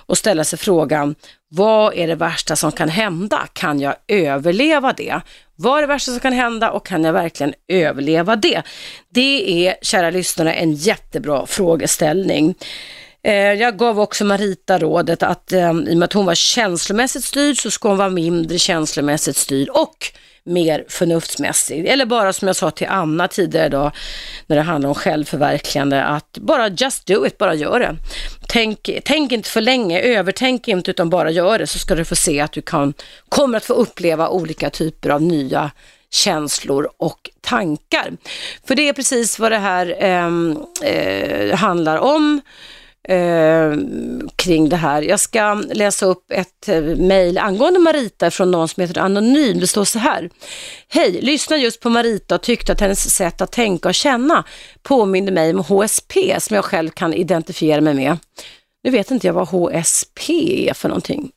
och 0.06 0.18
ställa 0.18 0.44
sig 0.44 0.58
frågan, 0.58 1.14
vad 1.48 1.94
är 1.94 2.06
det 2.06 2.14
värsta 2.14 2.56
som 2.56 2.72
kan 2.72 2.88
hända? 2.88 3.48
Kan 3.52 3.80
jag 3.80 3.94
överleva 4.08 4.92
det? 4.92 5.20
Vad 5.56 5.76
är 5.76 5.80
det 5.80 5.86
värsta 5.86 6.10
som 6.10 6.20
kan 6.20 6.32
hända 6.32 6.70
och 6.70 6.86
kan 6.86 7.04
jag 7.04 7.12
verkligen 7.12 7.54
överleva 7.68 8.36
det? 8.36 8.62
Det 9.08 9.66
är, 9.68 9.76
kära 9.82 10.10
lyssnare, 10.10 10.52
en 10.52 10.72
jättebra 10.74 11.46
frågeställning. 11.46 12.54
Eh, 13.24 13.52
jag 13.52 13.78
gav 13.78 14.00
också 14.00 14.24
Marita 14.24 14.78
rådet 14.78 15.22
att 15.22 15.52
eh, 15.52 15.70
i 15.70 15.92
och 15.92 15.96
med 15.96 16.02
att 16.02 16.12
hon 16.12 16.26
var 16.26 16.34
känslomässigt 16.34 17.24
styrd 17.24 17.58
så 17.58 17.70
ska 17.70 17.88
hon 17.88 17.98
vara 17.98 18.08
mindre 18.10 18.58
känslomässigt 18.58 19.36
styrd 19.36 19.68
och 19.68 19.96
mer 20.44 20.84
förnuftsmässig. 20.88 21.86
Eller 21.86 22.06
bara 22.06 22.32
som 22.32 22.48
jag 22.48 22.56
sa 22.56 22.70
till 22.70 22.86
Anna 22.86 23.28
tidigare 23.28 23.66
idag 23.66 23.92
när 24.46 24.56
det 24.56 24.62
handlar 24.62 24.88
om 24.88 24.94
självförverkligande 24.94 26.04
att 26.04 26.38
bara 26.38 26.68
just 26.68 27.06
do 27.06 27.26
it, 27.26 27.38
bara 27.38 27.54
gör 27.54 27.80
det. 27.80 27.96
Tänk, 28.48 28.90
tänk 29.04 29.32
inte 29.32 29.48
för 29.48 29.60
länge, 29.60 30.00
övertänk 30.00 30.68
inte 30.68 30.90
utan 30.90 31.10
bara 31.10 31.30
gör 31.30 31.58
det 31.58 31.66
så 31.66 31.78
ska 31.78 31.94
du 31.94 32.04
få 32.04 32.16
se 32.16 32.40
att 32.40 32.52
du 32.52 32.62
kan, 32.62 32.94
kommer 33.28 33.56
att 33.56 33.64
få 33.64 33.74
uppleva 33.74 34.28
olika 34.28 34.70
typer 34.70 35.10
av 35.10 35.22
nya 35.22 35.70
känslor 36.10 36.90
och 36.96 37.30
tankar. 37.40 38.12
För 38.66 38.74
det 38.74 38.88
är 38.88 38.92
precis 38.92 39.38
vad 39.38 39.52
det 39.52 39.58
här 39.58 39.96
eh, 39.98 40.90
eh, 40.90 41.56
handlar 41.56 41.96
om 41.96 42.40
eh, 43.08 43.72
kring 44.36 44.68
det 44.68 44.76
här. 44.76 45.02
Jag 45.02 45.20
ska 45.20 45.54
läsa 45.54 46.06
upp 46.06 46.32
ett 46.32 46.68
eh, 46.68 46.82
mejl 46.82 47.38
angående 47.38 47.80
Marita 47.80 48.30
från 48.30 48.50
någon 48.50 48.68
som 48.68 48.80
heter 48.80 49.00
Anonym. 49.00 49.60
Det 49.60 49.66
står 49.66 49.84
så 49.84 49.98
här. 49.98 50.30
Hej, 50.88 51.20
lyssnade 51.22 51.62
just 51.62 51.80
på 51.80 51.90
Marita 51.90 52.34
och 52.34 52.42
tyckte 52.42 52.72
att 52.72 52.80
hennes 52.80 53.14
sätt 53.14 53.40
att 53.40 53.52
tänka 53.52 53.88
och 53.88 53.94
känna 53.94 54.44
påminner 54.82 55.32
mig 55.32 55.50
om 55.50 55.58
HSP 55.58 56.40
som 56.40 56.56
jag 56.56 56.64
själv 56.64 56.90
kan 56.90 57.14
identifiera 57.14 57.80
mig 57.80 57.94
med. 57.94 58.18
Nu 58.84 58.90
vet 58.90 59.10
inte 59.10 59.26
jag 59.26 59.34
vad 59.34 59.48
HSP 59.48 60.30
är 60.68 60.74
för 60.74 60.88
någonting. 60.88 61.30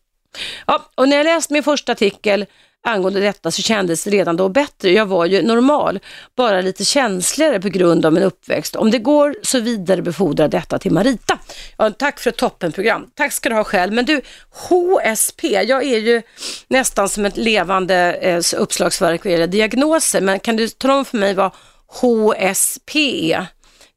Ja, 0.68 0.90
och 0.96 1.10
när 1.10 1.18
jag 1.18 1.24
läste 1.24 1.54
min 1.54 1.64
första 1.64 1.92
artikel 1.92 2.46
angående 2.84 3.20
detta 3.20 3.52
så 3.52 3.62
kändes 3.62 4.04
det 4.04 4.10
redan 4.10 4.38
då 4.38 4.50
bättre. 4.50 4.92
Jag 4.92 5.06
var 5.06 5.26
ju 5.26 5.42
normal, 5.42 6.00
bara 6.36 6.62
lite 6.62 6.86
känsligare 6.86 7.62
på 7.62 7.70
grund 7.70 8.06
av 8.06 8.14
min 8.14 8.24
uppväxt. 8.24 8.76
Om 8.76 8.92
det 8.92 9.00
går 9.00 9.36
så 9.44 9.60
vidare 9.60 10.02
befordra 10.02 10.48
detta 10.48 10.80
till 10.80 10.92
Marita. 10.92 11.40
Ja, 11.78 11.90
tack 11.92 12.20
för 12.20 12.30
ett 12.30 12.38
toppenprogram. 12.38 13.10
Tack 13.16 13.34
ska 13.34 13.50
du 13.50 13.56
ha 13.56 13.64
själv. 13.64 13.94
Men 13.94 14.06
du, 14.06 14.22
HSP, 14.52 15.64
jag 15.64 15.84
är 15.84 15.98
ju 15.98 16.22
nästan 16.68 17.10
som 17.10 17.26
ett 17.26 17.38
levande 17.38 18.14
eh, 18.14 18.42
uppslagsverk 18.58 19.24
vad 19.24 19.32
gäller 19.32 19.48
diagnoser. 19.48 20.22
Men 20.22 20.40
kan 20.40 20.56
du 20.56 20.68
tala 20.68 20.96
om 20.98 21.06
för 21.06 21.18
mig 21.18 21.34
vad 21.34 21.52
HSP 21.88 22.96
är? 23.32 23.46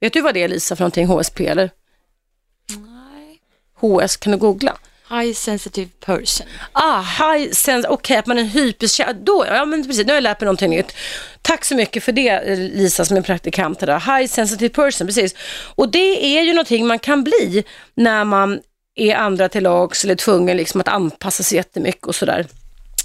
Vet 0.00 0.12
du 0.12 0.20
vad 0.20 0.34
det 0.34 0.42
är 0.42 0.48
Lisa 0.48 0.76
för 0.76 0.82
någonting, 0.82 1.06
HSP 1.06 1.46
eller? 1.46 1.70
Nej. 2.68 3.40
HS, 3.80 4.16
kan 4.16 4.32
du 4.32 4.38
googla? 4.38 4.76
High 5.10 5.32
sensitive 5.32 5.90
person. 6.00 6.46
Ah, 6.72 7.00
high 7.00 7.50
sensitive, 7.52 7.88
okej 7.88 7.94
okay, 7.94 8.16
att 8.16 8.26
man 8.26 8.38
är 8.38 8.44
hyperkänslig. 8.44 9.24
Då, 9.24 9.44
ja 9.48 9.64
men 9.64 9.86
precis, 9.86 10.06
nu 10.06 10.12
har 10.12 10.14
jag 10.14 10.22
lärt 10.22 10.40
mig 10.40 10.46
någonting 10.46 10.70
nytt. 10.70 10.94
Tack 11.42 11.64
så 11.64 11.74
mycket 11.74 12.04
för 12.04 12.12
det 12.12 12.56
Lisa 12.56 13.04
som 13.04 13.16
är 13.16 13.22
praktikant 13.22 13.80
där. 13.80 14.18
High 14.18 14.28
sensitive 14.28 14.74
person, 14.74 15.06
precis. 15.06 15.34
Och 15.74 15.88
det 15.88 16.36
är 16.38 16.42
ju 16.42 16.52
någonting 16.52 16.86
man 16.86 16.98
kan 16.98 17.24
bli 17.24 17.64
när 17.94 18.24
man 18.24 18.60
är 18.94 19.14
andra 19.14 19.48
till 19.48 19.62
lags 19.62 20.04
eller 20.04 20.14
tvungen 20.14 20.56
liksom 20.56 20.80
att 20.80 20.88
anpassa 20.88 21.42
sig 21.42 21.56
jättemycket 21.56 22.06
och 22.06 22.14
sådär. 22.14 22.46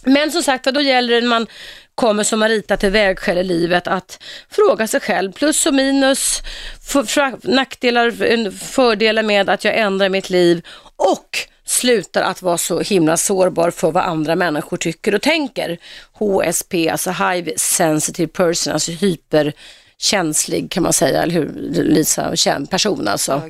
Men 0.04 0.32
som 0.32 0.44
sagt 0.44 0.66
då 0.66 0.82
gäller 0.82 1.16
det 1.16 1.22
när 1.22 1.28
man 1.28 1.48
kommer 1.96 2.24
som 2.24 2.40
Marita 2.40 2.78
till 2.78 2.90
vägskäl 2.90 3.38
i 3.38 3.44
livet 3.44 3.88
att 3.88 4.24
fråga 4.50 4.88
sig 4.88 5.00
själv, 5.00 5.32
plus 5.32 5.66
och 5.66 5.74
minus, 5.74 6.42
för, 6.82 7.04
för, 7.04 7.54
nackdelar, 7.54 8.12
fördelar 8.52 9.24
med 9.24 9.50
att 9.50 9.64
jag 9.64 9.78
ändrar 9.78 10.10
mitt 10.10 10.30
liv 10.30 10.66
och 10.96 11.48
slutar 11.66 12.22
att 12.22 12.42
vara 12.42 12.58
så 12.58 12.80
himla 12.80 13.18
sårbar 13.18 13.72
för 13.72 13.92
vad 13.92 14.04
andra 14.04 14.36
människor 14.36 14.78
tycker 14.78 15.16
och 15.16 15.22
tänker. 15.22 15.78
HSP, 16.14 16.90
alltså 16.90 17.12
High 17.12 17.50
Sensitive 17.58 18.28
Person, 18.28 18.74
alltså 18.74 18.92
hyperkänslig 18.92 20.72
kan 20.72 20.84
man 20.84 20.94
säga, 20.94 21.24
eller 21.24 21.34
hur 21.34 21.52
Lisa, 21.84 22.36
person 22.70 23.08
alltså. 23.08 23.42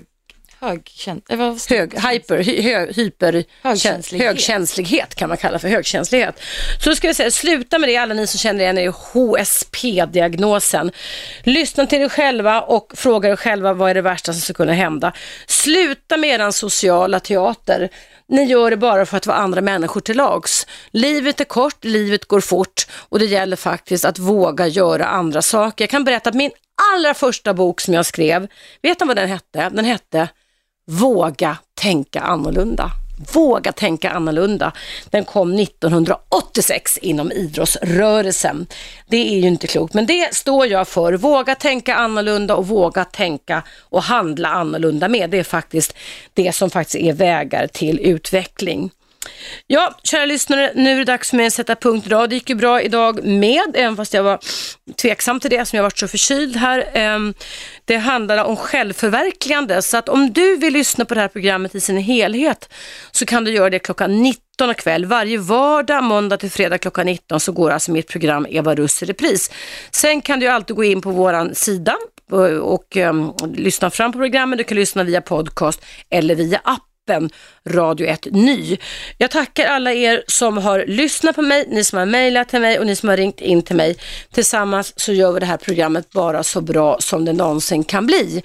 Högkänd, 0.66 1.22
hög, 1.70 1.94
hyper, 2.00 2.38
hy, 2.38 2.94
hyper, 2.94 3.44
högkänslighet. 3.62 4.28
högkänslighet 4.28 5.16
kan 5.16 5.30
man 5.30 5.38
kalla 5.38 5.60
för 5.60 5.68
högkänslighet. 5.68 6.40
Så 6.84 6.96
ska 6.96 7.08
vi 7.08 7.14
säga, 7.14 7.32
sluta 7.32 7.80
med 7.80 7.90
det 7.90 7.98
alla 7.98 8.14
ni 8.14 8.28
som 8.28 8.38
känner 8.38 8.62
igen 8.62 8.78
er 8.78 8.88
i 8.88 8.92
HSP-diagnosen. 9.14 10.92
Lyssna 11.44 11.86
till 11.86 12.02
er 12.02 12.10
själva 12.10 12.62
och 12.62 12.94
fråga 12.96 13.30
er 13.30 13.36
själva 13.36 13.74
vad 13.74 13.90
är 13.90 13.94
det 13.94 14.02
värsta 14.02 14.34
som 14.34 14.42
ska 14.42 14.54
kunna 14.54 14.74
hända. 14.74 15.14
Sluta 15.48 16.18
med 16.18 16.40
er 16.40 16.52
sociala 16.52 17.20
teater. 17.20 17.90
Ni 18.28 18.44
gör 18.44 18.70
det 18.72 18.78
bara 18.78 19.06
för 19.06 19.18
att 19.18 19.28
vara 19.28 19.38
andra 19.38 19.62
människor 19.62 20.02
till 20.02 20.18
lags. 20.18 20.68
Livet 20.92 21.40
är 21.40 21.46
kort, 21.46 21.84
livet 21.84 22.26
går 22.26 22.42
fort 22.42 22.88
och 23.10 23.20
det 23.20 23.26
gäller 23.26 23.56
faktiskt 23.56 24.06
att 24.06 24.20
våga 24.20 24.68
göra 24.68 25.06
andra 25.06 25.42
saker. 25.42 25.84
Jag 25.84 25.90
kan 25.90 26.04
berätta 26.04 26.30
att 26.30 26.36
min 26.36 26.52
allra 26.94 27.14
första 27.14 27.54
bok 27.54 27.82
som 27.82 27.94
jag 27.94 28.06
skrev, 28.06 28.48
vet 28.82 29.00
ni 29.00 29.08
vad 29.08 29.16
den 29.16 29.30
hette? 29.30 29.70
Den 29.70 29.86
hette 29.86 30.30
Våga 30.88 31.58
tänka 31.82 32.22
annorlunda. 32.22 32.92
Våga 33.34 33.72
tänka 33.72 34.10
annorlunda. 34.10 34.72
Den 35.10 35.26
kom 35.26 35.60
1986 35.60 36.98
inom 36.98 37.32
idrottsrörelsen. 37.32 38.68
Det 39.08 39.36
är 39.36 39.40
ju 39.40 39.48
inte 39.48 39.68
klokt, 39.68 39.94
men 39.94 40.06
det 40.06 40.36
står 40.36 40.66
jag 40.66 40.88
för. 40.88 41.14
Våga 41.14 41.56
tänka 41.56 41.96
annorlunda 41.96 42.56
och 42.56 42.68
våga 42.68 43.06
tänka 43.06 43.64
och 43.80 44.04
handla 44.04 44.50
annorlunda 44.50 45.08
med. 45.08 45.30
Det 45.30 45.40
är 45.40 45.44
faktiskt 45.44 45.94
det 46.34 46.56
som 46.56 46.70
faktiskt 46.70 46.96
är 46.96 47.14
vägar 47.14 47.68
till 47.68 48.00
utveckling. 48.00 48.92
Ja, 49.68 49.98
kära 50.04 50.26
lyssnare, 50.26 50.72
nu 50.76 50.92
är 50.92 50.98
det 50.98 51.04
dags 51.04 51.30
för 51.30 51.38
mig 51.38 51.48
att 51.48 51.54
sätta 51.54 51.76
punkt 51.76 52.06
idag. 52.06 52.30
Det 52.30 52.36
gick 52.36 52.50
ju 52.50 52.56
bra 52.56 52.82
idag 52.82 53.24
med, 53.24 53.76
även 53.76 53.96
fast 53.96 54.14
jag 54.14 54.24
var 54.24 54.40
tveksam 55.02 55.40
till 55.40 55.50
det 55.50 55.66
som 55.66 55.78
jag 55.78 55.84
varit 55.84 55.98
så 55.98 56.08
förkyld 56.08 56.56
här. 56.56 56.90
Ehm, 56.94 57.34
det 57.86 57.98
handlar 57.98 58.44
om 58.44 58.56
självförverkligande, 58.56 59.82
så 59.82 59.98
att 59.98 60.10
om 60.10 60.34
du 60.34 60.56
vill 60.56 60.74
lyssna 60.74 61.06
på 61.06 61.14
det 61.14 61.22
här 61.22 61.28
programmet 61.28 61.76
i 61.76 61.82
sin 61.82 61.98
helhet 61.98 62.70
så 63.12 63.26
kan 63.26 63.44
du 63.44 63.52
göra 63.52 63.70
det 63.70 63.80
klockan 63.80 64.22
19 64.24 64.74
kväll. 64.74 65.06
Varje 65.06 65.38
vardag, 65.38 66.04
måndag 66.04 66.38
till 66.38 66.52
fredag 66.52 66.78
klockan 66.78 67.06
19 67.06 67.40
så 67.40 67.52
går 67.52 67.72
alltså 67.72 67.92
mitt 67.92 68.08
program 68.08 68.48
Eva 68.50 68.76
Russ 68.76 69.04
i 69.04 69.06
repris. 69.06 69.52
Sen 69.92 70.22
kan 70.22 70.40
du 70.40 70.48
alltid 70.48 70.76
gå 70.76 70.84
in 70.84 71.02
på 71.02 71.12
våran 71.12 71.56
sida 71.56 71.96
och, 72.32 72.50
och 72.50 72.98
och, 73.42 73.48
lyssna 73.56 73.90
fram 73.90 74.12
på 74.12 74.20
programmet. 74.20 74.58
Du 74.58 74.64
kan 74.64 74.78
lyssna 74.78 75.04
via 75.04 75.22
podcast 75.22 75.86
eller 76.10 76.36
via 76.36 76.62
app 76.64 76.95
appen 77.06 77.30
Radio 77.70 78.08
1 78.08 78.28
Ny. 78.32 78.78
Jag 79.18 79.32
tackar 79.32 79.66
alla 79.66 79.94
er 79.94 80.24
som 80.28 80.58
har 80.58 80.86
lyssnat 80.88 81.36
på 81.36 81.42
mig, 81.42 81.66
ni 81.70 81.84
som 81.84 82.00
har 82.00 82.06
mejlat 82.06 82.50
till 82.50 82.62
mig 82.62 82.80
och 82.80 82.86
ni 82.86 82.96
som 82.96 83.10
har 83.10 83.18
ringt 83.18 83.42
in 83.42 83.62
till 83.62 83.76
mig. 83.76 83.98
Tillsammans 84.32 84.94
så 85.00 85.14
gör 85.14 85.32
vi 85.32 85.40
det 85.40 85.46
här 85.46 85.58
programmet 85.58 86.12
bara 86.12 86.44
så 86.44 86.62
bra 86.62 86.98
som 87.00 87.26
det 87.26 87.34
någonsin 87.34 87.84
kan 87.84 88.06
bli. 88.06 88.44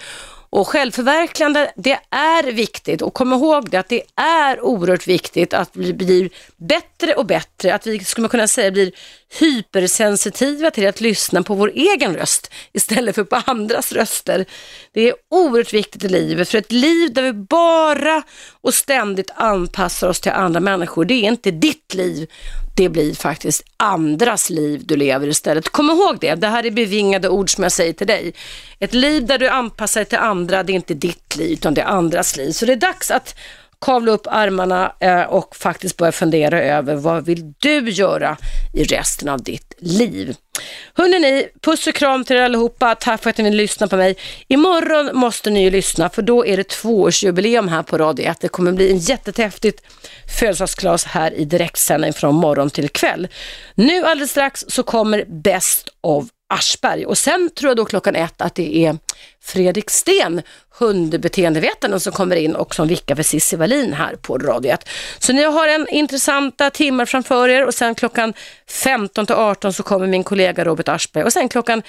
Och 0.53 0.69
självförverkligande, 0.69 1.73
det 1.77 1.99
är 2.11 2.53
viktigt. 2.53 3.03
Och 3.03 3.15
kom 3.15 3.33
ihåg 3.33 3.71
det 3.71 3.77
att 3.77 3.89
det 3.89 4.03
är 4.17 4.61
oerhört 4.61 5.07
viktigt 5.07 5.55
att 5.55 5.71
vi 5.73 5.93
blir 5.93 6.31
bättre 6.57 7.15
och 7.15 7.27
bättre, 7.27 7.75
att 7.75 7.87
vi 7.87 8.05
skulle 8.05 8.23
man 8.23 8.29
kunna 8.29 8.49
säga 8.49 8.71
blir 8.71 8.93
hypersensitiva 9.39 10.71
till 10.71 10.89
att 10.89 11.01
lyssna 11.01 11.43
på 11.43 11.55
vår 11.55 11.73
egen 11.75 12.17
röst 12.17 12.51
istället 12.73 13.15
för 13.15 13.25
på 13.25 13.43
andras 13.47 13.93
röster. 13.93 14.47
Det 14.93 15.09
är 15.09 15.15
oerhört 15.31 15.73
viktigt 15.73 16.05
i 16.05 16.09
livet, 16.09 16.49
för 16.49 16.59
ett 16.59 16.73
liv 16.73 17.13
där 17.13 17.23
vi 17.23 17.33
bara 17.33 18.23
och 18.61 18.75
ständigt 18.75 19.31
anpassar 19.35 20.09
oss 20.09 20.21
till 20.21 20.33
andra 20.33 20.61
människor, 20.61 21.05
det 21.05 21.15
är 21.15 21.29
inte 21.29 21.51
ditt 21.51 21.95
liv, 21.95 22.31
det 22.75 22.89
blir 22.89 23.15
faktiskt 23.15 23.63
andras 23.77 24.51
liv 24.51 24.83
du 24.85 24.97
lever 24.97 25.29
istället. 25.29 25.69
Kom 25.69 25.91
ihåg 25.91 26.19
det, 26.21 26.35
det 26.35 26.47
här 26.47 26.67
är 26.67 26.71
bevingade 26.71 27.29
ord 27.29 27.51
som 27.51 27.63
jag 27.63 27.73
säger 27.73 27.93
till 27.93 28.07
dig. 28.07 28.35
Ett 28.79 28.95
liv 28.95 29.27
där 29.27 29.39
du 29.39 29.49
anpassar 29.49 30.01
dig 30.01 30.09
till 30.09 30.19
andra, 30.19 30.63
det 30.63 30.73
är 30.73 30.75
inte 30.75 30.95
ditt 30.95 31.37
liv 31.37 31.53
utan 31.53 31.75
det 31.75 31.81
är 31.81 31.87
andras 31.87 32.37
liv. 32.37 32.53
Så 32.53 32.67
det 32.67 32.73
är 32.73 32.77
dags 32.77 33.11
att 33.11 33.35
kavla 33.81 34.13
upp 34.13 34.27
armarna 34.27 34.93
eh, 35.01 35.23
och 35.23 35.57
faktiskt 35.57 35.97
börja 35.97 36.13
fundera 36.13 36.63
över 36.63 36.95
vad 36.95 37.25
vill 37.25 37.55
du 37.59 37.91
göra 37.91 38.37
i 38.75 38.85
resten 38.85 39.29
av 39.29 39.43
ditt 39.43 39.75
liv. 39.79 40.37
ni, 40.97 41.49
puss 41.61 41.87
och 41.87 41.95
kram 41.95 42.25
till 42.25 42.37
er 42.37 42.43
allihopa. 42.43 42.95
Tack 42.95 43.23
för 43.23 43.31
att 43.31 43.39
ni 43.39 43.51
lyssnar 43.51 43.87
på 43.87 43.97
mig. 43.97 44.17
Imorgon 44.49 45.11
måste 45.13 45.51
ni 45.51 45.63
ju 45.63 45.71
lyssna 45.71 46.09
för 46.09 46.23
då 46.23 46.47
är 46.47 46.57
det 46.57 46.69
tvåårsjubileum 46.69 47.69
här 47.69 47.83
på 47.83 47.99
Radio 47.99 48.27
1. 48.27 48.41
Det 48.41 48.49
kommer 48.49 48.73
bli 48.73 48.91
en 48.91 48.99
jättetäftigt 48.99 49.83
födelsedagskalas 50.39 51.05
här 51.05 51.35
i 51.35 51.45
direktsändning 51.45 52.13
från 52.13 52.35
morgon 52.35 52.71
till 52.71 52.89
kväll. 52.89 53.29
Nu 53.75 54.05
alldeles 54.05 54.31
strax 54.31 54.65
så 54.69 54.83
kommer 54.83 55.25
Best 55.25 55.89
of 56.01 56.25
Aschberg 56.51 57.07
och 57.07 57.19
sen 57.19 57.51
tror 57.55 57.71
jag 57.71 57.77
då 57.77 57.85
klockan 57.85 58.17
ett 58.17 58.41
att 58.41 58.55
det 58.55 58.77
är 58.77 58.99
Fredrik 59.43 59.91
Sten, 59.91 60.43
hundbeteendevetaren 60.81 62.01
som 62.01 62.13
kommer 62.13 62.37
in 62.37 62.57
och 62.57 62.75
som 62.75 62.89
vickar 62.89 63.15
för 63.15 63.23
Cissi 63.23 63.57
Wallin 63.57 63.93
här 63.93 64.17
på 64.17 64.39
Radio 64.39 64.73
1. 64.73 64.89
Så 65.19 65.33
ni 65.33 65.43
har 65.43 65.69
en 65.69 65.89
intressanta 65.89 66.71
timmar 66.71 67.07
framför 67.07 67.49
er 67.49 67.67
och 67.67 67.75
sen 67.75 67.95
klockan 67.95 68.33
15 68.69 69.27
till 69.27 69.35
18 69.35 69.73
så 69.73 69.83
kommer 69.83 70.07
min 70.07 70.25
kollega 70.25 70.65
Robert 70.65 70.89
Aschberg 70.89 71.25
och 71.25 71.33
sen 71.33 71.49
klockan 71.49 71.83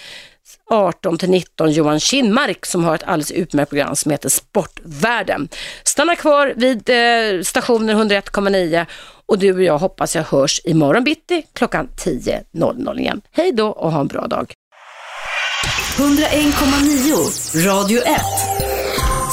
18 0.70 1.18
till 1.18 1.30
19 1.30 1.72
Johan 1.72 2.00
Kinmark 2.00 2.66
som 2.66 2.84
har 2.84 2.96
ett 2.96 3.04
alldeles 3.04 3.32
utmärkt 3.32 3.70
program 3.70 3.96
som 3.96 4.12
heter 4.12 4.30
Sportvärlden. 4.30 5.50
Stanna 5.84 6.16
kvar 6.16 6.54
vid 6.56 6.90
eh, 6.90 7.42
stationen 7.44 7.98
101,9 7.98 8.86
och 9.26 9.40
du 9.40 9.54
och 9.54 9.64
jag 9.64 9.78
hoppas 9.78 10.16
jag 10.16 10.24
hörs 10.24 10.62
imorgon 10.64 11.04
bitti 11.04 11.46
klockan 11.54 11.90
10.00 11.98 13.00
igen. 13.00 13.22
Hej 13.32 13.52
då 13.52 13.68
och 13.68 13.92
ha 13.92 14.02
en 14.02 14.08
bra 14.08 14.28
dag. 14.28 14.54
101,9 15.98 17.66
Radio 17.68 18.02
1 18.02 18.71